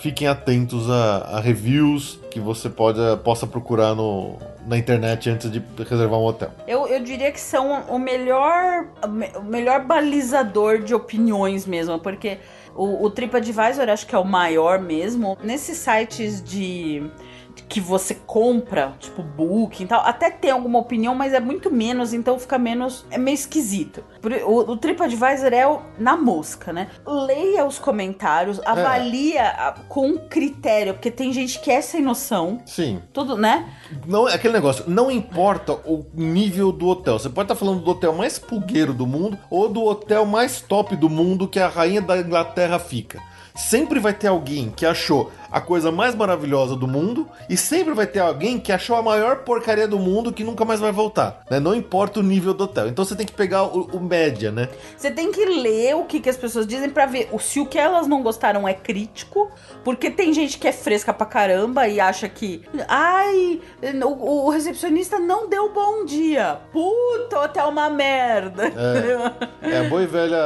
fiquem 0.00 0.26
atentos 0.26 0.90
a, 0.90 1.36
a 1.36 1.40
reviews 1.40 2.18
que 2.30 2.40
você 2.40 2.68
pode, 2.68 2.98
possa 3.24 3.46
procurar 3.46 3.94
no, 3.94 4.36
na 4.66 4.76
internet 4.76 5.28
antes 5.30 5.50
de 5.50 5.62
reservar 5.88 6.18
um 6.18 6.24
hotel. 6.24 6.50
Eu, 6.66 6.86
eu 6.86 7.02
diria 7.02 7.32
que 7.32 7.40
são 7.40 7.82
o 7.88 7.98
melhor, 7.98 8.86
o 9.36 9.42
melhor 9.42 9.84
balizador 9.84 10.78
de 10.78 10.94
opiniões 10.94 11.66
mesmo, 11.66 11.98
porque 11.98 12.38
o, 12.74 13.04
o 13.04 13.10
TripAdvisor 13.10 13.88
acho 13.88 14.06
que 14.06 14.14
é 14.14 14.18
o 14.18 14.24
maior 14.24 14.78
mesmo. 14.78 15.36
Nesses 15.42 15.78
sites 15.78 16.42
de 16.42 17.02
que 17.68 17.80
você 17.80 18.14
compra, 18.14 18.94
tipo 18.98 19.22
Booking 19.22 19.84
e 19.84 19.86
tal, 19.88 20.00
até 20.00 20.30
tem 20.30 20.50
alguma 20.50 20.78
opinião, 20.78 21.14
mas 21.14 21.34
é 21.34 21.40
muito 21.40 21.70
menos, 21.70 22.14
então 22.14 22.38
fica 22.38 22.58
menos. 22.58 23.04
É 23.10 23.18
meio 23.18 23.34
esquisito. 23.34 24.02
O, 24.46 24.72
o 24.72 24.76
TripAdvisor 24.76 25.52
é 25.52 25.66
o, 25.66 25.80
na 25.98 26.16
mosca, 26.16 26.72
né? 26.72 26.88
Leia 27.06 27.66
os 27.66 27.78
comentários, 27.78 28.60
avalia 28.64 29.42
a- 29.44 29.72
com 29.88 30.16
critério, 30.18 30.94
porque 30.94 31.10
tem 31.10 31.32
gente 31.32 31.60
que 31.60 31.70
é 31.70 31.80
sem 31.80 32.00
noção, 32.02 32.60
Sim, 32.64 33.02
tudo, 33.12 33.36
né? 33.36 33.68
Não, 34.06 34.28
é 34.28 34.34
aquele 34.34 34.54
negócio, 34.54 34.84
não 34.88 35.10
importa 35.10 35.72
o 35.72 36.06
nível 36.14 36.72
do 36.72 36.86
hotel. 36.88 37.18
Você 37.18 37.28
pode 37.28 37.44
estar 37.52 37.54
falando 37.54 37.82
do 37.82 37.90
hotel 37.90 38.14
mais 38.14 38.38
pulgueiro 38.38 38.94
do 38.94 39.06
mundo 39.06 39.38
ou 39.50 39.68
do 39.68 39.84
hotel 39.84 40.24
mais 40.24 40.60
top 40.60 40.96
do 40.96 41.08
mundo 41.10 41.46
que 41.46 41.60
a 41.60 41.68
rainha 41.68 42.00
da 42.00 42.16
Inglaterra 42.18 42.78
fica. 42.78 43.20
Sempre 43.54 43.98
vai 43.98 44.14
ter 44.14 44.28
alguém 44.28 44.70
que 44.70 44.86
achou 44.86 45.32
a 45.50 45.60
coisa 45.60 45.90
mais 45.90 46.14
maravilhosa 46.14 46.76
do 46.76 46.86
mundo 46.86 47.26
e 47.48 47.56
sempre 47.56 47.94
vai 47.94 48.06
ter 48.06 48.20
alguém 48.20 48.58
que 48.58 48.72
achou 48.72 48.96
a 48.96 49.02
maior 49.02 49.38
porcaria 49.38 49.88
do 49.88 49.98
mundo 49.98 50.32
que 50.32 50.44
nunca 50.44 50.64
mais 50.64 50.80
vai 50.80 50.92
voltar. 50.92 51.40
Né? 51.50 51.58
Não 51.60 51.74
importa 51.74 52.20
o 52.20 52.22
nível 52.22 52.52
do 52.54 52.64
hotel. 52.64 52.88
Então 52.88 53.04
você 53.04 53.14
tem 53.16 53.26
que 53.26 53.32
pegar 53.32 53.64
o, 53.64 53.82
o 53.92 54.00
média, 54.00 54.50
né? 54.52 54.68
Você 54.96 55.10
tem 55.10 55.30
que 55.32 55.44
ler 55.44 55.94
o 55.96 56.04
que, 56.04 56.20
que 56.20 56.28
as 56.28 56.36
pessoas 56.36 56.66
dizem 56.66 56.90
pra 56.90 57.06
ver 57.06 57.28
o- 57.32 57.38
se 57.38 57.60
o 57.60 57.66
que 57.66 57.78
elas 57.78 58.06
não 58.06 58.22
gostaram 58.22 58.66
é 58.68 58.74
crítico, 58.74 59.50
porque 59.84 60.10
tem 60.10 60.32
gente 60.32 60.58
que 60.58 60.68
é 60.68 60.72
fresca 60.72 61.12
pra 61.14 61.26
caramba 61.26 61.88
e 61.88 61.98
acha 62.00 62.28
que, 62.28 62.62
ai, 62.88 63.60
o, 64.04 64.46
o 64.46 64.50
recepcionista 64.50 65.18
não 65.18 65.48
deu 65.48 65.72
bom 65.72 66.04
dia. 66.04 66.58
Puta, 66.72 67.38
o 67.38 67.44
hotel 67.44 67.66
é 67.66 67.68
uma 67.68 67.90
merda. 67.90 68.64
É 69.62 69.78
a 69.80 69.84
boa 69.88 70.02
e 70.02 70.06
velha 70.06 70.36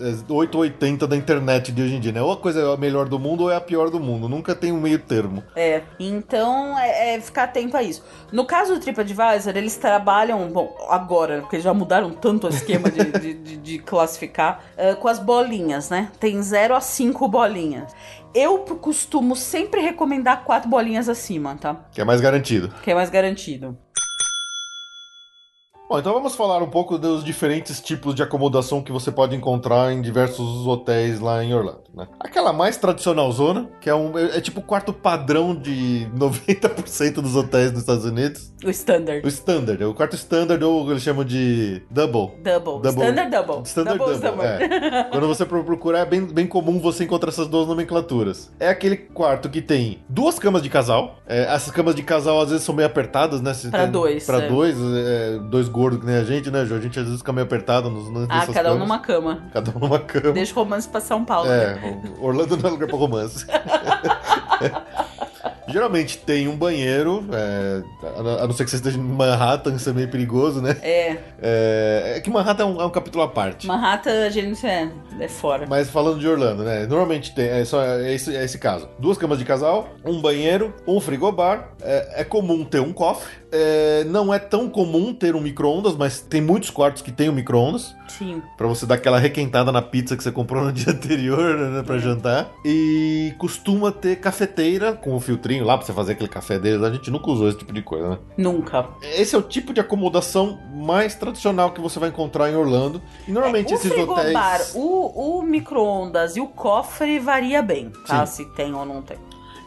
é, 0.00 0.14
880 0.32 1.06
da 1.06 1.16
internet 1.16 1.72
de 1.72 1.82
hoje 1.82 1.94
em 1.96 2.00
dia, 2.00 2.12
né? 2.12 2.22
Ou 2.22 2.32
a 2.32 2.36
coisa 2.36 2.60
é 2.60 2.72
a 2.74 2.76
melhor 2.76 3.08
do 3.08 3.18
mundo 3.18 3.44
ou 3.44 3.50
é 3.50 3.56
a 3.56 3.60
pior 3.60 3.90
do 3.90 4.00
mundo. 4.00 4.28
Nunca 4.38 4.54
tem 4.54 4.70
um 4.72 4.80
meio 4.80 5.00
termo. 5.00 5.42
É, 5.56 5.82
então 5.98 6.78
é, 6.78 7.16
é 7.16 7.20
ficar 7.20 7.44
atento 7.44 7.76
a 7.76 7.82
isso. 7.82 8.04
No 8.30 8.44
caso 8.46 8.74
do 8.74 8.80
TripAdvisor, 8.80 9.56
eles 9.56 9.76
trabalham, 9.76 10.48
bom, 10.48 10.76
agora, 10.88 11.40
porque 11.40 11.58
já 11.58 11.74
mudaram 11.74 12.10
tanto 12.10 12.46
o 12.46 12.50
esquema 12.50 12.88
de, 12.88 13.04
de, 13.18 13.34
de- 13.34 13.56
de 13.56 13.78
classificar, 13.80 14.62
eh, 14.78 14.94
com 14.94 15.08
as 15.08 15.18
bolinhas, 15.18 15.90
né? 15.90 16.10
Tem 16.20 16.40
0 16.40 16.74
a 16.76 16.80
5 16.80 17.26
bolinhas. 17.26 17.92
Eu 18.32 18.58
costumo 18.60 19.34
sempre 19.34 19.80
recomendar 19.80 20.44
quatro 20.44 20.68
bolinhas 20.68 21.08
acima, 21.08 21.56
tá? 21.56 21.76
Que 21.90 22.00
é 22.00 22.04
mais 22.04 22.20
garantido. 22.20 22.68
Que 22.82 22.92
é 22.92 22.94
mais 22.94 23.10
garantido. 23.10 23.76
Bom, 25.88 25.98
então 25.98 26.12
vamos 26.12 26.34
falar 26.34 26.62
um 26.62 26.68
pouco 26.68 26.98
dos 26.98 27.24
diferentes 27.24 27.80
tipos 27.80 28.14
de 28.14 28.22
acomodação 28.22 28.82
que 28.82 28.92
você 28.92 29.10
pode 29.10 29.34
encontrar 29.34 29.90
em 29.90 30.02
diversos 30.02 30.66
hotéis 30.66 31.18
lá 31.18 31.42
em 31.42 31.54
Orlando, 31.54 31.80
né? 31.94 32.06
Aquela 32.20 32.52
mais 32.52 32.76
tradicional 32.76 33.32
zona, 33.32 33.70
que 33.80 33.88
é 33.88 33.94
um 33.94 34.18
é, 34.18 34.36
é 34.36 34.40
tipo 34.42 34.60
o 34.60 34.62
quarto 34.62 34.92
padrão 34.92 35.54
de 35.54 36.06
90% 36.14 37.14
dos 37.22 37.34
hotéis 37.34 37.70
nos 37.72 37.80
Estados 37.80 38.04
Unidos. 38.04 38.52
O 38.62 38.68
standard. 38.68 39.24
O 39.24 39.28
standard, 39.28 39.82
é 39.82 39.86
o 39.86 39.94
quarto 39.94 40.14
standard 40.14 40.62
ou 40.62 40.90
eles 40.90 41.02
chamam 41.02 41.24
de 41.24 41.80
double. 41.90 42.36
Double. 42.42 42.82
Double. 42.82 42.88
Standard 42.90 43.30
double. 43.30 43.62
Standard 43.64 43.98
double, 43.98 44.18
double, 44.18 44.44
é. 44.44 45.04
Quando 45.10 45.26
você 45.26 45.46
pro- 45.46 45.64
procurar, 45.64 46.00
é 46.00 46.04
bem, 46.04 46.20
bem 46.26 46.46
comum 46.46 46.78
você 46.80 47.04
encontrar 47.04 47.30
essas 47.30 47.48
duas 47.48 47.66
nomenclaturas. 47.66 48.50
É 48.60 48.68
aquele 48.68 48.96
quarto 48.98 49.48
que 49.48 49.62
tem 49.62 50.00
duas 50.06 50.38
camas 50.38 50.60
de 50.62 50.68
casal. 50.68 51.16
É, 51.26 51.44
essas 51.54 51.70
camas 51.72 51.94
de 51.94 52.02
casal 52.02 52.38
às 52.42 52.50
vezes 52.50 52.64
são 52.66 52.74
meio 52.74 52.86
apertadas, 52.86 53.40
né? 53.40 53.54
Você 53.54 53.70
Pra 53.70 53.84
tem- 53.84 53.90
dois, 53.92 54.26
Pra 54.26 54.42
é. 54.42 54.48
dois, 54.48 54.76
é, 54.78 55.38
dois 55.50 55.66
gordo 55.78 56.00
que 56.00 56.06
nem 56.06 56.16
a 56.16 56.24
gente, 56.24 56.50
né, 56.50 56.64
Ju? 56.64 56.74
A 56.74 56.80
gente 56.80 56.98
às 56.98 57.04
vezes 57.04 57.20
fica 57.20 57.32
meio 57.32 57.46
apertado 57.46 57.88
nos, 57.88 58.10
nos 58.10 58.26
Ah, 58.28 58.44
cada 58.52 58.74
um 58.74 58.78
numa 58.78 58.98
cama. 58.98 59.44
Cada 59.52 59.70
um 59.70 59.78
numa 59.78 60.00
cama. 60.00 60.32
Deixa 60.32 60.52
o 60.52 60.56
romance 60.56 60.88
pra 60.88 61.00
São 61.00 61.24
Paulo. 61.24 61.48
É, 61.48 61.74
né? 61.76 62.02
Orlando 62.20 62.56
não 62.56 62.68
é 62.68 62.72
lugar 62.72 62.88
pra 62.88 62.98
romance. 62.98 63.46
Geralmente 65.68 66.16
tem 66.16 66.48
um 66.48 66.56
banheiro, 66.56 67.26
é, 67.30 67.82
a 68.40 68.46
não 68.46 68.54
ser 68.54 68.64
que 68.64 68.70
você 68.70 68.76
esteja 68.76 68.98
em 68.98 69.02
Manhattan, 69.02 69.74
isso 69.74 69.90
é 69.90 69.92
meio 69.92 70.08
perigoso, 70.08 70.62
né? 70.62 70.74
É. 70.80 71.18
É, 71.42 72.14
é 72.16 72.20
que 72.20 72.30
Manhattan 72.30 72.62
é 72.62 72.66
um, 72.66 72.80
é 72.80 72.86
um, 72.86 72.90
capítulo 72.90 73.22
à 73.22 73.28
parte. 73.28 73.66
Manhattan, 73.66 74.24
a 74.24 74.30
gente 74.30 74.66
é, 74.66 74.90
é 75.20 75.28
fora. 75.28 75.66
Mas 75.68 75.90
falando 75.90 76.18
de 76.18 76.26
Orlando, 76.26 76.64
né? 76.64 76.86
Normalmente 76.86 77.34
tem, 77.34 77.48
é, 77.48 77.64
só, 77.66 77.84
é, 77.84 78.14
esse, 78.14 78.34
é 78.34 78.42
esse 78.42 78.58
caso. 78.58 78.88
Duas 78.98 79.18
camas 79.18 79.38
de 79.38 79.44
casal, 79.44 79.90
um 80.02 80.22
banheiro, 80.22 80.74
um 80.86 81.00
frigobar. 81.00 81.74
É, 81.82 82.22
é 82.22 82.24
comum 82.24 82.64
ter 82.64 82.80
um 82.80 82.92
cofre. 82.92 83.30
É, 83.50 84.04
não 84.04 84.32
é 84.32 84.38
tão 84.38 84.68
comum 84.68 85.14
ter 85.14 85.34
um 85.34 85.40
micro-ondas, 85.40 85.96
mas 85.96 86.20
tem 86.20 86.40
muitos 86.40 86.70
quartos 86.70 87.02
que 87.02 87.10
tem 87.10 87.28
um 87.28 87.32
micro-ondas. 87.32 87.94
Sim. 88.08 88.42
Pra 88.56 88.66
você 88.66 88.86
dar 88.86 88.96
aquela 88.96 89.18
requentada 89.18 89.70
na 89.72 89.82
pizza 89.82 90.16
que 90.16 90.22
você 90.22 90.32
comprou 90.32 90.64
no 90.64 90.72
dia 90.72 90.92
anterior, 90.92 91.56
né? 91.56 91.82
Pra 91.82 91.96
é. 91.96 91.98
jantar. 91.98 92.50
E 92.64 93.34
costuma 93.38 93.92
ter 93.92 94.16
cafeteira 94.16 94.92
com 94.92 95.14
o 95.14 95.20
filtrinho 95.20 95.64
lá 95.64 95.76
pra 95.76 95.86
você 95.86 95.92
fazer 95.92 96.12
aquele 96.12 96.28
café 96.28 96.58
deles. 96.58 96.82
A 96.82 96.90
gente 96.90 97.10
nunca 97.10 97.30
usou 97.30 97.48
esse 97.48 97.58
tipo 97.58 97.72
de 97.72 97.82
coisa, 97.82 98.10
né? 98.10 98.18
Nunca. 98.36 98.88
Esse 99.02 99.34
é 99.34 99.38
o 99.38 99.42
tipo 99.42 99.72
de 99.72 99.80
acomodação 99.80 100.58
mais 100.74 101.14
tradicional 101.14 101.72
que 101.72 101.80
você 101.80 101.98
vai 101.98 102.08
encontrar 102.08 102.50
em 102.50 102.56
Orlando. 102.56 103.00
E 103.26 103.32
normalmente 103.32 103.72
é, 103.72 103.76
esses 103.76 103.92
hotéis. 103.92 104.72
O, 104.74 105.38
o 105.38 105.42
micro-ondas 105.42 106.36
e 106.36 106.40
o 106.40 106.46
cofre 106.46 107.18
varia 107.18 107.62
bem, 107.62 107.90
tá? 108.06 108.24
Sim. 108.26 108.44
Se 108.44 108.50
tem 108.54 108.74
ou 108.74 108.84
não 108.84 109.02
tem. 109.02 109.18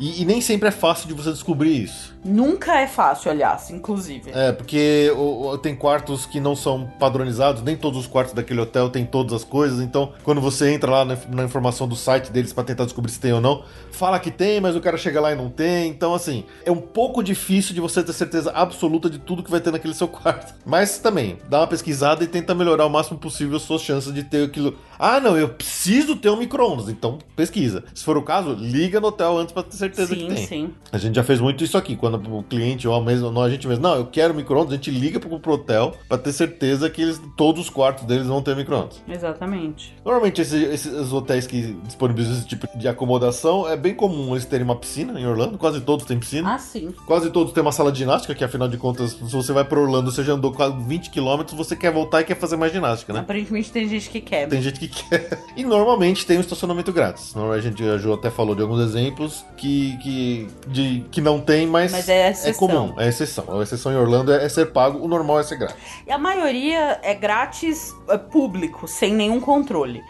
E, 0.01 0.23
e, 0.23 0.25
nem 0.25 0.41
sempre 0.41 0.67
é 0.67 0.71
fácil 0.71 1.07
de 1.07 1.13
você 1.13 1.31
descobrir 1.31 1.83
isso. 1.83 2.11
Nunca 2.23 2.79
é 2.79 2.87
fácil, 2.87 3.31
aliás, 3.31 3.69
inclusive. 3.71 4.31
É, 4.33 4.51
porque 4.51 5.11
o, 5.15 5.47
o, 5.47 5.57
tem 5.57 5.75
quartos 5.75 6.25
que 6.25 6.39
não 6.39 6.55
são 6.55 6.91
padronizados, 6.99 7.63
nem 7.63 7.75
todos 7.75 7.99
os 7.99 8.07
quartos 8.07 8.33
daquele 8.33 8.61
hotel 8.61 8.89
têm 8.89 9.05
todas 9.05 9.33
as 9.33 9.43
coisas. 9.43 9.79
Então, 9.79 10.13
quando 10.23 10.39
você 10.39 10.71
entra 10.71 10.91
lá 10.91 11.05
na, 11.05 11.17
na 11.29 11.43
informação 11.43 11.87
do 11.87 11.95
site 11.95 12.31
deles 12.31 12.53
para 12.53 12.63
tentar 12.63 12.85
descobrir 12.85 13.11
se 13.11 13.19
tem 13.19 13.33
ou 13.33 13.41
não, 13.41 13.63
fala 13.91 14.19
que 14.19 14.29
tem, 14.29 14.61
mas 14.61 14.75
o 14.75 14.81
cara 14.81 14.97
chega 14.97 15.19
lá 15.19 15.31
e 15.31 15.35
não 15.35 15.49
tem. 15.49 15.89
Então, 15.89 16.13
assim, 16.13 16.45
é 16.63 16.71
um 16.71 16.79
pouco 16.79 17.23
difícil 17.23 17.73
de 17.73 17.81
você 17.81 18.03
ter 18.03 18.13
certeza 18.13 18.51
absoluta 18.51 19.09
de 19.09 19.17
tudo 19.17 19.43
que 19.43 19.51
vai 19.51 19.59
ter 19.59 19.71
naquele 19.71 19.93
seu 19.93 20.07
quarto. 20.09 20.53
Mas 20.65 20.99
também, 20.99 21.39
dá 21.49 21.61
uma 21.61 21.67
pesquisada 21.67 22.23
e 22.23 22.27
tenta 22.27 22.53
melhorar 22.53 22.85
o 22.85 22.89
máximo 22.89 23.17
possível 23.17 23.57
as 23.57 23.63
suas 23.63 23.81
chances 23.81 24.13
de 24.13 24.23
ter 24.23 24.45
aquilo. 24.45 24.77
Ah, 24.99 25.19
não, 25.19 25.35
eu 25.35 25.49
preciso 25.49 26.15
ter 26.15 26.29
um 26.29 26.37
micro-ondas, 26.37 26.87
então 26.87 27.17
pesquisa. 27.35 27.83
Se 27.93 28.03
for 28.03 28.17
o 28.17 28.21
caso, 28.21 28.53
liga 28.53 28.99
no 28.99 29.07
hotel 29.07 29.37
antes 29.37 29.53
para 29.53 29.63
ter 29.63 29.75
certeza 29.75 30.13
sim, 30.13 30.27
que 30.27 30.35
tem. 30.35 30.47
Sim. 30.47 30.73
A 30.91 30.97
gente 30.97 31.15
já 31.15 31.23
fez 31.23 31.39
muito 31.39 31.63
isso 31.63 31.77
aqui, 31.77 31.95
quando 31.95 32.10
o 32.17 32.43
cliente 32.43 32.87
ou 32.87 33.01
mesmo, 33.01 33.31
não, 33.31 33.41
a 33.41 33.49
gente 33.49 33.67
mesmo, 33.67 33.83
não, 33.83 33.95
eu 33.95 34.05
quero 34.05 34.33
micro-ondas, 34.33 34.73
a 34.73 34.75
gente 34.75 34.91
liga 34.91 35.19
pro, 35.19 35.39
pro 35.39 35.53
hotel 35.53 35.93
para 36.07 36.17
ter 36.17 36.31
certeza 36.31 36.89
que 36.89 37.01
eles, 37.01 37.21
todos 37.35 37.61
os 37.61 37.69
quartos 37.69 38.05
deles 38.05 38.27
vão 38.27 38.41
ter 38.41 38.55
micro-ondas. 38.55 39.01
Exatamente. 39.07 39.95
Normalmente 40.03 40.41
esses, 40.41 40.53
esses, 40.53 41.11
hotéis 41.11 41.47
que 41.47 41.73
disponibilizam 41.83 42.37
esse 42.37 42.47
tipo 42.47 42.67
de 42.77 42.87
acomodação, 42.87 43.67
é 43.67 43.75
bem 43.75 43.93
comum 43.93 44.33
eles 44.33 44.45
terem 44.45 44.65
uma 44.65 44.75
piscina 44.75 45.19
em 45.19 45.25
Orlando, 45.25 45.57
quase 45.57 45.81
todos 45.81 46.05
têm 46.05 46.19
piscina. 46.19 46.55
Ah, 46.55 46.57
sim. 46.57 46.93
Quase 47.05 47.29
todos 47.29 47.53
têm 47.53 47.61
uma 47.61 47.71
sala 47.71 47.91
de 47.91 47.99
ginástica, 47.99 48.33
que 48.33 48.43
afinal 48.43 48.67
de 48.67 48.77
contas, 48.77 49.11
se 49.11 49.31
você 49.31 49.53
vai 49.53 49.63
para 49.63 49.79
Orlando, 49.79 50.11
você 50.11 50.23
já 50.23 50.33
andou 50.33 50.51
quase 50.51 50.75
20 50.75 51.09
km, 51.09 51.55
você 51.55 51.75
quer 51.75 51.91
voltar 51.91 52.21
e 52.21 52.23
quer 52.23 52.35
fazer 52.35 52.57
mais 52.57 52.71
ginástica, 52.71 53.13
né? 53.13 53.19
Aparentemente 53.19 53.71
tem 53.71 53.87
gente 53.87 54.09
que 54.09 54.21
quer. 54.21 54.47
Tem 54.47 54.61
gente 54.61 54.79
que 54.79 54.87
quer. 54.87 55.41
E 55.55 55.63
normalmente 55.63 56.25
tem 56.25 56.37
um 56.37 56.41
estacionamento 56.41 56.93
grátis. 56.93 57.35
Normalmente 57.35 57.65
a 57.65 57.69
gente, 57.69 57.83
a 57.83 57.97
Ju 57.97 58.13
até 58.13 58.29
falou 58.29 58.55
de 58.55 58.61
alguns 58.61 58.79
exemplos 58.79 59.45
que, 59.57 59.97
que, 59.97 60.47
de, 60.67 61.05
que 61.11 61.21
não 61.21 61.39
tem, 61.39 61.67
mas, 61.67 61.91
mas 61.91 62.00
é, 62.09 62.33
é, 62.43 62.53
comum, 62.53 62.93
é 62.97 63.07
exceção. 63.07 63.59
A 63.59 63.63
exceção 63.63 63.91
em 63.91 63.95
Orlando 63.95 64.31
é, 64.31 64.45
é, 64.45 64.49
ser 64.49 64.67
pago, 64.67 65.03
o 65.03 65.07
normal 65.07 65.39
é 65.39 65.43
ser 65.43 65.57
grátis. 65.57 65.77
E 66.05 66.11
a 66.11 66.17
maioria 66.17 66.99
é 67.01 67.13
grátis 67.13 67.93
é 68.07 68.17
público, 68.17 68.87
sem 68.87 69.13
nenhum 69.13 69.39
controle 69.39 70.03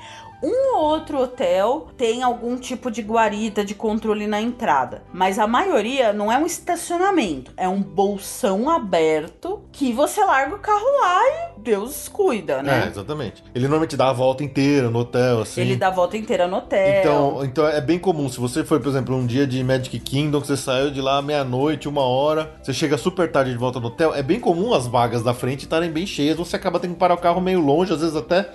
um 0.43 0.75
ou 0.75 0.83
outro 0.83 1.19
hotel 1.19 1.87
tem 1.97 2.23
algum 2.23 2.57
tipo 2.57 2.89
de 2.89 3.01
guarita 3.01 3.63
de 3.63 3.75
controle 3.75 4.27
na 4.27 4.41
entrada, 4.41 5.03
mas 5.13 5.37
a 5.37 5.47
maioria 5.47 6.11
não 6.11 6.31
é 6.31 6.37
um 6.37 6.45
estacionamento, 6.45 7.51
é 7.55 7.67
um 7.67 7.81
bolsão 7.81 8.69
aberto 8.69 9.61
que 9.71 9.93
você 9.93 10.23
larga 10.23 10.55
o 10.55 10.59
carro 10.59 10.85
lá 11.01 11.21
e 11.27 11.59
Deus 11.59 12.09
cuida, 12.09 12.63
né? 12.63 12.85
É, 12.85 12.87
exatamente. 12.87 13.43
Ele 13.53 13.65
normalmente 13.65 13.95
dá 13.95 14.09
a 14.09 14.13
volta 14.13 14.43
inteira 14.43 14.89
no 14.89 14.99
hotel, 14.99 15.41
assim. 15.41 15.61
Ele 15.61 15.75
dá 15.75 15.87
a 15.87 15.91
volta 15.91 16.17
inteira 16.17 16.47
no 16.47 16.57
hotel. 16.57 16.99
Então, 16.99 17.45
então 17.45 17.67
é 17.67 17.79
bem 17.79 17.99
comum. 17.99 18.27
Se 18.29 18.39
você 18.39 18.63
foi, 18.63 18.79
por 18.79 18.89
exemplo, 18.89 19.15
um 19.15 19.25
dia 19.25 19.45
de 19.45 19.63
Magic 19.63 19.99
Kingdom, 19.99 20.41
que 20.41 20.47
você 20.47 20.57
saiu 20.57 20.89
de 20.89 21.01
lá 21.01 21.21
meia-noite, 21.21 21.87
uma 21.87 22.01
hora, 22.01 22.51
você 22.61 22.73
chega 22.73 22.97
super 22.97 23.31
tarde 23.31 23.51
de 23.51 23.57
volta 23.57 23.79
no 23.79 23.87
hotel, 23.87 24.13
é 24.15 24.23
bem 24.23 24.39
comum 24.39 24.73
as 24.73 24.87
vagas 24.87 25.21
da 25.21 25.33
frente 25.33 25.63
estarem 25.63 25.91
bem 25.91 26.05
cheias. 26.05 26.37
Você 26.37 26.55
acaba 26.55 26.79
tendo 26.79 26.93
que 26.93 26.99
parar 26.99 27.13
o 27.13 27.17
carro 27.17 27.39
meio 27.39 27.59
longe, 27.59 27.93
às 27.93 28.01
vezes 28.01 28.15
até 28.15 28.49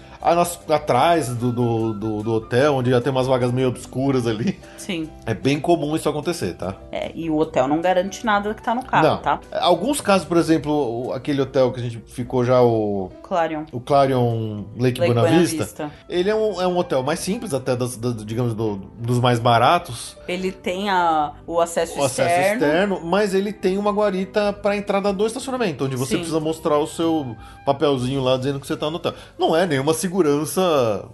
atrás 0.68 1.28
do, 1.28 1.52
do, 1.52 1.92
do, 1.92 2.22
do, 2.22 2.32
hotel, 2.32 2.74
onde 2.74 2.90
já 2.90 3.00
tem 3.00 3.12
umas 3.12 3.28
vagas 3.28 3.52
meio 3.52 3.68
obscuras 3.68 4.26
ali. 4.26 4.58
Sim. 4.76 5.08
É 5.24 5.32
bem 5.32 5.60
comum 5.60 5.94
isso 5.94 6.08
acontecer, 6.08 6.54
tá? 6.54 6.74
É, 6.90 7.12
e 7.14 7.30
o 7.30 7.38
hotel 7.38 7.68
não 7.68 7.80
garante 7.80 8.26
nada 8.26 8.52
que 8.52 8.62
tá 8.62 8.74
no 8.74 8.84
carro, 8.84 9.06
não. 9.06 9.18
tá? 9.18 9.40
Alguns 9.52 10.00
casos, 10.00 10.26
por 10.26 10.36
exemplo, 10.36 11.12
aquele 11.12 11.40
hotel 11.40 11.72
que 11.72 11.80
a 11.80 11.82
gente 11.82 12.02
ficou 12.06 12.44
já, 12.44 12.60
o. 12.60 13.10
Clarion. 13.22 13.64
O 13.72 13.80
Clarion 13.80 14.64
Lake, 14.76 15.00
Lake 15.00 15.12
Buena, 15.12 15.28
Vista, 15.28 15.64
Vista. 15.64 15.90
Ele 16.08 16.28
é 16.30 16.34
um, 16.34 16.60
é 16.60 16.66
um 16.66 16.76
hotel 16.76 17.02
mais 17.02 17.20
simples, 17.20 17.54
até 17.54 17.76
das, 17.76 17.96
das 17.96 18.24
digamos, 18.24 18.54
do, 18.54 18.76
dos 18.98 19.20
mais 19.20 19.38
baratos. 19.38 20.16
Ele 20.26 20.50
tem 20.50 20.90
a, 20.90 21.32
o 21.46 21.60
acesso 21.60 22.00
o 22.00 22.04
externo. 22.04 22.32
acesso 22.32 22.54
externo, 22.54 23.00
mas 23.04 23.34
ele 23.34 23.52
tem 23.52 23.78
uma 23.78 23.92
guarita 23.92 24.52
para 24.52 24.76
entrada 24.76 25.12
do 25.12 25.26
estacionamento, 25.26 25.84
onde 25.84 25.96
você 25.96 26.12
Sim. 26.12 26.16
precisa 26.18 26.40
mostrar 26.40 26.78
o 26.78 26.86
seu 26.86 27.36
papelzinho 27.64 28.22
lá 28.22 28.36
dizendo 28.36 28.58
que 28.58 28.66
você 28.66 28.76
tá 28.76 28.90
no 28.90 28.96
hotel. 28.96 29.14
Não 29.38 29.56
é 29.56 29.66
nenhuma 29.66 29.94
segurança 29.94 30.15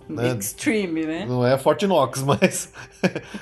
né? 0.08 0.36
extreme, 0.38 1.04
né? 1.04 1.26
Não 1.26 1.44
é 1.46 1.56
Fort 1.58 1.82
Knox, 1.82 2.22
mas, 2.24 2.70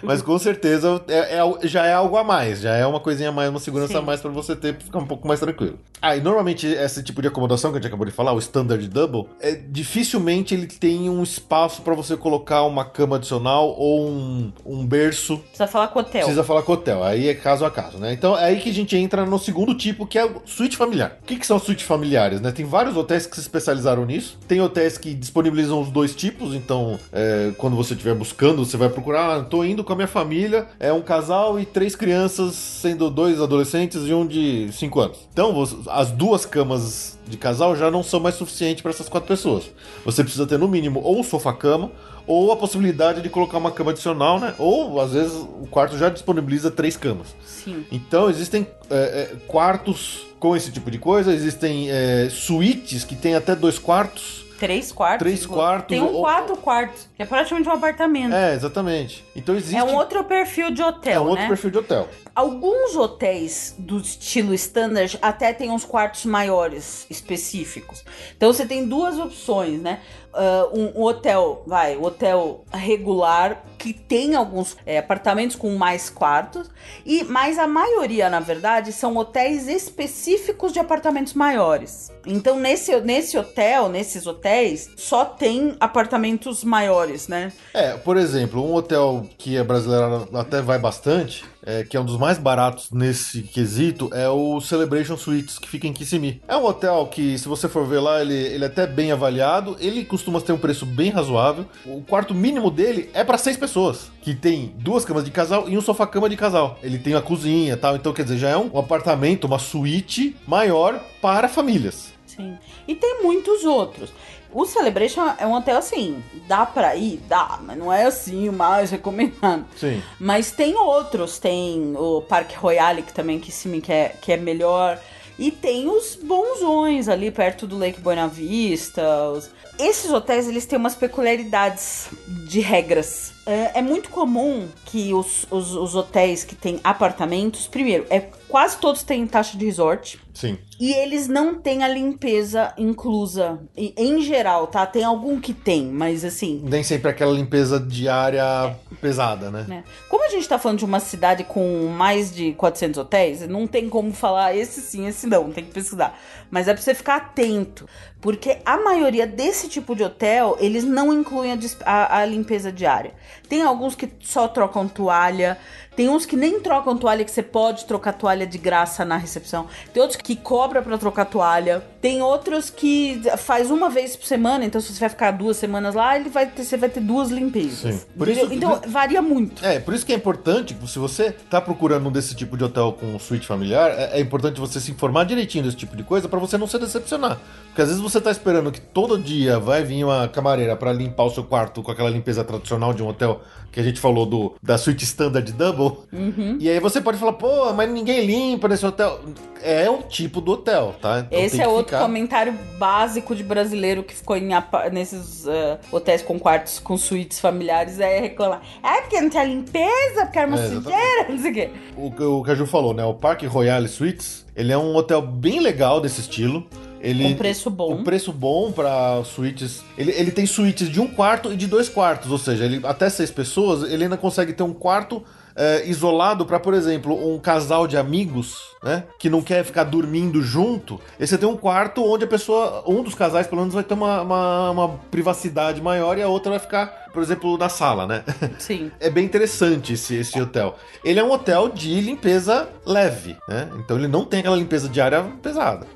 mas 0.03 0.23
com 0.23 0.39
certeza 0.39 1.03
é, 1.09 1.39
é, 1.39 1.69
já 1.69 1.87
é 1.87 1.93
algo 1.93 2.17
a 2.17 2.25
mais, 2.25 2.61
já 2.61 2.75
é 2.75 2.87
uma 2.87 3.01
coisinha 3.01 3.31
a 3.31 3.33
mais, 3.33 3.51
uma 3.51 3.61
segurança 3.61 3.93
Sim. 3.93 3.99
a 3.99 4.03
mais 4.03 4.21
para 4.21 4.31
você 4.31 4.55
ter 4.55 4.75
pra 4.75 4.85
ficar 4.85 4.99
um 4.99 5.07
pouco 5.07 5.27
mais 5.27 5.41
tranquilo. 5.41 5.79
Ah, 6.03 6.17
e 6.17 6.21
normalmente 6.21 6.67
esse 6.67 7.03
tipo 7.03 7.21
de 7.21 7.29
acomodação 7.29 7.71
que 7.71 7.79
a 7.79 7.81
gente 7.81 7.89
acabou 7.89 8.07
de 8.07 8.13
falar, 8.13 8.33
o 8.33 8.39
standard 8.39 8.87
double, 8.89 9.27
é 9.41 9.53
dificilmente 9.55 10.55
ele 10.55 10.67
tem 10.67 11.11
um 11.11 11.23
espaço 11.23 11.83
para 11.83 11.95
você 11.95 12.17
colocar 12.17 12.63
uma 12.63 12.85
cama 12.85 13.17
adicional 13.17 13.75
ou 13.77 14.09
um, 14.09 14.53
um 14.65 14.87
berço. 14.87 15.39
Precisa 15.39 15.67
falar 15.67 15.89
com 15.89 16.01
hotel. 16.01 16.23
Precisa 16.23 16.45
falar 16.45 16.63
com 16.63 16.73
o 16.73 16.75
hotel, 16.75 17.05
aí 17.05 17.29
é 17.29 17.35
caso 17.35 17.65
a 17.65 17.71
caso, 17.71 17.99
né? 17.99 18.13
Então 18.13 18.37
é 18.37 18.45
aí 18.47 18.61
que 18.61 18.71
a 18.71 18.75
gente 18.75 18.97
entra 18.97 19.25
no 19.27 19.39
segundo 19.39 19.75
tipo, 19.75 20.07
que 20.07 20.19
é 20.19 20.25
o 20.25 20.43
suíte 20.45 20.77
familiar. 20.77 21.19
O 21.23 21.27
que, 21.27 21.37
que 21.37 21.47
são 21.47 21.59
suítes 21.59 21.87
familiares, 21.87 22.41
né? 22.41 22.53
Tem 22.53 22.65
vários 22.65 22.97
hotéis 22.97 23.27
que 23.27 23.35
se 23.35 23.43
especializaram 23.43 24.05
nisso. 24.05 24.39
Tem 24.47 24.61
hotéis 24.61 24.97
que 24.97 25.15
disponibilizam 25.15 25.39
os 25.49 25.91
dois 25.91 26.14
tipos, 26.14 26.55
então 26.55 26.99
é, 27.12 27.53
quando 27.57 27.76
você 27.76 27.95
estiver 27.95 28.14
buscando, 28.14 28.64
você 28.64 28.76
vai 28.76 28.88
procurar, 28.88 29.36
ah, 29.36 29.43
tô 29.43 29.64
indo 29.64 29.82
com 29.82 29.93
a 29.93 29.97
minha 29.97 30.09
família, 30.09 30.66
é 30.78 30.93
um 30.93 31.01
casal 31.01 31.59
e 31.59 31.64
três 31.64 31.97
crianças, 31.97 32.55
sendo 32.55 33.09
dois 33.11 33.41
adolescentes 33.41 34.07
e 34.07 34.12
um 34.12 34.26
de 34.26 34.68
cinco 34.72 35.01
anos. 35.01 35.18
Então, 35.32 35.55
as 35.88 36.11
duas 36.11 36.45
camas 36.45 37.18
de 37.26 37.36
casal 37.36 37.76
já 37.76 37.91
não 37.91 38.03
são 38.03 38.20
mais 38.20 38.34
suficientes 38.34 38.82
para 38.82 38.91
essas 38.91 39.09
quatro 39.09 39.28
pessoas. 39.28 39.70
Você 40.05 40.22
precisa 40.22 40.47
ter 40.47 40.59
no 40.59 40.68
mínimo 40.68 41.01
ou 41.03 41.20
um 41.20 41.22
sofá-cama 41.22 41.91
ou 42.26 42.53
a 42.53 42.57
possibilidade 42.57 43.22
de 43.22 43.28
colocar 43.28 43.59
uma 43.59 43.70
cama 43.70 43.91
adicional, 43.91 44.38
né? 44.38 44.55
Ou 44.59 45.01
às 45.01 45.12
vezes 45.12 45.32
o 45.32 45.66
quarto 45.70 45.97
já 45.97 46.09
disponibiliza 46.09 46.70
três 46.70 46.97
camas. 46.97 47.34
Sim. 47.45 47.84
Então 47.91 48.28
existem 48.28 48.66
é, 48.91 48.95
é, 48.95 49.36
quartos 49.47 50.26
com 50.38 50.57
esse 50.57 50.70
tipo 50.70 50.91
de 50.91 50.99
coisa, 50.99 51.32
existem 51.32 51.91
é, 51.91 52.28
suítes 52.30 53.05
que 53.05 53.14
tem 53.16 53.34
até 53.34 53.55
dois 53.55 53.78
quartos. 53.78 54.45
Três 54.61 54.93
quartos? 54.93 55.27
Três 55.27 55.47
quartos. 55.47 55.89
Tem 55.89 56.03
um 56.03 56.13
ou... 56.13 56.21
quatro 56.21 56.55
quartos, 56.55 57.09
que 57.17 57.23
é 57.23 57.25
praticamente 57.25 57.67
um 57.67 57.73
apartamento. 57.73 58.35
É, 58.35 58.55
exatamente. 58.55 59.25
Então 59.35 59.57
existe. 59.57 59.75
É 59.75 59.83
um 59.83 59.95
outro 59.95 60.23
perfil 60.23 60.71
de 60.71 60.83
hotel. 60.83 61.13
É 61.15 61.19
um 61.19 61.25
né? 61.25 61.31
outro 61.31 61.49
perfil 61.49 61.71
de 61.71 61.79
hotel. 61.79 62.09
Alguns 62.41 62.97
hotéis 62.97 63.74
do 63.78 63.99
estilo 63.99 64.55
standard 64.55 65.18
até 65.20 65.53
tem 65.53 65.70
uns 65.70 65.84
quartos 65.84 66.24
maiores 66.24 67.07
específicos. 67.11 68.03
Então 68.34 68.51
você 68.51 68.64
tem 68.64 68.88
duas 68.88 69.18
opções, 69.18 69.78
né? 69.78 70.01
Uh, 70.32 70.78
um, 70.78 71.03
hotel, 71.03 71.64
vai, 71.66 71.97
hotel 71.97 72.64
regular 72.72 73.64
que 73.76 73.93
tem 73.93 74.36
alguns 74.36 74.76
é, 74.86 74.99
apartamentos 74.99 75.57
com 75.57 75.74
mais 75.74 76.09
quartos 76.09 76.70
e 77.05 77.24
mas 77.24 77.59
a 77.59 77.66
maioria, 77.66 78.30
na 78.30 78.38
verdade, 78.38 78.93
são 78.93 79.16
hotéis 79.16 79.66
específicos 79.66 80.72
de 80.72 80.78
apartamentos 80.78 81.34
maiores. 81.34 82.12
Então 82.24 82.59
nesse 82.61 82.99
nesse 83.01 83.36
hotel, 83.36 83.88
nesses 83.88 84.26
hotéis, 84.26 84.88
só 84.97 85.24
tem 85.24 85.76
apartamentos 85.80 86.62
maiores, 86.62 87.26
né? 87.26 87.53
É, 87.74 87.97
por 87.97 88.16
exemplo, 88.16 88.64
um 88.64 88.74
hotel 88.74 89.26
que 89.36 89.57
é 89.57 89.64
brasileiro 89.64 90.28
até 90.32 90.62
vai 90.62 90.78
bastante 90.78 91.45
é, 91.65 91.85
que 91.85 91.97
é 91.97 92.01
um 92.01 92.05
dos 92.05 92.17
mais 92.17 92.39
baratos 92.39 92.91
nesse 92.91 93.43
quesito, 93.43 94.11
é 94.13 94.29
o 94.29 94.61
Celebration 94.61 95.17
Suites, 95.17 95.59
que 95.59 95.69
fica 95.69 95.87
em 95.87 95.93
Kissimmee. 95.93 96.41
É 96.47 96.57
um 96.57 96.65
hotel 96.65 97.07
que, 97.07 97.39
se 97.39 97.49
você 97.49 97.69
for 97.69 97.87
ver 97.87 98.01
lá, 98.01 98.21
ele, 98.21 98.35
ele 98.35 98.65
é 98.65 98.67
até 98.67 98.87
bem 98.87 99.13
avaliado, 99.13 99.77
ele 99.81 100.05
costuma 100.05 100.41
ter 100.41 100.53
um 100.53 100.59
preço 100.59 100.87
bem 100.87 101.11
razoável. 101.11 101.67
O 101.85 102.03
quarto 102.03 102.35
mínimo 102.35 102.71
dele 102.71 103.11
é 103.13 103.25
para 103.25 103.39
seis 103.39 103.57
pessoas, 103.57 104.11
que 104.23 104.35
tem 104.35 104.75
duas 104.79 105.05
camas 105.05 105.25
de 105.25 105.31
casal 105.31 105.69
e 105.69 105.77
um 105.77 105.81
sofá-cama 105.81 106.29
de 106.29 106.37
casal. 106.37 106.79
Ele 106.83 106.99
tem 106.99 107.15
a 107.15 107.23
cozinha 107.23 107.77
tal, 107.77 107.97
então 107.97 108.13
quer 108.13 108.23
dizer, 108.23 108.39
já 108.39 108.49
é 108.49 108.57
um 108.57 108.79
apartamento, 108.79 109.45
uma 109.45 109.59
suíte 109.59 110.37
maior 110.47 111.01
para 111.21 111.49
famílias. 111.49 112.13
Sim. 112.27 112.57
E 112.87 112.95
tem 112.95 113.23
muitos 113.23 113.65
outros. 113.65 114.11
O 114.53 114.67
Celebration 114.67 115.23
é 115.39 115.47
um 115.47 115.53
hotel 115.55 115.77
assim, 115.79 116.23
dá 116.49 116.67
pra 116.67 116.97
ir? 116.97 117.21
Dá, 117.29 117.59
mas 117.63 117.77
não 117.79 117.93
é 117.93 118.05
assim 118.05 118.49
o 118.49 118.53
mais 118.53 118.91
recomendado. 118.91 119.65
Sim. 119.77 120.03
Mas 120.19 120.51
tem 120.51 120.77
outros, 120.77 121.39
tem 121.39 121.95
o 121.97 122.21
Parque 122.23 122.57
Royale, 122.57 123.03
que 123.03 123.13
também 123.13 123.39
que 123.39 123.53
sim, 123.53 123.81
que 123.81 123.93
é, 123.93 124.09
que 124.21 124.33
é 124.33 124.37
melhor. 124.37 124.99
E 125.39 125.51
tem 125.51 125.89
os 125.89 126.17
bonzões 126.23 127.09
ali 127.09 127.31
perto 127.31 127.67
do 127.67 127.79
Lake 127.79 128.01
Buena 128.01 128.27
Vista. 128.29 129.03
os- 129.31 129.51
Esses 129.81 130.11
hotéis, 130.11 130.47
eles 130.49 130.66
têm 130.66 130.78
umas 130.78 130.95
peculiaridades 130.95 132.09
de 132.26 132.61
regras. 132.61 133.33
É, 133.47 133.78
é 133.78 133.83
muito 133.83 134.11
comum 134.11 134.68
que 134.85 135.12
os, 135.14 135.47
os, 135.51 135.74
os 135.74 135.95
hotéis 135.95 136.45
que 136.45 136.55
têm 136.55 136.78
apartamentos, 136.85 137.66
primeiro, 137.66 138.07
é 138.11 138.20
quase 138.49 138.76
todos 138.78 139.03
têm 139.03 139.26
taxa 139.26 139.57
de 139.57 139.64
resort. 139.64 140.20
Sim. 140.35 140.59
E 140.78 140.93
eles 140.93 141.28
não 141.28 141.57
têm 141.57 141.83
a 141.83 141.89
limpeza 141.89 142.72
inclusa. 142.78 143.61
E, 143.76 143.93
em 143.97 144.22
geral, 144.22 144.66
tá? 144.66 144.87
Tem 144.87 145.05
algum 145.05 145.41
que 145.41 145.53
tem, 145.53 145.87
mas 145.87 146.24
assim. 146.24 146.62
Nem 146.64 146.83
sempre 146.83 147.11
aquela 147.11 147.33
limpeza 147.33 147.78
diária 147.78 148.76
pesada, 149.01 149.51
né? 149.51 149.64
né? 149.68 149.85
Como 150.09 150.24
a 150.24 150.28
gente 150.28 150.49
tá 150.49 150.59
falando 150.59 150.78
de 150.78 150.85
uma 150.85 151.01
cidade 151.01 151.45
com 151.45 151.89
mais 151.89 152.35
de 152.35 152.53
400 152.53 152.99
hotéis, 152.99 153.49
não 153.49 153.66
tem 153.66 153.89
como 153.89 154.12
falar 154.12 154.57
esse 154.57 154.81
sim, 154.81 155.07
esse 155.07 155.26
não, 155.26 155.51
tem 155.51 155.64
que 155.64 155.72
pesquisar. 155.72 156.18
Mas 156.51 156.67
é 156.69 156.75
pra 156.75 156.83
você 156.83 156.95
ficar 156.95 157.17
atento, 157.17 157.89
porque 158.21 158.59
a 158.65 158.77
maioria 158.79 159.27
desse 159.27 159.69
tipo 159.69 159.95
de 159.95 160.03
hotel, 160.03 160.57
eles 160.61 160.83
não 160.85 161.13
incluem 161.13 161.53
a, 161.53 161.59
a- 161.85 162.19
a 162.19 162.25
limpeza 162.25 162.73
diária. 162.73 163.13
Tem 163.49 163.63
alguns 163.63 163.95
que 163.95 164.11
só 164.21 164.49
trocam 164.49 164.89
toalha, 164.89 165.57
tem 165.97 166.09
uns 166.09 166.24
que 166.24 166.36
nem 166.36 166.61
trocam 166.61 166.97
toalha, 166.97 167.24
que 167.24 167.30
você 167.30 167.43
pode 167.43 167.84
trocar 167.84 168.12
toalha 168.14 168.47
de 168.47 168.57
graça 168.59 169.05
na 169.05 169.16
recepção. 169.16 169.66
Tem 169.93 170.01
outros 170.03 170.20
que 170.20 170.36
cobra 170.36 170.80
pra 170.82 170.97
trocar 170.97 171.24
toalha. 171.26 171.82
Tem 172.01 172.22
outros 172.22 172.70
que 172.70 173.20
faz 173.36 173.70
uma 173.70 173.91
vez 173.91 174.16
por 174.16 174.24
semana, 174.26 174.64
então 174.64 174.80
se 174.80 174.93
você 174.93 175.01
vai 175.01 175.09
ficar 175.11 175.30
duas 175.32 175.57
semanas 175.59 175.95
lá, 175.95 176.16
ele 176.16 176.30
vai 176.30 176.47
ter, 176.47 176.64
você 176.64 176.76
vai 176.78 176.88
ter 176.88 177.01
duas 177.01 177.28
limpezas. 177.30 177.95
Sim. 177.95 178.01
Por 178.16 178.26
isso- 178.28 178.49
então 178.53 178.80
varia 178.86 179.20
muito. 179.20 179.64
É, 179.64 179.78
por 179.78 179.93
isso 179.93 180.07
que 180.07 180.12
é 180.12 180.16
importante, 180.16 180.74
se 180.86 180.99
você 180.99 181.32
tá 181.51 181.61
procurando 181.61 182.09
um 182.09 182.12
desse 182.12 182.34
tipo 182.34 182.57
de 182.57 182.64
hotel 182.64 182.93
com 182.99 183.18
suíte 183.18 183.47
familiar, 183.47 183.91
é, 183.91 184.18
é 184.18 184.20
importante 184.20 184.59
você 184.59 184.80
se 184.80 184.91
informar 184.91 185.24
direitinho 185.24 185.64
desse 185.64 185.76
tipo 185.76 185.95
de 185.97 186.03
coisa 186.03 186.26
pra 186.28 186.38
você 186.38 186.57
não 186.57 186.66
se 186.66 186.78
decepcionar. 186.78 187.38
Porque 187.66 187.82
às 187.82 187.88
vezes 187.88 188.03
você 188.03 188.20
tá 188.20 188.30
esperando 188.30 188.72
que 188.72 188.80
todo 188.80 189.18
dia 189.18 189.59
vai 189.59 189.82
vir 189.84 190.03
uma 190.05 190.26
camareira 190.26 190.74
pra 190.76 190.93
limpar 190.93 191.24
o 191.24 191.30
seu 191.30 191.45
quarto 191.45 191.82
com 191.82 191.91
aquela 191.91 192.09
limpeza 192.11 192.43
tradicional 192.43 192.95
de 192.95 193.03
um 193.03 193.09
hotel 193.09 193.43
que 193.70 193.78
a 193.78 193.82
gente 193.82 194.01
falou 194.01 194.26
do 194.26 194.55
da 194.62 194.76
suíte 194.78 195.05
standard 195.05 195.53
double. 195.53 195.80
Uhum. 196.12 196.57
E 196.61 196.68
aí 196.68 196.78
você 196.81 197.01
pode 197.01 197.18
falar, 197.18 197.35
pô, 197.35 197.72
mas 197.72 197.89
ninguém 197.91 198.24
limpa 198.24 198.68
nesse 198.68 198.85
hotel. 198.85 199.20
É 199.62 199.89
o 199.91 199.99
tipo 200.03 200.41
do 200.41 200.53
hotel, 200.53 200.95
tá? 201.03 201.20
Então 201.26 201.39
Esse 201.39 201.61
é 201.61 201.68
outro 201.68 201.87
ficar- 201.93 202.01
comentário 202.01 202.55
básico 202.78 203.35
de 203.35 203.43
brasileiro 203.45 204.03
que 204.03 204.14
ficou 204.14 204.37
em 204.37 204.49
nesses 204.91 205.47
eh, 205.47 205.78
hotéis 205.93 206.22
com 206.22 206.39
quartos 206.39 206.78
com 206.78 206.97
suítes 206.97 207.39
familiares 207.41 208.01
é 208.01 208.20
reclamar. 208.20 208.62
Ah, 208.83 208.99
porque 209.03 209.20
não 209.20 209.28
tinha 209.28 209.45
limpeza, 209.45 210.22
porque 210.24 210.39
era 210.39 210.49
uma 210.49 210.59
É, 210.59 210.66
sujeira, 210.68 211.26
não 211.28 211.39
sei 211.39 211.51
o 211.51 211.55
quê. 211.55 211.70
O, 211.97 212.11
que 212.11 212.22
o 212.22 212.43
Caju 212.43 212.66
falou, 212.66 212.95
né? 212.95 213.05
O 213.05 213.12
Parque 213.14 213.47
Royale 213.47 213.87
Suites, 213.89 214.47
ele 214.57 214.72
é 214.72 214.78
um 214.78 214.97
hotel 214.97 215.20
bem 215.20 215.61
legal 215.61 216.01
desse 216.01 216.20
estilo. 216.22 216.66
Ele, 217.01 217.25
Com 217.25 217.35
preço 217.37 217.71
bom. 217.71 217.95
Um 217.95 218.05
preço 218.05 218.33
bom 218.33 218.71
para 218.71 219.23
suítes. 219.25 219.83
Ele, 219.97 220.13
ele 220.13 220.31
tem 220.31 220.47
suítes 220.47 220.89
de 220.91 221.01
um 221.01 221.07
quarto 221.07 221.53
e 221.53 221.57
de 221.57 221.67
dois 221.67 221.89
quartos, 221.89 222.31
ou 222.31 222.39
seja, 222.39 222.65
ele 222.65 222.81
até 222.85 223.09
seis 223.09 223.31
pessoas, 223.31 223.91
ele 223.91 224.05
ainda 224.05 224.17
consegue 224.17 224.53
ter 224.53 224.63
um 224.63 224.75
quarto 224.75 225.23
é, 225.57 225.87
isolado 225.87 226.47
para, 226.47 226.59
por 226.59 226.75
exemplo, 226.75 227.15
um 227.15 227.39
casal 227.39 227.87
de 227.87 227.97
amigos, 227.97 228.57
né? 228.83 229.05
Que 229.19 229.29
não 229.29 229.43
quer 229.43 229.65
ficar 229.65 229.85
dormindo 229.85 230.43
junto. 230.43 231.01
E 231.19 231.27
você 231.27 231.37
tem 231.37 231.49
um 231.49 231.57
quarto 231.57 232.05
onde 232.05 232.25
a 232.25 232.29
pessoa, 232.29 232.83
um 232.87 233.03
dos 233.03 233.15
casais 233.15 233.47
pelo 233.47 233.61
menos 233.61 233.75
vai 233.75 233.85
ter 233.85 233.95
uma, 233.95 234.23
uma, 234.23 234.71
uma 234.71 234.89
privacidade 235.11 235.81
maior 235.83 236.17
e 236.19 236.23
a 236.23 236.29
outra 236.29 236.51
vai 236.51 236.59
ficar, 236.59 236.87
por 237.13 237.23
exemplo, 237.23 237.59
na 237.59 237.69
sala, 237.69 238.07
né? 238.07 238.25
Sim. 238.59 238.91
É 239.01 239.11
bem 239.11 239.25
interessante 239.25 239.95
esse, 239.95 240.17
esse 240.17 240.41
hotel. 240.41 240.77
Ele 241.05 241.19
é 241.21 241.25
um 241.25 241.31
hotel 241.31 241.69
de 241.69 242.01
limpeza 242.01 242.69
leve, 242.87 243.37
né? 243.49 243.69
Então 243.79 243.99
ele 243.99 244.09
não 244.09 244.25
tem 244.25 244.41
aquela 244.41 244.57
limpeza 244.57 244.89
diária 244.89 245.23
pesada. 245.43 245.87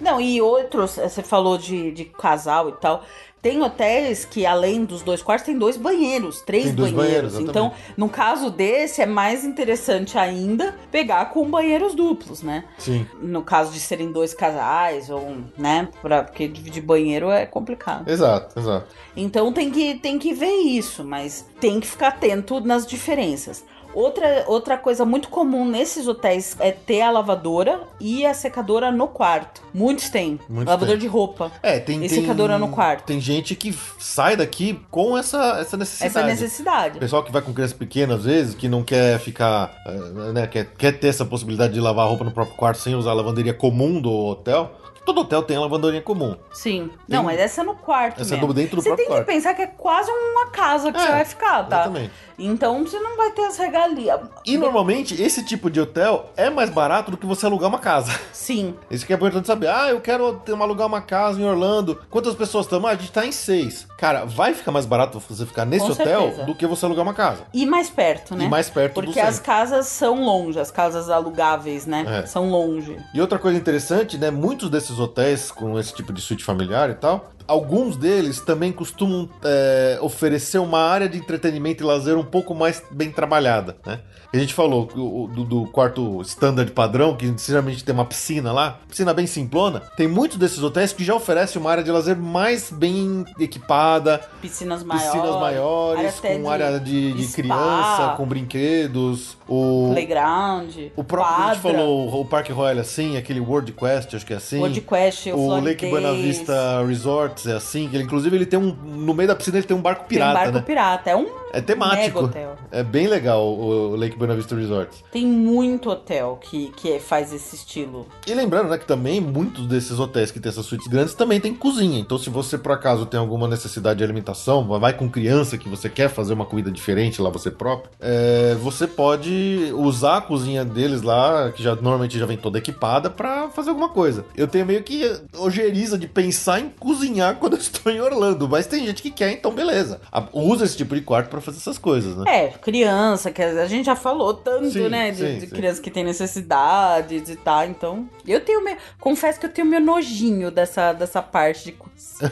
Não, 0.00 0.20
e 0.20 0.40
outros, 0.40 0.98
eh, 0.98 1.08
você 1.08 1.22
falou 1.22 1.58
de, 1.58 1.90
de 1.92 2.04
casal 2.04 2.68
e 2.68 2.72
tal. 2.72 3.04
Tem 3.42 3.62
hotéis 3.62 4.26
que, 4.26 4.44
além 4.44 4.84
dos 4.84 5.00
dois 5.00 5.22
quartos, 5.22 5.46
tem 5.46 5.56
dois 5.56 5.78
banheiros, 5.78 6.42
três 6.42 6.66
Tem 6.66 6.74
banheiros. 6.74 6.96
banheiros, 7.32 7.38
então, 7.38 7.72
no 7.96 8.06
caso 8.06 8.50
desse, 8.50 9.00
é 9.00 9.06
mais 9.06 9.46
interessante 9.46 10.18
ainda 10.18 10.74
pegar 10.90 11.24
com 11.30 11.50
banheiros 11.50 11.94
duplos, 11.94 12.42
né? 12.42 12.64
Sim. 12.76 13.06
No 13.18 13.42
caso 13.42 13.72
de 13.72 13.80
serem 13.80 14.12
dois 14.12 14.34
casais, 14.34 15.08
ou, 15.08 15.38
né? 15.56 15.88
Pra, 16.02 16.22
porque 16.22 16.46
dividir 16.48 16.82
banheiro 16.82 17.30
é 17.30 17.46
complicado. 17.46 18.06
Exato, 18.10 18.58
exato. 18.60 18.94
Então 19.16 19.50
tem 19.54 19.70
que, 19.70 19.94
tem 19.94 20.18
que 20.18 20.34
ver 20.34 20.56
isso, 20.58 21.02
mas 21.02 21.46
tem 21.58 21.80
que 21.80 21.86
ficar 21.86 22.08
atento 22.08 22.60
nas 22.60 22.86
diferenças. 22.86 23.64
Outra, 23.94 24.44
outra 24.46 24.78
coisa 24.78 25.04
muito 25.04 25.28
comum 25.28 25.64
nesses 25.64 26.06
hotéis 26.06 26.56
é 26.60 26.70
ter 26.70 27.00
a 27.02 27.10
lavadora 27.10 27.80
e 27.98 28.24
a 28.24 28.32
secadora 28.32 28.90
no 28.92 29.08
quarto. 29.08 29.62
Muitos 29.74 30.08
têm. 30.08 30.38
Muitos 30.48 30.66
lavadora 30.72 30.92
têm. 30.92 31.00
de 31.00 31.06
roupa. 31.06 31.50
É, 31.62 31.78
tem, 31.80 31.96
E 32.04 32.08
tem 32.08 32.20
secadora 32.20 32.56
no 32.58 32.68
quarto. 32.68 33.04
Tem 33.04 33.20
gente 33.20 33.54
que 33.56 33.76
sai 33.98 34.36
daqui 34.36 34.80
com 34.90 35.18
essa, 35.18 35.58
essa 35.60 35.76
necessidade. 35.76 36.18
Essa 36.18 36.26
necessidade. 36.26 36.98
Pessoal 36.98 37.24
que 37.24 37.32
vai 37.32 37.42
com 37.42 37.52
criança 37.52 37.74
pequena, 37.74 38.14
às 38.14 38.24
vezes, 38.24 38.54
que 38.54 38.68
não 38.68 38.82
quer 38.84 39.18
ficar, 39.18 39.74
eh, 39.86 40.32
né, 40.32 40.46
quer, 40.46 40.66
quer 40.76 40.92
ter 40.92 41.08
essa 41.08 41.24
possibilidade 41.24 41.72
de 41.72 41.80
lavar 41.80 42.06
a 42.06 42.08
roupa 42.08 42.24
no 42.24 42.30
próprio 42.32 42.56
quarto 42.56 42.78
sem 42.78 42.94
usar 42.94 43.10
a 43.10 43.14
lavanderia 43.14 43.54
comum 43.54 44.00
do 44.00 44.12
hotel. 44.12 44.76
Todo 45.04 45.22
hotel 45.22 45.42
tem 45.42 45.56
a 45.56 45.60
lavanderia 45.60 46.02
comum. 46.02 46.36
Sim. 46.52 46.90
Não, 47.08 47.24
mas 47.24 47.40
essa 47.40 47.62
é 47.62 47.64
no 47.64 47.74
quarto 47.74 48.20
Essa 48.20 48.34
é 48.34 48.36
mesmo. 48.36 48.48
do- 48.48 48.54
dentro 48.54 48.76
do 48.76 48.82
Você 48.82 48.90
próprio 48.90 49.06
tem 49.06 49.16
que 49.16 49.24
quarto. 49.24 49.26
pensar 49.34 49.54
que 49.54 49.62
é 49.62 49.66
quase 49.66 50.10
uma 50.10 50.46
casa 50.50 50.92
que 50.92 50.98
É, 50.98 51.02
você 51.02 51.10
vai 51.10 51.24
ficar, 51.24 51.62
tá? 51.64 51.80
Exatamente. 51.80 52.10
Então 52.46 52.84
você 52.84 52.98
não 52.98 53.16
vai 53.16 53.30
ter 53.30 53.42
as 53.42 53.56
regalias. 53.56 54.20
E 54.44 54.56
normalmente 54.56 55.20
esse 55.20 55.44
tipo 55.44 55.70
de 55.70 55.80
hotel 55.80 56.30
é 56.36 56.50
mais 56.50 56.70
barato 56.70 57.10
do 57.10 57.16
que 57.16 57.26
você 57.26 57.46
alugar 57.46 57.68
uma 57.68 57.78
casa. 57.78 58.12
Sim. 58.32 58.74
Isso 58.90 59.06
que 59.06 59.12
é 59.12 59.16
importante 59.16 59.46
saber. 59.46 59.68
Ah, 59.68 59.90
eu 59.90 60.00
quero 60.00 60.40
alugar 60.60 60.86
uma 60.86 61.00
casa 61.00 61.40
em 61.40 61.44
Orlando. 61.44 62.00
Quantas 62.10 62.34
pessoas 62.34 62.66
estamos? 62.66 62.88
Ah, 62.88 62.92
a 62.92 62.96
gente 62.96 63.12
tá 63.12 63.26
em 63.26 63.32
seis. 63.32 63.86
Cara, 63.98 64.24
vai 64.24 64.54
ficar 64.54 64.72
mais 64.72 64.86
barato 64.86 65.20
você 65.20 65.46
ficar 65.46 65.64
nesse 65.64 65.86
Com 65.86 65.92
hotel 65.92 66.22
certeza. 66.22 66.44
do 66.44 66.54
que 66.54 66.66
você 66.66 66.84
alugar 66.84 67.02
uma 67.02 67.14
casa. 67.14 67.42
E 67.52 67.66
mais 67.66 67.90
perto, 67.90 68.34
né? 68.34 68.44
E 68.44 68.48
mais 68.48 68.70
perto 68.70 69.00
do 69.00 69.06
Porque 69.06 69.20
as 69.20 69.38
casas 69.38 69.86
são 69.86 70.24
longe, 70.24 70.58
as 70.58 70.70
casas 70.70 71.08
alugáveis, 71.10 71.86
né? 71.86 72.22
É. 72.22 72.26
São 72.26 72.50
longe. 72.50 72.96
E 73.14 73.20
outra 73.20 73.38
coisa 73.38 73.58
interessante, 73.58 74.16
né? 74.18 74.30
Muitos 74.30 74.70
desses 74.70 74.98
hotéis 74.98 75.50
com 75.50 75.78
esse 75.78 75.94
tipo 75.94 76.12
de 76.12 76.20
suíte 76.20 76.44
familiar 76.44 76.90
e 76.90 76.94
tal, 76.94 77.30
alguns 77.50 77.96
deles 77.96 78.40
também 78.40 78.70
costumam 78.70 79.28
é, 79.42 79.98
oferecer 80.00 80.58
uma 80.58 80.78
área 80.78 81.08
de 81.08 81.18
entretenimento 81.18 81.82
e 81.82 81.86
lazer 81.86 82.16
um 82.16 82.24
pouco 82.24 82.54
mais 82.54 82.80
bem 82.92 83.10
trabalhada, 83.10 83.76
né? 83.84 84.00
A 84.32 84.38
gente 84.38 84.54
falou 84.54 84.86
do, 84.86 85.44
do 85.44 85.66
quarto 85.66 86.20
standard 86.22 86.70
padrão, 86.70 87.16
que 87.16 87.32
geralmente 87.36 87.82
tem 87.82 87.92
uma 87.92 88.04
piscina 88.04 88.52
lá, 88.52 88.78
piscina 88.88 89.12
bem 89.12 89.26
simplona. 89.26 89.80
Tem 89.96 90.06
muitos 90.06 90.38
desses 90.38 90.62
hotéis 90.62 90.92
que 90.92 91.02
já 91.04 91.14
oferecem 91.14 91.60
uma 91.60 91.70
área 91.70 91.82
de 91.82 91.90
lazer 91.90 92.16
mais 92.16 92.70
bem 92.70 93.24
equipada, 93.40 94.20
Piscinas 94.40 94.84
maiores. 94.84 95.10
piscinas 95.10 95.40
maiores, 95.40 96.18
até 96.18 96.38
com 96.38 96.48
área 96.48 96.78
de, 96.78 97.12
de 97.12 97.24
spa, 97.24 97.42
criança, 97.42 98.14
com 98.16 98.26
brinquedos, 98.26 99.36
o, 99.48 99.90
Playground. 99.92 100.76
o 100.96 101.02
próprio, 101.02 101.34
a 101.34 101.52
gente 101.52 101.60
quadra, 101.62 101.78
falou, 101.78 102.20
o 102.20 102.24
Parque 102.24 102.52
Royal 102.52 102.78
é 102.78 102.80
assim, 102.80 103.16
aquele 103.16 103.40
World 103.40 103.72
Quest, 103.72 104.14
acho 104.14 104.24
que 104.24 104.32
é 104.32 104.36
assim. 104.36 104.58
World 104.58 104.80
Quest, 104.82 105.26
o, 105.26 105.36
O 105.36 105.60
Lake 105.60 105.88
Buena 105.90 106.12
Vista 106.12 106.84
Resorts 106.86 107.46
é 107.46 107.56
assim, 107.56 107.88
que 107.88 107.96
ele, 107.96 108.04
inclusive 108.04 108.36
ele 108.36 108.46
tem 108.46 108.58
um. 108.58 108.72
No 108.72 109.12
meio 109.12 109.26
da 109.28 109.34
piscina 109.34 109.58
ele 109.58 109.66
tem 109.66 109.76
um 109.76 109.82
barco 109.82 110.04
Tem 110.08 110.18
um 110.18 110.20
pirata, 110.20 110.34
barco 110.38 110.52
né? 110.52 110.62
pirata. 110.62 111.10
É 111.10 111.16
um 111.16 111.39
É 111.52 111.60
temático. 111.60 112.24
hotel. 112.24 112.56
É 112.70 112.82
bem 112.82 113.06
legal 113.06 113.46
o, 113.46 113.96
Lake 113.96 114.16
Buena 114.16 114.34
Vista 114.34 114.54
Resorts. 114.54 115.02
Tem 115.10 115.26
muito 115.26 115.90
hotel 115.90 116.38
que, 116.40 116.72
que 116.76 116.98
faz 116.98 117.32
esse 117.32 117.56
estilo. 117.56 118.06
E 118.26 118.34
lembrando, 118.34 118.68
né, 118.68 118.78
que 118.78 118.86
também 118.86 119.20
muitos 119.20 119.66
desses 119.66 119.98
hotéis 119.98 120.30
que 120.30 120.40
tem 120.40 120.50
essas 120.50 120.66
suítes 120.66 120.86
grandes 120.86 121.14
também 121.14 121.40
tem 121.40 121.54
cozinha. 121.54 121.98
Então, 121.98 122.18
se 122.18 122.30
você 122.30 122.56
por 122.56 122.72
acaso 122.72 123.06
tem 123.06 123.18
alguma 123.18 123.48
necessidade 123.48 123.98
de 123.98 124.04
alimentação, 124.04 124.66
vai 124.78 124.92
com 124.92 125.08
criança 125.08 125.58
que 125.58 125.68
você 125.68 125.88
quer 125.88 126.08
fazer 126.08 126.32
uma 126.32 126.44
comida 126.44 126.70
diferente 126.70 127.20
lá 127.20 127.30
você 127.30 127.50
próprio, 127.50 127.90
é, 128.00 128.54
você 128.56 128.86
pode 128.86 129.72
usar 129.74 130.18
a 130.18 130.20
cozinha 130.20 130.64
deles 130.64 131.02
lá, 131.02 131.50
que 131.52 131.62
já 131.62 131.74
normalmente 131.74 132.18
já 132.18 132.26
vem 132.26 132.36
toda 132.36 132.58
equipada, 132.58 133.10
pra 133.10 133.48
fazer 133.48 133.70
alguma 133.70 133.88
coisa. 133.88 134.24
Eu 134.36 134.46
tenho 134.46 134.66
meio 134.66 134.82
que 134.82 135.10
ojeriza 135.36 135.98
de 135.98 136.06
pensar 136.06 136.60
em 136.60 136.68
cozinhar 136.68 137.36
quando 137.40 137.54
eu 137.54 137.58
estou 137.58 137.92
em 137.92 138.00
Orlando, 138.00 138.48
mas 138.48 138.66
tem 138.66 138.86
gente 138.86 139.02
que 139.02 139.10
quer, 139.10 139.32
então 139.32 139.52
beleza. 139.52 140.00
Usa 140.32 140.64
esse 140.64 140.76
tipo 140.76 140.94
de 140.94 141.00
quarto 141.00 141.28
pra 141.28 141.39
pra 141.40 141.46
fazer 141.46 141.58
essas 141.58 141.78
coisas, 141.78 142.16
né? 142.16 142.24
É, 142.44 142.48
criança, 142.48 143.30
que 143.30 143.42
a 143.42 143.66
gente 143.66 143.86
já 143.86 143.96
falou 143.96 144.34
tanto, 144.34 144.70
Sim, 144.70 144.88
né? 144.88 145.10
De, 145.10 145.16
sim, 145.16 145.38
de 145.38 145.46
sim. 145.46 145.54
criança 145.54 145.80
que 145.80 145.90
tem 145.90 146.04
necessidades 146.04 147.28
e 147.28 147.36
tal. 147.36 147.64
Então, 147.64 148.08
eu 148.26 148.40
tenho 148.40 148.62
meu. 148.62 148.76
Confesso 148.98 149.40
que 149.40 149.46
eu 149.46 149.50
tenho 149.50 149.66
meu 149.66 149.80
nojinho 149.80 150.50
dessa, 150.50 150.92
dessa 150.92 151.22
parte 151.22 151.64
de 151.64 151.72
cozinha. 151.72 152.30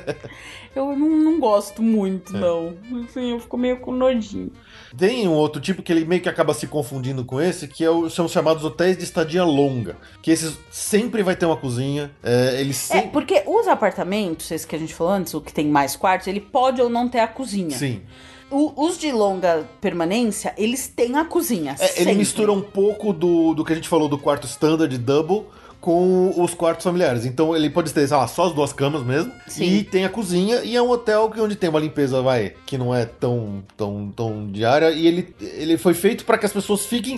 eu 0.74 0.96
não, 0.96 1.08
não 1.08 1.40
gosto 1.40 1.82
muito, 1.82 2.36
É. 2.36 2.40
não. 2.40 2.74
Enfim, 2.92 3.30
eu 3.32 3.40
fico 3.40 3.56
meio 3.56 3.78
com 3.78 3.92
nojinho. 3.92 4.50
Tem 4.96 5.26
um 5.28 5.32
outro 5.34 5.60
tipo 5.60 5.82
que 5.82 5.92
ele 5.92 6.04
meio 6.04 6.20
que 6.20 6.28
acaba 6.28 6.52
se 6.52 6.66
confundindo 6.66 7.24
com 7.24 7.40
esse, 7.40 7.68
que 7.68 7.84
é 7.84 7.90
o- 7.90 8.10
são 8.10 8.24
os 8.26 8.32
chamados 8.32 8.64
hotéis 8.64 8.96
de 8.98 9.04
estadia 9.04 9.44
longa. 9.44 9.96
Que 10.20 10.30
esses 10.32 10.58
sempre 10.70 11.22
vai 11.22 11.36
ter 11.36 11.46
uma 11.46 11.56
cozinha. 11.56 12.10
É, 12.22 12.60
eles 12.60 12.90
É, 12.90 13.02
porque 13.02 13.42
os 13.46 13.68
apartamentos, 13.68 14.50
esse 14.50 14.66
que 14.66 14.74
a 14.74 14.78
gente 14.78 14.92
falou 14.94 15.12
antes, 15.12 15.32
o 15.34 15.40
que 15.40 15.52
tem 15.52 15.68
mais 15.68 15.94
quartos, 15.96 16.26
ele 16.26 16.40
pode 16.40 16.80
ou 16.82 16.88
não 16.90 17.08
ter 17.08 17.20
a 17.20 17.28
cozinha. 17.28 17.70
Sim. 17.76 18.02
O- 18.50 18.72
os 18.84 18.98
de 18.98 19.12
longa 19.12 19.64
permanência, 19.80 20.52
eles 20.58 20.88
têm 20.88 21.16
a 21.16 21.24
cozinha. 21.24 21.76
É, 21.78 22.02
ele 22.02 22.14
mistura 22.14 22.50
um 22.52 22.60
pouco 22.60 23.12
do, 23.12 23.54
do 23.54 23.64
que 23.64 23.72
a 23.72 23.76
gente 23.76 23.88
falou 23.88 24.08
do 24.08 24.18
quarto 24.18 24.44
standard 24.48 24.98
double 24.98 25.44
com 25.80 26.32
os 26.40 26.54
quartos 26.54 26.84
familiares. 26.84 27.24
Então 27.24 27.54
ele 27.56 27.70
pode 27.70 27.92
ter, 27.92 28.06
sei 28.06 28.16
lá, 28.16 28.26
só 28.26 28.46
as 28.46 28.52
duas 28.52 28.72
camas 28.72 29.02
mesmo. 29.02 29.32
Sim. 29.46 29.64
E 29.64 29.84
tem 29.84 30.04
a 30.04 30.08
cozinha 30.08 30.62
e 30.62 30.76
é 30.76 30.82
um 30.82 30.90
hotel 30.90 31.30
que 31.30 31.40
onde 31.40 31.56
tem 31.56 31.70
uma 31.70 31.80
limpeza, 31.80 32.20
vai, 32.22 32.54
que 32.66 32.76
não 32.76 32.94
é 32.94 33.04
tão, 33.04 33.62
tão, 33.76 34.12
tão 34.14 34.50
diária. 34.50 34.90
E 34.90 35.06
ele, 35.06 35.34
ele 35.40 35.78
foi 35.78 35.94
feito 35.94 36.24
para 36.24 36.38
que 36.38 36.46
as 36.46 36.52
pessoas 36.52 36.84
fiquem 36.86 37.16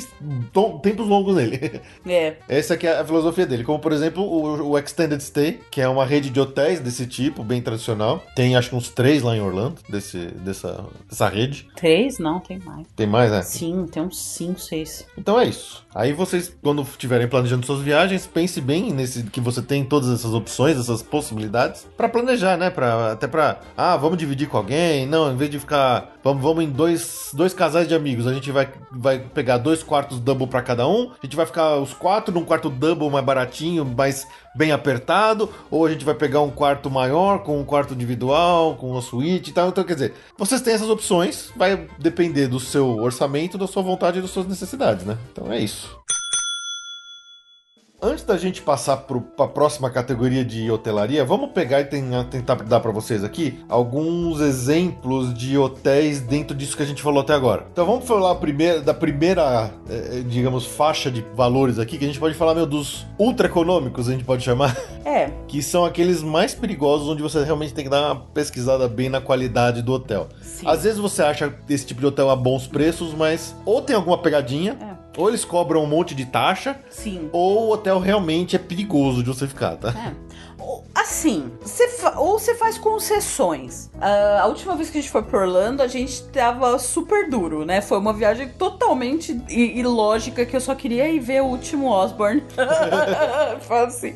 tom- 0.53 0.79
tempos 0.79 1.07
longos 1.07 1.35
nele. 1.37 1.81
É. 2.07 2.37
Essa 2.49 2.75
aqui 2.75 2.87
é 2.87 2.99
a 2.99 3.05
filosofia 3.05 3.47
dele. 3.47 3.65
Como, 3.65 3.79
por 3.79 3.93
exemplo, 3.93 4.23
o, 4.23 4.71
o 4.71 4.79
Extended 4.79 5.21
Stay, 5.23 5.61
que 5.71 5.81
é 5.81 5.89
uma 5.89 6.05
rede 6.05 6.31
de 6.31 6.39
hotéis 6.41 6.81
desse 6.81 7.07
tipo, 7.07 7.43
bem 7.43 7.61
tradicional. 7.63 8.23
Tem, 8.35 8.55
acho 8.57 8.69
que 8.71 8.77
uns 8.77 8.89
três 8.91 9.23
lá 9.23 9.37
em 9.37 9.41
Orlando, 9.41 9.77
desse, 9.89 10.19
dessa, 10.19 10.85
dessa 11.09 11.29
rede. 11.29 11.69
Três? 11.77 12.19
Não, 12.19 12.41
tem 12.41 12.59
mais. 12.59 12.87
Tem 12.95 13.07
mais, 13.07 13.31
né? 13.31 13.43
Sim, 13.43 13.87
tem 13.91 14.03
uns 14.03 14.19
cinco, 14.21 14.61
seis. 14.61 15.07
Então 15.17 15.39
é 15.39 15.47
isso. 15.47 15.82
Aí 15.95 16.13
vocês, 16.13 16.55
quando 16.63 16.83
estiverem 16.83 17.29
planejando 17.29 17.67
suas 17.67 17.81
viagens, 17.81 18.27
pense 18.27 18.61
bem 18.61 18.93
nesse 18.93 19.25
que 19.25 19.41
você 19.41 19.61
tem 19.61 19.85
todas 19.85 20.11
essas 20.11 20.33
opções, 20.33 20.79
essas 20.79 21.03
possibilidades, 21.03 21.87
pra 21.97 22.09
planejar, 22.09 22.57
né? 22.57 22.71
Pra, 22.71 23.13
até 23.13 23.27
pra. 23.27 23.61
Ah, 23.77 23.97
vamos 23.97 24.17
dividir 24.19 24.49
com 24.49 24.57
alguém. 24.57 25.07
Não, 25.07 25.31
em 25.33 25.37
vez 25.37 25.51
de 25.51 25.59
ficar. 25.59 26.12
Vamos, 26.25 26.43
vamos 26.43 26.65
em 26.65 26.69
dois, 26.69 27.31
dois 27.33 27.53
casais 27.53 27.89
de 27.89 27.95
amigos. 27.95 28.27
A 28.27 28.33
gente 28.33 28.51
vai, 28.51 28.69
vai 28.91 29.19
pegar 29.19 29.59
dois 29.59 29.83
quartos 29.83 30.21
double 30.21 30.47
pra 30.47 30.63
cada 30.63 30.87
um. 30.87 31.11
A 31.11 31.27
gente 31.27 31.35
vai 31.35 31.45
ficar 31.45 31.77
os 31.77 31.93
quatro 31.93 32.33
num 32.33 32.45
quarto 32.45 32.71
double 32.71 33.11
mais 33.11 33.25
baratinho, 33.25 33.85
mais 33.85 34.27
bem 34.55 34.71
apertado. 34.71 35.51
Ou 35.71 35.85
a 35.85 35.91
gente 35.91 36.05
vai 36.05 36.15
pegar 36.15 36.41
um 36.41 36.51
quarto 36.51 36.89
maior, 36.91 37.41
com 37.43 37.61
um 37.61 37.65
quarto 37.65 37.95
individual, 37.95 38.77
com 38.77 38.93
uma 38.93 39.03
suíte 39.03 39.51
e 39.51 39.53
tal. 39.53 39.69
Então, 39.69 39.83
quer 39.83 39.95
dizer, 39.95 40.15
vocês 40.39 40.61
têm 40.61 40.75
essas 40.75 40.89
opções. 40.89 41.51
Vai 41.57 41.89
depender 41.99 42.47
do 42.47 42.61
seu 42.61 42.99
orçamento, 42.99 43.59
da 43.59 43.67
sua 43.67 43.83
vontade 43.83 44.19
e 44.19 44.23
das 44.23 44.31
suas 44.31 44.47
necessidades, 44.47 45.05
né? 45.05 45.19
Então 45.33 45.53
é 45.53 45.59
isso. 45.59 46.01
Antes 48.05 48.25
da 48.25 48.37
gente 48.37 48.61
passar 48.61 48.97
para 48.97 49.17
a 49.45 49.47
próxima 49.47 49.89
categoria 49.89 50.45
de 50.45 50.69
hotelaria, 50.69 51.25
vamos 51.25 51.53
pegar 51.53 51.83
e 51.83 51.85
ten- 51.85 52.03
tentar 52.29 52.57
dar 52.57 52.81
para 52.81 52.91
vocês 52.91 53.23
aqui 53.23 53.61
alguns 53.69 54.41
exemplos 54.41 55.33
de 55.33 55.57
hotéis 55.57 56.21
dentro 56.21 56.57
disso 56.57 56.77
que 56.77 56.83
a 56.83 56.87
gente 56.87 57.01
falou 57.01 57.21
até 57.21 57.33
agora. 57.33 57.65
Então 57.73 57.87
vamos 57.87 58.05
falar 58.05 58.35
primeiro, 58.35 58.83
da 58.83 58.93
primeira, 58.93 59.71
eh, 59.89 60.25
digamos, 60.27 60.67
faixa 60.67 61.13
de 61.13 61.25
valores 61.37 61.79
aqui, 61.79 61.97
que 61.97 62.05
a 62.05 62.09
gente 62.09 62.19
pode 62.19 62.35
falar, 62.35 62.57
meu, 62.57 62.67
dos 62.67 63.07
ultra 63.17 63.47
econômicos, 63.47 64.09
a 64.09 64.13
gente 64.13 64.25
pode 64.25 64.43
chamar, 64.43 64.77
É, 65.07 65.31
que 65.47 65.63
são 65.63 65.85
aqueles 65.85 66.23
mais 66.23 66.55
perigosos, 66.55 67.07
onde 67.09 67.23
você 67.23 67.45
realmente 67.45 67.73
tem 67.75 67.85
que 67.85 67.91
dar 67.91 68.13
uma 68.15 68.17
pesquisada 68.35 68.89
bem 68.89 69.09
na 69.09 69.21
qualidade 69.21 69.81
do 69.81 69.93
hotel. 69.93 70.29
sim. 70.41 70.67
Às 70.67 70.83
vezes 70.83 70.99
você 70.99 71.23
acha 71.23 71.55
esse 71.69 71.87
tipo 71.87 72.01
de 72.01 72.07
hotel 72.07 72.31
a 72.31 72.35
bons 72.37 72.67
preços, 72.67 73.15
mas 73.15 73.55
ou 73.65 73.81
tem 73.81 73.95
alguma 73.95 74.19
pegadinha, 74.19 74.77
É. 74.81 74.92
ou 75.17 75.29
eles 75.29 75.45
cobram 75.45 75.83
um 75.83 75.87
monte 75.87 76.15
de 76.15 76.25
taxa, 76.27 76.79
Sim. 76.91 77.29
ou 77.33 77.69
o 77.69 77.71
hotel 77.73 77.99
realmente 77.99 78.57
é 78.57 78.59
perigoso 78.59 79.23
de 79.23 79.29
você 79.29 79.47
ficar, 79.47 79.77
tá? 79.77 79.91
É. 79.91 80.33
Assim, 80.95 81.51
você 81.61 81.89
ou 82.17 82.39
você 82.39 82.55
faz 82.55 82.79
concessões. 82.79 83.91
Ah, 84.01 84.41
a 84.43 84.47
última 84.47 84.77
vez 84.77 84.91
que 84.91 84.99
a 84.99 85.01
gente 85.01 85.11
foi 85.11 85.23
pra 85.23 85.41
Orlando, 85.41 85.83
a 85.83 85.89
gente 85.89 86.23
tava 86.25 86.79
super 86.79 87.29
duro, 87.29 87.65
né? 87.65 87.81
Foi 87.81 87.99
uma 87.99 88.13
viagem 88.13 88.49
totalmente 88.51 89.33
ilógica 89.49 90.47
que 90.47 90.55
eu 90.55 90.61
só 90.61 90.75
queria 90.75 91.09
ir 91.09 91.19
ver 91.19 91.43
o 91.43 91.47
último 91.47 91.89
Osborne. 91.89 92.45
foi 93.63 93.79
assim. 93.81 94.15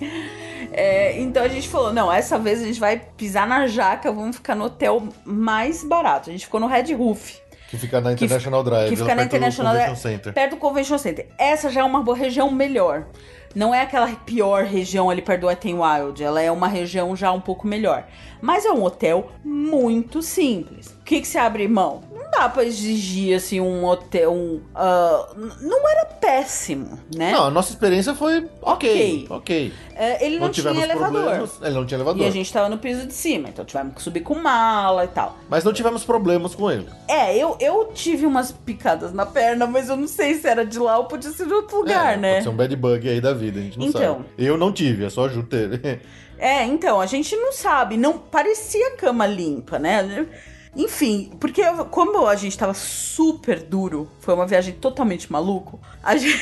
É, 0.72 1.18
então 1.20 1.42
a 1.42 1.48
gente 1.48 1.68
falou: 1.68 1.92
não, 1.92 2.12
essa 2.12 2.38
vez 2.38 2.60
a 2.60 2.64
gente 2.64 2.78
vai 2.78 3.00
pisar 3.16 3.46
na 3.46 3.66
jaca, 3.66 4.12
vamos 4.12 4.36
ficar 4.36 4.54
no 4.54 4.66
hotel 4.66 5.02
mais 5.24 5.82
barato. 5.82 6.30
A 6.30 6.32
gente 6.32 6.44
ficou 6.44 6.60
no 6.60 6.66
Red 6.66 6.94
Roof. 6.94 7.38
Que 7.68 7.76
fica 7.76 8.00
na 8.00 8.14
Que- 8.14 8.24
International 8.24 8.62
Drive, 8.62 8.88
que 8.90 8.96
fica 8.96 9.14
na 9.14 9.24
International 9.24 9.72
Convention 9.72 9.92
Drive. 9.94 10.02
Center. 10.02 10.32
Perto 10.32 10.50
do 10.52 10.56
Convention 10.58 10.98
Center. 10.98 11.26
Essa 11.38 11.68
já 11.70 11.80
é 11.80 11.84
uma 11.84 12.02
boa 12.02 12.16
região 12.16 12.50
melhor. 12.50 13.06
Não 13.56 13.74
é 13.74 13.80
aquela 13.80 14.06
pior 14.08 14.64
região 14.64 15.08
ali 15.08 15.22
perto 15.22 15.40
do 15.40 15.46
Wet 15.46 15.66
n 15.66 15.80
Wild. 15.80 16.22
Ela 16.22 16.42
é 16.42 16.52
uma 16.52 16.68
região 16.68 17.16
já 17.16 17.32
um 17.32 17.40
pouco 17.40 17.66
melhor. 17.66 18.04
Mas 18.42 18.66
é 18.66 18.70
um 18.70 18.84
hotel 18.84 19.32
muito 19.42 20.20
simples. 20.20 20.88
O 21.00 21.02
que, 21.02 21.22
que 21.22 21.26
se 21.26 21.38
abre 21.38 21.66
mão? 21.66 22.02
Não 22.14 22.30
dá 22.30 22.48
pra 22.50 22.64
exigir, 22.64 23.34
assim, 23.34 23.58
um 23.60 23.84
hotel... 23.86 24.30
Um, 24.34 24.60
n- 25.36 25.52
não 25.62 25.88
era 25.88 26.04
péssimo, 26.04 26.98
né? 27.14 27.32
Não, 27.32 27.44
a 27.46 27.50
nossa 27.50 27.70
experiência 27.72 28.14
foi 28.14 28.46
ok, 28.60 29.24
Ok. 29.24 29.26
ok. 29.30 29.72
É, 29.98 30.26
ele 30.26 30.38
não, 30.38 30.50
tinha 30.50 30.64
tivemos 30.70 30.82
elevador. 30.82 31.22
problemas. 31.22 31.58
Ele 31.62 31.74
não 31.74 31.86
tinha 31.86 31.96
elevador. 31.96 32.22
E 32.22 32.26
a 32.28 32.30
gente 32.30 32.52
tava 32.52 32.68
no 32.68 32.76
piso 32.76 33.06
de 33.06 33.14
cima, 33.14 33.48
então 33.48 33.64
tivemos 33.64 33.94
que 33.94 34.02
subir 34.02 34.20
com 34.20 34.34
mala 34.34 35.04
e 35.04 35.08
tal. 35.08 35.36
Mas 35.48 35.64
não 35.64 35.72
tivemos 35.72 36.04
problemas 36.04 36.54
com 36.54 36.70
ele. 36.70 36.86
É, 37.08 37.34
eu, 37.34 37.56
eu 37.58 37.90
tive 37.94 38.26
umas 38.26 38.52
picadas 38.52 39.14
na 39.14 39.24
perna, 39.24 39.66
mas 39.66 39.88
eu 39.88 39.96
não 39.96 40.06
sei 40.08 40.34
se 40.34 40.46
era 40.46 40.66
de 40.66 40.78
lá 40.78 40.98
ou 40.98 41.04
podia 41.04 41.30
ser 41.30 41.46
de 41.46 41.54
outro 41.54 41.78
lugar, 41.78 42.12
é, 42.14 42.16
né? 42.18 42.32
Pode 42.34 42.42
ser 42.44 42.48
um 42.50 42.56
bad 42.56 42.76
bug 42.76 43.08
aí 43.08 43.20
da 43.22 43.32
vida, 43.32 43.45
a 43.50 43.62
gente 43.62 43.78
não 43.78 43.86
Então. 43.86 44.14
sabe. 44.16 44.28
Eu 44.38 44.56
não 44.56 44.72
tive, 44.72 45.04
é 45.04 45.10
só 45.10 45.26
a 45.26 45.28
Ju 45.28 45.42
teve. 45.42 46.00
É, 46.38 46.64
então, 46.64 47.00
a 47.00 47.06
gente 47.06 47.34
não 47.36 47.50
sabe, 47.52 47.96
não 47.96 48.18
parecia 48.18 48.96
cama 48.96 49.26
limpa, 49.26 49.78
né? 49.78 50.26
Enfim, 50.76 51.30
porque 51.40 51.62
eu- 51.62 51.86
como 51.86 52.26
a 52.26 52.36
gente 52.36 52.56
tava 52.58 52.74
super 52.74 53.62
duro, 53.62 54.08
foi 54.20 54.34
uma 54.34 54.46
viagem 54.46 54.74
totalmente 54.74 55.32
maluco, 55.32 55.80
a 56.02 56.14
gente, 56.18 56.38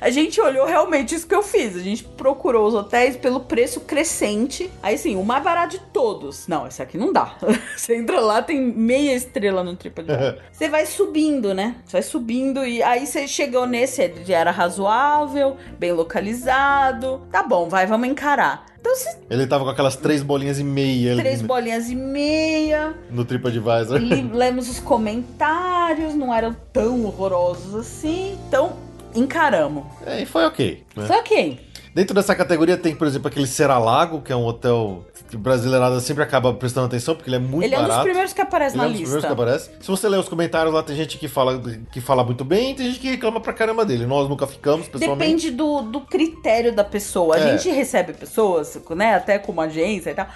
a 0.00 0.10
gente 0.10 0.40
olhou 0.40 0.64
realmente 0.66 1.14
isso 1.14 1.26
que 1.26 1.34
eu 1.34 1.42
fiz. 1.42 1.74
A 1.76 1.80
gente 1.80 2.04
procurou 2.04 2.66
os 2.68 2.74
hotéis 2.74 3.16
pelo 3.16 3.40
preço 3.40 3.80
crescente. 3.80 4.70
Aí 4.82 4.96
sim, 4.96 5.16
o 5.16 5.24
mais 5.24 5.42
barato 5.42 5.76
de 5.76 5.84
todos. 5.92 6.46
Não, 6.46 6.66
esse 6.66 6.80
aqui 6.80 6.96
não 6.96 7.12
dá. 7.12 7.34
Você 7.76 7.96
entra 7.96 8.20
lá, 8.20 8.40
tem 8.42 8.60
meia 8.60 9.14
estrela 9.14 9.64
no 9.64 9.74
TripAdvisor. 9.76 10.38
Você 10.52 10.68
vai 10.68 10.86
subindo, 10.86 11.52
né? 11.52 11.76
Você 11.84 11.92
vai 11.92 12.02
subindo 12.02 12.64
e 12.64 12.82
aí 12.82 13.06
você 13.06 13.26
chegou 13.26 13.66
nesse, 13.66 14.02
ele 14.02 14.32
era 14.32 14.50
razoável, 14.50 15.56
bem 15.78 15.92
localizado. 15.92 17.26
Tá 17.30 17.42
bom, 17.42 17.68
vai, 17.68 17.86
vamos 17.86 18.08
encarar. 18.08 18.66
Então, 18.84 18.94
você 18.94 19.16
Ele 19.30 19.46
tava 19.46 19.64
com 19.64 19.70
aquelas 19.70 19.96
três 19.96 20.22
bolinhas 20.22 20.58
e 20.58 20.64
meia 20.64 21.12
ali 21.12 21.22
três 21.22 21.40
bolinhas 21.40 21.88
e 21.88 21.94
meia. 21.94 22.94
no 23.10 23.24
TripAdvisor. 23.24 23.98
lemos 24.30 24.68
os 24.68 24.78
comentários, 24.78 26.14
não 26.14 26.34
eram 26.34 26.54
tão 26.70 27.06
horrorosos 27.06 27.74
assim. 27.74 28.38
Então, 28.46 28.74
encaramos. 29.14 29.84
É, 30.04 30.20
e 30.20 30.26
foi 30.26 30.44
ok. 30.44 30.84
né? 30.94 31.06
Foi 31.06 31.16
ok. 31.16 31.60
Dentro 31.94 32.14
dessa 32.14 32.34
categoria 32.34 32.76
tem, 32.76 32.94
por 32.94 33.06
exemplo, 33.06 33.28
aquele 33.28 33.46
Seralago, 33.46 34.20
que 34.20 34.30
é 34.30 34.36
um 34.36 34.44
hotel 34.44 35.06
brasileirada 35.38 35.98
sempre 36.00 36.22
acaba 36.22 36.52
prestando 36.54 36.86
atenção, 36.86 37.14
porque 37.14 37.28
ele 37.28 37.36
é 37.36 37.38
muito 37.38 37.64
Ele 37.64 37.74
é 37.74 37.78
um 37.78 37.82
barato. 37.82 37.98
dos 38.00 38.04
primeiros 38.04 38.32
que 38.32 38.40
aparece 38.40 38.76
Ele 38.76 38.82
é 38.82 38.84
na 38.84 38.88
um 38.88 38.92
dos 38.92 39.00
primeiros 39.00 39.24
lista. 39.24 39.34
que 39.36 39.42
aparece. 39.42 39.70
Se 39.80 39.88
você 39.88 40.08
ler 40.08 40.18
os 40.18 40.28
comentários 40.28 40.72
lá, 40.74 40.82
tem 40.82 40.96
gente 40.96 41.18
que 41.18 41.28
fala, 41.28 41.60
que 41.92 42.00
fala 42.00 42.24
muito 42.24 42.44
bem 42.44 42.72
e 42.72 42.74
tem 42.74 42.86
gente 42.86 43.00
que 43.00 43.08
reclama 43.10 43.40
pra 43.40 43.52
caramba 43.52 43.84
dele. 43.84 44.06
Nós 44.06 44.28
nunca 44.28 44.46
ficamos, 44.46 44.88
pessoalmente. 44.88 45.18
Depende 45.24 45.50
do, 45.50 45.82
do 45.82 46.00
critério 46.02 46.74
da 46.74 46.84
pessoa. 46.84 47.36
A 47.36 47.40
É. 47.40 47.56
gente 47.58 47.70
recebe 47.74 48.12
pessoas, 48.12 48.78
né, 48.90 49.14
até 49.14 49.38
como 49.38 49.60
agência 49.60 50.10
e 50.10 50.14
tal, 50.14 50.26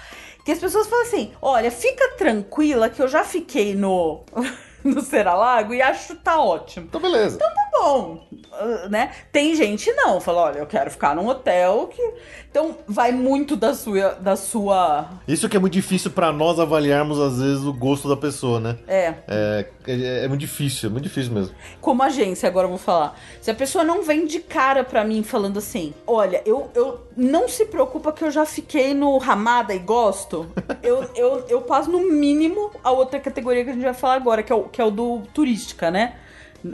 que 0.45 0.51
as 0.51 0.59
pessoas 0.59 0.87
falam 0.87 1.05
assim: 1.05 1.31
olha, 1.41 1.69
fica 1.71 2.15
tranquila 2.17 2.89
que 2.89 3.01
eu 3.01 3.07
já 3.07 3.23
fiquei 3.23 3.75
no, 3.75 4.21
no 4.83 5.01
Seralago 5.01 5.73
e 5.73 5.81
acho 5.81 6.15
que 6.15 6.15
tá 6.23 6.39
ótimo. 6.41 6.85
Então, 6.87 7.01
beleza. 7.01 7.37
Tá 7.37 7.45
bom, 7.79 8.27
ah, 8.53 8.87
né? 8.89 9.11
Tem 9.31 9.55
gente 9.55 9.91
não, 9.93 10.19
fala, 10.19 10.41
olha, 10.41 10.59
eu 10.59 10.65
quero 10.65 10.91
ficar 10.91 11.15
num 11.15 11.27
hotel 11.27 11.89
que. 11.93 12.13
Então 12.51 12.75
vai 12.87 13.11
muito 13.11 13.55
da 13.55 13.73
sua. 13.73 14.15
Da 14.15 14.35
sua. 14.35 15.07
Isso 15.27 15.47
que 15.47 15.55
é 15.55 15.59
muito 15.59 15.73
difícil 15.73 16.11
pra 16.11 16.31
nós 16.33 16.59
avaliarmos, 16.59 17.19
às 17.19 17.39
vezes, 17.39 17.63
o 17.63 17.71
gosto 17.71 18.09
da 18.09 18.17
pessoa, 18.17 18.59
né? 18.59 18.75
É, 18.87 19.13
É, 19.27 19.65
é, 19.87 20.25
é 20.25 20.27
muito 20.27 20.41
difícil, 20.41 20.89
é 20.89 20.91
muito 20.91 21.03
difícil 21.03 21.31
mesmo. 21.31 21.55
como 21.79 22.01
agência, 22.03 22.47
agora 22.47 22.65
eu 22.65 22.69
vou 22.69 22.79
falar. 22.79 23.17
Se 23.39 23.49
a 23.51 23.55
pessoa 23.55 23.83
não 23.83 24.03
vem 24.03 24.25
de 24.25 24.39
cara 24.39 24.83
pra 24.83 25.03
mim 25.03 25.23
falando 25.23 25.59
assim, 25.59 25.93
olha, 26.05 26.41
eu, 26.45 26.69
eu 26.73 27.07
não 27.15 27.47
se 27.47 27.65
preocupa 27.65 28.11
que 28.11 28.23
eu 28.23 28.31
já 28.31 28.45
fiquei 28.45 28.93
no 28.93 29.17
Ramada 29.17 29.73
e 29.73 29.79
gosto, 29.79 30.47
eu, 30.81 31.07
eu, 31.15 31.45
eu 31.47 31.61
passo 31.61 31.89
no 31.91 31.99
mínimo 32.11 32.71
a 32.83 32.91
outra 32.91 33.19
categoria 33.19 33.63
que 33.63 33.69
a 33.69 33.73
gente 33.73 33.83
vai 33.83 33.93
falar 33.93 34.15
agora, 34.15 34.41
que 34.41 34.51
é 34.51 34.55
o, 34.55 34.63
que 34.63 34.81
é 34.81 34.83
o 34.83 34.91
do 34.91 35.21
turística, 35.33 35.91
né? 35.91 36.15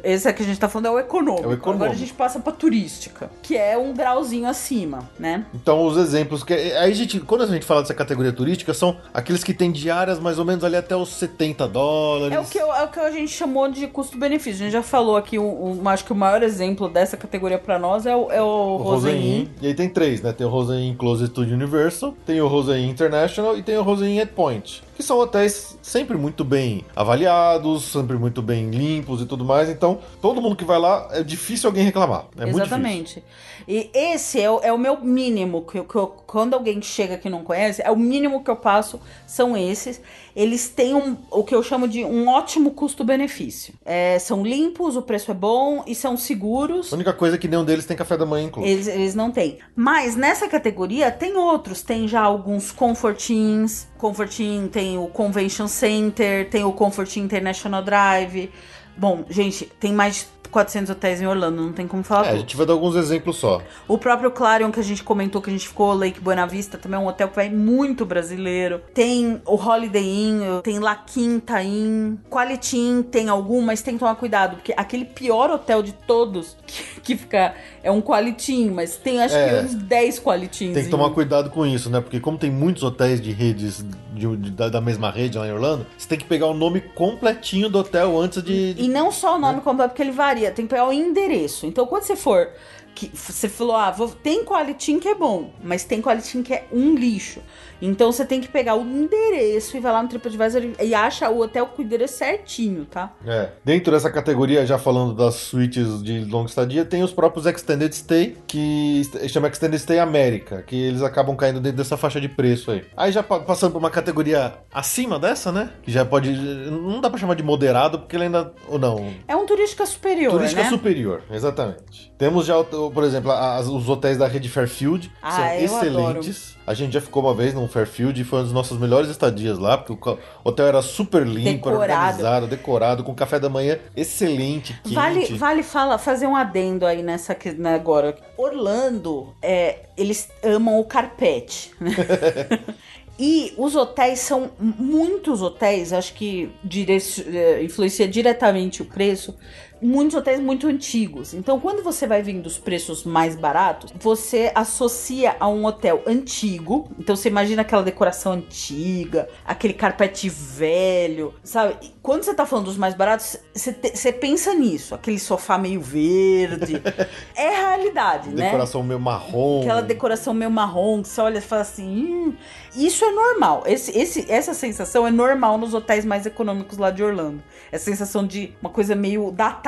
Esse 0.04 0.28
aqui 0.28 0.44
a 0.44 0.46
gente 0.46 0.60
tá 0.60 0.68
falando 0.70 0.88
é 0.88 0.92
o 0.92 1.00
econômico. 1.00 1.44
É 1.46 1.48
o 1.48 1.54
econômico. 1.54 1.84
Agora 1.86 1.92
a 1.92 1.96
gente 1.96 2.14
passa 2.14 2.40
pra 2.40 2.52
turística, 2.52 3.30
que 3.42 3.56
é 3.58 3.78
um 3.78 3.94
grauzinho 3.94 4.48
acima, 4.48 5.10
né? 5.20 5.46
Então, 5.54 5.86
os 5.86 5.98
exemplos 5.98 6.44
que. 6.44 6.54
Aí, 6.54 6.92
a 6.92 6.94
gente, 6.94 7.20
quando 7.20 7.44
a 7.44 7.48
gente 7.48 7.66
fala 7.66 7.82
dessa 7.82 7.94
categoria 7.94 8.32
turística, 8.34 8.74
são 8.74 8.98
aqueles 9.14 9.44
que 9.44 9.54
têm 9.54 9.72
diárias 9.72 10.20
mais 10.20 10.40
ou 10.40 10.46
menos 10.46 10.64
ali 10.64 10.76
até 10.76 10.96
os 10.96 11.10
70 11.10 11.68
dólares. 11.68 12.36
É 12.36 12.40
o 12.40 12.46
que, 12.46 12.58
eu- 12.58 12.74
é 12.74 12.84
o 12.84 12.88
que 12.88 13.00
a 13.00 13.12
gente 13.12 13.32
chamou 13.32 13.70
de 13.70 13.88
custo-benefício. 13.88 14.62
A 14.62 14.64
gente 14.66 14.74
já 14.74 14.84
falou 14.84 15.16
aqui, 15.18 15.38
um, 15.40 15.82
um- 15.82 15.90
acho 15.90 16.04
que 16.06 16.12
o 16.12 16.16
maior 16.16 16.42
exemplo 16.44 16.90
dessa 16.90 17.16
categoria 17.18 17.58
pra 17.60 17.78
nós 17.80 18.06
é 18.06 18.16
o, 18.16 18.32
é 18.32 18.42
o, 18.42 18.46
O 18.46 18.78
Rosen 18.78 19.50
E 19.62 19.68
aí 19.68 19.74
tem 19.74 19.90
três, 19.90 20.22
né? 20.22 20.32
Tem 20.34 20.46
o 20.46 20.50
Rosen 20.50 20.94
Closed 20.96 21.30
to 21.30 21.42
Universal, 21.42 22.16
tem 22.26 22.42
o 22.42 22.48
Rosen 22.48 22.90
International 22.90 23.58
e 23.58 23.64
tem 23.64 23.78
o 23.78 23.84
Rosen 23.84 24.20
At 24.22 24.30
Point. 24.32 24.84
Que 24.96 25.04
são 25.04 25.20
hotéis 25.20 25.78
sempre 25.82 26.16
muito 26.18 26.46
bem 26.46 26.86
avaliados, 26.96 27.84
sempre 27.84 28.18
muito 28.18 28.42
bem 28.42 28.70
limpos 28.70 29.22
e 29.22 29.26
tudo 29.26 29.44
mais. 29.44 29.70
Então, 29.76 30.00
todo 30.22 30.42
mundo 30.42 30.56
que 30.56 30.66
vai 30.66 30.80
lá, 30.80 31.08
é 31.12 31.24
difícil 31.24 31.68
alguém 31.70 31.84
reclamar. 31.84 32.26
É 32.38 32.46
muito 32.46 32.56
difícil. 32.56 32.64
Exatamente. 32.64 33.24
E 33.68 33.90
esse 33.94 34.40
é 34.40 34.50
o, 34.50 34.60
é 34.62 34.72
o 34.72 34.78
meu 34.78 35.00
mínimo, 35.02 35.64
que, 35.64 35.80
eu- 35.80 35.86
que 35.86 35.96
eu- 35.96 36.08
quando 36.28 36.54
alguém 36.54 36.82
chega 36.82 37.18
que 37.18 37.30
não 37.30 37.44
conhece, 37.44 37.82
é 37.84 37.90
o 37.92 37.96
mínimo 37.96 38.44
que 38.44 38.50
eu 38.52 38.56
passo, 38.56 39.00
são 39.26 39.58
esses. 39.58 40.00
Eles 40.36 40.68
têm 40.70 40.94
um, 40.94 41.16
o 41.32 41.44
que 41.44 41.56
eu 41.56 41.64
chamo 41.64 41.88
de 41.88 42.04
um 42.04 42.28
ótimo 42.28 42.72
custo-benefício. 42.72 43.74
É, 43.86 44.20
são 44.20 44.44
limpos, 44.44 44.96
o 44.96 45.02
preço 45.02 45.32
é 45.32 45.34
bom 45.34 45.84
e 45.88 45.96
são 45.96 46.18
seguros. 46.18 46.92
A 46.92 46.96
única 46.96 47.14
coisa 47.14 47.36
é 47.36 47.40
que 47.40 47.48
nenhum 47.48 47.64
deles 47.64 47.86
tem 47.86 47.96
café 47.96 48.18
da 48.18 48.26
manhã 48.26 48.46
incluso. 48.48 48.68
Eles, 48.68 48.88
eles 48.88 49.16
não 49.16 49.32
têm. 49.32 49.58
Mas 49.76 50.16
nessa 50.16 50.48
categoria 50.48 51.10
tem 51.12 51.36
outros. 51.38 51.82
Tem 51.82 52.08
já 52.08 52.22
alguns 52.22 52.72
Comfort 52.72 53.30
Inns. 53.30 53.88
Comfort 53.98 54.40
Inn 54.40 54.68
tem 54.68 54.98
o 54.98 55.08
Convention 55.08 55.68
Center, 55.68 56.50
tem 56.50 56.64
o 56.64 56.72
Comfort 56.74 57.16
Inn 57.16 57.24
International 57.24 57.82
Drive. 57.82 58.52
Bom, 58.98 59.24
gente, 59.30 59.66
tem 59.80 59.92
mais 59.94 60.16
de 60.16 60.36
400 60.52 60.90
hotéis 60.92 61.22
em 61.22 61.26
Orlando, 61.28 61.62
não 61.62 61.74
tem 61.74 61.86
como 61.86 62.02
falar 62.02 62.22
É, 62.22 62.28
a 62.28 62.32
tudo. 62.32 62.40
gente 62.42 62.56
vai 62.56 62.66
dar 62.66 62.72
alguns 62.72 62.96
exemplos 62.96 63.36
só. 63.36 63.62
O 63.90 63.98
próprio 63.98 64.32
Clarion 64.32 64.72
que 64.72 64.80
a 64.80 64.84
gente 64.84 65.04
comentou 65.04 65.42
que 65.42 65.50
a 65.50 65.54
gente 65.54 65.68
ficou, 65.68 65.92
Lake 65.94 66.22
Buena 66.22 66.46
Vista, 66.48 66.78
também 66.78 66.98
é 66.98 67.04
um 67.04 67.08
hotel 67.08 67.28
que 67.28 67.36
vai 67.36 67.50
muito 67.50 68.06
brasileiro. 68.06 68.80
Tem 68.94 69.42
o 69.46 69.56
Holiday 69.56 70.06
Inn, 70.06 70.62
tem 70.64 70.80
La 70.80 70.96
Quinta 70.96 71.62
Inn, 71.62 72.16
Quality 72.30 72.78
Inn 72.78 73.02
tem 73.04 73.28
algum, 73.28 73.62
mas 73.62 73.82
tem 73.82 73.96
que 73.96 74.00
tomar 74.00 74.16
cuidado, 74.16 74.56
porque 74.56 74.74
aquele 74.78 75.04
pior 75.04 75.50
hotel 75.52 75.84
de 75.84 75.92
todos 75.92 76.56
que, 76.66 77.02
que 77.02 77.18
fica 77.18 77.54
é 77.84 77.92
um 77.92 78.00
Quality 78.02 78.54
Inn, 78.54 78.72
mas 78.72 78.96
tem 78.96 79.22
acho 79.22 79.36
É. 79.36 79.60
que 79.60 79.66
uns 79.66 79.76
10 79.76 80.20
Quality 80.20 80.66
Inns. 80.68 80.74
Tem 80.74 80.84
que 80.86 80.90
tomar 80.90 81.10
cuidado 81.10 81.50
com 81.50 81.66
isso, 81.66 81.90
né? 81.90 82.00
Porque 82.00 82.22
como 82.22 82.38
tem 82.38 82.50
muitos 82.50 82.82
hotéis 82.84 83.20
de 83.20 83.32
redes 83.32 83.84
de- 84.14 84.38
de- 84.38 84.52
da, 84.52 84.70
da 84.70 84.80
mesma 84.80 85.12
rede 85.12 85.38
lá 85.38 85.46
em 85.46 85.52
Orlando, 85.52 85.86
você 85.98 86.08
tem 86.08 86.18
que 86.18 86.24
pegar 86.24 86.48
o 86.48 86.54
nome 86.54 86.80
completinho 86.80 87.68
do 87.68 87.80
hotel 87.80 88.18
antes 88.18 88.42
de. 88.42 88.74
de- 88.74 88.85
E 88.86 88.90
não 88.90 89.12
só 89.12 89.36
o 89.36 89.40
nome 89.40 89.62
completo, 89.62 89.90
porque 89.90 90.04
ele 90.04 90.12
varia, 90.12 90.52
tem 90.52 90.66
que 90.66 90.70
pegar 90.70 90.88
o 90.88 90.94
endereço. 90.94 91.66
Então, 91.66 91.86
quando 91.88 92.04
você 92.04 92.16
for. 92.16 92.50
Que 92.94 93.12
você 93.14 93.50
falou, 93.50 93.76
ah, 93.76 93.92
vou- 93.92 94.08
tem 94.08 94.46
Quality 94.46 94.92
Inn 94.94 95.00
que 95.00 95.10
é 95.10 95.16
bom, 95.16 95.52
mas 95.62 95.84
tem 95.84 96.02
Quality 96.02 96.38
Inn 96.38 96.44
que 96.44 96.54
é 96.54 96.66
um 96.72 96.96
lixo. 96.96 97.42
Então 97.82 98.12
você 98.12 98.26
tem 98.26 98.40
que 98.42 98.48
pegar 98.48 98.76
o 98.76 98.82
endereço 98.82 99.76
e 99.78 99.80
vai 99.80 99.92
lá 99.92 100.02
no 100.04 100.10
TripAdvisor 100.10 100.62
e- 100.64 100.86
e 100.88 100.94
acha 100.96 101.30
o 101.30 101.40
hotel 101.42 101.68
com 101.68 101.82
o 101.82 101.86
endereço 101.86 102.18
certinho, 102.18 102.86
tá? 102.86 103.12
É. 103.26 103.50
Dentro 103.64 103.92
dessa 103.92 104.10
categoria, 104.12 104.66
já 104.66 104.78
falando 104.78 105.14
das 105.14 105.36
suítes 105.36 106.02
de 106.04 106.26
longa 106.26 106.50
estadia, 106.50 106.86
tem 106.86 107.04
os 107.04 107.12
próprios 107.12 107.46
Extended 107.46 107.94
Stay, 107.94 108.38
que 108.48 109.02
chama 109.28 109.48
Extended 109.48 109.80
Stay 109.80 110.00
América, 110.00 110.64
que 110.66 110.76
eles 110.76 111.02
acabam 111.02 111.36
caindo 111.36 111.60
dentro 111.60 111.78
dessa 111.78 111.98
faixa 111.98 112.20
de 112.22 112.30
preço 112.30 112.72
aí. 112.72 112.84
Aí 112.96 113.12
já 113.12 113.22
pa- 113.24 113.40
passando 113.40 113.72
por 113.74 113.78
uma 113.80 113.90
categoria 113.90 114.54
acima 114.74 115.20
dessa, 115.20 115.52
né? 115.52 115.72
Que 115.84 115.92
já 115.92 116.06
pode. 116.06 116.32
Não 116.32 117.02
dá 117.02 117.10
pra 117.10 117.20
chamar 117.20 117.36
de 117.36 117.44
moderado, 117.44 118.00
porque 118.00 118.16
ele 118.16 118.26
ainda. 118.26 118.54
Ou 118.68 118.80
não. 118.80 119.14
É 119.28 119.36
um 119.36 119.46
turística 119.46 119.86
superior, 119.86 120.32
Turística 120.32 120.64
né? 120.64 120.70
superior, 120.70 121.22
exatamente. 121.32 122.12
Temos 122.18 122.46
já, 122.46 122.64
por 122.64 123.04
exemplo, 123.04 123.30
as- 123.32 123.68
os 123.68 123.90
hotéis 123.90 124.18
da 124.18 124.26
rede 124.26 124.48
Fairfield, 124.48 125.10
que 125.10 125.16
Ah, 125.22 125.32
são 125.32 125.54
excelentes. 125.56 126.56
A 126.66 126.74
gente 126.74 126.94
já 126.94 127.02
ficou 127.02 127.22
uma 127.22 127.34
vez 127.34 127.54
num 127.54 127.68
Fairfield 127.68 128.20
e 128.20 128.24
foi 128.24 128.40
uma 128.40 128.46
das 128.46 128.54
nossas 128.54 128.78
melhores 128.80 129.10
estadias 129.10 129.60
lá, 129.60 129.78
porque 129.78 130.10
o 130.10 130.18
hotel 130.44 130.66
era 130.68 130.82
super 130.82 131.28
limpo, 131.28 131.70
Decorado. 131.70 131.82
organizado, 131.82 132.48
decorado, 132.48 133.04
com 133.04 133.14
café 133.14 133.38
da 133.38 133.50
manhã 133.50 133.78
excelente, 133.98 134.74
quente. 134.84 134.96
Vale, 134.96 135.26
vale 135.36 135.62
fala, 135.64 135.98
fazer 135.98 136.26
um 136.26 136.36
adendo 136.36 136.86
aí 136.86 137.04
nessa 137.04 137.38
né, 137.58 137.76
agora. 137.76 138.16
Orlando, 138.38 139.36
é, 139.42 139.80
eles 139.98 140.30
amam 140.42 140.80
o 140.80 140.86
carpete. 140.86 141.72
né? 141.82 141.92
E 143.18 143.54
os 143.58 143.78
hotéis 143.78 144.20
são 144.20 144.52
muitos 144.60 145.42
hotéis, 145.42 145.94
acho 145.94 146.14
que 146.16 146.52
direc- 146.62 147.26
eh, 147.26 147.64
influencia 147.64 148.06
diretamente 148.10 148.82
o 148.82 148.86
preço. 148.86 149.34
Muitos 149.82 150.16
hotéis 150.16 150.40
muito 150.40 150.68
antigos. 150.68 151.34
Então, 151.34 151.60
quando 151.60 151.84
você 151.84 152.08
vai 152.08 152.22
vendo 152.22 152.46
os 152.46 152.58
preços 152.58 153.04
mais 153.04 153.36
baratos, 153.36 153.92
você 154.00 154.52
associa 154.56 155.36
a 155.40 155.48
um 155.50 155.66
hotel 155.66 156.02
antigo. 156.08 156.90
Então, 156.98 157.16
você 157.16 157.28
imagina 157.30 157.62
aquela 157.62 157.84
decoração 157.84 158.32
antiga, 158.34 159.28
aquele 159.46 159.74
carpete 159.74 160.30
velho, 160.30 161.34
sabe? 161.44 161.76
E 161.82 161.92
quando 162.02 162.24
você 162.24 162.34
tá 162.34 162.46
falando 162.46 162.66
dos 162.66 162.78
mais 162.78 162.94
baratos, 162.94 163.38
você, 163.54 163.74
te- 163.74 163.96
você 163.96 164.14
pensa 164.14 164.54
nisso, 164.54 164.96
aquele 164.96 165.20
sofá 165.20 165.58
meio 165.58 165.82
verde. 165.82 166.82
é 167.36 167.50
realidade, 167.50 168.30
né? 168.30 168.46
Decoração 168.46 168.82
meio 168.82 169.00
marrom. 169.00 169.62
Aquela 169.62 169.82
decoração 169.82 170.34
meio 170.34 170.50
marrom, 170.52 171.02
que 171.02 171.10
você 171.10 171.20
olha 171.22 171.40
e 171.40 171.42
fala 171.42 171.62
assim, 171.64 171.86
"Hum, 172.06 172.34
isso 172.76 173.04
é 173.04 173.12
normal. 173.12 173.64
Esse, 173.66 173.92
esse, 173.98 174.26
essa 174.32 174.54
sensação 174.54 175.06
é 175.06 175.12
normal 175.12 175.58
nos 175.58 175.74
hotéis 175.74 176.06
mais 176.06 176.26
econômicos 176.26 176.78
lá 176.78 176.92
de 176.92 177.04
Orlando. 177.04 177.44
Essa 177.72 177.86
sensação 177.86 178.26
de 178.26 178.54
uma 178.62 178.70
coisa 178.70 178.96
meio 178.96 179.32
datada. 179.32 179.65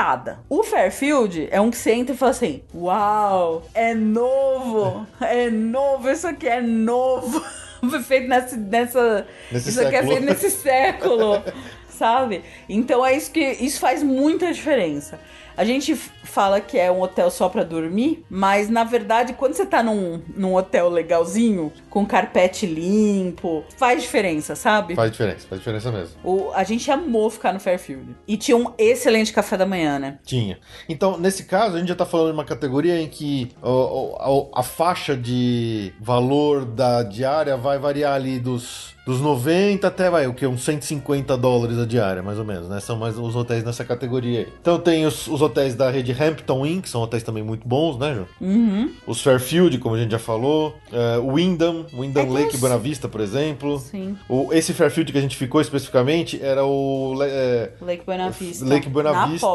O 0.50 0.64
Fairfield 0.64 1.48
é 1.50 1.60
um 1.60 1.72
que 1.72 1.78
você 1.78 1.92
entra 1.92 2.14
e 2.14 2.18
fala 2.18 2.32
assim, 2.32 2.62
uau, 2.74 3.64
é 3.74 3.94
novo, 3.96 5.08
é 5.20 5.50
novo, 5.50 6.10
isso 6.10 6.28
aqui 6.28 6.48
é 6.48 6.62
novo. 6.62 7.44
Foi 7.90 8.02
feito 8.02 8.28
nessa, 8.28 8.58
nessa 8.58 9.28
Nesse 9.52 9.70
isso 9.70 9.82
aqui 9.82 9.96
é 9.96 10.02
século. 10.02 10.12
feito 10.12 10.26
nesse 10.26 10.52
século, 10.52 11.44
sabe? 11.90 12.44
Então 12.68 13.06
é 13.06 13.16
isso 13.16 13.32
que 13.32 13.40
isso 13.40 13.80
faz 13.80 14.04
muita 14.04 14.52
diferença. 14.52 15.20
A 15.58 15.66
gente 15.66 15.96
fala 15.96 16.62
que 16.62 16.78
é 16.78 16.92
um 16.92 17.02
hotel 17.02 17.32
só 17.32 17.50
pra 17.50 17.64
dormir, 17.64 18.24
mas 18.30 18.70
na 18.70 18.84
verdade, 18.84 19.34
quando 19.34 19.56
você 19.56 19.66
tá 19.66 19.82
num, 19.82 20.22
num 20.36 20.54
hotel 20.54 20.88
legalzinho, 20.88 21.74
com 21.90 22.06
carpete 22.06 22.68
limpo, 22.68 23.66
faz 23.76 24.04
diferença, 24.04 24.56
sabe? 24.56 24.94
Faz 24.94 25.12
diferença, 25.12 25.48
faz 25.48 25.60
diferença 25.60 25.92
mesmo. 25.92 26.16
O, 26.24 26.52
a 26.54 26.64
gente 26.64 26.92
amou 26.92 27.30
ficar 27.30 27.54
no 27.54 27.60
Fairfield. 27.60 28.16
E 28.28 28.38
tinha 28.38 28.56
um 28.56 28.72
excelente 28.78 29.34
café 29.34 29.58
da 29.58 29.66
manhã, 29.66 29.98
né? 29.98 30.20
Tinha. 30.24 30.60
Então, 30.88 31.18
nesse 31.18 31.46
caso, 31.46 31.76
a 31.76 31.80
gente 31.80 31.90
já 31.90 31.96
tá 31.96 32.06
falando 32.06 32.28
de 32.28 32.34
uma 32.34 32.46
categoria 32.46 33.02
em 33.02 33.08
que 33.08 33.50
ó, 33.62 34.16
ó, 34.20 34.50
a, 34.54 34.62
faixa 34.62 35.18
de 35.18 35.92
valor 36.00 36.66
da 36.66 37.02
diária 37.02 37.58
vai 37.58 37.80
variar 37.80 38.14
ali 38.14 38.40
dos, 38.40 38.96
dos 39.08 39.22
90 39.22 39.88
até, 39.88 40.10
vai, 40.10 40.28
o 40.28 40.34
que? 40.34 40.46
Uns 40.46 40.64
150 40.64 41.36
dólares 41.38 41.80
a 41.80 41.86
diária, 41.86 42.22
mais 42.22 42.38
ou 42.38 42.46
menos, 42.46 42.68
né? 42.68 42.80
São 42.80 42.98
mais 42.98 43.18
os 43.18 43.36
hotéis 43.36 43.64
nessa 43.64 43.84
categoria 43.86 44.42
aí. 44.42 44.48
Então 44.62 44.78
tem 44.80 45.06
os, 45.06 45.28
os 45.28 45.42
hotéis 45.42 45.74
da 45.76 45.90
rede 45.90 46.12
Hampton 46.12 46.66
Inn, 46.66 46.82
que 46.82 46.90
são 46.90 47.02
hotéis 47.02 47.24
também 47.24 47.42
muito 47.42 47.68
bons, 47.68 47.98
né, 47.98 48.14
João? 48.14 48.28
Uhum. 48.42 48.92
Os 49.08 49.22
Fairfield, 49.22 49.78
como 49.80 49.96
a 49.96 49.98
gente 49.98 50.12
já 50.12 50.20
falou. 50.20 50.76
é, 50.92 51.18
o 51.18 51.34
Wyndham, 51.34 51.86
Wyndham 51.94 52.26
É 52.26 52.30
Lake 52.30 52.56
os- 52.56 52.60
Buena 52.60 52.78
Vista, 52.78 53.08
por 53.08 53.22
exemplo. 53.22 53.80
Sim. 53.80 54.18
O, 54.30 54.52
esse 54.52 54.74
Fairfield 54.74 55.12
que 55.12 55.18
a 55.18 55.22
gente 55.22 55.38
ficou 55.38 55.62
especificamente 55.62 56.40
era 56.44 56.66
o... 56.66 57.16
é, 57.24 57.72
Lake 57.82 58.04
Buena 58.06 58.30
Vista. 58.30 58.66
Lake 58.66 58.90
Buena 58.90 59.12
na 59.14 59.26
Vista. 59.28 59.48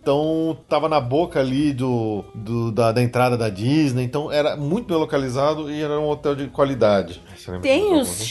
Então 0.00 0.56
tava 0.68 0.88
na 0.88 1.00
boca 1.00 1.40
ali 1.40 1.72
do, 1.72 2.24
do- 2.34 2.70
da, 2.70 2.92
da 2.92 3.02
entrada 3.02 3.36
da 3.36 3.48
Disney. 3.48 4.04
Então 4.04 4.30
era 4.30 4.56
muito 4.56 4.86
bem 4.86 4.96
localizado 4.96 5.70
e 5.70 5.82
era 5.82 5.98
um 5.98 6.08
hotel 6.08 6.34
de 6.36 6.46
qualidade. 6.46 7.20
Lembra 7.48 7.62
Tem 7.62 7.94
os 7.94 8.08
algum? 8.08 8.24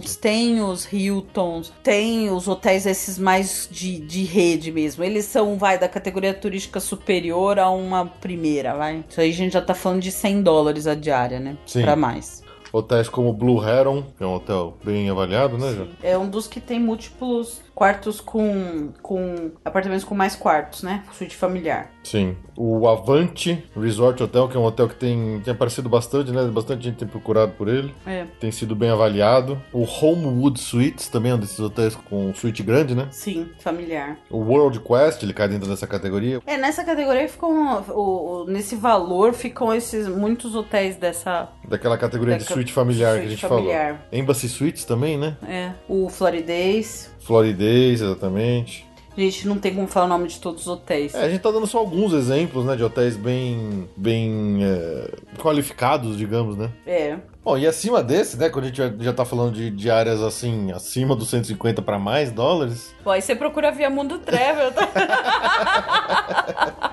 Tem 0.00 0.62
os 0.62 0.90
Hiltons, 0.92 1.72
tem 1.82 2.30
os 2.30 2.48
hotéis 2.48 2.86
esses 2.86 3.18
mais 3.18 3.68
de, 3.70 3.98
de 3.98 4.24
rede 4.24 4.70
mesmo. 4.70 5.02
Eles 5.04 5.24
são, 5.24 5.56
vai, 5.56 5.78
da 5.78 5.88
categoria 5.88 6.34
turística 6.34 6.80
superior 6.80 7.58
a 7.58 7.70
uma 7.70 8.06
primeira, 8.06 8.74
vai. 8.74 9.04
Isso 9.08 9.20
aí 9.20 9.30
a 9.30 9.34
gente 9.34 9.52
já 9.52 9.62
tá 9.62 9.74
falando 9.74 10.02
de 10.02 10.12
100 10.12 10.42
dólares 10.42 10.86
a 10.86 10.94
diária, 10.94 11.40
né? 11.40 11.56
Sim. 11.66 11.82
Pra 11.82 11.96
mais. 11.96 12.42
Hotéis 12.72 13.08
como 13.08 13.32
Blue 13.32 13.62
Heron, 13.62 14.02
que 14.16 14.24
é 14.24 14.26
um 14.26 14.34
hotel 14.34 14.76
bem 14.84 15.08
avaliado, 15.08 15.56
né, 15.56 15.72
João? 15.72 15.88
É 16.02 16.18
um 16.18 16.28
dos 16.28 16.48
que 16.48 16.60
tem 16.60 16.80
múltiplos 16.80 17.63
quartos 17.74 18.20
com, 18.20 18.92
com 19.02 19.50
apartamentos 19.64 20.04
com 20.04 20.14
mais 20.14 20.36
quartos, 20.36 20.82
né? 20.82 21.02
Suíte 21.12 21.34
familiar. 21.36 21.90
Sim. 22.04 22.36
O 22.56 22.86
Avante 22.86 23.64
Resort 23.76 24.22
Hotel, 24.22 24.48
que 24.48 24.56
é 24.56 24.60
um 24.60 24.64
hotel 24.64 24.88
que 24.88 24.94
tem, 24.94 25.40
tem 25.40 25.52
aparecido 25.54 25.88
bastante, 25.88 26.30
né? 26.30 26.44
Bastante 26.44 26.84
gente 26.84 26.96
tem 26.98 27.08
procurado 27.08 27.52
por 27.52 27.66
ele. 27.66 27.92
É, 28.06 28.26
Tem 28.38 28.52
sido 28.52 28.76
bem 28.76 28.90
avaliado. 28.90 29.60
O 29.72 29.82
Homewood 29.82 30.60
Suites, 30.60 31.08
também 31.08 31.32
é 31.32 31.34
um 31.34 31.38
desses 31.38 31.58
hotéis 31.58 31.96
com 31.96 32.32
suíte 32.34 32.62
grande, 32.62 32.94
né? 32.94 33.08
sim, 33.10 33.48
familiar. 33.58 34.18
O 34.30 34.38
World 34.38 34.80
Quest, 34.80 35.22
ele 35.22 35.32
cai 35.32 35.48
dentro 35.48 35.68
dessa 35.68 35.86
categoria. 35.86 36.40
É, 36.46 36.56
nessa 36.56 36.84
categoria 36.84 37.26
ficam, 37.28 37.82
o, 37.88 38.42
o- 38.42 38.44
nesse 38.46 38.76
valor 38.76 39.32
ficam 39.32 39.72
esses 39.74 40.06
muitos 40.06 40.54
hotéis 40.54 40.96
dessa 40.96 41.48
Daquela 41.68 41.96
categoria 41.98 42.34
de 42.36 42.44
Daca- 42.44 42.54
suíte 42.54 42.72
familiar 42.72 43.12
que 43.14 43.18
a 43.18 43.20
suíte 43.22 43.30
gente 43.40 43.46
familiar. 43.48 43.94
falou. 43.94 44.00
Embassy 44.12 44.48
Suites 44.48 44.84
também, 44.84 45.16
né? 45.18 45.36
É, 45.48 45.72
o 45.88 46.08
Floridez. 46.08 47.10
Floridez, 47.24 48.00
exatamente. 48.00 48.86
Gente 49.16 49.46
não 49.46 49.58
tem 49.58 49.72
como 49.72 49.86
falar 49.86 50.06
o 50.06 50.08
nome 50.08 50.26
de 50.26 50.40
todos 50.40 50.62
os 50.62 50.68
hotéis. 50.68 51.14
É, 51.14 51.24
a 51.24 51.28
gente 51.28 51.40
tá 51.40 51.50
dando 51.50 51.68
só 51.68 51.78
alguns 51.78 52.12
exemplos, 52.12 52.64
né, 52.64 52.74
de 52.74 52.82
hotéis 52.82 53.16
bem, 53.16 53.88
bem 53.96 54.58
é, 54.64 55.08
qualificados, 55.38 56.18
digamos, 56.18 56.56
né? 56.56 56.70
É. 56.84 57.16
Bom, 57.44 57.56
e 57.56 57.64
acima 57.64 58.02
desse, 58.02 58.36
né, 58.36 58.48
quando 58.48 58.64
a 58.64 58.68
gente 58.68 58.78
já, 58.78 58.92
já 58.98 59.12
tá 59.12 59.24
falando 59.24 59.54
de, 59.54 59.70
de 59.70 59.88
áreas 59.90 60.20
assim, 60.20 60.72
acima 60.72 61.14
dos 61.14 61.30
150 61.30 61.80
para 61.80 61.98
mais 61.98 62.32
dólares, 62.32 62.92
Pô, 63.04 63.10
aí 63.10 63.22
você 63.22 63.36
procura 63.36 63.70
via 63.70 63.88
Mundo 63.88 64.18
Travel, 64.18 64.72
tá? 64.72 64.88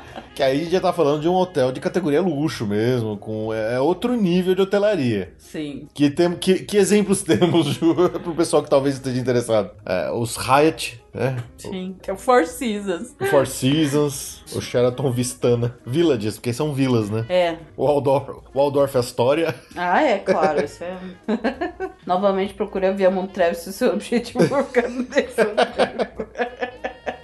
que 0.33 0.41
aí 0.41 0.69
já 0.69 0.79
tá 0.79 0.93
falando 0.93 1.21
de 1.21 1.27
um 1.27 1.33
hotel 1.33 1.71
de 1.71 1.79
categoria 1.79 2.21
luxo 2.21 2.65
mesmo, 2.65 3.17
com 3.17 3.53
é, 3.53 3.75
é 3.75 3.79
outro 3.79 4.15
nível 4.15 4.55
de 4.55 4.61
hotelaria. 4.61 5.33
Sim. 5.37 5.87
Que, 5.93 6.09
tem, 6.09 6.31
que, 6.33 6.59
que 6.59 6.77
exemplos 6.77 7.21
temos, 7.23 7.67
Ju, 7.67 7.95
pro 8.09 8.35
pessoal 8.35 8.63
que 8.63 8.69
talvez 8.69 8.95
esteja 8.95 9.19
interessado? 9.19 9.71
É, 9.85 10.11
os 10.11 10.37
Hyatt, 10.37 11.01
né? 11.13 11.43
Sim. 11.57 11.95
Que 12.01 12.09
é 12.09 12.13
o 12.13 12.17
Four 12.17 12.45
Seasons. 12.45 13.15
O 13.19 13.25
Four 13.25 13.45
Seasons, 13.45 14.43
o 14.55 14.61
Sheraton 14.61 15.11
Vistana 15.11 15.77
Villages, 15.85 16.35
porque 16.35 16.53
são 16.53 16.73
vilas, 16.73 17.09
né? 17.09 17.25
É. 17.27 17.57
O 17.75 17.85
Waldorf, 17.85 18.29
o 18.53 18.57
Waldorf 18.57 18.95
Astoria. 18.95 19.53
Ah, 19.75 20.01
é, 20.01 20.19
claro. 20.19 20.63
Isso 20.63 20.83
é... 20.83 20.97
Novamente 22.05 22.53
procura 22.53 22.93
via 22.93 23.11
Travel 23.27 23.55
se 23.55 23.69
o 23.69 23.73
seu 23.73 23.93
objetivo 23.93 24.47
for 24.47 24.63
ficar 24.63 24.89
nesse 24.89 25.41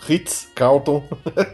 Ritz, 0.08 0.48
Carlton. 0.56 1.04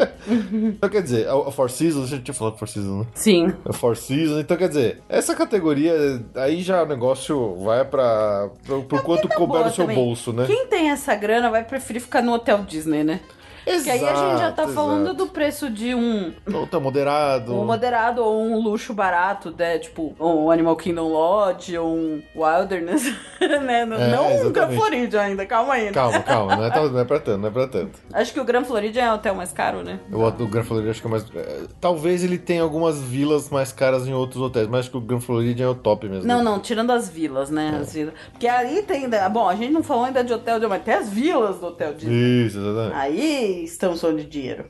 então, 0.64 0.88
quer 0.88 1.02
dizer, 1.02 1.28
a, 1.28 1.34
a 1.34 1.52
Four 1.52 1.72
Seasons, 1.72 2.06
a 2.06 2.16
gente 2.16 2.24
tinha 2.24 2.36
falado 2.36 2.58
Four 2.58 2.68
Seasons, 2.68 3.00
né? 3.00 3.12
Sim. 3.16 3.54
A 3.66 3.74
Four 3.74 3.98
Seasons, 3.98 4.40
então 4.42 4.56
quer 4.56 4.68
dizer, 4.68 5.02
essa 5.10 5.34
categoria, 5.34 6.24
aí 6.36 6.62
já 6.62 6.84
o 6.84 6.86
negócio 6.86 7.56
vai 7.64 7.84
pra. 7.84 8.50
pro, 8.64 8.84
pro 8.84 9.02
quanto 9.02 9.28
tá 9.28 9.36
couber 9.36 9.66
no 9.66 9.72
seu 9.72 9.86
também. 9.86 9.96
bolso, 9.96 10.32
né? 10.32 10.46
Quem 10.46 10.68
tem 10.68 10.92
essa 10.92 11.16
grana 11.16 11.50
vai 11.50 11.64
preferir 11.64 12.02
ficar 12.02 12.22
no 12.22 12.34
Hotel 12.34 12.60
Disney, 12.60 13.04
né? 13.04 13.22
Porque 13.66 13.90
aí 13.90 14.04
a 14.06 14.14
gente 14.16 14.40
já 14.40 14.52
tá 14.52 14.64
Exato, 14.64 14.74
falando 14.74 15.02
exato. 15.08 15.18
do 15.18 15.28
preço 15.28 15.70
de 15.70 15.96
um, 15.96 16.34
Ou 16.54 16.68
tá 16.68 16.80
moderado. 16.80 17.54
um 17.54 17.66
moderado 17.66 18.24
ou 18.24 18.42
um 18.44 18.60
luxo 18.62 18.94
barato, 18.94 19.54
né? 19.58 19.78
Tipo, 19.80 20.16
um 20.20 20.50
Animal 20.52 20.76
Kingdom 20.76 21.08
Lodge 21.10 21.78
ou 21.78 21.96
um 21.96 22.22
Wilderness, 22.36 23.06
né? 23.42 23.86
Não, 23.86 23.98
É, 23.98 24.08
não 24.08 24.26
um 24.26 24.30
Grand 24.52 24.70
exatamente. 24.70 24.80
Floridian 24.80 25.22
ainda, 25.22 25.46
calma 25.46 25.74
aí. 25.76 25.86
né? 25.86 25.92
Calma, 25.92 26.20
calma, 26.22 26.56
não 26.56 26.66
é, 26.66 26.70
tão- 26.70 26.90
não 26.90 27.00
é 27.00 27.06
pra 27.06 27.20
tanto, 27.20 27.38
não 27.40 27.48
é 27.48 27.52
pra 27.52 27.68
tanto. 27.68 28.00
Acho 28.14 28.34
que 28.34 28.40
o 28.40 28.44
Grand 28.46 28.64
Floridian 28.66 29.04
é 29.04 29.12
o 29.12 29.16
hotel 29.16 29.36
mais 29.36 29.52
caro, 29.52 29.84
né? 29.84 30.00
O, 30.12 30.22
o 30.24 30.48
Grand 30.48 30.64
Floridian 30.64 30.92
acho 30.92 31.02
que 31.02 31.08
é 31.08 31.12
mais. 31.12 31.26
é, 31.36 31.62
talvez 31.80 32.24
ele 32.24 32.38
tenha 32.38 32.62
algumas 32.64 33.00
vilas 33.02 33.50
mais 33.50 33.72
caras 33.72 34.08
em 34.08 34.14
outros 34.14 34.42
hotéis, 34.42 34.68
mas 34.68 34.82
acho 34.82 34.92
que 34.92 34.98
o 34.98 35.02
Grand 35.02 35.22
Floridian 35.22 35.66
é 35.66 35.70
o 35.70 35.76
top 35.76 36.08
mesmo. 36.08 36.28
Não, 36.28 36.44
não, 36.44 36.60
tirando 36.60 36.92
as 36.92 37.10
vilas, 37.10 37.50
né? 37.50 37.72
É. 37.76 37.82
As 37.82 37.94
vilas. 37.94 38.14
Porque 38.32 38.48
aí 38.48 38.82
tem 38.84 39.04
ainda. 39.06 39.28
Bom, 39.30 39.48
a 39.48 39.56
gente 39.56 39.72
não 39.72 39.84
falou 39.84 40.06
ainda 40.06 40.24
de 40.24 40.34
hotel, 40.34 40.60
mas 40.68 40.84
tem 40.84 40.94
as 40.94 41.10
vilas 41.10 41.58
do 41.60 41.68
hotel 41.68 41.94
Disney. 41.94 42.46
Isso, 42.46 42.60
exatamente. 42.60 42.96
Aí 42.96 43.53
estamos 43.54 44.02
falando 44.02 44.20
de 44.20 44.26
dinheiro. 44.26 44.70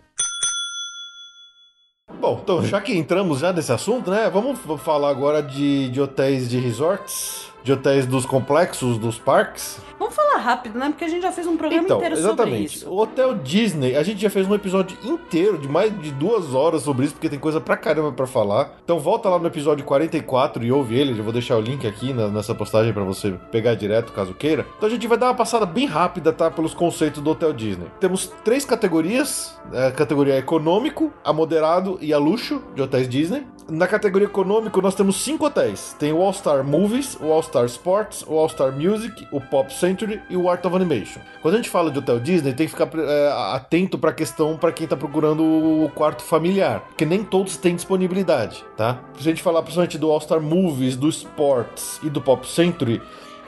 Bom, 2.20 2.40
então 2.42 2.64
já 2.64 2.80
que 2.80 2.96
entramos 2.96 3.40
já 3.40 3.52
nesse 3.52 3.72
assunto, 3.72 4.10
né? 4.10 4.30
Vamos 4.30 4.60
falar 4.82 5.10
agora 5.10 5.42
de, 5.42 5.90
de 5.90 6.02
hotéis 6.02 6.50
de 6.50 6.58
resorts, 6.58 7.52
de 7.64 7.72
hotéis 7.72 8.06
dos 8.06 8.26
complexos, 8.26 8.98
dos 8.98 9.18
parques. 9.20 9.80
Vamos 10.04 10.16
falar 10.16 10.38
rápido, 10.40 10.78
né? 10.78 10.90
Porque 10.90 11.06
a 11.06 11.08
gente 11.08 11.22
já 11.22 11.32
fez 11.32 11.48
um 11.48 11.56
programa 11.56 11.84
Então, 11.86 11.98
inteiro 11.98 12.16
sobre 12.18 12.30
exatamente. 12.34 12.76
isso. 12.78 12.90
O 12.90 13.00
Hotel 13.00 13.36
Disney, 13.36 13.96
a 13.96 14.04
gente 14.04 14.22
já 14.22 14.30
fez 14.30 14.48
um 14.48 14.54
episódio 14.54 14.98
inteiro 15.04 15.58
de 15.58 15.68
mais 15.68 15.98
de 16.02 16.12
duas 16.12 16.54
horas 16.54 16.82
sobre 16.84 17.06
isso, 17.06 17.14
porque 17.14 17.30
tem 17.30 17.40
coisa 17.40 17.62
pra 17.62 17.78
caramba 17.78 18.12
pra 18.12 18.28
falar. 18.28 18.74
Então 18.84 19.00
volta 19.00 19.30
lá 19.30 19.40
no 19.40 19.48
episódio 19.48 19.86
44 19.86 20.64
e 20.64 20.72
ouve 20.72 20.98
ele. 21.00 21.18
Eu 21.18 21.24
vou 21.24 21.32
deixar 21.34 21.56
o 21.58 21.62
link 21.62 21.88
aqui 21.88 22.12
na- 22.14 22.28
nessa 22.28 22.54
postagem 22.54 22.92
pra 22.92 23.04
você 23.04 23.32
pegar 23.52 23.76
direto, 23.76 24.12
caso 24.12 24.34
queira. 24.34 24.66
Então 24.78 24.88
a 24.88 24.92
gente 24.92 25.08
vai 25.08 25.18
dar 25.18 25.28
uma 25.28 25.36
passada 25.36 25.66
bem 25.66 25.86
rápida, 25.86 26.34
tá? 26.34 26.52
Pelos 26.52 26.74
conceitos 26.74 27.22
do 27.22 27.30
Hotel 27.32 27.54
Disney. 27.54 27.88
Temos 28.00 28.28
três 28.44 28.66
categorias: 28.66 29.58
a 29.74 29.92
categoria 29.92 30.38
econômico, 30.38 31.12
a 31.24 31.32
moderado 31.32 31.98
e 32.02 32.14
a 32.14 32.18
luxo 32.18 32.62
de 32.76 32.82
hotéis 32.82 33.08
Disney. 33.08 33.46
Na 33.70 33.88
categoria 33.88 34.28
econômico, 34.28 34.82
nós 34.82 34.94
temos 34.96 35.16
cinco 35.24 35.46
hotéis: 35.46 35.96
tem 35.98 36.12
o 36.12 36.22
All 36.22 36.34
Star 36.34 36.64
Movies, 36.66 37.18
o 37.22 37.32
All 37.32 37.42
Star 37.42 37.66
Sports, 37.66 38.26
o 38.28 38.38
All 38.38 38.50
Star 38.50 38.74
Music, 38.74 39.26
o 39.32 39.40
Pop 39.40 39.74
Century 39.94 40.22
e 40.30 40.36
o 40.36 40.50
Art 40.50 40.66
of 40.66 40.76
Animation. 40.76 41.22
Quando 41.42 41.54
a 41.54 41.58
gente 41.58 41.70
fala 41.70 41.92
de 41.92 42.00
hotel 42.00 42.20
Disney, 42.20 42.54
tem 42.54 42.68
que 42.68 42.74
ficar 42.74 42.90
é, 42.98 43.32
atento 43.54 43.98
para 43.98 44.10
a 44.10 44.14
questão 44.14 44.58
para 44.58 44.72
quem 44.72 44.88
tá 44.88 44.98
procurando 44.98 45.44
o 45.44 45.90
quarto 45.94 46.24
familiar, 46.24 46.82
porque 46.82 47.06
nem 47.06 47.24
todos 47.24 47.58
têm 47.58 47.76
disponibilidade, 47.76 48.64
tá? 48.76 49.00
Se 49.16 49.22
a 49.22 49.32
gente 49.32 49.44
falar 49.44 49.62
principalmente 49.62 49.98
do 49.98 50.12
All 50.12 50.20
Star 50.20 50.42
Movies, 50.42 50.96
do 50.96 51.08
Sports 51.10 52.00
e 52.04 52.10
do 52.10 52.22
Pop 52.22 52.48
Century, 52.48 53.02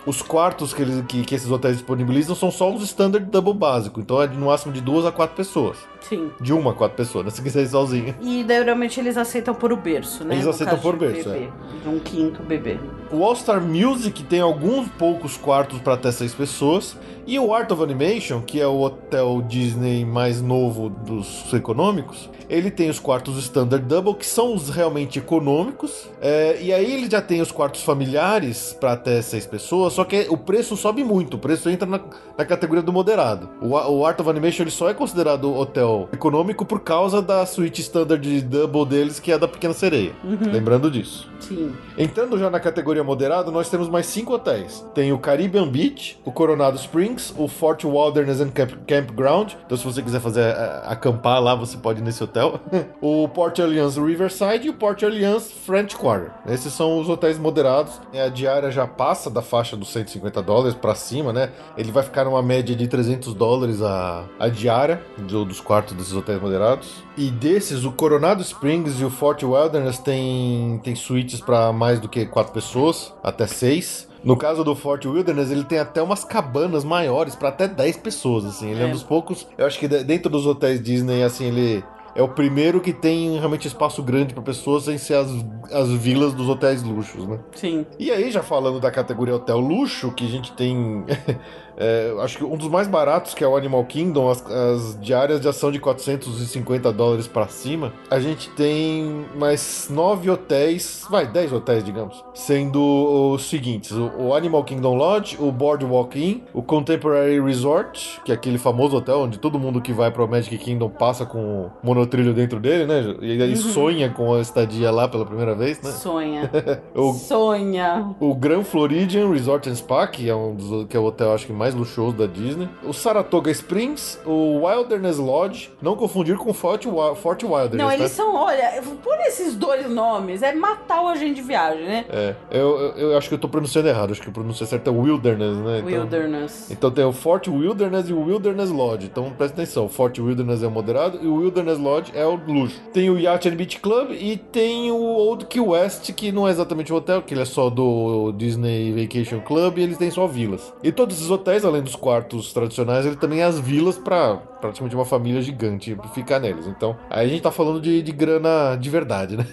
os 0.05 0.21
quartos 0.21 0.73
que, 0.73 0.81
eles, 0.81 1.03
que, 1.07 1.23
que 1.23 1.35
esses 1.35 1.49
hotéis 1.49 1.77
disponibilizam 1.77 2.35
são 2.35 2.51
só 2.51 2.71
os 2.73 2.83
standard 2.83 3.25
double 3.25 3.53
básico, 3.53 3.99
então 3.99 4.21
é 4.21 4.27
no 4.27 4.45
máximo 4.45 4.71
de 4.71 4.81
duas 4.81 5.05
a 5.05 5.11
quatro 5.11 5.35
pessoas. 5.35 5.77
Sim. 6.01 6.29
De 6.39 6.53
uma 6.53 6.71
a 6.71 6.73
quatro 6.73 6.95
pessoas, 6.95 7.25
né? 7.25 7.31
Se 7.31 7.41
quiser 7.41 7.63
ir 7.63 7.67
sozinho. 7.67 8.15
E 8.21 8.43
daí, 8.43 8.59
geralmente 8.59 8.99
eles 8.99 9.17
aceitam 9.17 9.55
por 9.55 9.73
o 9.73 9.77
berço, 9.77 10.23
né? 10.23 10.35
Eles 10.35 10.45
No 10.45 10.51
aceitam 10.51 10.77
por 10.77 10.95
berço, 10.95 11.29
bebê, 11.29 11.49
De 11.81 11.89
um 11.89 11.99
quinto 11.99 12.43
bebê. 12.43 12.77
O 13.11 13.23
All 13.23 13.35
Star 13.35 13.61
Music 13.61 14.23
tem 14.23 14.39
alguns 14.39 14.87
poucos 14.89 15.35
quartos 15.37 15.79
para 15.79 15.93
até 15.93 16.11
seis 16.11 16.33
pessoas. 16.33 16.95
E 17.25 17.39
o 17.39 17.53
Art 17.53 17.71
of 17.71 17.81
Animation, 17.81 18.41
que 18.41 18.61
é 18.61 18.67
o 18.67 18.81
hotel 18.81 19.41
Disney 19.47 20.05
mais 20.05 20.41
novo 20.41 20.89
dos 20.89 21.51
econômicos, 21.53 22.29
ele 22.49 22.71
tem 22.71 22.89
os 22.89 22.99
quartos 22.99 23.37
Standard 23.37 23.85
Double, 23.85 24.15
que 24.15 24.25
são 24.25 24.53
os 24.53 24.69
realmente 24.69 25.19
econômicos. 25.19 26.09
É, 26.21 26.57
e 26.61 26.73
aí 26.73 26.93
ele 26.93 27.09
já 27.09 27.21
tem 27.21 27.41
os 27.41 27.51
quartos 27.51 27.83
familiares 27.83 28.75
para 28.79 28.93
até 28.93 29.21
seis 29.21 29.45
pessoas, 29.45 29.93
só 29.93 30.03
que 30.03 30.27
o 30.29 30.37
preço 30.37 30.75
sobe 30.75 31.03
muito. 31.03 31.35
O 31.35 31.39
preço 31.39 31.69
entra 31.69 31.87
na, 31.87 31.99
na 32.37 32.45
categoria 32.45 32.83
do 32.83 32.93
moderado. 32.93 33.49
O, 33.61 33.69
o 33.69 34.05
Art 34.05 34.19
of 34.19 34.29
Animation 34.29 34.63
ele 34.63 34.71
só 34.71 34.89
é 34.89 34.93
considerado 34.93 35.53
hotel 35.53 36.09
econômico 36.11 36.65
por 36.65 36.81
causa 36.81 37.21
da 37.21 37.45
suíte 37.45 37.81
Standard 37.81 38.41
Double 38.41 38.85
deles, 38.85 39.19
que 39.19 39.31
é 39.31 39.35
a 39.35 39.37
da 39.37 39.47
Pequena 39.47 39.73
Sereia. 39.73 40.13
Lembrando 40.51 40.89
disso. 40.89 41.29
Sim. 41.39 41.73
Entrando 41.97 42.37
já 42.37 42.49
na 42.49 42.59
categoria 42.59 43.03
moderado, 43.03 43.51
nós 43.51 43.69
temos 43.69 43.87
mais 43.87 44.05
cinco 44.05 44.33
hotéis. 44.33 44.85
Tem 44.93 45.13
o 45.13 45.19
Caribbean 45.19 45.67
Beach, 45.67 46.19
o 46.25 46.31
Coronado 46.31 46.77
Springs, 46.77 47.33
o 47.37 47.47
Fort 47.47 47.83
Wilderness 47.83 48.41
and 48.41 48.49
Camp 48.49 48.71
Campground. 48.87 49.53
Então, 49.65 49.77
se 49.77 49.83
você 49.83 50.01
quiser 50.01 50.19
fazer 50.19 50.41
eh, 50.41 50.81
acampar 50.85 51.41
lá, 51.41 51.55
você 51.55 51.77
pode 51.77 51.99
ir 52.01 52.03
nesse 52.03 52.23
hotel. 52.23 52.34
o 53.01 53.27
Port 53.29 53.57
Alliance 53.59 53.99
Riverside 53.99 54.67
e 54.67 54.69
o 54.69 54.73
Port 54.73 55.01
Alliance 55.03 55.53
French 55.65 55.95
Quarter. 55.95 56.31
Esses 56.47 56.73
são 56.73 56.99
os 56.99 57.07
hotéis 57.09 57.37
moderados. 57.37 57.99
A 58.13 58.27
diária 58.29 58.69
já 58.71 58.85
passa 58.87 59.29
da 59.29 59.41
faixa 59.41 59.75
dos 59.77 59.89
150 59.91 60.41
dólares 60.41 60.73
para 60.75 60.93
cima, 60.95 61.31
né? 61.31 61.51
Ele 61.77 61.91
vai 61.91 62.03
ficar 62.03 62.25
numa 62.25 62.41
média 62.41 62.75
de 62.75 62.87
300 62.87 63.33
dólares 63.33 63.81
a, 63.81 64.25
a 64.39 64.47
diária 64.49 65.01
do- 65.17 65.45
dos 65.45 65.59
quartos 65.61 65.93
desses 65.95 66.13
hotéis 66.13 66.41
moderados. 66.41 67.03
E 67.17 67.29
desses, 67.31 67.85
o 67.85 67.91
Coronado 67.91 68.41
Springs 68.41 68.99
e 68.99 69.05
o 69.05 69.09
Fort 69.09 69.41
Wilderness 69.43 69.99
tem, 69.99 70.79
tem 70.83 70.95
suítes 70.95 71.39
para 71.39 71.71
mais 71.71 71.99
do 71.99 72.09
que 72.09 72.25
quatro 72.25 72.51
pessoas, 72.53 73.13
até 73.23 73.47
seis. 73.47 74.07
No 74.23 74.35
caso 74.35 74.63
do 74.63 74.75
Fort 74.75 75.05
Wilderness, 75.05 75.51
ele 75.51 75.63
tem 75.63 75.77
até 75.77 76.01
umas 76.01 76.25
cabanas 76.25 76.83
maiores 76.83 77.35
para 77.35 77.49
até 77.49 77.67
10 77.67 77.97
pessoas, 77.97 78.43
assim. 78.43 78.71
Ele 78.71 78.81
é. 78.81 78.85
um 78.85 78.89
É. 78.89 78.91
dos 78.91 79.03
poucos, 79.03 79.47
eu 79.57 79.65
acho 79.67 79.77
que 79.79 79.87
de- 79.87 80.03
dentro 80.03 80.31
dos 80.31 80.47
hotéis 80.47 80.81
Disney, 80.81 81.21
assim, 81.23 81.45
ele 81.45 81.83
é 82.15 82.23
o 82.23 82.29
primeiro 82.29 82.79
que 82.79 82.93
tem 82.93 83.37
realmente 83.37 83.67
espaço 83.67 84.01
grande 84.01 84.33
para 84.33 84.41
pessoas 84.41 84.83
sem 84.83 84.97
ser 84.97 85.15
as, 85.15 85.29
as 85.71 85.89
vilas 85.89 86.33
dos 86.33 86.47
hotéis 86.47 86.81
luxos, 86.81 87.27
né? 87.27 87.39
Sim. 87.53 87.85
E 87.99 88.09
aí, 88.09 88.31
já 88.31 88.41
falando 88.41 88.79
da 88.79 88.89
categoria 88.89 89.35
hotel 89.35 89.59
luxo, 89.59 90.11
que 90.13 90.25
a 90.25 90.29
gente 90.29 90.53
tem. 90.53 91.05
é, 91.77 92.13
acho 92.21 92.37
que 92.37 92.43
um 92.43 92.55
dos 92.55 92.67
mais 92.67 92.87
baratos, 92.87 93.33
que 93.33 93.43
é 93.43 93.47
o 93.47 93.55
Animal 93.55 93.83
Kingdom, 93.85 94.29
as, 94.29 94.45
as 94.45 94.99
diárias 95.01 95.41
já 95.41 95.51
são 95.51 95.71
de 95.71 95.79
450 95.79 96.91
dólares 96.93 97.27
para 97.27 97.47
cima. 97.47 97.93
A 98.09 98.19
gente 98.19 98.49
tem 98.51 99.25
mais 99.35 99.87
nove 99.89 100.29
hotéis, 100.29 101.05
vai, 101.09 101.27
10 101.27 101.53
hotéis, 101.53 101.83
digamos, 101.83 102.23
sendo 102.33 103.33
os 103.33 103.49
seguintes: 103.49 103.91
o, 103.91 104.11
o 104.17 104.33
Animal 104.33 104.63
Kingdom 104.63 104.95
Lodge, 104.95 105.37
o 105.39 105.51
Boardwalk 105.51 106.17
Inn, 106.17 106.41
o 106.53 106.61
Contemporary 106.61 107.39
Resort, 107.41 108.21
que 108.23 108.31
é 108.31 108.35
aquele 108.35 108.57
famoso 108.57 108.97
hotel 108.97 109.19
onde 109.21 109.39
todo 109.39 109.59
mundo 109.59 109.81
que 109.81 109.91
vai 109.91 110.11
para 110.11 110.23
o 110.23 110.27
Magic 110.27 110.57
Kingdom 110.57 110.89
passa 110.89 111.25
com 111.25 111.65
o 111.65 111.71
monotrilho 111.83 112.33
dentro 112.33 112.59
dele, 112.59 112.85
né? 112.85 113.15
E 113.21 113.41
aí 113.41 113.55
sonha 113.55 114.09
com 114.09 114.33
a 114.33 114.41
estadia 114.41 114.91
lá 114.91 115.07
pela 115.07 115.25
primeira 115.25 115.55
vez, 115.55 115.81
né? 115.81 115.91
Sonha. 115.91 116.51
O 116.95 117.13
Sonha. 117.13 118.15
o 118.19 118.33
Grand 118.33 118.63
Floridian 118.63 119.29
Resort 119.29 119.69
and 119.69 119.75
Spa, 119.75 120.07
que 120.07 120.29
é, 120.29 120.35
um 120.35 120.55
dos, 120.55 120.87
que 120.87 120.95
é 120.95 120.99
o 120.99 121.03
hotel 121.03 121.33
acho 121.33 121.45
que 121.45 121.53
mais 121.53 121.64
luxuoso 121.73 122.15
da 122.17 122.25
Disney. 122.25 122.69
O 122.83 122.93
Saratoga 122.93 123.49
Springs, 123.51 124.19
o 124.25 124.65
Wilderness 124.65 125.17
Lodge, 125.17 125.71
não 125.81 125.95
confundir 125.95 126.37
com 126.37 126.53
Fort, 126.53 126.85
Fort 127.15 127.43
Wilderness. 127.43 127.77
Não, 127.77 127.91
eles 127.91 128.11
tá? 128.11 128.23
são, 128.23 128.35
olha, 128.35 128.81
por 129.03 129.17
esses 129.21 129.55
dois 129.55 129.89
nomes, 129.89 130.41
é 130.41 130.53
matar 130.53 131.01
o 131.01 131.07
agente 131.07 131.35
de 131.35 131.41
viagem, 131.41 131.85
né? 131.85 132.05
É, 132.09 132.35
eu, 132.51 132.79
eu, 132.79 133.11
eu 133.11 133.17
acho 133.17 133.27
que 133.29 133.35
eu 133.35 133.39
tô 133.39 133.49
pronunciando 133.49 133.87
errado, 133.87 134.11
acho 134.11 134.21
que 134.21 134.29
a 134.29 134.31
pronúncia 134.31 134.65
certa 134.65 134.89
é 134.89 134.93
Wilderness, 134.93 135.57
né? 135.57 135.79
Então, 135.79 136.01
Wilderness. 136.01 136.71
Então 136.71 136.91
tem 136.91 137.05
o 137.05 137.11
Fort 137.11 137.47
Wilderness 137.47 138.09
e 138.09 138.13
o 138.13 138.23
Wilderness 138.23 138.69
Lodge. 138.69 139.07
Então 139.07 139.31
presta 139.31 139.61
atenção, 139.61 139.85
o 139.85 139.89
Fort 139.89 140.17
Wilderness 140.17 140.63
é 140.63 140.67
o 140.67 140.71
moderado 140.71 141.19
e 141.21 141.27
o 141.27 141.35
Wilderness 141.35 141.79
Lodge 141.79 142.11
é 142.15 142.25
o 142.25 142.35
luxo. 142.35 142.81
Tem 142.93 143.09
o 143.09 143.19
Yacht 143.19 143.47
and 143.47 143.55
Beach 143.55 143.79
Club 143.79 144.11
e 144.11 144.37
tem 144.37 144.91
o 144.91 144.95
Old 144.95 145.45
Key 145.45 145.59
West, 145.59 146.11
que 146.13 146.31
não 146.31 146.47
é 146.47 146.51
exatamente 146.51 146.91
um 146.91 146.95
hotel, 146.97 147.21
que 147.21 147.33
ele 147.33 147.41
é 147.41 147.45
só 147.45 147.69
do 147.69 148.31
Disney 148.33 148.91
Vacation 148.91 149.39
Club 149.41 149.77
e 149.77 149.81
eles 149.81 149.97
têm 149.97 150.11
só 150.11 150.27
vilas. 150.27 150.73
E 150.83 150.91
todos 150.91 151.17
esses 151.17 151.29
hotéis, 151.29 151.54
além 151.63 151.83
dos 151.83 151.95
quartos 151.95 152.51
tradicionais, 152.51 153.05
ele 153.05 153.15
também 153.15 153.35
tem 153.35 153.43
as 153.43 153.59
vilas 153.59 153.97
para 153.97 154.37
praticamente 154.61 154.95
uma 154.95 155.05
família 155.05 155.41
gigante 155.41 155.95
ficar 156.13 156.39
neles. 156.39 156.67
Então, 156.67 156.95
aí 157.09 157.27
a 157.27 157.29
gente 157.29 157.41
tá 157.41 157.51
falando 157.51 157.81
de, 157.81 158.01
de 158.01 158.11
grana 158.11 158.75
de 158.75 158.89
verdade, 158.89 159.37
né? 159.37 159.45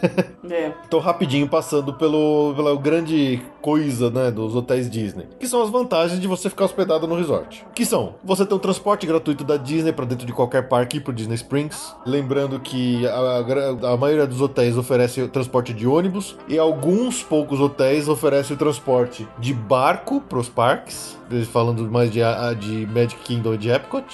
É. 0.50 0.72
Então, 0.86 1.00
rapidinho, 1.00 1.48
passando 1.48 1.94
pelo, 1.94 2.52
pela 2.54 2.76
grande 2.76 3.40
coisa, 3.62 4.10
né, 4.10 4.30
dos 4.30 4.54
hotéis 4.54 4.90
Disney. 4.90 5.26
Que 5.40 5.46
são 5.46 5.62
as 5.62 5.70
vantagens 5.70 6.20
de 6.20 6.26
você 6.26 6.50
ficar 6.50 6.66
hospedado 6.66 7.06
no 7.06 7.14
resort. 7.14 7.64
Que 7.74 7.86
são, 7.86 8.16
você 8.22 8.44
tem 8.44 8.54
um 8.54 8.60
transporte 8.60 9.06
gratuito 9.06 9.42
da 9.42 9.56
Disney 9.56 9.92
para 9.92 10.04
dentro 10.04 10.26
de 10.26 10.32
qualquer 10.32 10.68
parque 10.68 11.00
pro 11.00 11.12
Disney 11.12 11.36
Springs. 11.36 11.94
Lembrando 12.04 12.60
que 12.60 13.06
a, 13.06 13.44
a, 13.88 13.92
a 13.94 13.96
maioria 13.96 14.26
dos 14.26 14.40
hotéis 14.40 14.76
oferece 14.76 15.26
transporte 15.28 15.72
de 15.72 15.86
ônibus 15.86 16.36
e 16.46 16.58
alguns 16.58 17.22
poucos 17.22 17.58
hotéis 17.58 18.06
oferecem 18.06 18.54
o 18.54 18.58
transporte 18.58 19.26
de 19.38 19.54
barco 19.54 20.20
pros 20.20 20.48
parques. 20.48 21.16
Falando 21.50 21.90
mais 21.90 22.10
de, 22.10 22.20
de 22.58 22.86
Magic 22.86 23.20
Kingdom 23.22 23.54
e 23.54 23.58
de 23.58 23.70
Epcot. 23.70 24.04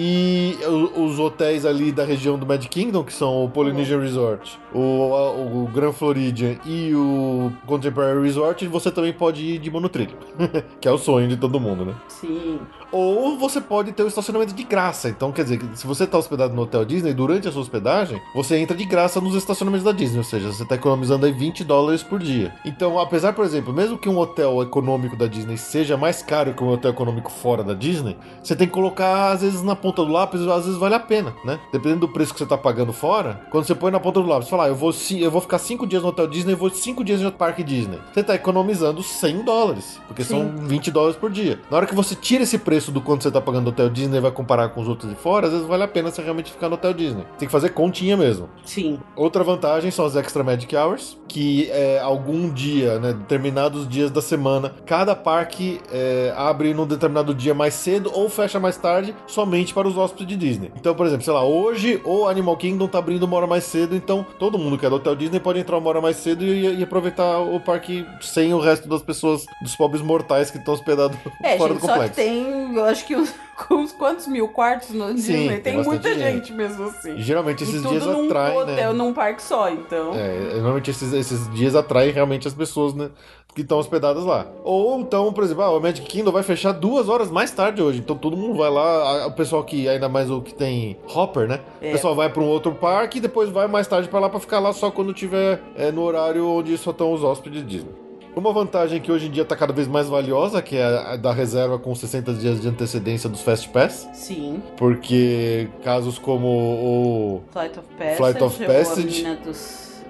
E 0.00 0.56
os 0.96 1.18
hotéis 1.18 1.66
ali 1.66 1.90
da 1.90 2.04
região 2.04 2.38
do 2.38 2.46
Mad 2.46 2.64
Kingdom, 2.66 3.02
que 3.02 3.12
são 3.12 3.44
o 3.44 3.50
Polynesian 3.50 3.98
Resort, 3.98 4.58
o, 4.72 4.78
o 4.80 5.68
Grand 5.74 5.92
Floridian 5.92 6.56
e 6.64 6.94
o 6.94 7.50
Contemporary 7.66 8.22
Resort, 8.22 8.66
você 8.68 8.92
também 8.92 9.12
pode 9.12 9.42
ir 9.42 9.58
de 9.58 9.70
monotrilho. 9.70 10.16
que 10.80 10.86
é 10.86 10.92
o 10.92 10.98
sonho 10.98 11.26
de 11.26 11.36
todo 11.36 11.58
mundo, 11.58 11.84
né? 11.84 11.94
Sim. 12.06 12.60
Ou 12.90 13.36
você 13.36 13.60
pode 13.60 13.92
ter 13.92 14.02
o 14.02 14.08
estacionamento 14.08 14.54
de 14.54 14.62
graça. 14.64 15.08
Então, 15.08 15.30
quer 15.30 15.42
dizer, 15.42 15.60
se 15.74 15.86
você 15.86 16.04
está 16.04 16.18
hospedado 16.18 16.54
no 16.54 16.62
Hotel 16.62 16.84
Disney, 16.84 17.12
durante 17.12 17.46
a 17.48 17.52
sua 17.52 17.62
hospedagem, 17.62 18.20
você 18.34 18.56
entra 18.56 18.76
de 18.76 18.84
graça 18.84 19.20
nos 19.20 19.34
estacionamentos 19.34 19.84
da 19.84 19.92
Disney. 19.92 20.18
Ou 20.18 20.24
seja, 20.24 20.52
você 20.52 20.62
está 20.62 20.74
economizando 20.74 21.26
aí 21.26 21.32
20 21.32 21.64
dólares 21.64 22.02
por 22.02 22.18
dia. 22.18 22.54
Então, 22.64 22.98
apesar, 22.98 23.32
por 23.32 23.44
exemplo, 23.44 23.72
mesmo 23.72 23.98
que 23.98 24.08
um 24.08 24.18
hotel 24.18 24.62
econômico 24.62 25.16
da 25.16 25.26
Disney 25.26 25.58
seja 25.58 25.96
mais 25.96 26.22
caro 26.22 26.54
que 26.54 26.64
um 26.64 26.68
hotel 26.68 26.92
econômico 26.92 27.30
fora 27.30 27.62
da 27.62 27.74
Disney, 27.74 28.16
você 28.42 28.56
tem 28.56 28.66
que 28.66 28.72
colocar, 28.72 29.32
às 29.32 29.42
vezes, 29.42 29.62
na 29.62 29.76
ponta 29.76 30.04
do 30.04 30.10
lápis, 30.10 30.40
às 30.40 30.64
vezes 30.64 30.78
vale 30.78 30.94
a 30.94 31.00
pena, 31.00 31.34
né? 31.44 31.60
Dependendo 31.72 32.06
do 32.06 32.08
preço 32.08 32.32
que 32.32 32.38
você 32.38 32.44
está 32.44 32.56
pagando 32.56 32.92
fora, 32.92 33.42
quando 33.50 33.64
você 33.66 33.74
põe 33.74 33.90
na 33.90 34.00
ponta 34.00 34.20
do 34.20 34.26
lápis, 34.26 34.48
fala, 34.48 34.64
ah, 34.64 34.68
eu 34.68 34.74
vou, 34.74 34.92
eu 35.10 35.30
vou 35.30 35.40
ficar 35.40 35.58
5 35.58 35.86
dias 35.86 36.02
no 36.02 36.08
Hotel 36.08 36.26
Disney 36.26 36.52
e 36.52 36.56
vou 36.56 36.70
5 36.70 37.04
dias 37.04 37.20
no 37.20 37.30
Parque 37.30 37.62
Disney. 37.62 37.98
Você 38.12 38.20
está 38.20 38.34
economizando 38.34 39.02
100 39.02 39.42
dólares, 39.42 40.00
porque 40.06 40.24
Sim. 40.24 40.52
são 40.56 40.66
20 40.66 40.90
dólares 40.90 41.16
por 41.16 41.30
dia. 41.30 41.60
Na 41.70 41.76
hora 41.76 41.86
que 41.86 41.94
você 41.94 42.14
tira 42.14 42.44
esse 42.44 42.58
preço 42.58 42.77
do 42.86 43.00
quanto 43.00 43.22
você 43.22 43.28
está 43.28 43.40
pagando 43.40 43.64
no 43.64 43.70
Hotel 43.70 43.90
Disney 43.90 44.20
vai 44.20 44.30
comparar 44.30 44.68
com 44.70 44.80
os 44.80 44.88
outros 44.88 45.10
de 45.10 45.16
fora, 45.16 45.46
às 45.46 45.52
vezes 45.52 45.66
vale 45.66 45.82
a 45.82 45.88
pena 45.88 46.10
você 46.10 46.22
realmente 46.22 46.50
ficar 46.50 46.68
no 46.68 46.74
Hotel 46.74 46.94
Disney. 46.94 47.24
Tem 47.38 47.46
que 47.46 47.52
fazer 47.52 47.70
continha 47.70 48.16
mesmo. 48.16 48.48
Sim. 48.64 48.98
Outra 49.16 49.44
vantagem 49.44 49.90
são 49.90 50.04
as 50.04 50.16
Extra 50.16 50.42
Magic 50.42 50.74
Hours, 50.74 51.18
que 51.26 51.68
é 51.70 51.98
algum 51.98 52.50
dia, 52.50 52.98
né, 52.98 53.12
determinados 53.12 53.88
dias 53.88 54.10
da 54.10 54.22
semana, 54.22 54.74
cada 54.86 55.14
parque 55.14 55.80
é, 55.92 56.32
abre 56.36 56.72
num 56.72 56.86
determinado 56.86 57.34
dia 57.34 57.54
mais 57.54 57.74
cedo 57.74 58.10
ou 58.14 58.28
fecha 58.28 58.58
mais 58.58 58.76
tarde, 58.76 59.14
somente 59.26 59.74
para 59.74 59.86
os 59.86 59.96
hóspedes 59.96 60.26
de 60.26 60.36
Disney. 60.36 60.72
Então, 60.76 60.94
por 60.94 61.06
exemplo, 61.06 61.24
sei 61.24 61.32
lá, 61.32 61.44
hoje 61.44 62.00
o 62.04 62.26
Animal 62.26 62.56
Kingdom 62.56 62.86
tá 62.86 62.98
abrindo 62.98 63.24
uma 63.24 63.36
hora 63.36 63.46
mais 63.46 63.64
cedo, 63.64 63.94
então 63.94 64.24
todo 64.38 64.58
mundo 64.58 64.78
que 64.78 64.86
é 64.86 64.90
do 64.90 64.96
Hotel 64.96 65.16
Disney 65.16 65.40
pode 65.40 65.58
entrar 65.58 65.78
uma 65.78 65.88
hora 65.88 66.00
mais 66.00 66.16
cedo 66.16 66.44
e, 66.44 66.78
e 66.78 66.82
aproveitar 66.82 67.38
o 67.40 67.60
parque 67.60 68.06
sem 68.20 68.52
o 68.54 68.60
resto 68.60 68.88
das 68.88 69.02
pessoas, 69.02 69.44
dos 69.62 69.76
pobres 69.76 70.02
mortais 70.02 70.50
que 70.50 70.58
estão 70.58 70.74
hospedados 70.74 71.16
é, 71.42 71.56
fora 71.56 71.72
gente, 71.72 71.80
do 71.80 71.86
complexo. 71.86 72.02
Só 72.02 72.08
que 72.08 72.14
tem, 72.14 72.67
eu 72.76 72.84
acho 72.84 73.06
que 73.06 73.14
com 73.56 73.74
uns 73.74 73.92
quantos 73.92 74.26
mil 74.26 74.48
quartos 74.48 74.90
no 74.90 75.12
Disney? 75.12 75.48
Tem, 75.60 75.74
tem 75.74 75.82
muita 75.82 76.14
gente. 76.14 76.48
gente. 76.48 76.52
mesmo 76.52 76.84
assim. 76.84 77.18
Geralmente 77.18 77.64
esses 77.64 77.82
dias 77.82 78.04
num 78.04 78.26
atraem, 78.26 78.58
hotel, 78.58 78.92
né? 78.92 78.98
num 78.98 79.12
parque 79.12 79.42
só, 79.42 79.70
então. 79.70 80.14
É, 80.14 80.54
normalmente 80.54 80.90
esses, 80.90 81.12
esses 81.12 81.50
dias 81.52 81.74
atraem 81.74 82.12
realmente 82.12 82.46
as 82.46 82.54
pessoas, 82.54 82.94
né? 82.94 83.10
Que 83.54 83.62
estão 83.62 83.78
hospedadas 83.78 84.24
lá. 84.24 84.46
Ou 84.62 85.00
então, 85.00 85.32
por 85.32 85.42
exemplo, 85.42 85.62
ah, 85.62 85.76
o 85.76 85.80
Magic 85.80 86.06
Kingdom 86.06 86.30
vai 86.30 86.42
fechar 86.42 86.72
duas 86.72 87.08
horas 87.08 87.30
mais 87.30 87.50
tarde 87.50 87.82
hoje. 87.82 87.98
Então 87.98 88.16
todo 88.16 88.36
mundo 88.36 88.56
vai 88.56 88.70
lá. 88.70 89.26
O 89.26 89.32
pessoal 89.32 89.64
que, 89.64 89.88
ainda 89.88 90.08
mais 90.08 90.30
o 90.30 90.40
que 90.40 90.54
tem 90.54 90.96
Hopper, 91.12 91.48
né? 91.48 91.60
É. 91.80 91.88
O 91.88 91.92
pessoal 91.92 92.14
vai 92.14 92.28
para 92.30 92.42
um 92.42 92.46
outro 92.46 92.72
parque 92.74 93.18
e 93.18 93.20
depois 93.20 93.48
vai 93.48 93.66
mais 93.66 93.88
tarde 93.88 94.08
para 94.08 94.20
lá 94.20 94.28
para 94.28 94.38
ficar 94.38 94.60
lá 94.60 94.72
só 94.72 94.90
quando 94.90 95.12
tiver 95.12 95.60
é, 95.76 95.90
no 95.90 96.02
horário 96.02 96.46
onde 96.46 96.76
só 96.78 96.90
estão 96.90 97.12
os 97.12 97.24
hóspedes 97.24 97.66
Disney. 97.66 98.07
Uma 98.38 98.52
vantagem 98.52 99.00
que 99.00 99.10
hoje 99.10 99.26
em 99.26 99.32
dia 99.32 99.42
está 99.42 99.56
cada 99.56 99.72
vez 99.72 99.88
mais 99.88 100.08
valiosa, 100.08 100.62
que 100.62 100.76
é 100.76 100.84
a 100.84 101.16
da 101.16 101.32
reserva 101.32 101.76
com 101.76 101.92
60 101.92 102.34
dias 102.34 102.60
de 102.60 102.68
antecedência 102.68 103.28
dos 103.28 103.40
Fast 103.40 103.68
Pass. 103.70 104.08
Sim. 104.14 104.62
Porque 104.76 105.68
casos 105.82 106.20
como 106.20 106.46
o 106.46 107.42
Flight 107.50 107.76
of 107.76 107.88
Passage, 107.98 108.16
Flight 108.16 108.44
of 108.44 108.64
Passage 108.64 109.24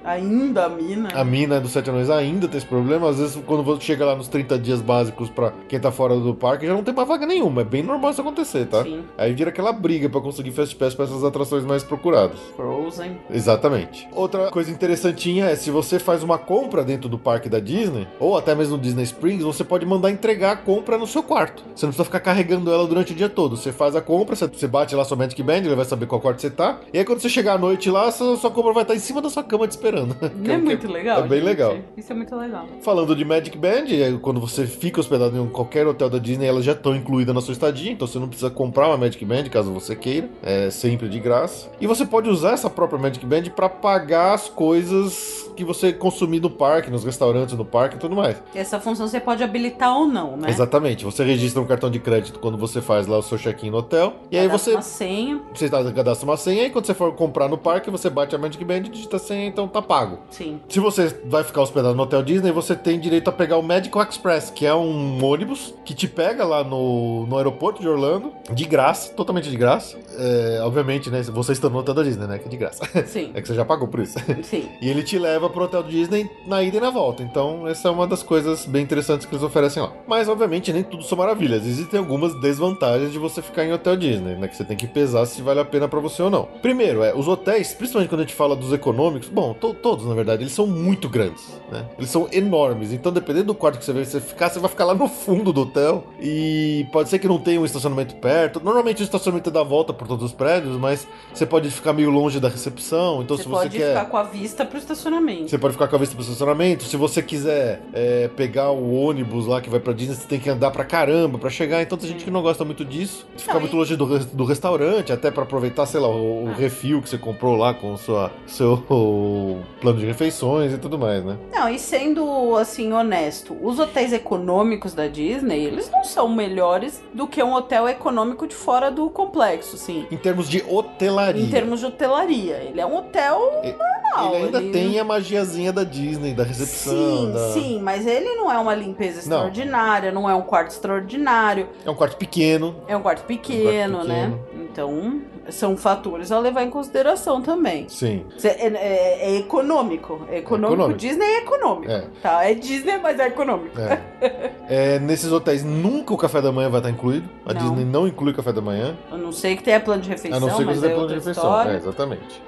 Ainda 0.04 0.66
a 0.66 0.68
mina. 0.68 1.08
A 1.14 1.24
mina 1.24 1.60
dos 1.60 1.72
sete 1.72 1.90
anões 1.90 2.10
ainda 2.10 2.48
tem 2.48 2.58
esse 2.58 2.66
problema. 2.66 3.08
Às 3.08 3.18
vezes, 3.18 3.42
quando 3.46 3.62
você 3.62 3.80
chega 3.80 4.04
lá 4.04 4.16
nos 4.16 4.28
30 4.28 4.58
dias 4.58 4.80
básicos 4.80 5.30
pra 5.30 5.52
quem 5.68 5.78
tá 5.78 5.90
fora 5.90 6.16
do 6.16 6.34
parque, 6.34 6.66
já 6.66 6.72
não 6.72 6.82
tem 6.82 6.94
mais 6.94 7.08
vaga 7.08 7.26
nenhuma. 7.26 7.62
É 7.62 7.64
bem 7.64 7.82
normal 7.82 8.10
isso 8.10 8.20
acontecer, 8.20 8.66
tá? 8.66 8.82
Sim. 8.82 9.04
Aí 9.16 9.32
vira 9.32 9.50
aquela 9.50 9.72
briga 9.72 10.08
para 10.08 10.20
conseguir 10.20 10.50
Fast 10.50 10.74
Pass 10.76 10.94
pra 10.94 11.04
essas 11.04 11.24
atrações 11.24 11.64
mais 11.64 11.82
procuradas. 11.82 12.38
Frozen. 12.56 13.18
Exatamente. 13.30 14.08
Outra 14.12 14.50
coisa 14.50 14.70
interessantinha 14.70 15.46
é 15.46 15.56
se 15.56 15.70
você 15.70 15.98
faz 15.98 16.22
uma 16.22 16.38
compra 16.38 16.84
dentro 16.84 17.08
do 17.08 17.18
parque 17.18 17.48
da 17.48 17.60
Disney, 17.60 18.06
ou 18.18 18.36
até 18.36 18.54
mesmo 18.54 18.76
no 18.76 18.82
Disney 18.82 19.04
Springs, 19.04 19.42
você 19.42 19.64
pode 19.64 19.84
mandar 19.86 20.10
entregar 20.10 20.52
a 20.52 20.56
compra 20.56 20.98
no 20.98 21.06
seu 21.06 21.22
quarto. 21.22 21.62
Você 21.74 21.86
não 21.86 21.90
precisa 21.90 22.04
ficar 22.04 22.20
carregando 22.20 22.72
ela 22.72 22.86
durante 22.86 23.12
o 23.12 23.14
dia 23.16 23.28
todo. 23.28 23.56
Você 23.56 23.72
faz 23.72 23.94
a 23.96 24.00
compra, 24.00 24.36
você 24.36 24.66
bate 24.66 24.94
lá 24.94 25.04
sua 25.04 25.16
Magic 25.16 25.42
Band, 25.42 25.58
ele 25.58 25.74
vai 25.74 25.84
saber 25.84 26.06
qual 26.06 26.20
quarto 26.20 26.40
você 26.40 26.50
tá. 26.50 26.80
E 26.92 26.98
aí 26.98 27.04
quando 27.04 27.20
você 27.20 27.28
chegar 27.28 27.54
à 27.54 27.58
noite 27.58 27.90
lá, 27.90 28.10
sua, 28.10 28.50
compra 28.50 28.72
vai 28.72 28.82
estar 28.82 28.94
em 28.94 28.98
cima 28.98 29.20
da 29.20 29.30
sua 29.30 29.42
cama 29.42 29.66
te 29.66 29.72
esperando. 29.88 30.16
Não 30.36 30.54
é 30.54 30.58
muito 30.58 30.90
legal. 30.90 31.20
É 31.20 31.22
bem 31.22 31.38
gente. 31.38 31.48
legal. 31.48 31.76
Isso 31.96 32.12
é 32.12 32.14
muito 32.14 32.36
legal. 32.36 32.66
Falando 32.82 33.16
de 33.16 33.24
Magic 33.24 33.56
Band, 33.56 33.86
é, 33.90 34.12
quando 34.20 34.40
você 34.40 34.66
fica 34.66 35.00
hospedado 35.00 35.36
em 35.36 35.48
qualquer 35.48 35.86
hotel 35.86 36.10
da 36.10 36.18
Disney, 36.18 36.46
elas 36.46 36.64
já 36.64 36.72
estão 36.72 36.94
incluídas 36.94 37.34
na 37.34 37.40
sua 37.40 37.52
estadia, 37.52 37.90
então 37.90 38.06
você 38.06 38.18
não 38.18 38.28
precisa 38.28 38.50
comprar 38.50 38.88
uma 38.88 38.96
Magic 38.96 39.24
Band 39.24 39.44
caso 39.44 39.72
você 39.72 39.96
queira, 39.96 40.28
é 40.42 40.70
sempre 40.70 41.08
de 41.08 41.18
graça. 41.18 41.70
E 41.80 41.86
você 41.86 42.04
pode 42.04 42.28
usar 42.28 42.52
essa 42.52 42.68
própria 42.68 42.98
Magic 42.98 43.24
Band 43.24 43.44
para 43.54 43.68
pagar 43.68 44.34
as 44.34 44.48
coisas 44.48 45.48
que 45.56 45.64
você 45.64 45.92
consumir 45.92 46.40
no 46.40 46.50
parque, 46.50 46.88
nos 46.90 47.04
restaurantes 47.04 47.56
no 47.56 47.64
parque 47.64 47.96
e 47.96 47.98
tudo 47.98 48.14
mais. 48.14 48.40
Essa 48.54 48.78
função 48.78 49.08
você 49.08 49.18
pode 49.18 49.42
habilitar 49.42 49.92
ou 49.92 50.06
não, 50.06 50.36
né? 50.36 50.48
Exatamente. 50.50 51.04
Você 51.04 51.24
registra 51.24 51.60
um 51.60 51.66
cartão 51.66 51.90
de 51.90 51.98
crédito 51.98 52.38
quando 52.38 52.56
você 52.56 52.80
faz 52.80 53.08
lá 53.08 53.18
o 53.18 53.22
seu 53.22 53.36
check-in 53.36 53.70
no 53.70 53.78
hotel. 53.78 54.14
E 54.30 54.36
cadastra 54.36 54.40
aí 54.40 54.48
você. 54.48 54.70
uma 54.70 54.82
senha. 54.82 55.40
Você 55.52 55.68
cadastra 55.68 56.24
uma 56.24 56.36
senha 56.36 56.66
e 56.66 56.70
quando 56.70 56.86
você 56.86 56.94
for 56.94 57.12
comprar 57.14 57.48
no 57.48 57.58
parque, 57.58 57.90
você 57.90 58.08
bate 58.08 58.36
a 58.36 58.38
Magic 58.38 58.64
Band, 58.64 58.82
digita 58.82 59.16
a 59.16 59.18
senha, 59.18 59.46
então 59.46 59.66
tá 59.66 59.77
pago. 59.82 60.20
Sim. 60.30 60.60
Se 60.68 60.80
você 60.80 61.14
vai 61.24 61.44
ficar 61.44 61.62
hospedado 61.62 61.94
no 61.94 62.02
Hotel 62.02 62.22
Disney, 62.22 62.52
você 62.52 62.74
tem 62.74 62.98
direito 62.98 63.28
a 63.28 63.32
pegar 63.32 63.56
o 63.56 63.62
Medical 63.62 64.02
Express, 64.02 64.50
que 64.50 64.66
é 64.66 64.74
um 64.74 65.24
ônibus 65.24 65.74
que 65.84 65.94
te 65.94 66.08
pega 66.08 66.44
lá 66.44 66.64
no, 66.64 67.26
no 67.26 67.36
aeroporto 67.36 67.80
de 67.80 67.88
Orlando, 67.88 68.32
de 68.52 68.64
graça, 68.64 69.12
totalmente 69.12 69.50
de 69.50 69.56
graça. 69.56 69.96
É, 70.18 70.60
obviamente, 70.62 71.10
né? 71.10 71.22
Você 71.22 71.52
está 71.52 71.68
no 71.68 71.78
Hotel 71.78 71.94
da 71.94 72.02
Disney, 72.02 72.26
né? 72.26 72.38
Que 72.38 72.46
é 72.46 72.50
de 72.50 72.56
graça. 72.56 72.84
Sim. 73.06 73.32
É 73.38 73.42
que 73.42 73.46
você 73.46 73.54
já 73.54 73.64
pagou 73.64 73.86
por 73.86 74.00
isso. 74.00 74.18
Sim. 74.42 74.68
E 74.80 74.88
ele 74.88 75.02
te 75.02 75.18
leva 75.18 75.48
pro 75.50 75.64
Hotel 75.64 75.82
Disney 75.82 76.28
na 76.46 76.62
ida 76.62 76.76
e 76.76 76.80
na 76.80 76.90
volta. 76.90 77.22
Então, 77.22 77.66
essa 77.66 77.88
é 77.88 77.90
uma 77.90 78.06
das 78.06 78.22
coisas 78.22 78.64
bem 78.64 78.82
interessantes 78.82 79.26
que 79.26 79.34
eles 79.34 79.42
oferecem 79.42 79.82
lá. 79.82 79.92
Mas, 80.06 80.28
obviamente, 80.28 80.72
nem 80.72 80.82
tudo 80.82 81.02
são 81.04 81.18
maravilhas. 81.18 81.66
Existem 81.66 81.98
algumas 81.98 82.34
desvantagens 82.40 83.12
de 83.12 83.18
você 83.18 83.42
ficar 83.42 83.64
em 83.64 83.72
Hotel 83.72 83.96
Disney, 83.96 84.34
né? 84.34 84.48
Que 84.48 84.56
você 84.56 84.64
tem 84.64 84.76
que 84.76 84.86
pesar 84.86 85.26
se 85.26 85.42
vale 85.42 85.60
a 85.60 85.64
pena 85.64 85.88
para 85.88 86.00
você 86.00 86.22
ou 86.22 86.30
não. 86.30 86.48
Primeiro, 86.62 87.02
é, 87.02 87.14
os 87.14 87.28
hotéis, 87.28 87.72
principalmente 87.74 88.08
quando 88.08 88.20
a 88.20 88.24
gente 88.24 88.34
fala 88.34 88.56
dos 88.56 88.72
econômicos, 88.72 89.28
bom, 89.28 89.54
to 89.74 89.80
todos, 89.80 90.06
na 90.06 90.14
verdade, 90.14 90.42
eles 90.42 90.52
são 90.52 90.66
muito 90.66 91.08
grandes, 91.08 91.44
né? 91.70 91.86
Eles 91.98 92.10
são 92.10 92.28
enormes. 92.32 92.92
Então, 92.92 93.12
dependendo 93.12 93.46
do 93.46 93.54
quarto 93.54 93.78
que 93.78 93.84
você 93.84 93.92
vai 93.92 94.04
você 94.04 94.20
ficar, 94.20 94.48
você 94.48 94.58
vai 94.58 94.70
ficar 94.70 94.84
lá 94.84 94.94
no 94.94 95.08
fundo 95.08 95.52
do 95.52 95.62
hotel. 95.62 96.04
E 96.20 96.86
pode 96.92 97.08
ser 97.08 97.18
que 97.18 97.28
não 97.28 97.38
tenha 97.38 97.60
um 97.60 97.64
estacionamento 97.64 98.16
perto. 98.16 98.60
Normalmente 98.62 99.02
o 99.02 99.04
estacionamento 99.04 99.50
é 99.50 99.52
dá 99.52 99.62
volta 99.62 99.92
por 99.92 100.06
todos 100.08 100.24
os 100.24 100.32
prédios, 100.32 100.76
mas 100.76 101.06
você 101.32 101.46
pode 101.46 101.70
ficar 101.70 101.92
meio 101.92 102.10
longe 102.10 102.40
da 102.40 102.48
recepção. 102.48 103.22
Então, 103.22 103.36
você 103.36 103.42
se 103.44 103.48
você 103.48 103.62
pode 103.64 103.78
quer. 103.78 103.88
ficar 103.88 104.04
com 104.06 104.16
a 104.16 104.22
vista 104.22 104.64
pro 104.64 104.78
estacionamento. 104.78 105.48
Você 105.50 105.58
pode 105.58 105.72
ficar 105.74 105.88
com 105.88 105.96
a 105.96 105.98
vista 105.98 106.14
pro 106.14 106.24
estacionamento. 106.24 106.84
Se 106.84 106.96
você 106.96 107.22
quiser 107.22 107.82
é, 107.92 108.28
pegar 108.28 108.70
o 108.70 108.92
ônibus 108.94 109.46
lá 109.46 109.60
que 109.60 109.70
vai 109.70 109.80
pra 109.80 109.92
Disney, 109.92 110.14
você 110.14 110.26
tem 110.26 110.40
que 110.40 110.48
andar 110.50 110.70
pra 110.70 110.84
caramba 110.84 111.38
pra 111.38 111.50
chegar. 111.50 111.82
Então 111.82 111.96
tem 111.98 112.08
gente 112.08 112.24
que 112.24 112.30
não 112.30 112.42
gosta 112.42 112.64
muito 112.64 112.84
disso. 112.84 113.26
Ficar 113.36 113.54
Não, 113.54 113.60
muito 113.60 113.74
e- 113.74 113.78
longe 113.78 113.96
do, 113.96 114.18
do 114.18 114.44
restaurante, 114.44 115.12
até 115.12 115.30
pra 115.30 115.42
aproveitar, 115.42 115.86
sei 115.86 116.00
lá, 116.00 116.08
o, 116.08 116.44
o 116.44 116.52
refil 116.52 117.00
que 117.02 117.08
você 117.08 117.18
comprou 117.18 117.56
lá 117.56 117.74
com 117.74 117.92
o 117.94 117.98
sua, 117.98 118.30
seu 118.46 118.78
plano 119.80 119.98
de 119.98 120.06
refeições 120.06 120.72
e 120.72 120.78
tudo 120.78 120.98
mais, 120.98 121.24
né? 121.24 121.36
Não, 121.52 121.68
e 121.68 121.78
sendo 121.78 122.56
assim 122.56 122.92
honesto, 122.92 123.56
os 123.62 123.78
hotéis 123.78 124.12
econômicos 124.12 124.94
da 124.94 125.06
Disney, 125.06 125.64
eles 125.64 125.90
não 125.90 126.04
são 126.04 126.28
melhores 126.28 127.02
do 127.14 127.26
que 127.26 127.42
um 127.42 127.52
hotel 127.54 127.88
econômico 127.88 128.46
de 128.46 128.54
fora 128.54 128.90
do 128.90 129.08
complexo, 129.10 129.76
sim. 129.76 130.06
Em 130.10 130.16
termos 130.16 130.48
de 130.48 130.64
hotelaria. 130.68 131.42
Em 131.42 131.48
termos 131.50 131.80
de 131.80 131.86
hotelaria, 131.86 132.56
ele 132.68 132.80
é 132.80 132.86
um 132.86 132.96
hotel 132.96 133.38
normal. 133.62 134.34
Ele 134.34 134.44
ainda 134.46 134.60
tem 134.60 134.98
a 134.98 135.04
magiazinha 135.04 135.72
da 135.72 135.84
Disney, 135.84 136.32
da 136.34 136.42
recepção. 136.44 136.92
Sim, 136.94 137.32
da- 137.32 137.48
sim, 137.52 137.80
mas 137.82 138.06
ele 138.06 138.34
não 138.34 138.50
é 138.50 138.58
uma 138.58 138.74
limpeza 138.74 139.16
Não. 139.28 139.36
extraordinária, 139.48 140.10
não, 140.12 140.28
é 140.28 140.34
um 140.34 140.42
quarto 140.42 140.70
extraordinário, 140.70 141.68
É 141.84 141.90
um 141.90 141.94
quarto 141.94 142.16
pequeno. 142.16 142.74
é 142.88 142.96
um 142.96 143.02
quarto 143.02 143.24
pequeno, 143.24 143.94
Um 144.00 144.06
quarto 144.06 144.08
né? 144.08 144.24
pequeno. 144.48 144.64
Então, 144.70 145.20
São 145.50 145.76
fatores 145.76 146.30
a 146.32 146.38
levar 146.38 146.62
em 146.62 146.70
consideração 146.70 147.40
também. 147.42 147.88
Sim. 147.88 148.24
É, 148.42 148.66
é- 148.66 149.30
é 149.34 149.36
econômico. 149.38 150.26
É 150.30 150.38
econômico. 150.38 150.74
econômico. 150.74 150.98
Disney 150.98 151.24
é 151.26 151.38
econômico. 151.38 151.90
É. 151.92 152.04
Tá? 152.22 152.44
É 152.44 152.54
Disney, 152.54 152.98
mas 152.98 153.18
é 153.18 153.26
econômico. 153.28 153.78
É. 153.80 154.52
É, 154.68 154.98
nesses 154.98 155.32
hotéis 155.32 155.64
nunca 155.64 156.12
o 156.12 156.16
café 156.16 156.40
da 156.42 156.52
manhã 156.52 156.68
vai 156.68 156.80
estar 156.80 156.90
incluído. 156.90 157.28
A 157.46 157.54
Não. 157.54 157.60
Disney 157.62 157.84
não 157.84 158.06
inclui 158.06 158.32
café 158.34 158.52
da 158.52 158.60
manhã. 158.60 158.96
Eu 159.10 159.18
não 159.18 159.32
sei 159.32 159.56
que 159.56 159.62
tenha 159.62 159.80
plano 159.80 160.02
de 160.02 160.08
refeição, 160.08 160.36
A 160.36 160.40
não 160.40 160.50
ser 160.56 160.66
que 160.66 160.74
você 160.74 160.80
tenha 160.80 160.92
é 160.92 160.94
plano 160.94 161.08
de 161.08 161.14
refeição. 161.14 161.70
exatamente. 161.70 162.42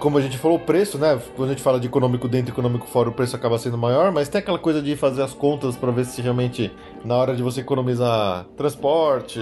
Como 0.00 0.18
a 0.18 0.20
gente 0.20 0.36
falou, 0.38 0.56
o 0.58 0.60
preço, 0.60 0.98
né? 0.98 1.18
Quando 1.36 1.48
a 1.48 1.52
gente 1.52 1.62
fala 1.62 1.80
de 1.80 1.86
econômico 1.86 2.28
dentro 2.28 2.50
e 2.50 2.52
econômico 2.52 2.86
fora, 2.86 3.08
o 3.08 3.12
preço 3.12 3.34
acaba 3.36 3.58
sendo 3.58 3.78
maior, 3.78 4.12
mas 4.12 4.28
tem 4.28 4.40
aquela 4.40 4.58
coisa 4.58 4.82
de 4.82 4.94
fazer 4.96 5.22
as 5.22 5.32
contas 5.32 5.76
pra 5.76 5.90
ver 5.90 6.04
se 6.04 6.20
realmente, 6.20 6.70
na 7.04 7.16
hora 7.16 7.34
de 7.34 7.42
você 7.42 7.60
economizar 7.60 8.44
transporte, 8.56 9.40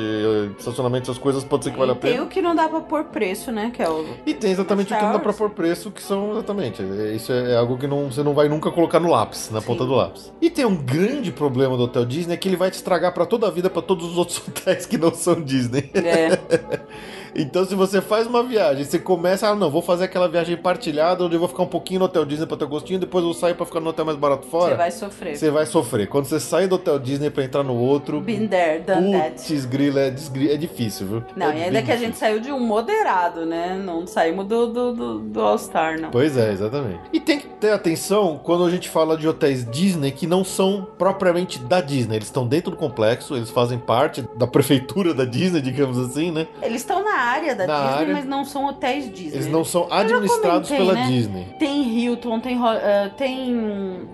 estacionamento, 0.59 1.11
essas 1.11 1.19
coisas, 1.21 1.43
pode 1.45 1.65
ser 1.65 1.71
que 1.73 1.79
valha 1.79 1.93
a 1.93 1.97
E 1.97 1.99
tem 1.99 2.13
pena. 2.13 2.25
o 2.25 2.29
que 2.29 2.41
não 2.43 2.55
dá 2.55 2.69
pra 2.69 2.81
pôr 2.81 3.00
preço, 3.05 3.51
né? 3.53 3.71
Que 3.75 3.83
é 3.83 3.89
o. 3.89 4.05
E 4.27 4.35
tem 4.35 4.51
exatamente 4.51 4.93
o 4.93 4.97
que 4.97 5.03
não 5.03 5.13
dá 5.13 5.19
pra 5.19 5.33
pôr 5.33 5.51
preço, 5.51 5.91
que 5.91 6.03
são 6.03 6.33
exatamente. 6.33 6.83
é, 6.83 7.15
Isso 7.15 7.33
é 7.33 7.57
algo 7.57 7.77
que 7.79 7.87
não, 7.87 8.11
você 8.11 8.23
não 8.23 8.35
vai 8.35 8.49
nunca 8.49 8.71
colocar 8.71 9.01
no 9.01 9.11
lápis, 9.11 9.51
na 9.51 9.61
Sim. 9.61 9.67
ponta 9.67 9.85
do 9.85 9.95
lápis. 9.95 10.33
E 10.41 10.51
tem 10.51 10.65
um 10.65 10.77
grande 10.77 11.31
problema 11.33 11.77
do 11.77 11.85
Hotel 11.85 12.05
Disney, 12.05 12.35
é 12.35 12.37
que 12.37 12.49
ele 12.49 12.57
vai 12.57 12.71
te 12.71 12.75
estragar 12.75 13.13
pra 13.13 13.27
toda 13.27 13.47
a 13.47 13.51
vida, 13.51 13.69
pra 13.71 13.83
todos 13.83 14.07
os 14.11 14.17
outros 14.19 14.39
hotéis 14.47 14.87
que 14.87 14.97
não 14.99 15.15
são 15.15 15.41
Disney. 15.41 15.91
É. 15.95 16.39
Então, 17.35 17.65
se 17.65 17.75
você 17.75 18.01
faz 18.01 18.27
uma 18.27 18.43
viagem, 18.43 18.85
você 18.85 18.99
começa, 18.99 19.49
ah, 19.49 19.55
não, 19.55 19.71
vou 19.71 19.83
fazer 19.83 20.05
aquela 20.05 20.29
viagem 20.29 20.57
partilhada, 20.57 21.25
onde 21.25 21.35
eu 21.35 21.39
vou 21.41 21.49
ficar 21.49 21.63
um 21.63 21.69
pouquinho 21.69 22.01
no 22.01 22.07
Hotel 22.07 22.25
Disney 22.25 22.47
pra 22.47 22.57
ter 22.57 22.67
gostinho, 22.67 22.99
depois 22.99 23.25
eu 23.25 23.33
saio 23.35 23.55
pra 23.55 23.67
ficar 23.67 23.81
no 23.81 23.91
hotel 23.91 24.05
mais 24.05 24.19
barato 24.19 24.47
fora. 24.47 24.71
Você 24.73 24.77
vai 24.77 24.91
sofrer. 24.91 25.37
Você 25.37 25.51
vai 25.51 25.67
sofrer. 25.67 26.09
Quando 26.09 26.27
você 26.27 26.41
sai 26.41 26.67
do 26.67 26.75
Hotel 26.77 26.99
Disney 26.99 27.31
pra 27.31 27.45
entrar 27.45 27.63
no 27.63 27.75
outro, 27.75 28.21
Been 28.21 28.47
there, 28.47 28.81
done 28.83 29.13
that. 29.13 29.31
putz, 29.37 29.65
grila, 29.65 30.01
é, 30.01 30.09
é 30.09 30.57
difícil, 30.57 31.07
viu? 31.07 31.25
Não, 31.37 31.51
é 31.51 31.59
e 31.59 31.63
ainda 31.65 31.83
que 31.83 31.93
a 31.93 31.97
gente 31.97 32.13
difícil. 32.13 32.27
saiu 32.29 32.41
de 32.41 32.53
um 32.53 32.61
moderado, 32.61 33.47
né? 33.47 33.81
Não 33.83 34.07
saímos 34.07 34.47
do, 34.47 34.67
do, 34.67 34.93
do, 34.95 35.19
do 35.21 35.41
All-Star, 35.41 36.01
não. 36.01 36.11
Pois 36.11 36.37
é, 36.37 36.53
exatamente. 36.53 37.01
E 37.13 37.21
tem 37.21 37.39
que 37.39 37.47
ter 37.47 37.73
atenção 37.73 38.41
quando 38.43 38.65
a 38.65 38.71
gente 38.71 38.89
fala 38.89 39.17
de 39.17 39.29
hotéis 39.29 39.69
Disney 39.71 40.11
que 40.11 40.27
não 40.27 40.45
são 40.45 40.87
propriamente 40.99 41.59
da 41.59 41.81
Disney. 41.81 42.17
Eles 42.17 42.29
estão 42.29 42.47
dentro 42.47 42.71
do 42.71 42.77
complexo, 42.77 43.37
eles 43.37 43.51
fazem 43.51 43.79
parte 43.79 44.25
da 44.37 44.47
prefeitura 44.47 45.15
da 45.15 45.25
Disney, 45.25 45.61
digamos 45.61 45.99
assim, 45.99 46.31
né? 46.31 46.47
Eles 46.63 46.81
estão 46.81 47.05
na 47.05 47.20
área 47.21 47.55
da 47.55 47.67
Disney, 47.67 47.99
área. 47.99 48.15
mas 48.15 48.25
não 48.27 48.45
são 48.45 48.67
hotéis 48.67 49.11
Disney. 49.13 49.35
Eles 49.35 49.47
não 49.49 49.65
são 49.65 49.87
administrados 49.91 50.69
comentei, 50.69 50.77
pela 50.77 50.93
né? 50.93 51.07
Disney. 51.09 51.47
Tem 51.59 51.83
Hilton, 51.83 52.41
tem. 52.41 52.59
Eh, 52.63 53.11
tem. 53.17 53.55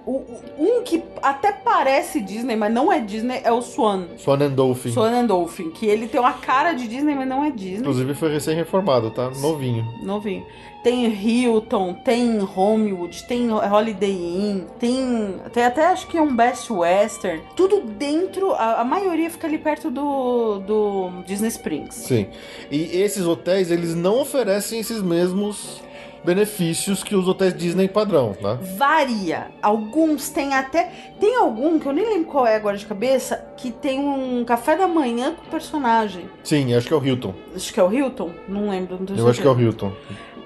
Um 0.07 0.83
que 0.85 1.03
até 1.23 1.53
parece 1.53 2.21
Disney, 2.21 2.57
mas 2.57 2.73
não 2.73 2.93
é 2.93 3.01
Disney, 3.01 3.41
é 3.43 3.53
o 3.53 3.63
Swan. 3.63 4.05
Swan 4.19 4.43
and 4.43 4.51
Dolphin. 4.51 4.91
Swan 4.93 5.13
and 5.21 5.27
Dolphin, 5.27 5.71
que 5.71 5.87
ele 5.87 6.07
tem 6.09 6.21
uma 6.21 6.33
cara 6.33 6.73
de 6.73 6.87
Disney, 6.87 7.15
mas 7.15 7.29
não 7.29 7.45
é 7.45 7.51
Disney. 7.51 7.81
Inclusive 7.81 8.15
foi 8.15 8.33
recém-reformado, 8.33 9.11
tá? 9.11 9.31
Novinho. 9.41 9.85
Novinho. 10.03 10.45
Tem 10.87 11.05
Hilton, 11.13 11.95
tem 11.95 12.39
Homewood, 12.41 13.25
tem 13.25 13.51
Holiday 13.51 14.13
Inn, 14.13 14.61
tem, 14.79 15.35
tem 15.53 15.65
até 15.65 15.87
acho 15.87 16.07
que 16.07 16.21
um 16.21 16.33
Best 16.37 16.73
Western. 16.73 17.43
Tudo 17.57 17.81
dentro, 17.81 18.53
a, 18.53 18.83
a 18.83 18.85
maioria 18.85 19.29
fica 19.29 19.49
ali 19.49 19.59
perto 19.59 19.91
do, 19.91 20.61
do 20.61 21.11
Disney 21.27 21.49
Springs. 21.49 21.93
Sim. 21.97 22.29
E 22.71 23.03
esses 23.03 23.27
hotéis, 23.27 23.73
eles 23.73 23.97
não 23.97 24.21
oferecem 24.21 24.79
esses 24.79 25.03
mesmos 25.03 25.83
benefícios 26.25 27.03
que 27.03 27.17
os 27.17 27.27
hotéis 27.27 27.53
Disney 27.53 27.89
padrão, 27.89 28.37
tá? 28.41 28.55
Varia. 28.77 29.49
Alguns 29.61 30.29
tem 30.29 30.55
até. 30.55 30.85
Tem 31.19 31.37
algum 31.37 31.81
que 31.81 31.87
eu 31.87 31.93
nem 31.93 32.05
lembro 32.05 32.31
qual 32.31 32.47
é 32.47 32.55
agora 32.55 32.77
de 32.77 32.87
cabeça, 32.87 33.45
que 33.57 33.73
tem 33.73 33.99
um 33.99 34.45
café 34.45 34.77
da 34.77 34.87
manhã 34.87 35.35
com 35.35 35.51
personagem. 35.51 36.31
Sim, 36.45 36.73
acho 36.75 36.87
que 36.87 36.95
é 36.95 36.97
o 36.97 37.05
Hilton. 37.05 37.35
Acho 37.57 37.75
que 37.75 37.81
é 37.81 37.83
o 37.83 37.93
Hilton? 37.93 38.31
Não 38.49 38.71
lembro, 38.71 38.97
não 39.01 39.17
Eu 39.17 39.29
acho 39.29 39.41
que 39.41 39.47
é 39.49 39.51
o 39.51 39.55
certeza. 39.55 39.69
Hilton. 39.69 39.93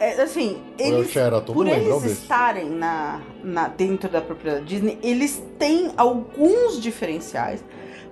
É, 0.01 0.23
assim, 0.23 0.59
é 0.79 0.89
eles. 0.89 1.11
Sheraton, 1.11 1.53
Por 1.53 1.67
eles 1.67 2.05
estarem 2.05 2.71
na, 2.71 3.21
na, 3.45 3.69
dentro 3.69 4.09
da 4.09 4.21
propriedade 4.23 4.65
Disney, 4.65 4.99
eles 5.03 5.43
têm 5.59 5.93
alguns 5.95 6.81
diferenciais, 6.81 7.63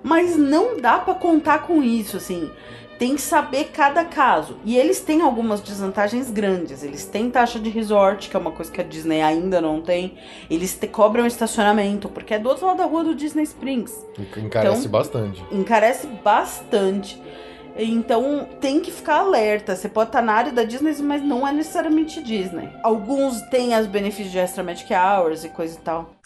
mas 0.03 0.37
não 0.37 0.77
dá 0.79 0.99
pra 0.99 1.15
contar 1.15 1.63
com 1.63 1.81
isso, 1.81 2.15
assim. 2.15 2.49
Tem 2.99 3.15
que 3.15 3.21
saber 3.21 3.69
cada 3.73 4.03
caso. 4.03 4.57
E 4.65 4.77
eles 4.77 4.99
têm 4.99 5.21
algumas 5.21 5.61
desvantagens 5.61 6.29
grandes. 6.29 6.83
Eles 6.83 7.05
têm 7.05 7.31
taxa 7.31 7.57
de 7.57 7.69
resort, 7.69 8.29
que 8.29 8.35
é 8.35 8.39
uma 8.39 8.51
coisa 8.51 8.69
que 8.69 8.81
a 8.81 8.83
Disney 8.83 9.21
ainda 9.21 9.61
não 9.61 9.81
tem. 9.81 10.15
Eles 10.51 10.75
te 10.75 10.85
cobram 10.85 11.25
estacionamento, 11.25 12.09
porque 12.09 12.33
é 12.33 12.39
do 12.39 12.49
outro 12.49 12.65
lado 12.67 12.77
da 12.77 12.85
rua 12.85 13.05
do 13.05 13.15
Disney 13.15 13.43
Springs 13.43 14.05
Encarece 14.37 14.79
Então- 14.79 14.91
bastante. 14.91 15.41
encarece 15.49 16.07
bastante. 16.07 17.19
Então 17.77 18.47
tem 18.59 18.79
que 18.79 18.91
ficar 18.91 19.19
alerta. 19.19 19.75
Você 19.75 19.87
pode 19.87 20.09
estar 20.09 20.21
na 20.21 20.33
área 20.33 20.51
da 20.51 20.63
Disney, 20.63 20.95
mas 21.01 21.21
não 21.21 21.47
é 21.47 21.51
necessariamente 21.51 22.21
Disney. 22.21 22.69
Alguns 22.83 23.41
têm 23.49 23.77
os 23.77 23.87
benefícios 23.87 24.31
de 24.31 24.39
Extra 24.39 24.63
Magic 24.63 24.91
Hours 24.93 25.43
e 25.43 25.49
coisa 25.49 25.77
e 25.77 25.81
tal. 25.81 26.19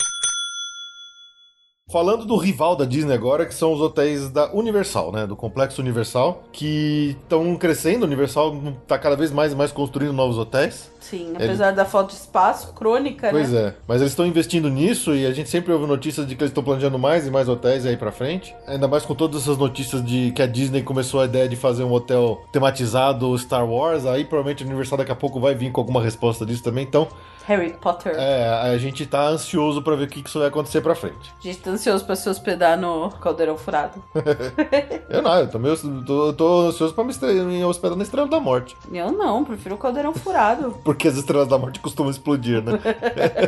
Falando 1.91 2.25
do 2.25 2.37
rival 2.37 2.75
da 2.75 2.85
Disney 2.85 3.13
agora, 3.13 3.45
que 3.45 3.53
são 3.53 3.73
os 3.73 3.81
hotéis 3.81 4.29
da 4.29 4.51
Universal, 4.53 5.11
né? 5.11 5.27
Do 5.27 5.35
Complexo 5.35 5.81
Universal, 5.81 6.43
que 6.51 7.17
estão 7.21 7.55
crescendo. 7.57 8.03
A 8.03 8.07
Universal 8.07 8.55
tá 8.87 8.97
cada 8.97 9.15
vez 9.17 9.31
mais 9.31 9.51
e 9.51 9.55
mais 9.55 9.71
construindo 9.71 10.13
novos 10.13 10.37
hotéis. 10.37 10.89
Sim, 11.09 11.33
apesar 11.35 11.71
da 11.71 11.83
falta 11.85 12.09
de 12.11 12.15
espaço 12.19 12.73
crônica, 12.73 13.27
Pois 13.29 13.51
né? 13.51 13.59
é, 13.59 13.73
mas 13.87 13.99
eles 14.01 14.11
estão 14.13 14.25
investindo 14.25 14.69
nisso 14.69 15.13
e 15.13 15.25
a 15.25 15.33
gente 15.33 15.49
sempre 15.49 15.71
ouve 15.73 15.85
notícias 15.85 16.25
de 16.25 16.35
que 16.35 16.41
eles 16.43 16.51
estão 16.51 16.63
planejando 16.63 16.97
mais 16.97 17.27
e 17.27 17.31
mais 17.31 17.49
hotéis 17.49 17.85
aí 17.85 17.97
pra 17.97 18.11
frente. 18.11 18.55
Ainda 18.67 18.87
mais 18.87 19.05
com 19.05 19.13
todas 19.13 19.41
essas 19.43 19.57
notícias 19.57 20.03
de 20.03 20.31
que 20.31 20.41
a 20.41 20.47
Disney 20.47 20.81
começou 20.81 21.19
a 21.21 21.25
ideia 21.25 21.47
de 21.49 21.55
fazer 21.55 21.83
um 21.83 21.91
hotel 21.91 22.41
tematizado 22.51 23.37
Star 23.37 23.67
Wars, 23.69 24.05
aí 24.05 24.23
provavelmente 24.23 24.63
a 24.63 24.65
Universal 24.65 24.97
daqui 24.97 25.11
a 25.11 25.15
pouco 25.15 25.39
vai 25.39 25.53
vir 25.53 25.71
com 25.71 25.81
alguma 25.81 26.01
resposta 26.01 26.45
disso 26.45 26.63
também. 26.63 26.83
Então, 26.85 27.07
Harry 27.45 27.73
Potter. 27.73 28.13
é, 28.15 28.47
a 28.47 28.77
gente 28.77 29.05
tá 29.05 29.27
ansioso 29.27 29.81
pra 29.81 29.95
ver 29.97 30.05
o 30.05 30.07
que 30.07 30.21
que 30.23 30.29
isso 30.29 30.39
vai 30.39 30.47
acontecer 30.47 30.79
pra 30.79 30.95
frente. 30.95 31.33
A 31.37 31.43
gente 31.43 31.59
tá 31.59 31.71
ansioso 31.71 32.05
pra 32.05 32.15
se 32.15 32.29
hospedar 32.29 32.77
no 32.79 33.09
Caldeirão 33.21 33.57
Furado. 33.57 34.01
Eu 35.09 35.21
não, 35.21 35.35
eu 35.37 35.47
também 35.47 35.71
eu 35.71 36.03
tô, 36.05 36.33
tô 36.33 36.61
ansioso 36.69 36.93
pra 36.93 37.03
me, 37.03 37.13
me 37.45 37.63
hospedar 37.65 37.95
na 37.95 38.03
Estrela 38.03 38.27
da 38.27 38.39
Morte. 38.39 38.75
Eu 38.91 39.11
não, 39.11 39.43
prefiro 39.43 39.75
o 39.75 39.77
Caldeirão 39.77 40.13
Furado. 40.13 40.71
Porque 40.93 41.07
as 41.07 41.15
Estrelas 41.15 41.47
da 41.47 41.57
Morte 41.57 41.79
costumam 41.79 42.11
explodir, 42.11 42.61
né? 42.63 42.73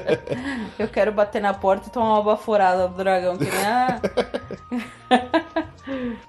Eu 0.80 0.88
quero 0.88 1.12
bater 1.12 1.40
na 1.40 1.54
porta 1.54 1.88
e 1.88 1.92
tomar 1.92 2.14
uma 2.14 2.24
baforada 2.24 2.88
do 2.88 2.96
dragão. 2.96 3.38
Que 3.38 3.46
nem 3.46 3.66
a... 3.68 4.02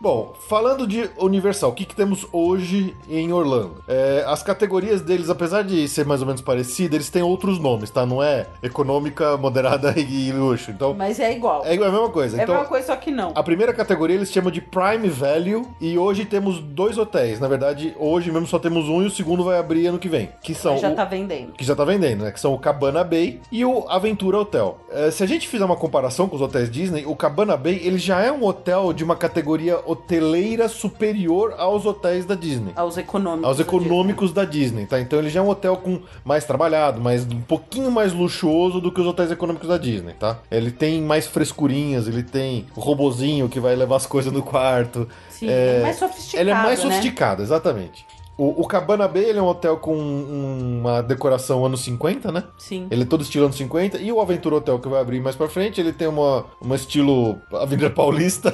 Bom, 0.00 0.34
falando 0.48 0.86
de 0.86 1.08
Universal, 1.18 1.70
o 1.70 1.72
que, 1.72 1.84
que 1.84 1.94
temos 1.96 2.26
hoje 2.32 2.94
em 3.08 3.32
Orlando? 3.32 3.82
É, 3.88 4.24
as 4.26 4.42
categorias 4.42 5.00
deles, 5.00 5.30
apesar 5.30 5.62
de 5.62 5.88
ser 5.88 6.04
mais 6.04 6.20
ou 6.20 6.26
menos 6.26 6.42
parecidas, 6.42 6.94
eles 6.94 7.10
têm 7.10 7.22
outros 7.22 7.58
nomes, 7.58 7.90
tá? 7.90 8.04
Não 8.04 8.22
é 8.22 8.46
econômica, 8.62 9.36
moderada 9.36 9.94
e 9.98 10.30
luxo. 10.32 10.70
Então, 10.70 10.94
Mas 10.94 11.18
é 11.20 11.32
igual. 11.34 11.62
é 11.64 11.74
a 11.74 11.78
mesma 11.90 12.08
coisa. 12.10 12.36
É 12.36 12.40
a 12.40 12.42
Então, 12.42 12.54
mesma 12.54 12.68
coisa, 12.68 12.86
só 12.86 12.96
que 12.96 13.10
não. 13.10 13.32
a 13.34 13.42
primeira 13.42 13.72
categoria 13.72 14.16
eles 14.16 14.30
chamam 14.30 14.50
de 14.50 14.60
Prime 14.60 15.08
Value 15.08 15.66
e 15.80 15.96
hoje 15.98 16.24
temos 16.24 16.60
dois 16.60 16.98
hotéis. 16.98 17.40
Na 17.40 17.48
verdade, 17.48 17.94
hoje 17.98 18.30
mesmo 18.30 18.46
só 18.46 18.58
temos 18.58 18.88
um 18.88 19.02
e 19.02 19.06
o 19.06 19.10
segundo 19.10 19.42
vai 19.44 19.58
abrir 19.58 19.86
ano 19.86 19.98
que 19.98 20.08
vem. 20.08 20.30
Que 20.42 20.54
são 20.54 20.76
Já 20.78 20.90
o- 20.90 20.94
tá 20.94 21.04
vendendo. 21.04 21.52
que 21.52 21.64
já 21.64 21.74
tá 21.74 21.84
vendendo, 21.84 22.24
né? 22.24 22.30
Que 22.30 22.40
são 22.40 22.52
o 22.54 22.58
Cabana 22.58 23.02
Bay 23.02 23.40
e 23.50 23.64
o 23.64 23.86
Aventura 23.88 24.38
Hotel. 24.38 24.78
É, 24.90 25.10
se 25.10 25.22
a 25.22 25.26
gente 25.26 25.48
fizer 25.48 25.64
uma 25.64 25.76
comparação 25.76 26.28
com 26.28 26.36
os 26.36 26.42
hotéis 26.42 26.70
Disney, 26.70 27.04
o 27.06 27.16
Cabana 27.16 27.56
Bay 27.56 27.80
ele 27.82 27.98
já 27.98 28.20
é 28.20 28.30
um 28.30 28.44
hotel 28.44 28.92
de 28.92 29.02
uma 29.04 29.16
categoria 29.16 29.45
hoteleira 29.86 30.68
superior 30.68 31.54
aos 31.58 31.86
hotéis 31.86 32.24
da 32.24 32.34
Disney. 32.34 32.72
Aos 32.76 32.96
econômicos. 32.96 33.48
Aos 33.48 33.58
eu 33.58 33.64
digo. 33.64 33.76
econômicos 33.76 34.32
da 34.32 34.44
Disney, 34.44 34.86
tá? 34.86 35.00
Então 35.00 35.18
ele 35.18 35.30
já 35.30 35.40
é 35.40 35.42
um 35.42 35.48
hotel 35.48 35.76
com 35.76 36.00
mais 36.24 36.44
trabalhado, 36.44 37.00
mais 37.00 37.24
um 37.24 37.40
pouquinho 37.40 37.90
mais 37.90 38.12
luxuoso 38.12 38.80
do 38.80 38.90
que 38.92 39.00
os 39.00 39.06
hotéis 39.06 39.30
econômicos 39.30 39.68
da 39.68 39.78
Disney, 39.78 40.14
tá? 40.14 40.38
Ele 40.50 40.70
tem 40.70 41.00
mais 41.02 41.26
frescurinhas, 41.26 42.08
ele 42.08 42.22
tem 42.22 42.66
o 42.76 42.80
robozinho 42.80 43.48
que 43.48 43.60
vai 43.60 43.74
levar 43.76 43.96
as 43.96 44.06
coisas 44.06 44.32
no 44.32 44.42
quarto. 44.42 45.08
Sim, 45.30 45.48
É, 45.48 45.78
é 45.78 45.82
mais 45.82 45.96
sofisticado. 45.96 46.42
Ele 46.42 46.50
é 46.50 46.54
mais 46.54 46.78
né? 46.78 46.84
sofisticado, 46.84 47.42
exatamente. 47.42 48.06
O, 48.38 48.62
o 48.62 48.66
Cabana 48.66 49.08
Bay 49.08 49.24
ele 49.24 49.38
é 49.38 49.42
um 49.42 49.46
hotel 49.46 49.78
com 49.78 49.96
um- 49.96 50.80
uma 50.80 51.02
decoração 51.02 51.64
anos 51.64 51.80
50, 51.80 52.30
né? 52.30 52.44
Sim. 52.58 52.86
Ele 52.90 53.02
é 53.02 53.06
todo 53.06 53.22
estilo 53.22 53.46
anos 53.46 53.56
50. 53.56 53.98
E 53.98 54.12
o 54.12 54.20
Aventura 54.20 54.56
Hotel 54.56 54.78
que 54.78 54.88
vai 54.88 55.00
abrir 55.00 55.20
mais 55.20 55.34
pra 55.36 55.48
frente, 55.48 55.80
ele 55.80 55.92
tem 55.92 56.06
uma, 56.06 56.44
uma 56.60 56.76
estilo 56.76 57.38
Avenida 57.52 57.88
Paulista. 57.90 58.52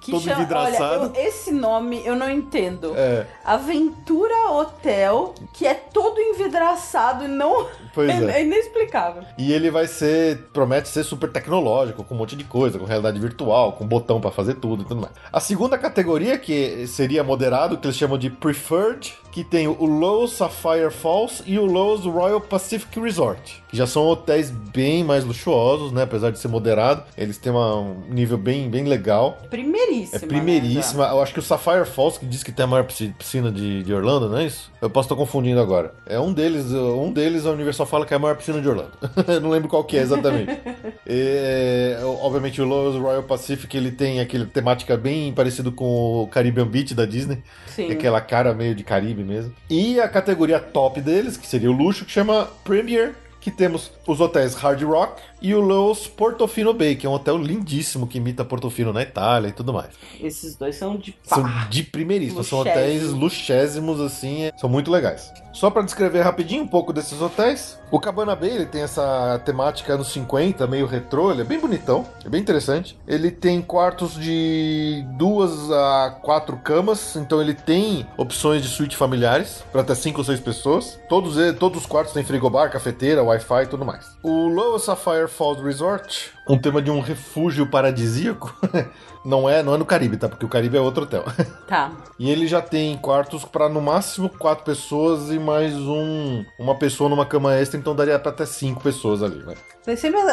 Que 0.00 0.10
todo 0.12 0.22
chama- 0.22 0.36
envidraçado. 0.40 1.04
Olha, 1.04 1.18
eu- 1.20 1.26
esse 1.28 1.52
nome 1.52 2.00
eu 2.04 2.16
não 2.16 2.30
entendo. 2.30 2.92
é, 2.96 3.26
Aventura 3.44 4.50
Hotel, 4.50 5.34
que 5.52 5.66
é 5.66 5.74
todo 5.74 6.18
envidraçado 6.20 7.24
e 7.24 7.28
não. 7.28 7.66
pois 7.94 8.08
é. 8.10 8.40
é 8.40 8.44
inexplicável. 8.44 9.22
E 9.38 9.52
ele 9.52 9.70
vai 9.70 9.86
ser, 9.86 10.38
promete 10.52 10.88
ser 10.88 11.04
super 11.04 11.30
tecnológico, 11.30 12.02
com 12.04 12.14
um 12.14 12.18
monte 12.18 12.34
de 12.36 12.44
coisa, 12.44 12.78
com 12.78 12.84
realidade 12.84 13.18
virtual, 13.20 13.72
com 13.72 13.86
botão 13.86 14.20
pra 14.20 14.30
fazer 14.30 14.54
tudo 14.54 14.82
e 14.82 14.86
tudo 14.86 15.00
mais. 15.02 15.12
A 15.32 15.38
segunda 15.40 15.76
categoria, 15.76 16.38
que 16.38 16.86
seria 16.86 17.22
moderado, 17.22 17.76
que 17.76 17.86
eles 17.86 17.96
chamam 17.96 18.16
de 18.18 18.30
Preferred 18.30 19.01
George. 19.02 19.21
Que 19.32 19.42
tem 19.42 19.66
o 19.66 19.86
Lowe's 19.86 20.32
Sapphire 20.32 20.90
Falls 20.90 21.42
e 21.46 21.58
o 21.58 21.64
Lowe's 21.64 22.04
Royal 22.04 22.40
Pacific 22.40 23.00
Resort, 23.00 23.64
que 23.66 23.76
já 23.76 23.86
são 23.86 24.06
hotéis 24.06 24.50
bem 24.50 25.02
mais 25.02 25.24
luxuosos, 25.24 25.90
né? 25.90 26.02
Apesar 26.02 26.30
de 26.30 26.38
ser 26.38 26.48
moderado, 26.48 27.04
eles 27.16 27.38
têm 27.38 27.50
uma, 27.50 27.76
um 27.76 28.02
nível 28.10 28.36
bem, 28.36 28.68
bem 28.68 28.84
legal. 28.84 29.38
Primeiríssima. 29.48 30.16
É 30.16 30.26
primeiríssima. 30.26 31.06
Né, 31.06 31.12
eu 31.12 31.22
acho 31.22 31.32
que 31.32 31.38
o 31.38 31.42
Sapphire 31.42 31.86
Falls, 31.86 32.20
que 32.20 32.26
diz 32.26 32.42
que 32.42 32.52
tem 32.52 32.64
a 32.64 32.66
maior 32.66 32.84
piscina 32.84 33.50
de, 33.50 33.82
de 33.82 33.94
Orlando, 33.94 34.28
não 34.28 34.36
é 34.36 34.44
isso? 34.44 34.70
Eu 34.82 34.90
posso 34.90 35.06
estar 35.06 35.16
confundindo 35.16 35.60
agora. 35.60 35.94
É 36.04 36.20
um 36.20 36.32
deles, 36.32 36.66
um 36.72 37.10
deles 37.10 37.46
a 37.46 37.50
Universal 37.52 37.86
fala 37.86 38.04
que 38.04 38.12
é 38.12 38.16
a 38.16 38.20
maior 38.20 38.36
piscina 38.36 38.60
de 38.60 38.68
Orlando. 38.68 38.92
não 39.40 39.48
lembro 39.48 39.68
qual 39.68 39.82
que 39.82 39.96
é 39.96 40.02
exatamente. 40.02 40.52
e, 41.08 41.96
obviamente 42.20 42.60
o 42.60 42.66
Lowe's 42.66 43.00
Royal 43.00 43.22
Pacific, 43.22 43.74
ele 43.74 43.90
tem 43.90 44.20
aquele 44.20 44.44
temática 44.44 44.94
bem 44.94 45.32
parecido 45.32 45.72
com 45.72 46.22
o 46.22 46.28
Caribbean 46.28 46.66
Beach 46.66 46.94
da 46.94 47.06
Disney. 47.06 47.42
Sim. 47.66 47.90
Aquela 47.90 48.20
cara 48.20 48.52
meio 48.52 48.74
de 48.74 48.84
Caribe 48.84 49.21
mesmo. 49.22 49.52
E 49.68 50.00
a 50.00 50.08
categoria 50.08 50.60
top 50.60 51.00
deles, 51.00 51.36
que 51.36 51.46
seria 51.46 51.70
o 51.70 51.74
luxo, 51.74 52.04
que 52.04 52.10
chama 52.10 52.48
Premier 52.64 53.14
que 53.42 53.50
temos 53.50 53.90
os 54.06 54.20
hotéis 54.20 54.54
Hard 54.54 54.80
Rock 54.84 55.20
e 55.42 55.52
o 55.52 55.60
Lowe's 55.60 56.06
Portofino 56.06 56.72
Bay, 56.72 56.94
que 56.94 57.04
é 57.04 57.10
um 57.10 57.14
hotel 57.14 57.36
lindíssimo 57.36 58.06
que 58.06 58.18
imita 58.18 58.44
Portofino 58.44 58.92
na 58.92 59.02
Itália 59.02 59.48
e 59.48 59.52
tudo 59.52 59.72
mais. 59.72 59.90
Esses 60.20 60.54
dois 60.54 60.76
são 60.76 60.96
de 60.96 61.10
pá. 61.10 61.36
São 61.36 61.68
de 61.68 61.82
primeiríssimo, 61.82 62.44
são 62.44 62.60
hotéis 62.60 63.10
luxésimos 63.10 64.00
assim, 64.00 64.42
é, 64.42 64.52
são 64.56 64.70
muito 64.70 64.92
legais. 64.92 65.32
Só 65.52 65.70
para 65.70 65.82
descrever 65.82 66.22
rapidinho 66.22 66.62
um 66.62 66.68
pouco 66.68 66.92
desses 66.92 67.20
hotéis, 67.20 67.78
o 67.90 68.00
Cabana 68.00 68.34
Bay 68.34 68.50
ele 68.50 68.66
tem 68.66 68.82
essa 68.82 69.40
temática 69.44 69.92
anos 69.92 70.10
50, 70.12 70.66
meio 70.66 70.86
retrô, 70.86 71.30
ele 71.30 71.42
é 71.42 71.44
bem 71.44 71.60
bonitão, 71.60 72.06
é 72.24 72.28
bem 72.28 72.40
interessante. 72.40 72.98
Ele 73.06 73.30
tem 73.30 73.60
quartos 73.60 74.14
de 74.14 75.04
duas 75.18 75.70
a 75.70 76.18
quatro 76.22 76.56
camas, 76.56 77.16
então 77.16 77.40
ele 77.40 77.52
tem 77.52 78.06
opções 78.16 78.62
de 78.62 78.68
suíte 78.68 78.96
familiares 78.96 79.62
para 79.70 79.82
até 79.82 79.94
cinco 79.94 80.18
ou 80.18 80.24
seis 80.24 80.40
pessoas. 80.40 80.98
Todos, 81.08 81.36
todos 81.58 81.82
os 81.82 81.86
quartos 81.86 82.14
têm 82.14 82.24
frigobar, 82.24 82.70
cafeteira, 82.70 83.22
Wi-Fi 83.22 83.64
e 83.64 83.66
tudo 83.66 83.84
mais. 83.84 84.06
O 84.22 84.48
Lower 84.48 84.80
Sapphire 84.80 85.28
Falls 85.28 85.62
Resort, 85.62 86.32
um 86.48 86.58
tema 86.58 86.82
de 86.82 86.90
um 86.90 87.00
refúgio 87.00 87.66
paradisíaco. 87.66 88.54
Não 89.24 89.48
é, 89.48 89.62
não 89.62 89.74
é 89.74 89.78
no 89.78 89.84
Caribe, 89.84 90.16
tá? 90.16 90.28
Porque 90.28 90.44
o 90.44 90.48
Caribe 90.48 90.76
é 90.76 90.80
outro 90.80 91.04
hotel. 91.04 91.24
Tá. 91.68 91.90
e 92.18 92.30
ele 92.30 92.46
já 92.46 92.60
tem 92.60 92.98
quartos 92.98 93.46
para 93.46 93.66
no 93.66 93.80
máximo 93.80 94.28
quatro 94.28 94.62
pessoas 94.62 95.30
e 95.30 95.38
mais 95.38 95.74
um 95.74 96.44
uma 96.58 96.74
pessoa 96.74 97.08
numa 97.08 97.24
cama 97.24 97.54
extra, 97.54 97.80
então 97.80 97.94
daria 97.94 98.18
para 98.18 98.30
até 98.30 98.44
cinco 98.44 98.82
pessoas 98.82 99.22
ali, 99.22 99.42
né? 99.42 99.54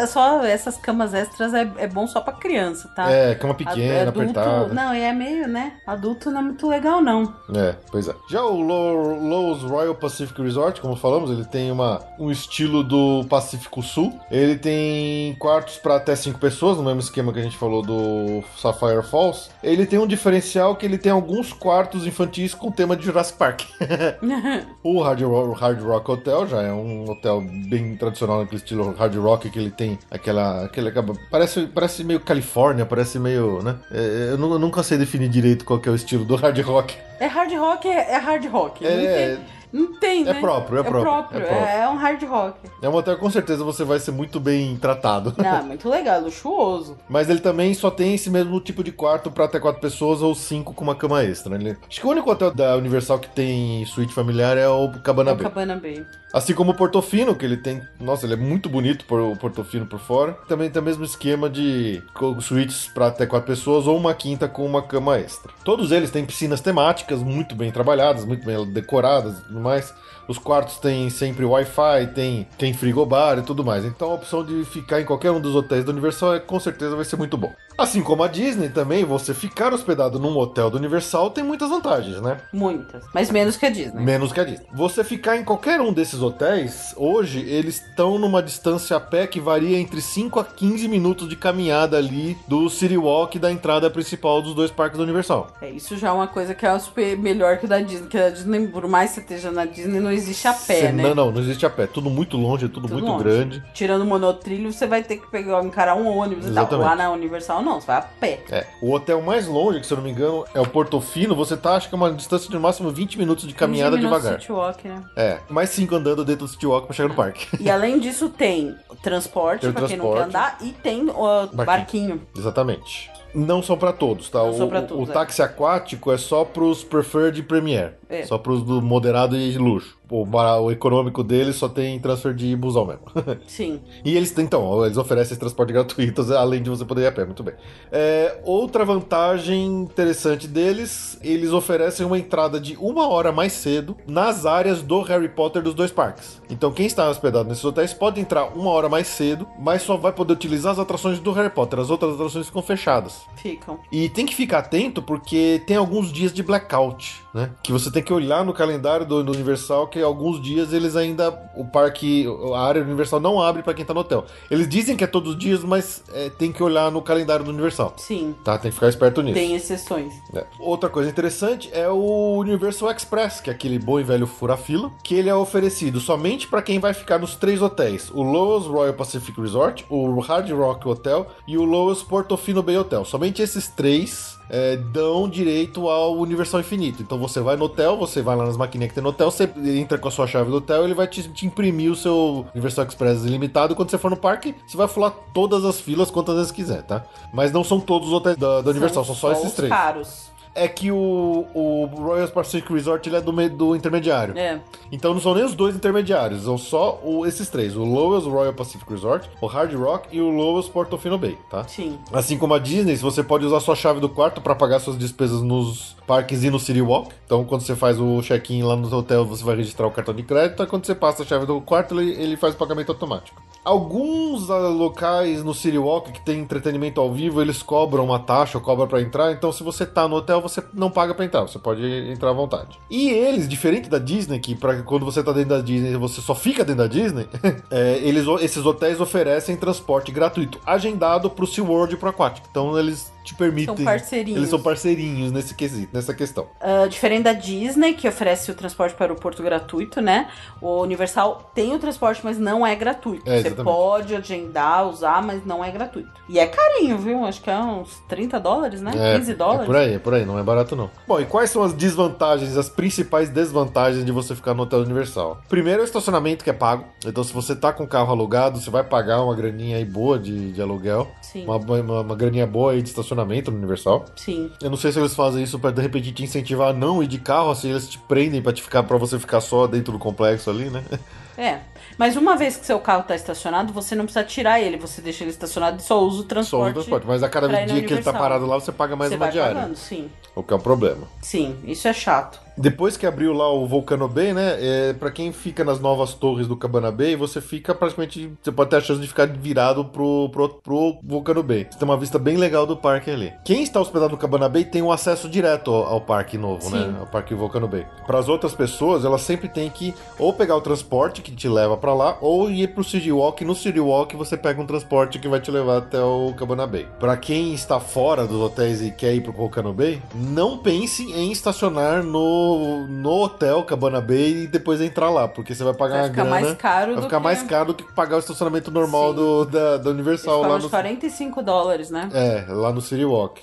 Só 0.08 0.44
essas 0.44 0.78
camas 0.78 1.14
extras 1.14 1.54
é, 1.54 1.72
é 1.78 1.88
bom 1.88 2.06
só 2.08 2.20
para 2.20 2.34
criança, 2.34 2.90
tá? 2.90 3.10
É, 3.10 3.36
cama 3.36 3.54
pequena, 3.54 4.10
Adulto, 4.10 4.22
apertada. 4.22 4.74
Não, 4.74 4.94
e 4.94 5.02
é 5.02 5.14
meio, 5.14 5.48
né? 5.48 5.74
Adulto 5.88 6.30
não 6.30 6.40
é 6.40 6.44
muito 6.44 6.68
legal, 6.68 7.02
não. 7.02 7.34
É, 7.56 7.76
pois 7.90 8.08
é. 8.08 8.16
Já 8.30 8.44
o 8.44 8.62
Lowe's 8.62 9.64
Royal 9.64 9.96
Pacific 9.96 10.40
Resort, 10.42 10.82
como 10.82 10.96
falamos, 10.96 11.32
ele 11.32 11.46
tem 11.46 11.72
uma, 11.72 12.02
um 12.20 12.30
estilo 12.30 12.84
do 12.84 13.26
Pacífico 13.30 13.82
Sul. 13.82 14.20
Ele 14.30 14.58
tem 14.58 15.36
quartos 15.36 15.78
para 15.78 15.99
até 16.00 16.16
cinco 16.16 16.40
pessoas, 16.40 16.78
no 16.78 16.84
mesmo 16.84 17.00
esquema 17.00 17.32
que 17.32 17.40
a 17.40 17.44
gente 17.44 17.58
falou 17.58 17.82
do 17.82 18.44
Sapphire 18.58 19.04
Falls. 19.04 19.50
Ele 19.64 19.86
tem 19.86 20.00
um 20.00 20.08
diferencial 20.08 20.76
que 20.76 20.86
ele 20.86 20.98
tem 20.98 21.12
alguns 21.12 21.54
quartos 21.54 22.06
infantis 22.06 22.54
com 22.54 22.72
tema 22.72 22.96
de 22.96 23.06
Jurassic 23.06 23.38
Park. 23.38 23.62
o 24.84 25.02
Hard 25.02 25.22
Rock, 25.22 25.60
Hard 25.60 25.82
Rock 25.82 26.12
Hotel 26.12 26.48
já 26.48 26.62
é 26.62 26.72
um 26.72 27.10
hotel 27.10 27.42
bem 27.42 27.96
tradicional 27.96 28.40
naquele 28.40 28.62
estilo 28.62 28.96
Hard 28.98 29.16
Rock 29.16 29.50
que 29.50 29.60
ele 29.60 29.72
tem 29.72 30.00
aquela. 30.10 30.66
aquele, 30.66 30.92
parece, 31.30 31.68
parece 31.68 32.04
meio 32.04 32.20
Califórnia, 32.20 32.86
parece 32.86 33.20
meio. 33.20 33.62
né? 33.62 33.76
É, 33.92 34.30
eu, 34.32 34.38
nunca 34.38 34.84
sei 34.84 34.98
definir 34.98 35.30
direito 35.30 35.66
qual 35.66 35.82
é 35.86 35.90
o 35.90 35.96
estilo 35.96 36.26
do 36.26 36.36
hard 36.36 36.60
rock. 36.60 36.98
É 37.20 37.28
hard 37.28 37.52
rock, 37.54 37.88
é, 37.88 38.14
é 38.14 38.18
hard 38.18 38.46
rock. 38.46 38.86
É. 38.86 39.38
Não 39.72 40.00
tem, 40.00 40.22
é 40.22 40.34
né? 40.34 40.40
Próprio, 40.40 40.78
é, 40.78 40.82
é 40.82 40.84
próprio, 40.84 41.04
próprio. 41.04 41.42
É 41.42 41.46
próprio. 41.46 41.68
É, 41.68 41.90
um 41.90 41.96
hard 41.96 42.24
rock. 42.24 42.58
É 42.82 42.90
um 42.90 42.96
hotel 42.96 43.18
com 43.18 43.30
certeza 43.30 43.64
você 43.64 43.84
vai 43.84 44.00
ser 44.00 44.12
muito 44.12 44.40
bem 44.40 44.76
tratado. 44.78 45.34
Não, 45.38 45.46
é 45.58 45.62
muito 45.64 45.88
legal, 45.88 46.16
é 46.16 46.20
luxuoso. 46.20 46.98
Mas 47.08 47.30
ele 47.30 47.40
também 47.40 47.74
só 47.74 47.92
tem 47.92 48.16
esse 48.16 48.30
mesmo 48.30 48.60
tipo 48.60 48.84
de 48.84 48.92
quarto 48.92 49.30
para 49.32 49.46
até 49.46 49.60
quatro 49.60 49.82
pessoas 49.82 50.22
ou 50.22 50.34
cinco 50.34 50.74
com 50.74 50.84
uma 50.84 50.96
cama 50.96 51.24
extra. 51.24 51.58
Né? 51.58 51.78
Acho 51.88 52.00
que 52.00 52.08
o 52.08 52.10
único 52.10 52.32
hotel 52.32 52.52
da 52.54 52.76
Universal 52.76 53.20
que 53.20 53.30
tem 53.30 53.86
suíte 53.86 54.14
familiar 54.14 54.58
é 54.58 54.68
o 54.68 54.90
Cabana 55.04 55.32
é 55.32 55.34
o 55.34 55.36
Bay. 55.36 55.44
Cabana 55.44 55.76
Bay. 55.76 56.06
Assim 56.32 56.54
como 56.54 56.72
o 56.72 56.76
Portofino, 56.76 57.36
que 57.36 57.44
ele 57.44 57.58
tem. 57.58 57.82
Nossa, 58.00 58.26
ele 58.26 58.34
é 58.34 58.38
muito 58.38 58.70
bonito 58.70 59.06
por, 59.06 59.20
o 59.20 59.36
Portofino 59.36 59.86
por 59.86 60.00
fora. 60.00 60.34
Também 60.48 60.70
tem 60.70 60.82
o 60.82 60.86
mesmo 60.86 61.04
esquema 61.04 61.50
de 61.50 62.04
suítes 62.42 62.88
para 62.88 63.08
até 63.08 63.26
quatro 63.26 63.48
pessoas 63.48 63.88
ou 63.88 63.98
uma 63.98 64.14
quinta 64.14 64.48
com 64.48 64.66
uma 64.66 64.82
cama 64.82 65.18
extra. 65.18 65.52
Todos 65.64 65.92
eles 65.92 66.12
têm 66.12 66.26
piscinas 66.26 66.62
temáticas 66.62 67.24
muito 67.24 67.56
bem 67.56 67.72
trabalhadas, 67.72 68.26
muito 68.26 68.46
bem 68.46 68.64
decoradas 68.72 69.42
tudo 69.60 69.64
mais. 69.64 69.94
Os 70.30 70.38
quartos 70.38 70.78
têm 70.78 71.10
sempre 71.10 71.44
Wi-Fi, 71.44 72.14
tem, 72.14 72.48
tem 72.56 72.72
frigobar 72.72 73.40
e 73.40 73.42
tudo 73.42 73.66
mais. 73.66 73.84
Então 73.84 74.12
a 74.12 74.14
opção 74.14 74.46
de 74.46 74.64
ficar 74.64 75.02
em 75.02 75.06
qualquer 75.06 75.32
um 75.32 75.42
dos 75.42 75.56
hotéis 75.56 75.84
da 75.84 75.92
Universal 75.92 76.36
é, 76.36 76.40
com 76.40 76.60
certeza 76.60 76.96
vai 76.96 77.04
ser 77.04 77.16
muito 77.16 77.36
bom. 77.36 77.52
Assim 77.80 78.04
como 78.04 78.22
a 78.24 78.28
Disney 78.28 78.68
também, 78.68 79.06
você 79.06 79.34
ficar 79.34 79.74
hospedado 79.74 80.20
num 80.20 80.38
hotel 80.38 80.70
do 80.70 80.78
Universal 80.78 81.30
tem 81.32 81.46
muitas 81.46 81.70
vantagens, 81.70 82.22
né? 82.22 82.38
Muitas. 82.52 83.06
Mas 83.14 83.32
menos 83.32 83.56
que 83.56 83.66
a 83.66 83.70
Disney. 83.70 84.04
Menos 84.04 84.34
que 84.34 84.40
a 84.42 84.44
Disney. 84.44 84.68
Você 84.74 85.02
ficar 85.02 85.38
em 85.38 85.46
qualquer 85.46 85.80
um 85.80 85.94
desses 85.94 86.22
hotéis, 86.22 86.94
hoje, 86.98 87.40
eles 87.40 87.82
estão 87.82 88.20
numa 88.20 88.44
distância 88.44 88.98
a 88.98 89.00
pé 89.00 89.26
que 89.26 89.40
varia 89.40 89.80
entre 89.80 90.02
5 90.02 90.42
a 90.42 90.44
15 90.44 90.90
minutos 90.90 91.30
de 91.30 91.38
caminhada 91.38 91.98
ali 91.98 92.38
do 92.50 92.70
City 92.70 92.98
Walk 92.98 93.40
da 93.40 93.50
entrada 93.50 93.90
principal 93.90 94.42
dos 94.42 94.54
dois 94.54 94.70
parques 94.70 94.98
da 94.98 95.04
Universal. 95.06 95.48
É, 95.62 95.70
isso 95.72 95.96
já 95.98 96.10
é 96.10 96.12
uma 96.12 96.28
coisa 96.28 96.54
que 96.54 96.66
é 96.66 96.80
super 96.80 97.18
melhor 97.18 97.58
que 97.60 97.66
o 97.66 97.70
da 97.70 97.80
Disney. 97.80 98.10
Que 98.10 98.18
a 98.18 98.30
Disney, 98.30 98.68
por 98.68 98.86
mais 98.90 99.12
que 99.12 99.16
você 99.16 99.22
esteja 99.22 99.52
na 99.52 99.64
Disney, 99.64 100.02
não 100.02 100.12
existe 100.20 100.48
a 100.48 100.54
pé, 100.54 100.92
né? 100.92 101.04
Não, 101.04 101.16
não, 101.16 101.32
não 101.32 101.42
existe 101.42 101.66
a 101.66 101.70
pé. 101.70 101.88
Tudo 101.88 102.10
muito 102.10 102.38
longe, 102.38 102.66
é 102.66 102.68
tudo, 102.68 102.88
tudo 102.88 102.94
muito 102.94 103.08
longe. 103.08 103.24
grande. 103.24 103.64
Tirando 103.74 104.02
o 104.02 104.06
monotrilho, 104.06 104.72
você 104.72 104.86
vai 104.86 105.04
ter 105.04 105.18
que 105.18 105.28
pegar, 105.30 105.64
encarar 105.64 105.96
um 105.96 106.08
ônibus 106.08 106.46
Exatamente. 106.46 106.68
e 106.68 106.78
tal. 106.78 106.80
Lá 106.80 106.96
na 106.96 107.12
Universal, 107.12 107.62
não, 107.62 107.80
você 107.82 107.88
vai 107.88 107.98
a 107.98 108.02
pé. 108.02 108.44
É. 108.52 108.68
O 108.82 108.94
hotel 108.94 109.22
mais 109.22 109.48
longe, 109.48 109.80
que 109.80 109.88
se 109.88 109.94
eu 109.94 109.98
não 109.98 110.04
me 110.04 110.12
engano, 110.12 110.46
é 110.54 110.60
o 110.60 110.68
Portofino. 110.68 111.36
Você 111.36 111.58
tá, 111.58 111.76
acho 111.76 111.90
que 111.90 111.96
é 111.96 111.98
uma 111.98 112.12
distância 112.12 112.48
de 112.48 112.54
no 112.54 112.62
máximo 112.62 112.92
20 112.92 113.18
minutos 113.18 113.48
de 113.48 113.54
caminhada 113.54 113.96
20 113.96 114.04
minutos 114.04 114.22
devagar. 114.22 114.42
City 114.42 114.52
Walk, 114.52 114.88
né? 114.88 115.04
É. 115.16 115.40
Mais 115.50 115.70
5 115.72 115.96
andando 115.96 116.26
dentro 116.26 116.46
do 116.46 116.52
City 116.52 116.68
Walk 116.68 116.88
pra 116.88 116.96
chegar 116.96 117.10
no 117.10 117.16
parque. 117.16 117.48
E 117.60 117.70
além 117.70 118.00
disso, 118.00 118.30
tem 118.30 118.76
transporte, 119.02 119.62
tem 119.62 119.72
pra 119.72 119.88
transporte. 119.88 119.90
quem 119.90 119.98
não 119.98 120.14
quer 120.14 120.24
andar, 120.24 120.58
e 120.62 120.72
tem 120.72 121.10
o 121.10 121.48
barquinho. 121.54 121.66
barquinho. 121.66 122.22
Exatamente. 122.38 123.12
Não 123.34 123.62
são 123.62 123.78
para 123.78 123.94
todos, 123.94 124.30
tá? 124.30 124.40
Não 124.40 124.50
o, 124.50 124.58
são 124.58 124.68
pra 124.68 124.82
todos, 124.82 125.08
o, 125.08 125.12
o 125.12 125.14
táxi 125.14 125.42
aquático 125.42 126.12
é 126.12 126.18
só 126.18 126.44
pros 126.44 126.84
Preferred 126.84 127.40
e 127.40 127.44
Premier. 127.44 127.94
É. 128.10 128.26
Só 128.26 128.38
pros 128.38 128.64
do 128.64 128.82
moderado 128.82 129.38
e 129.38 129.58
luxo 129.58 129.99
o, 130.10 130.26
o 130.26 130.72
econômico 130.72 131.24
deles 131.24 131.56
só 131.56 131.70
tem 131.70 132.00
transfer 132.00 132.34
de 132.34 132.56
busão 132.56 132.86
mesmo. 132.86 133.02
Sim. 133.48 133.80
e 134.04 134.16
eles, 134.16 134.36
então, 134.38 134.86
eles 134.86 134.98
oferecem 134.98 135.32
esse 135.32 135.40
transporte 135.40 135.74
gratuito, 135.74 136.22
além 136.34 136.62
de 136.62 136.70
você 136.70 136.86
poder 136.86 137.04
ir 137.04 137.08
a 137.08 137.12
pé, 137.12 137.26
muito 137.26 137.44
bem. 137.44 137.56
É, 137.92 138.40
outra 138.44 138.84
vantagem 138.84 139.66
interessante 139.66 140.48
deles, 140.48 141.18
eles 141.22 141.52
oferecem 141.52 142.06
uma 142.06 142.18
entrada 142.18 142.60
de 142.60 142.76
uma 142.78 143.08
hora 143.08 143.32
mais 143.32 143.54
cedo 143.54 143.96
nas 144.08 144.46
áreas 144.46 144.82
do 144.82 145.02
Harry 145.02 145.30
Potter 145.30 145.62
dos 145.62 145.74
dois 145.74 145.92
parques. 145.92 146.42
Então, 146.50 146.72
quem 146.72 146.86
está 146.86 147.10
hospedado 147.10 147.48
nesses 147.48 147.64
hotéis 147.64 147.94
pode 147.94 148.20
entrar 148.20 148.46
uma 148.58 148.72
hora 148.72 148.90
mais 148.90 149.08
cedo, 149.08 149.48
mas 149.60 149.82
só 149.82 149.98
vai 149.98 150.12
poder 150.12 150.34
utilizar 150.34 150.72
as 150.72 150.80
atrações 150.80 151.20
do 151.20 151.32
Harry 151.32 151.50
Potter. 151.50 151.80
As 151.80 151.90
outras 151.90 152.16
atrações 152.16 152.48
ficam 152.48 152.62
fechadas. 152.62 153.22
Ficam. 153.36 153.80
E 153.92 154.10
tem 154.10 154.26
que 154.26 154.36
ficar 154.36 154.60
atento 154.60 155.02
porque 155.02 155.62
tem 155.66 155.78
alguns 155.78 156.12
dias 156.12 156.34
de 156.34 156.42
blackout, 156.42 157.22
né? 157.34 157.52
Que 157.62 157.72
você 157.72 157.92
tem 157.92 158.02
que 158.02 158.12
olhar 158.12 158.44
no 158.44 158.54
calendário 158.54 159.06
do, 159.06 159.24
do 159.24 159.32
Universal 159.32 159.88
que 159.88 160.02
alguns 160.02 160.42
dias 160.42 160.74
eles 160.74 160.96
ainda. 160.96 161.30
O 161.56 161.66
parque, 161.66 162.26
a 162.54 162.60
área 162.60 162.82
Universal 162.82 163.20
não 163.20 163.42
abre 163.42 163.62
para 163.62 163.74
quem 163.74 163.86
tá 163.86 163.94
no 163.94 164.00
hotel. 164.00 164.26
Eles 164.50 164.68
dizem 164.68 164.96
que 164.96 165.04
é 165.04 165.08
todos 165.08 165.34
os 165.34 165.38
dias, 165.38 165.64
mas 165.64 166.04
é, 166.14 166.30
tem 166.30 166.52
que 166.52 166.64
olhar 166.64 166.92
no 166.92 167.02
calendário 167.02 167.44
do 167.44 167.52
Universal. 167.52 167.94
Sim. 167.98 168.36
Tá? 168.44 168.58
Tem 168.58 168.72
que 168.72 168.76
ficar 168.76 168.90
esperto 168.90 169.22
nisso. 169.22 169.36
Tem 169.36 169.56
exceções. 169.56 170.14
É. 170.34 170.46
Outra 170.60 170.90
coisa 170.90 171.10
interessante 171.10 171.70
é 171.74 171.90
o 171.90 172.38
Universal 172.38 172.92
Express, 172.92 173.42
que 173.42 173.50
é 173.50 173.54
aquele 173.54 173.78
bom 173.78 174.00
e 174.00 174.04
velho 174.04 174.26
fura-fila, 174.26 174.92
que 175.04 175.16
ele 175.16 175.30
é 175.30 175.36
oferecido 175.36 176.00
somente 176.00 176.48
para 176.48 176.62
quem 176.62 176.80
vai 176.80 176.94
ficar 176.94 177.20
nos 177.20 177.36
três 177.36 177.62
hotéis: 177.62 178.10
o 178.12 178.22
Lowe's 178.22 178.66
Royal 178.66 178.94
Pacific 178.94 179.40
Resort, 179.40 179.86
o 179.90 180.20
Hard 180.20 180.50
Rock 180.52 180.88
Hotel 180.88 181.28
e 181.48 181.58
o 181.58 181.64
Lowe's 181.64 182.02
Portofino 182.02 182.64
Bay 182.64 182.78
Hotel. 182.78 183.06
Somente 183.06 183.42
esses 183.42 183.68
três 183.68 184.39
é, 184.50 184.76
dão 184.76 185.30
direito 185.30 185.88
ao 185.88 186.18
Universal 186.18 186.62
Infinito. 186.62 187.02
Então 187.04 187.18
você 187.20 187.40
vai 187.40 187.56
no 187.56 187.66
hotel, 187.66 187.98
você 187.98 188.22
vai 188.22 188.36
lá 188.36 188.46
nas 188.46 188.58
maquininhas 188.58 188.90
que 188.90 188.96
tem 188.96 189.04
no 189.04 189.10
hotel, 189.10 189.30
você 189.30 189.50
entra 189.78 189.98
com 189.98 190.08
a 190.08 190.12
sua 190.12 190.26
chave 190.26 190.50
do 190.50 190.58
hotel, 190.58 190.84
ele 190.84 190.94
vai 190.94 191.08
te, 191.08 191.24
te 191.30 191.46
imprimir 191.46 191.92
o 191.92 191.96
seu 191.96 192.46
Universal 192.54 192.86
Express 192.86 193.24
ilimitado. 193.24 193.74
E 193.74 193.76
quando 193.76 193.92
você 193.92 193.98
for 193.98 194.10
no 194.10 194.18
parque, 194.18 194.56
você 194.66 194.76
vai 194.76 194.88
fular 194.88 195.14
todas 195.34 195.64
as 195.64 195.80
filas 195.80 196.10
quantas 196.10 196.36
vezes 196.36 196.52
quiser, 196.52 196.84
tá? 196.84 197.04
Mas 197.32 197.52
não 197.52 197.64
são 197.64 197.80
todos 197.80 198.08
os 198.08 198.14
hotéis 198.14 198.38
da, 198.38 198.62
da 198.62 198.72
Universal, 198.72 199.06
são, 199.06 199.16
só, 199.16 199.34
só 199.34 199.40
esses 199.40 199.54
três. 199.54 199.70
Caros. 199.70 200.30
É 200.56 200.68
que 200.68 200.92
o, 200.92 201.46
o 201.54 201.86
Royal 201.96 202.28
Pacific 202.30 202.72
Resort 202.74 203.08
ele 203.08 203.16
é 203.18 203.22
do, 203.22 203.32
do 203.50 203.76
intermediário. 203.76 204.38
É. 204.38 204.60
Então 204.92 205.14
não 205.14 205.22
são 205.22 205.34
nem 205.36 205.44
os 205.46 205.54
dois 205.54 205.76
intermediários, 205.76 206.44
são 206.44 206.58
só 206.58 207.00
o- 207.04 207.26
esses 207.26 207.50
três: 207.50 207.76
o 207.76 207.84
Lowell's 207.84 208.26
Royal 208.26 208.54
Pacific 208.54 208.90
Resort, 208.92 209.30
o 209.42 209.46
Hard 209.48 209.74
Rock 209.76 210.08
e 210.16 210.20
o 210.20 210.30
Lowell's 210.30 210.68
Portofino 210.68 211.18
Bay, 211.18 211.38
tá? 211.50 211.64
Sim. 211.68 211.98
Assim 212.12 212.38
como 212.38 212.54
a 212.54 212.60
Disney, 212.60 212.96
você 212.98 213.24
pode 213.24 213.46
usar 213.46 213.60
sua 213.60 213.76
chave 213.76 214.00
do 214.00 214.10
quarto 214.10 214.42
para 214.42 214.56
pagar 214.56 214.80
suas 214.80 214.98
despesas 214.98 215.42
nos 215.42 215.96
parques 216.08 216.44
e 216.44 216.50
no 216.50 216.60
City 216.60 216.82
Walk. 216.82 217.12
Então, 217.26 217.44
quando 217.46 217.62
você 217.62 217.76
faz 217.76 218.00
o 218.00 218.22
check-in 218.22 218.64
lá 218.64 218.76
no 218.76 218.92
hotel, 218.94 219.26
você 219.26 219.44
vai 219.44 219.56
registrar 219.56 219.86
o 219.88 219.92
cartão 219.92 220.14
de 220.14 220.24
crédito. 220.24 220.66
Quando 220.68 220.86
você 220.86 220.96
passa 220.96 221.22
a 221.24 221.26
chave 221.26 221.46
do 221.46 221.62
quarto, 221.62 222.00
ele, 222.00 222.12
ele 222.22 222.36
faz 222.36 222.56
o 222.56 222.58
pagamento 222.58 222.92
automático. 222.92 223.40
Alguns 223.64 224.50
ah, 224.50 224.58
locais 224.70 225.44
no 225.44 225.54
City 225.54 225.78
Walk 225.78 226.12
que 226.12 226.22
tem 226.22 226.40
entretenimento 226.40 227.00
ao 227.00 227.12
vivo, 227.12 227.42
eles 227.42 227.62
cobram 227.62 228.06
uma 228.06 228.20
taxa 228.20 228.58
ou 228.58 228.64
cobram 228.64 228.88
para 228.88 229.02
entrar. 229.02 229.32
Então, 229.32 229.52
se 229.52 229.64
você 229.64 229.86
tá 229.86 230.08
no 230.08 230.16
hotel, 230.16 230.42
você 230.42 230.64
não 230.74 230.90
paga 230.90 231.14
para 231.14 231.26
entrar, 231.26 231.42
você 231.42 231.60
pode 231.60 231.84
entrar 232.10 232.30
à 232.30 232.34
vontade. 232.34 232.80
E 232.90 233.10
eles, 233.10 233.48
diferente 233.48 233.90
da 233.90 234.00
Disney, 234.00 234.40
que 234.40 234.56
pra, 234.56 234.82
quando 234.84 235.06
você 235.06 235.22
tá 235.22 235.32
dentro 235.32 235.50
da 235.50 235.62
Disney, 235.62 235.96
você 235.98 236.22
só 236.22 236.34
fica 236.34 236.64
dentro 236.64 236.84
da 236.84 236.88
Disney, 236.88 237.28
é, 237.70 238.00
eles, 238.02 238.26
esses 238.42 238.66
hotéis 238.66 239.00
oferecem 239.00 239.56
transporte 239.56 240.12
gratuito, 240.12 240.60
agendado 240.66 241.30
pro 241.30 241.46
SeaWorld 241.46 241.94
e 241.94 241.98
pro 241.98 242.10
Aquatic. 242.10 242.44
Então, 242.50 242.78
eles 242.78 243.12
te 243.30 243.36
permitem. 243.36 243.76
São 243.76 243.86
parceirinhos. 243.86 244.38
Eles 244.38 244.50
são 244.50 244.60
parceirinhos 244.60 245.32
nesse 245.32 245.54
quesito, 245.54 245.90
nessa 245.94 246.14
questão. 246.14 246.48
Ah, 246.60 246.88
diferente 246.88 247.24
da 247.24 247.34
Disney, 247.34 247.94
que 247.94 248.08
oferece 248.08 248.50
o 248.52 248.56
transporte 248.56 248.96
para 248.96 249.04
o 249.04 249.10
aeroporto 249.10 249.44
gratuito, 249.44 250.02
né? 250.02 250.28
O 250.62 250.82
Universal 250.82 251.52
tem 251.54 251.74
o 251.74 251.80
transporte, 251.80 252.22
mas 252.24 252.38
não 252.38 252.66
é 252.66 252.76
gratuito. 252.76 253.30
É, 253.30 253.42
Você 253.42 253.52
pode 253.52 254.16
agendar, 254.16 254.88
usar, 254.88 255.24
mas 255.24 255.46
não 255.46 255.64
é 255.64 255.72
gratuito. 255.72 256.10
E 256.28 256.40
é 256.40 256.48
carinho, 256.48 256.98
viu? 256.98 257.24
Acho 257.26 257.42
que 257.42 257.50
é 257.50 257.58
uns 257.58 258.00
30 258.08 258.40
dólares, 258.40 258.82
né? 258.82 258.92
15 259.18 259.34
dólares. 259.36 259.64
É 259.64 259.66
por 259.66 259.76
aí, 259.76 259.94
é 259.94 260.00
por 260.00 260.14
aí, 260.14 260.26
não 260.26 260.40
é 260.40 260.44
barato 260.44 260.76
não. 260.76 260.90
Bom, 261.08 261.20
e 261.20 261.26
quais 261.26 261.50
são 261.50 261.62
as 261.62 261.74
desvantagens, 261.74 262.58
as 262.58 262.70
principais 262.70 263.30
desvantagens 263.30 264.04
de 264.04 264.12
você 264.12 264.36
ficar 264.36 264.54
no 264.54 264.64
Hotel 264.64 264.80
Universal? 264.80 265.42
Primeiro 265.48 265.82
é 265.82 265.84
o 265.84 265.86
estacionamento 265.86 266.44
que 266.44 266.50
é 266.50 266.54
pago. 266.54 266.86
Então, 267.06 267.24
se 267.24 267.34
você 267.34 267.56
tá 267.56 267.72
com 267.72 267.84
o 267.84 267.88
carro 267.88 268.12
alugado, 268.12 268.60
você 268.60 268.70
vai 268.70 268.84
pagar 268.84 269.22
uma 269.22 269.36
graninha 269.36 269.78
aí 269.78 269.86
boa 269.86 270.18
de, 270.18 270.52
de 270.52 270.62
aluguel. 270.62 271.08
Sim. 271.22 271.44
Uma, 271.46 271.58
uma, 271.58 272.02
uma 272.02 272.16
graninha 272.16 272.48
boa 272.48 272.72
aí 272.72 272.82
de 272.82 272.90
estacionamento 272.90 273.19
no 273.52 273.58
Universal. 273.58 274.06
Sim. 274.16 274.52
Eu 274.62 274.70
não 274.70 274.78
sei 274.78 274.92
se 274.92 275.00
eles 275.00 275.16
fazem 275.16 275.44
isso 275.44 275.58
pra 275.60 275.72
de 275.72 275.82
repente 275.82 276.12
te 276.12 276.24
incentivar 276.24 276.70
a 276.70 276.74
não 276.74 277.02
ir 277.04 277.08
de 277.08 277.20
carro, 277.20 277.52
assim 277.52 277.70
eles 277.70 277.88
te 277.90 277.98
prendem 278.00 278.42
pra 278.42 278.54
te 278.54 278.62
ficar 278.62 278.84
para 278.84 278.98
você 278.98 279.18
ficar 279.20 279.42
só 279.42 279.68
dentro 279.68 279.92
do 279.94 280.00
complexo 280.00 280.50
ali, 280.50 280.70
né? 280.70 280.84
É. 281.40 281.62
Mas 281.98 282.18
uma 282.18 282.36
vez 282.36 282.58
que 282.58 282.66
seu 282.66 282.82
carro 282.82 283.04
tá 283.04 283.16
estacionado, 283.16 283.72
você 283.72 283.96
não 283.96 284.04
precisa 284.04 284.26
tirar 284.26 284.60
ele. 284.60 284.76
Você 284.76 285.02
deixa 285.02 285.24
ele 285.24 285.32
estacionado 285.32 285.80
e 285.80 285.82
só 285.82 285.98
usa 286.04 286.16
o 286.16 286.18
Só 286.18 286.24
o 286.24 286.28
transporte. 286.28 286.74
transporte. 286.74 287.08
Mas 287.08 287.24
a 287.24 287.30
cada 287.30 287.48
dia 287.48 287.66
que 287.66 287.72
ele 287.72 287.80
tá 287.88 287.94
Universal. 287.94 288.14
parado 288.14 288.46
lá, 288.46 288.60
você 288.60 288.74
paga 288.74 288.94
mais 288.98 289.10
você 289.10 289.16
uma 289.16 289.26
vai 289.26 289.32
diária. 289.32 289.54
pagando, 289.56 289.78
sim. 289.78 290.10
O 290.36 290.44
que 290.44 290.52
é 290.54 290.58
um 290.58 290.60
problema. 290.60 291.08
Sim, 291.22 291.56
isso 291.64 291.88
é 291.88 291.94
chato. 291.94 292.42
Depois 292.60 292.98
que 292.98 293.06
abriu 293.06 293.32
lá 293.32 293.50
o 293.50 293.66
Volcano 293.66 294.06
Bay, 294.10 294.34
né? 294.34 294.58
É, 294.60 294.94
para 294.94 295.10
quem 295.10 295.32
fica 295.32 295.64
nas 295.64 295.80
novas 295.80 296.14
torres 296.14 296.46
do 296.46 296.58
Cabana 296.58 296.92
Bay, 296.92 297.16
você 297.16 297.40
fica 297.40 297.74
praticamente. 297.74 298.34
Você 298.44 298.52
pode 298.52 298.70
ter 298.70 298.76
a 298.76 298.82
chance 298.82 299.00
de 299.00 299.08
ficar 299.08 299.28
virado 299.28 299.86
pro, 299.86 300.30
pro, 300.30 300.50
pro 300.50 301.00
Volcano 301.02 301.42
Bay. 301.42 301.68
Você 301.70 301.80
tem 301.80 301.88
uma 301.88 301.96
vista 301.96 302.20
bem 302.20 302.36
legal 302.36 302.66
do 302.66 302.76
parque 302.76 303.10
ali. 303.10 303.32
Quem 303.46 303.64
está 303.64 303.80
hospedado 303.80 304.12
no 304.12 304.18
Cabana 304.18 304.50
Bay 304.50 304.66
tem 304.66 304.82
um 304.82 304.92
acesso 304.92 305.30
direto 305.30 305.72
ao, 305.72 305.86
ao 305.86 306.02
parque 306.02 306.38
novo, 306.38 306.64
Sim. 306.64 306.72
né? 306.72 306.98
Ao 307.00 307.08
parque 307.08 307.34
Volcano 307.34 307.68
Bay. 307.68 307.86
Para 308.06 308.20
as 308.20 308.28
outras 308.28 308.54
pessoas, 308.54 309.06
elas 309.06 309.22
sempre 309.22 309.48
têm 309.48 309.70
que 309.70 309.94
ou 310.18 310.34
pegar 310.34 310.58
o 310.58 310.62
transporte 310.62 311.22
que 311.22 311.32
te 311.32 311.48
leva 311.48 311.78
para 311.78 311.94
lá, 311.94 312.18
ou 312.20 312.52
ir 312.52 312.74
pro 312.74 312.84
City 312.84 313.10
Walk. 313.10 313.46
No 313.46 313.56
City 313.56 313.80
Walk 313.80 314.18
você 314.18 314.36
pega 314.36 314.62
um 314.62 314.66
transporte 314.66 315.18
que 315.18 315.30
vai 315.30 315.40
te 315.40 315.50
levar 315.50 315.78
até 315.78 316.02
o 316.02 316.34
Cabana 316.34 316.68
Bay. 316.68 316.86
Para 317.00 317.16
quem 317.16 317.54
está 317.54 317.80
fora 317.80 318.28
dos 318.28 318.42
hotéis 318.42 318.82
e 318.82 318.92
quer 318.92 319.14
ir 319.14 319.22
pro 319.22 319.32
Volcano 319.32 319.72
Bay, 319.72 320.02
não 320.14 320.58
pense 320.58 321.04
em 321.14 321.32
estacionar 321.32 322.04
no, 322.04 322.49
no 322.88 323.24
hotel 323.24 323.64
Cabana 323.64 324.02
Bay 324.02 324.44
e 324.44 324.48
depois 324.48 324.82
entrar 324.82 325.10
lá, 325.10 325.28
porque 325.28 325.54
você 325.56 325.64
vai 325.64 325.74
pagar 325.74 325.94
Vai 325.94 326.02
uma 326.02 326.10
ficar 326.10 326.24
grana. 326.24 326.42
mais 326.42 326.58
caro 326.58 326.86
vai 326.88 326.96
do 326.96 327.02
ficar 327.04 327.18
que... 327.18 327.24
mais 327.24 327.44
caro 327.44 327.66
do 327.68 327.74
que 327.74 327.94
pagar 327.94 328.16
o 328.16 328.20
estacionamento 328.20 328.72
normal 328.72 329.10
Sim. 329.10 329.16
do, 329.16 329.46
da, 329.46 329.78
da 329.78 329.90
Universal 329.90 330.42
lá 330.42 330.56
no, 330.58 330.60
de 330.60 330.70
45 330.70 331.42
dólares, 331.44 331.90
né? 331.90 332.10
é, 332.14 332.46
lá 332.52 332.72
no 332.72 332.82
City 332.82 333.06
Walk. 333.06 333.42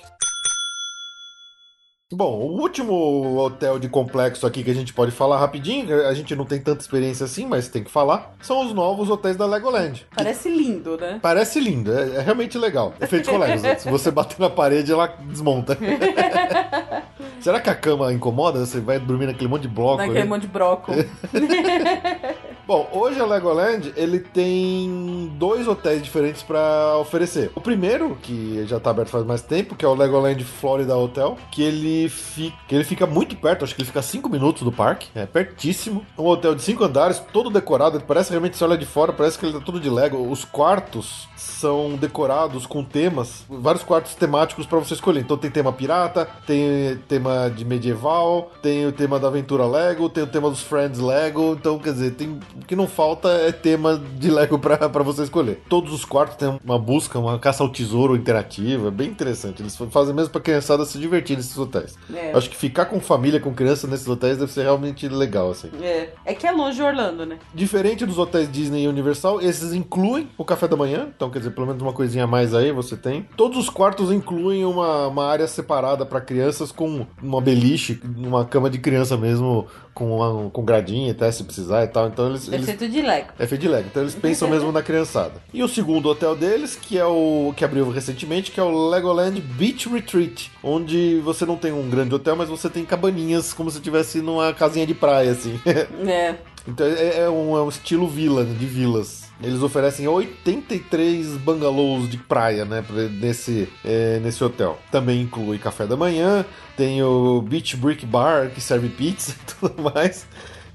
Bom, 2.13 2.39
o 2.39 2.61
último 2.61 3.37
hotel 3.37 3.77
de 3.77 3.89
complexo 3.89 4.47
aqui 4.47 4.63
que 4.63 4.71
a 4.71 4.73
gente 4.73 4.93
pode 4.93 5.11
falar 5.11 5.39
rapidinho, 5.39 5.93
a 6.07 6.13
gente 6.13 6.33
não 6.37 6.45
tem 6.45 6.57
tanta 6.57 6.79
experiência 6.79 7.25
assim, 7.25 7.45
mas 7.45 7.67
tem 7.67 7.83
que 7.83 7.91
falar, 7.91 8.33
são 8.41 8.65
os 8.65 8.73
novos 8.73 9.09
hotéis 9.09 9.35
da 9.35 9.45
Legoland. 9.45 10.07
Parece 10.15 10.47
lindo, 10.49 10.95
né? 10.95 11.19
Parece 11.21 11.59
lindo, 11.59 11.91
é, 11.91 12.15
é 12.15 12.21
realmente 12.21 12.57
legal. 12.57 12.93
Efeitos 13.01 13.29
com 13.29 13.37
Legos. 13.37 13.61
Se 13.83 13.91
você 13.91 14.09
bater 14.09 14.39
na 14.39 14.49
parede, 14.49 14.89
ela 14.89 15.07
desmonta. 15.07 15.77
Será 17.41 17.59
que 17.59 17.69
a 17.69 17.75
cama 17.75 18.13
incomoda? 18.13 18.65
Você 18.65 18.79
vai 18.79 18.99
dormir 19.01 19.25
naquele 19.25 19.49
monte 19.49 19.63
de 19.63 19.67
bloco 19.67 19.97
Naquele 19.97 20.19
ali? 20.19 20.29
monte 20.29 20.43
de 20.43 20.47
brócolis. 20.47 21.05
Bom, 22.67 22.85
hoje 22.91 23.17
a 23.17 23.25
Legoland 23.25 23.93
ele 23.95 24.19
tem 24.19 25.31
dois 25.37 25.69
hotéis 25.69 26.03
diferentes 26.03 26.43
para 26.43 26.97
oferecer. 26.97 27.49
O 27.55 27.61
primeiro, 27.61 28.17
que 28.21 28.65
já 28.65 28.77
tá 28.77 28.89
aberto 28.89 29.07
faz 29.07 29.25
mais 29.25 29.41
tempo, 29.41 29.73
que 29.73 29.85
é 29.85 29.87
o 29.87 29.95
Legoland 29.95 30.43
Florida 30.43 30.97
Hotel, 30.97 31.37
que 31.49 31.63
ele 31.63 32.09
fica, 32.09 32.57
que 32.67 32.75
ele 32.75 32.83
fica 32.83 33.07
muito 33.07 33.37
perto, 33.37 33.63
acho 33.63 33.73
que 33.73 33.79
ele 33.79 33.87
fica 33.87 34.01
a 34.01 34.03
5 34.03 34.27
minutos 34.27 34.63
do 34.63 34.71
parque, 34.71 35.07
é 35.15 35.25
pertíssimo. 35.25 36.05
Um 36.17 36.25
hotel 36.25 36.53
de 36.53 36.61
cinco 36.61 36.83
andares, 36.83 37.23
todo 37.31 37.49
decorado, 37.49 38.01
parece 38.01 38.31
realmente 38.31 38.57
se 38.57 38.63
olha 38.65 38.77
de 38.77 38.85
fora, 38.85 39.13
parece 39.13 39.39
que 39.39 39.45
ele 39.45 39.53
tá 39.53 39.61
tudo 39.61 39.79
de 39.79 39.89
Lego. 39.89 40.29
Os 40.29 40.43
quartos 40.43 41.25
são 41.37 41.95
decorados 41.95 42.65
com 42.65 42.83
temas, 42.83 43.45
vários 43.47 43.83
quartos 43.83 44.13
temáticos 44.13 44.65
para 44.65 44.77
você 44.77 44.93
escolher. 44.93 45.21
Então 45.21 45.37
tem 45.37 45.49
tema 45.49 45.71
pirata, 45.71 46.27
tem 46.45 46.97
tema 47.07 47.49
de 47.49 47.63
medieval, 47.63 48.51
tem 48.61 48.85
o 48.85 48.91
tema 48.91 49.17
da 49.17 49.29
aventura 49.29 49.65
Lego, 49.65 50.09
tem 50.09 50.23
o 50.23 50.27
tema 50.27 50.49
dos 50.49 50.61
Friends 50.61 50.99
Lego. 50.99 51.53
Então, 51.53 51.79
quer 51.79 51.93
dizer, 51.93 52.11
tem 52.11 52.37
o 52.61 52.65
que 52.65 52.75
não 52.75 52.87
falta 52.87 53.29
é 53.29 53.51
tema 53.51 54.01
de 54.17 54.29
Lego 54.29 54.57
pra 54.57 54.89
pra 54.89 55.03
você 55.03 55.23
escolher. 55.23 55.61
Todos 55.69 55.93
os 55.93 56.03
quartos 56.03 56.37
têm 56.37 56.59
uma 56.63 56.79
busca, 56.79 57.19
uma 57.19 57.37
caça 57.39 57.63
ao 57.63 57.69
tesouro 57.69 58.15
interativa, 58.15 58.87
é 58.87 58.91
bem 58.91 59.09
interessante. 59.09 59.61
Eles 59.61 59.75
fazem 59.91 60.13
mesmo 60.13 60.31
pra 60.31 60.41
criançada 60.41 60.85
se 60.85 60.97
divertir 60.97 61.37
nesses 61.37 61.57
hotéis. 61.57 61.95
É. 62.13 62.31
Acho 62.33 62.49
que 62.49 62.55
ficar 62.55 62.85
com 62.85 62.99
família, 62.99 63.39
com 63.39 63.53
criança 63.53 63.87
nesses 63.87 64.07
hotéis 64.07 64.37
deve 64.37 64.51
ser 64.51 64.63
realmente 64.63 65.07
legal, 65.07 65.51
assim. 65.51 65.69
É. 65.81 66.09
é 66.25 66.33
que 66.33 66.47
é 66.47 66.51
longe 66.51 66.77
de 66.77 66.83
Orlando, 66.83 67.25
né? 67.25 67.37
Diferente 67.53 68.05
dos 68.05 68.17
hotéis 68.17 68.51
Disney 68.51 68.83
e 68.83 68.87
Universal, 68.87 69.41
esses 69.41 69.73
incluem 69.73 70.29
o 70.37 70.45
café 70.45 70.67
da 70.67 70.75
manhã. 70.75 71.09
Então, 71.15 71.29
quer 71.29 71.39
dizer, 71.39 71.51
pelo 71.51 71.67
menos 71.67 71.81
uma 71.81 71.93
coisinha 71.93 72.23
a 72.23 72.27
mais 72.27 72.53
aí 72.53 72.71
você 72.71 72.95
tem. 72.95 73.27
Todos 73.35 73.57
os 73.57 73.69
quartos 73.69 74.11
incluem 74.11 74.65
uma, 74.65 75.07
uma 75.07 75.25
área 75.25 75.47
separada 75.47 76.05
para 76.05 76.21
crianças 76.21 76.71
com 76.71 77.05
uma 77.21 77.41
beliche, 77.41 78.01
uma 78.15 78.45
cama 78.45 78.69
de 78.69 78.79
criança 78.79 79.17
mesmo, 79.17 79.67
com, 79.97 80.49
com 80.53 80.63
gradinha 80.63 81.11
até 81.11 81.31
se 81.31 81.43
precisar 81.43 81.83
e 81.83 81.87
tal. 81.87 82.07
Então, 82.07 82.29
eles, 82.29 82.47
É 82.47 82.53
eles 82.53 82.67
feito 82.67 82.87
de 82.87 83.01
Lego. 83.01 83.29
é 83.39 83.47
feito 83.47 83.61
de 83.61 83.67
Lego, 83.67 83.87
então 83.89 84.03
eles 84.03 84.13
pensam 84.15 84.47
mesmo 84.47 84.71
na 84.71 84.83
criançada. 84.83 85.41
E 85.51 85.63
o 85.63 85.67
segundo 85.67 86.07
hotel 86.07 86.35
deles, 86.35 86.75
que 86.75 86.99
é 86.99 87.05
o 87.05 87.51
que 87.57 87.65
abriu 87.65 87.89
recentemente, 87.89 88.51
que 88.51 88.59
é 88.59 88.63
o 88.63 88.89
Legoland 88.89 89.41
Beach 89.41 89.89
Retreat, 89.89 90.51
onde 90.63 91.19
você 91.21 91.47
não 91.47 91.57
tem 91.57 91.73
um 91.73 91.89
grande 91.89 92.13
hotel, 92.13 92.35
mas 92.35 92.47
você 92.47 92.69
tem 92.69 92.85
cabaninhas 92.85 93.53
como 93.53 93.71
se 93.71 93.77
estivesse 93.77 94.21
numa 94.21 94.53
casinha 94.53 94.85
de 94.85 94.93
praia, 94.93 95.31
assim. 95.31 95.59
É. 96.07 96.35
então 96.67 96.85
é, 96.85 97.21
é 97.21 97.29
um, 97.29 97.57
é 97.57 97.61
um 97.61 97.69
estilo 97.69 98.07
vila, 98.07 98.45
de 98.45 98.65
vilas. 98.65 99.26
Eles 99.41 99.61
oferecem 99.61 100.07
83 100.07 101.37
bungalows 101.37 102.09
de 102.09 102.17
praia, 102.17 102.65
né, 102.65 102.83
nesse, 103.21 103.69
é, 103.85 104.19
nesse 104.19 104.43
hotel. 104.43 104.79
Também 104.91 105.21
inclui 105.21 105.59
café 105.59 105.85
da 105.85 105.95
manhã, 105.95 106.43
tem 106.75 107.03
o 107.03 107.41
Beach 107.41 107.77
Brick 107.77 108.05
Bar, 108.05 108.49
que 108.49 108.59
serve 108.59 108.89
pizza 108.89 109.31
e 109.31 109.45
tudo 109.53 109.83
mais. 109.83 110.25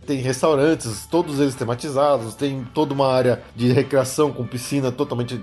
Tem 0.06 0.18
restaurantes, 0.18 1.06
todos 1.06 1.38
eles 1.38 1.54
tematizados, 1.54 2.34
tem 2.34 2.64
toda 2.74 2.92
uma 2.92 3.06
área 3.06 3.42
de 3.54 3.72
recreação 3.72 4.32
com 4.32 4.44
piscina 4.44 4.90
totalmente 4.90 5.40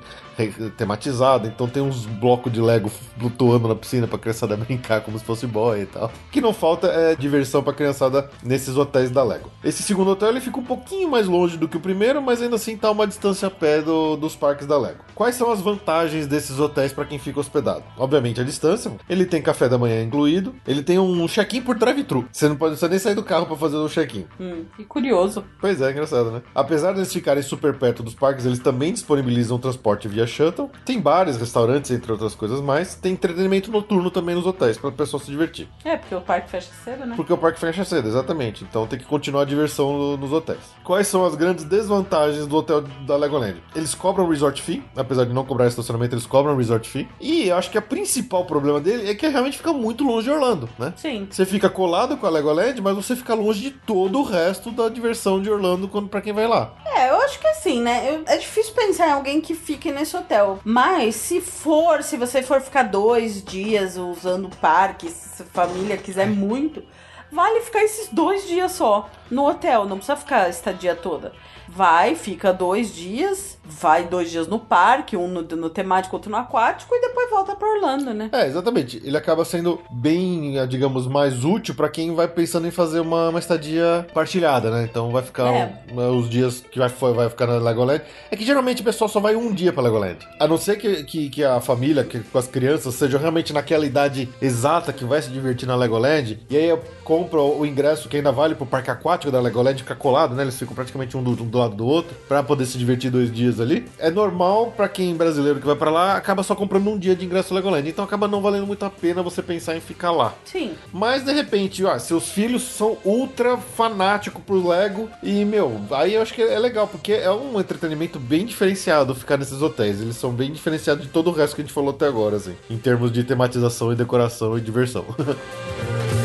tematizada, 0.78 1.48
então 1.48 1.68
tem 1.68 1.82
uns 1.84 2.06
blocos 2.06 2.52
de 2.52 2.62
Lego 2.62 2.90
flutuando 2.90 3.68
na 3.68 3.76
piscina 3.76 4.08
pra 4.08 4.18
criançada 4.18 4.56
brincar 4.58 5.02
como 5.02 5.18
se 5.20 5.26
fosse 5.26 5.46
boy 5.46 5.82
e 5.82 5.86
tal. 5.86 6.06
O 6.08 6.32
que 6.32 6.42
não 6.42 6.54
falta 6.54 6.88
é 6.88 7.16
diversão 7.16 7.62
pra 7.64 7.74
criançada 7.74 8.30
nesses 8.44 8.78
hotéis 8.78 9.12
da 9.12 9.24
Lego. 9.24 9.52
Esse 9.64 9.84
segundo 9.84 10.12
hotel 10.12 10.30
ele 10.30 10.42
fica 10.42 10.60
um 10.60 10.64
pouquinho 10.64 11.10
mais 11.10 11.28
longe 11.28 11.58
do 11.58 11.68
que 11.68 11.78
o 11.78 11.80
primeiro, 11.80 12.22
mas 12.22 12.42
ainda 12.42 12.56
assim 12.56 12.78
tá 12.78 12.90
uma 12.92 13.06
distância 13.08 13.48
a 13.48 13.52
pé 13.52 13.82
do- 13.82 14.16
dos 14.16 14.36
parques 14.36 14.66
da 14.68 14.78
Lego. 14.78 15.00
Quais 15.16 15.36
são 15.36 15.52
as 15.52 15.60
vantagens 15.62 16.28
desses 16.28 16.60
hotéis 16.60 16.94
pra 16.94 17.06
quem 17.06 17.20
fica 17.20 17.40
hospedado? 17.40 17.84
Obviamente 17.98 18.40
a 18.40 18.44
distância, 18.44 18.92
ele 19.10 19.26
tem 19.26 19.42
café 19.42 19.68
da 19.68 19.78
manhã 19.78 20.02
incluído, 20.04 20.56
ele 20.68 20.82
tem 20.84 20.98
um 21.00 21.28
check-in 21.28 21.62
por 21.62 21.78
drive-thru. 21.78 22.26
Você 22.32 22.48
não 22.48 22.56
pode 22.56 22.82
nem 22.90 23.00
sair 23.00 23.16
do 23.16 23.24
carro 23.24 23.46
pra 23.46 23.56
fazer 23.56 23.78
o 23.78 23.90
check-in. 23.90 24.26
Hum, 24.40 24.64
que 24.76 24.84
curioso. 24.86 25.44
Pois 25.60 25.82
é, 25.82 25.92
engraçado, 25.92 26.32
né? 26.32 26.42
Apesar 26.56 26.94
de 26.94 27.00
eles 27.00 27.12
ficarem 27.12 27.44
super 27.44 27.74
perto 27.78 28.02
dos 28.02 28.14
parques, 28.16 28.46
eles 28.46 28.60
também 28.60 28.94
disponibilizam 28.94 29.58
transporte 29.58 30.08
via 30.08 30.26
shuttle. 30.30 30.70
Tem 30.86 31.00
bares, 31.00 31.38
restaurantes, 31.38 31.92
entre 31.92 32.12
outras 32.12 32.34
coisas 32.36 32.62
mais. 32.62 32.96
Tem 32.96 33.14
entretenimento 33.14 33.72
noturno 33.72 34.10
também 34.10 34.36
nos 34.36 34.46
hotéis, 34.46 34.78
para 34.78 34.90
o 34.90 34.94
pessoal 34.94 35.20
se 35.22 35.30
divertir. 35.30 35.68
É, 35.84 35.98
porque 35.98 36.16
o 36.16 36.22
parque 36.22 36.50
fecha 36.50 36.70
cedo, 36.84 37.06
né? 37.06 37.14
Porque 37.16 37.34
o 37.34 37.38
parque 37.38 37.60
fecha 37.60 37.84
cedo, 37.84 38.08
exatamente. 38.08 38.64
Então 38.64 38.88
tem 38.88 38.98
que 39.00 39.06
continuar 39.06 39.42
a 39.42 39.46
diversão 39.46 39.92
no, 39.98 40.18
nos 40.18 40.32
hotéis. 40.32 40.60
Quais 40.84 41.08
são 41.08 41.26
as 41.26 41.36
grandes 41.36 41.64
desvantagens 41.66 42.46
do 42.48 42.56
hotel 42.56 42.82
da 43.06 43.16
Legoland? 43.18 43.62
Eles 43.76 43.94
cobram 43.96 44.28
resort 44.30 44.62
fee, 44.62 44.84
apesar 44.96 45.26
de 45.26 45.34
não 45.34 45.44
cobrar 45.46 45.68
estacionamento, 45.68 46.14
eles 46.16 46.26
cobram 46.26 46.56
resort 46.56 46.88
fee. 46.90 47.08
E 47.20 47.48
eu 47.50 47.58
acho 47.58 47.70
que 47.72 47.78
o 47.78 47.82
principal 47.82 48.46
problema 48.46 48.80
dele 48.80 49.10
é 49.10 49.16
que 49.16 49.28
realmente 49.28 49.58
fica 49.58 49.74
muito 49.74 50.04
longe 50.04 50.26
de 50.28 50.32
Orlando, 50.32 50.70
né? 50.78 50.94
Sim. 50.96 51.28
Você 51.30 51.46
fica 51.46 51.70
colado 51.70 52.18
com 52.18 52.26
a 52.26 52.30
Legoland, 52.30 52.80
mas 52.82 52.96
você 52.96 53.16
fica 53.16 53.34
longe 53.34 53.60
de 53.62 53.72
todo 53.72 54.20
o 54.20 54.24
resto 54.24 54.72
da 54.72 54.90
diversão 54.90 55.42
de 55.42 55.50
Orlando 55.50 55.88
quando, 55.88 56.08
pra 56.10 56.22
quem 56.22 56.34
vai 56.34 56.48
lá. 56.48 56.74
É, 56.96 57.10
eu 57.10 57.16
acho 57.22 57.40
que 57.40 57.48
assim, 57.48 57.82
né? 57.82 58.14
eu- 58.16 58.24
é 58.28 58.38
difícil 58.38 58.74
pensar 58.74 59.08
em 59.08 59.12
alguém 59.12 59.42
que 59.42 59.56
fique 59.56 59.92
nesse 59.92 60.09
hotel. 60.16 60.60
Mas 60.64 61.16
se 61.16 61.42
for, 61.42 62.04
se 62.04 62.18
você 62.18 62.42
for 62.42 62.62
ficar 62.62 62.84
dois 62.84 63.44
dias 63.44 63.98
usando 63.98 64.46
o 64.46 64.56
parque, 64.58 65.10
se 65.10 65.44
a 65.44 65.46
família 65.46 65.98
quiser 65.98 66.28
muito, 66.28 66.84
vale 67.32 67.62
ficar 67.62 67.84
esses 67.84 68.10
dois 68.10 68.48
dias 68.48 68.72
só 68.72 69.10
no 69.30 69.48
hotel. 69.48 69.86
Não 69.86 69.98
precisa 69.98 70.16
ficar 70.18 70.44
a 70.44 70.50
estadia 70.50 70.96
toda. 70.96 71.32
Vai, 71.72 72.16
fica 72.16 72.52
dois 72.52 72.96
dias, 72.96 73.56
vai 73.64 74.04
dois 74.06 74.32
dias 74.32 74.48
no 74.48 74.58
parque, 74.58 75.16
um 75.16 75.28
no, 75.28 75.44
no 75.44 75.70
temático, 75.70 76.16
outro 76.16 76.32
no 76.32 76.38
aquático, 76.38 76.96
e 76.96 77.00
depois 77.02 77.30
volta 77.30 77.56
pra 77.56 77.68
Orlando, 77.70 78.12
né? 78.12 78.30
É, 78.34 78.48
exatamente. 78.48 79.00
Ele 79.06 79.16
acaba 79.16 79.46
sendo 79.46 79.80
bem, 79.92 80.58
eh, 80.58 80.66
digamos, 80.66 81.06
mais 81.06 81.46
útil 81.46 81.76
pra 81.76 81.88
quem 81.88 82.16
vai 82.16 82.28
pensando 82.28 82.66
em 82.68 82.72
fazer 82.72 83.00
uma, 83.02 83.30
uma 83.30 83.38
estadia 83.38 84.08
partilhada, 84.16 84.72
né? 84.72 84.88
Então 84.90 85.12
vai 85.12 85.22
ficar 85.22 85.46
É. 85.54 85.72
um- 85.94 86.18
os 86.20 86.28
dias 86.28 86.64
que 86.72 86.80
vai, 86.80 86.90
vai 86.90 87.30
ficar 87.30 87.46
na 87.46 87.58
Legoland. 87.60 88.02
É 88.32 88.36
que 88.36 88.44
geralmente 88.44 88.82
o 88.82 88.86
pessoal 88.86 89.08
só 89.08 89.20
vai 89.20 89.36
um 89.36 89.54
dia 89.54 89.72
pra 89.72 89.84
Legoland. 89.84 90.18
A 90.40 90.48
não 90.48 90.58
ser 90.58 90.76
que, 90.78 91.04
que, 91.04 91.30
que 91.30 91.44
a 91.44 91.62
família, 91.62 92.04
que, 92.04 92.20
com 92.20 92.38
as 92.40 92.48
crianças, 92.48 92.96
sejam 92.96 93.20
realmente 93.20 93.54
naquela 93.54 93.86
idade 93.86 94.28
exata 94.42 94.92
que 94.92 95.06
vai 95.06 95.22
se 95.22 95.30
divertir 95.30 95.68
na 95.68 95.76
Legoland. 95.76 96.40
E 96.50 96.58
aí 96.58 96.76
compra 97.04 97.40
o 97.42 97.64
ingresso 97.64 98.10
que 98.10 98.18
ainda 98.18 98.32
vale 98.32 98.56
pro 98.56 98.66
parque 98.66 98.90
aquático 98.90 99.19
da 99.28 99.42
Legoland, 99.42 99.78
fica 99.82 99.96
colado, 99.96 100.34
né? 100.34 100.44
Eles 100.44 100.58
ficam 100.58 100.74
praticamente 100.74 101.16
um 101.18 101.24
do, 101.24 101.32
um 101.32 101.48
do 101.48 101.58
lado 101.58 101.76
do 101.76 101.86
outro, 101.86 102.16
pra 102.28 102.42
poder 102.42 102.66
se 102.66 102.78
divertir 102.78 103.12
dois 103.12 103.32
dias 103.32 103.60
ali. 103.60 103.86
É 103.98 104.10
normal 104.10 104.74
pra 104.76 104.88
quem 104.88 105.16
brasileiro 105.16 105.60
que 105.60 105.66
vai 105.66 105.76
pra 105.76 105.92
lá, 105.92 106.16
acaba 106.16 106.42
só 106.44 106.56
comprando 106.56 106.88
um 106.90 106.98
dia 106.98 107.16
de 107.16 107.26
ingresso 107.26 107.54
Legoland. 107.54 107.88
Então 107.88 108.06
acaba 108.06 108.28
não 108.28 108.42
valendo 108.42 108.66
muito 108.66 108.84
a 108.84 108.90
pena 108.90 109.22
você 109.22 109.42
pensar 109.42 109.76
em 109.76 109.82
ficar 109.82 110.12
lá. 110.12 110.34
Sim. 110.46 110.74
Mas 110.94 111.24
de 111.24 111.34
repente, 111.34 111.84
ó, 111.84 111.98
seus 112.00 112.30
filhos 112.30 112.64
são 112.64 112.98
ultra 113.04 113.58
fanáticos 113.58 114.42
por 114.46 114.66
Lego 114.66 115.10
e, 115.22 115.44
meu, 115.44 115.82
aí 115.92 116.16
eu 116.16 116.22
acho 116.22 116.34
que 116.34 116.42
é 116.42 116.58
legal, 116.58 116.88
porque 116.88 117.14
é 117.14 117.32
um 117.32 117.60
entretenimento 117.60 118.20
bem 118.20 118.46
diferenciado 118.46 119.16
ficar 119.16 119.38
nesses 119.38 119.62
hotéis. 119.62 120.02
Eles 120.02 120.16
são 120.16 120.32
bem 120.32 120.52
diferenciados 120.52 121.04
de 121.04 121.10
todo 121.10 121.30
o 121.30 121.34
resto 121.34 121.56
que 121.56 121.62
a 121.62 121.66
gente 121.66 121.74
falou 121.74 121.92
até 121.92 122.08
agora, 122.08 122.38
assim, 122.38 122.56
em 122.70 122.78
termos 122.78 123.12
de 123.12 123.24
tematização 123.24 123.92
e 123.92 123.96
decoração 123.96 124.58
e 124.58 124.62
diversão. 124.62 125.06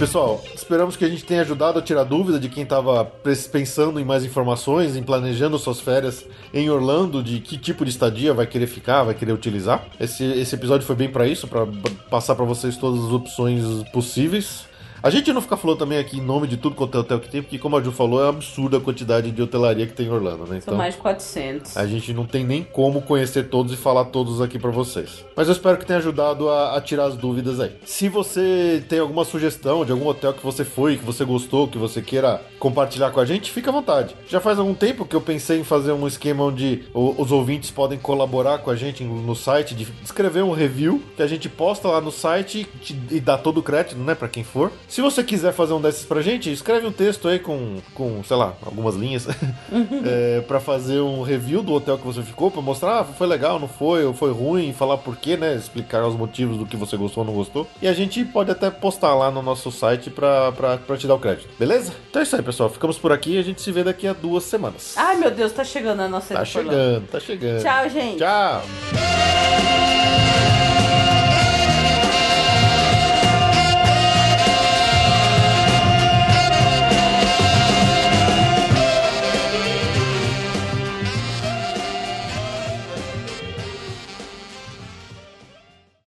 pessoal. 0.00 0.42
Esperamos 0.54 0.96
que 0.96 1.04
a 1.04 1.08
gente 1.08 1.22
tenha 1.22 1.42
ajudado 1.42 1.78
a 1.78 1.82
tirar 1.82 2.04
dúvida 2.04 2.40
de 2.40 2.48
quem 2.48 2.62
estava 2.62 3.04
pensando 3.52 4.00
em 4.00 4.04
mais 4.04 4.24
informações, 4.24 4.96
em 4.96 5.02
planejando 5.02 5.58
suas 5.58 5.78
férias 5.78 6.24
em 6.54 6.70
Orlando, 6.70 7.22
de 7.22 7.38
que 7.38 7.58
tipo 7.58 7.84
de 7.84 7.90
estadia 7.90 8.32
vai 8.32 8.46
querer 8.46 8.66
ficar, 8.66 9.04
vai 9.04 9.14
querer 9.14 9.32
utilizar. 9.32 9.84
Esse, 10.00 10.24
esse 10.24 10.54
episódio 10.54 10.86
foi 10.86 10.96
bem 10.96 11.10
para 11.10 11.26
isso, 11.26 11.46
para 11.46 11.66
passar 12.08 12.34
para 12.34 12.46
vocês 12.46 12.78
todas 12.78 13.04
as 13.04 13.12
opções 13.12 13.62
possíveis. 13.92 14.69
A 15.02 15.08
gente 15.10 15.32
não 15.32 15.40
fica 15.40 15.56
falando 15.56 15.78
também 15.78 15.98
aqui 15.98 16.18
em 16.18 16.20
nome 16.20 16.46
de 16.46 16.56
tudo 16.56 16.74
quanto 16.76 16.96
é 16.96 17.00
hotel 17.00 17.18
que 17.20 17.28
tem, 17.28 17.42
porque 17.42 17.58
como 17.58 17.76
a 17.76 17.82
Ju 17.82 17.90
falou, 17.90 18.22
é 18.24 18.28
absurda 18.28 18.76
a 18.76 18.80
quantidade 18.80 19.30
de 19.30 19.42
hotelaria 19.42 19.86
que 19.86 19.92
tem 19.94 20.06
em 20.06 20.10
Orlando, 20.10 20.44
né? 20.46 20.60
São 20.60 20.74
mais 20.76 20.94
de 20.94 21.00
400. 21.00 21.76
A 21.76 21.86
gente 21.86 22.12
não 22.12 22.26
tem 22.26 22.44
nem 22.44 22.62
como 22.62 23.00
conhecer 23.02 23.48
todos 23.48 23.72
e 23.72 23.76
falar 23.76 24.04
todos 24.06 24.40
aqui 24.42 24.58
pra 24.58 24.70
vocês. 24.70 25.24
Mas 25.34 25.48
eu 25.48 25.52
espero 25.52 25.78
que 25.78 25.86
tenha 25.86 25.98
ajudado 25.98 26.48
a, 26.50 26.76
a 26.76 26.80
tirar 26.80 27.04
as 27.06 27.16
dúvidas 27.16 27.60
aí. 27.60 27.72
Se 27.84 28.08
você 28.08 28.84
tem 28.88 28.98
alguma 28.98 29.24
sugestão 29.24 29.84
de 29.84 29.92
algum 29.92 30.06
hotel 30.06 30.34
que 30.34 30.42
você 30.44 30.64
foi, 30.64 30.96
que 30.98 31.04
você 31.04 31.24
gostou, 31.24 31.66
que 31.66 31.78
você 31.78 32.02
queira 32.02 32.42
compartilhar 32.58 33.10
com 33.10 33.20
a 33.20 33.24
gente, 33.24 33.50
fica 33.50 33.70
à 33.70 33.72
vontade. 33.72 34.14
Já 34.28 34.38
faz 34.40 34.58
algum 34.58 34.74
tempo 34.74 35.06
que 35.06 35.16
eu 35.16 35.20
pensei 35.20 35.58
em 35.60 35.64
fazer 35.64 35.92
um 35.92 36.06
esquema 36.06 36.44
onde 36.44 36.84
os 36.92 37.32
ouvintes 37.32 37.70
podem 37.70 37.98
colaborar 37.98 38.58
com 38.58 38.70
a 38.70 38.76
gente 38.76 39.02
no 39.02 39.34
site, 39.34 39.74
de 39.74 39.86
escrever 40.04 40.42
um 40.44 40.52
review 40.52 41.02
que 41.16 41.22
a 41.22 41.26
gente 41.26 41.48
posta 41.48 41.88
lá 41.88 42.00
no 42.02 42.10
site 42.12 42.60
e 42.60 42.64
te- 42.78 43.00
e 43.12 43.20
dá 43.20 43.38
todo 43.38 43.58
o 43.58 43.62
crédito, 43.62 43.96
né, 43.96 44.14
pra 44.14 44.28
quem 44.28 44.44
for. 44.44 44.70
Se 44.90 45.00
você 45.00 45.22
quiser 45.22 45.52
fazer 45.52 45.72
um 45.72 45.80
desses 45.80 46.04
pra 46.04 46.20
gente, 46.20 46.52
escreve 46.52 46.84
um 46.84 46.90
texto 46.90 47.28
aí 47.28 47.38
com, 47.38 47.76
com 47.94 48.24
sei 48.24 48.36
lá, 48.36 48.54
algumas 48.66 48.96
linhas 48.96 49.24
é, 50.04 50.40
para 50.40 50.58
fazer 50.58 51.00
um 51.00 51.22
review 51.22 51.62
do 51.62 51.72
hotel 51.72 51.96
que 51.96 52.04
você 52.04 52.20
ficou, 52.22 52.50
pra 52.50 52.60
mostrar 52.60 52.98
ah, 52.98 53.04
foi 53.04 53.28
legal, 53.28 53.60
não 53.60 53.68
foi, 53.68 54.04
ou 54.04 54.12
foi 54.12 54.32
ruim, 54.32 54.72
falar 54.72 54.98
por 54.98 55.16
quê, 55.16 55.36
né? 55.36 55.54
Explicar 55.54 56.04
os 56.04 56.16
motivos 56.16 56.56
do 56.56 56.66
que 56.66 56.76
você 56.76 56.96
gostou 56.96 57.22
ou 57.22 57.30
não 57.30 57.36
gostou. 57.36 57.68
E 57.80 57.86
a 57.86 57.92
gente 57.92 58.24
pode 58.24 58.50
até 58.50 58.68
postar 58.68 59.14
lá 59.14 59.30
no 59.30 59.42
nosso 59.42 59.70
site 59.70 60.10
pra, 60.10 60.50
pra, 60.50 60.76
pra 60.78 60.96
te 60.96 61.06
dar 61.06 61.14
o 61.14 61.20
crédito, 61.20 61.48
beleza? 61.56 61.92
Então 62.10 62.18
é 62.18 62.24
isso 62.24 62.34
aí, 62.34 62.42
pessoal. 62.42 62.68
Ficamos 62.68 62.98
por 62.98 63.12
aqui 63.12 63.36
e 63.36 63.38
a 63.38 63.42
gente 63.42 63.62
se 63.62 63.70
vê 63.70 63.84
daqui 63.84 64.08
a 64.08 64.12
duas 64.12 64.42
semanas. 64.42 64.94
Ai, 64.96 65.14
meu 65.14 65.30
Deus, 65.30 65.52
tá 65.52 65.62
chegando 65.62 66.00
a 66.00 66.08
nossa 66.08 66.34
tá 66.34 66.40
lá. 66.40 66.44
chegando, 66.44 67.06
tá 67.06 67.20
chegando. 67.20 67.62
Tchau, 67.62 67.88
gente. 67.88 68.18
Tchau. 68.18 68.62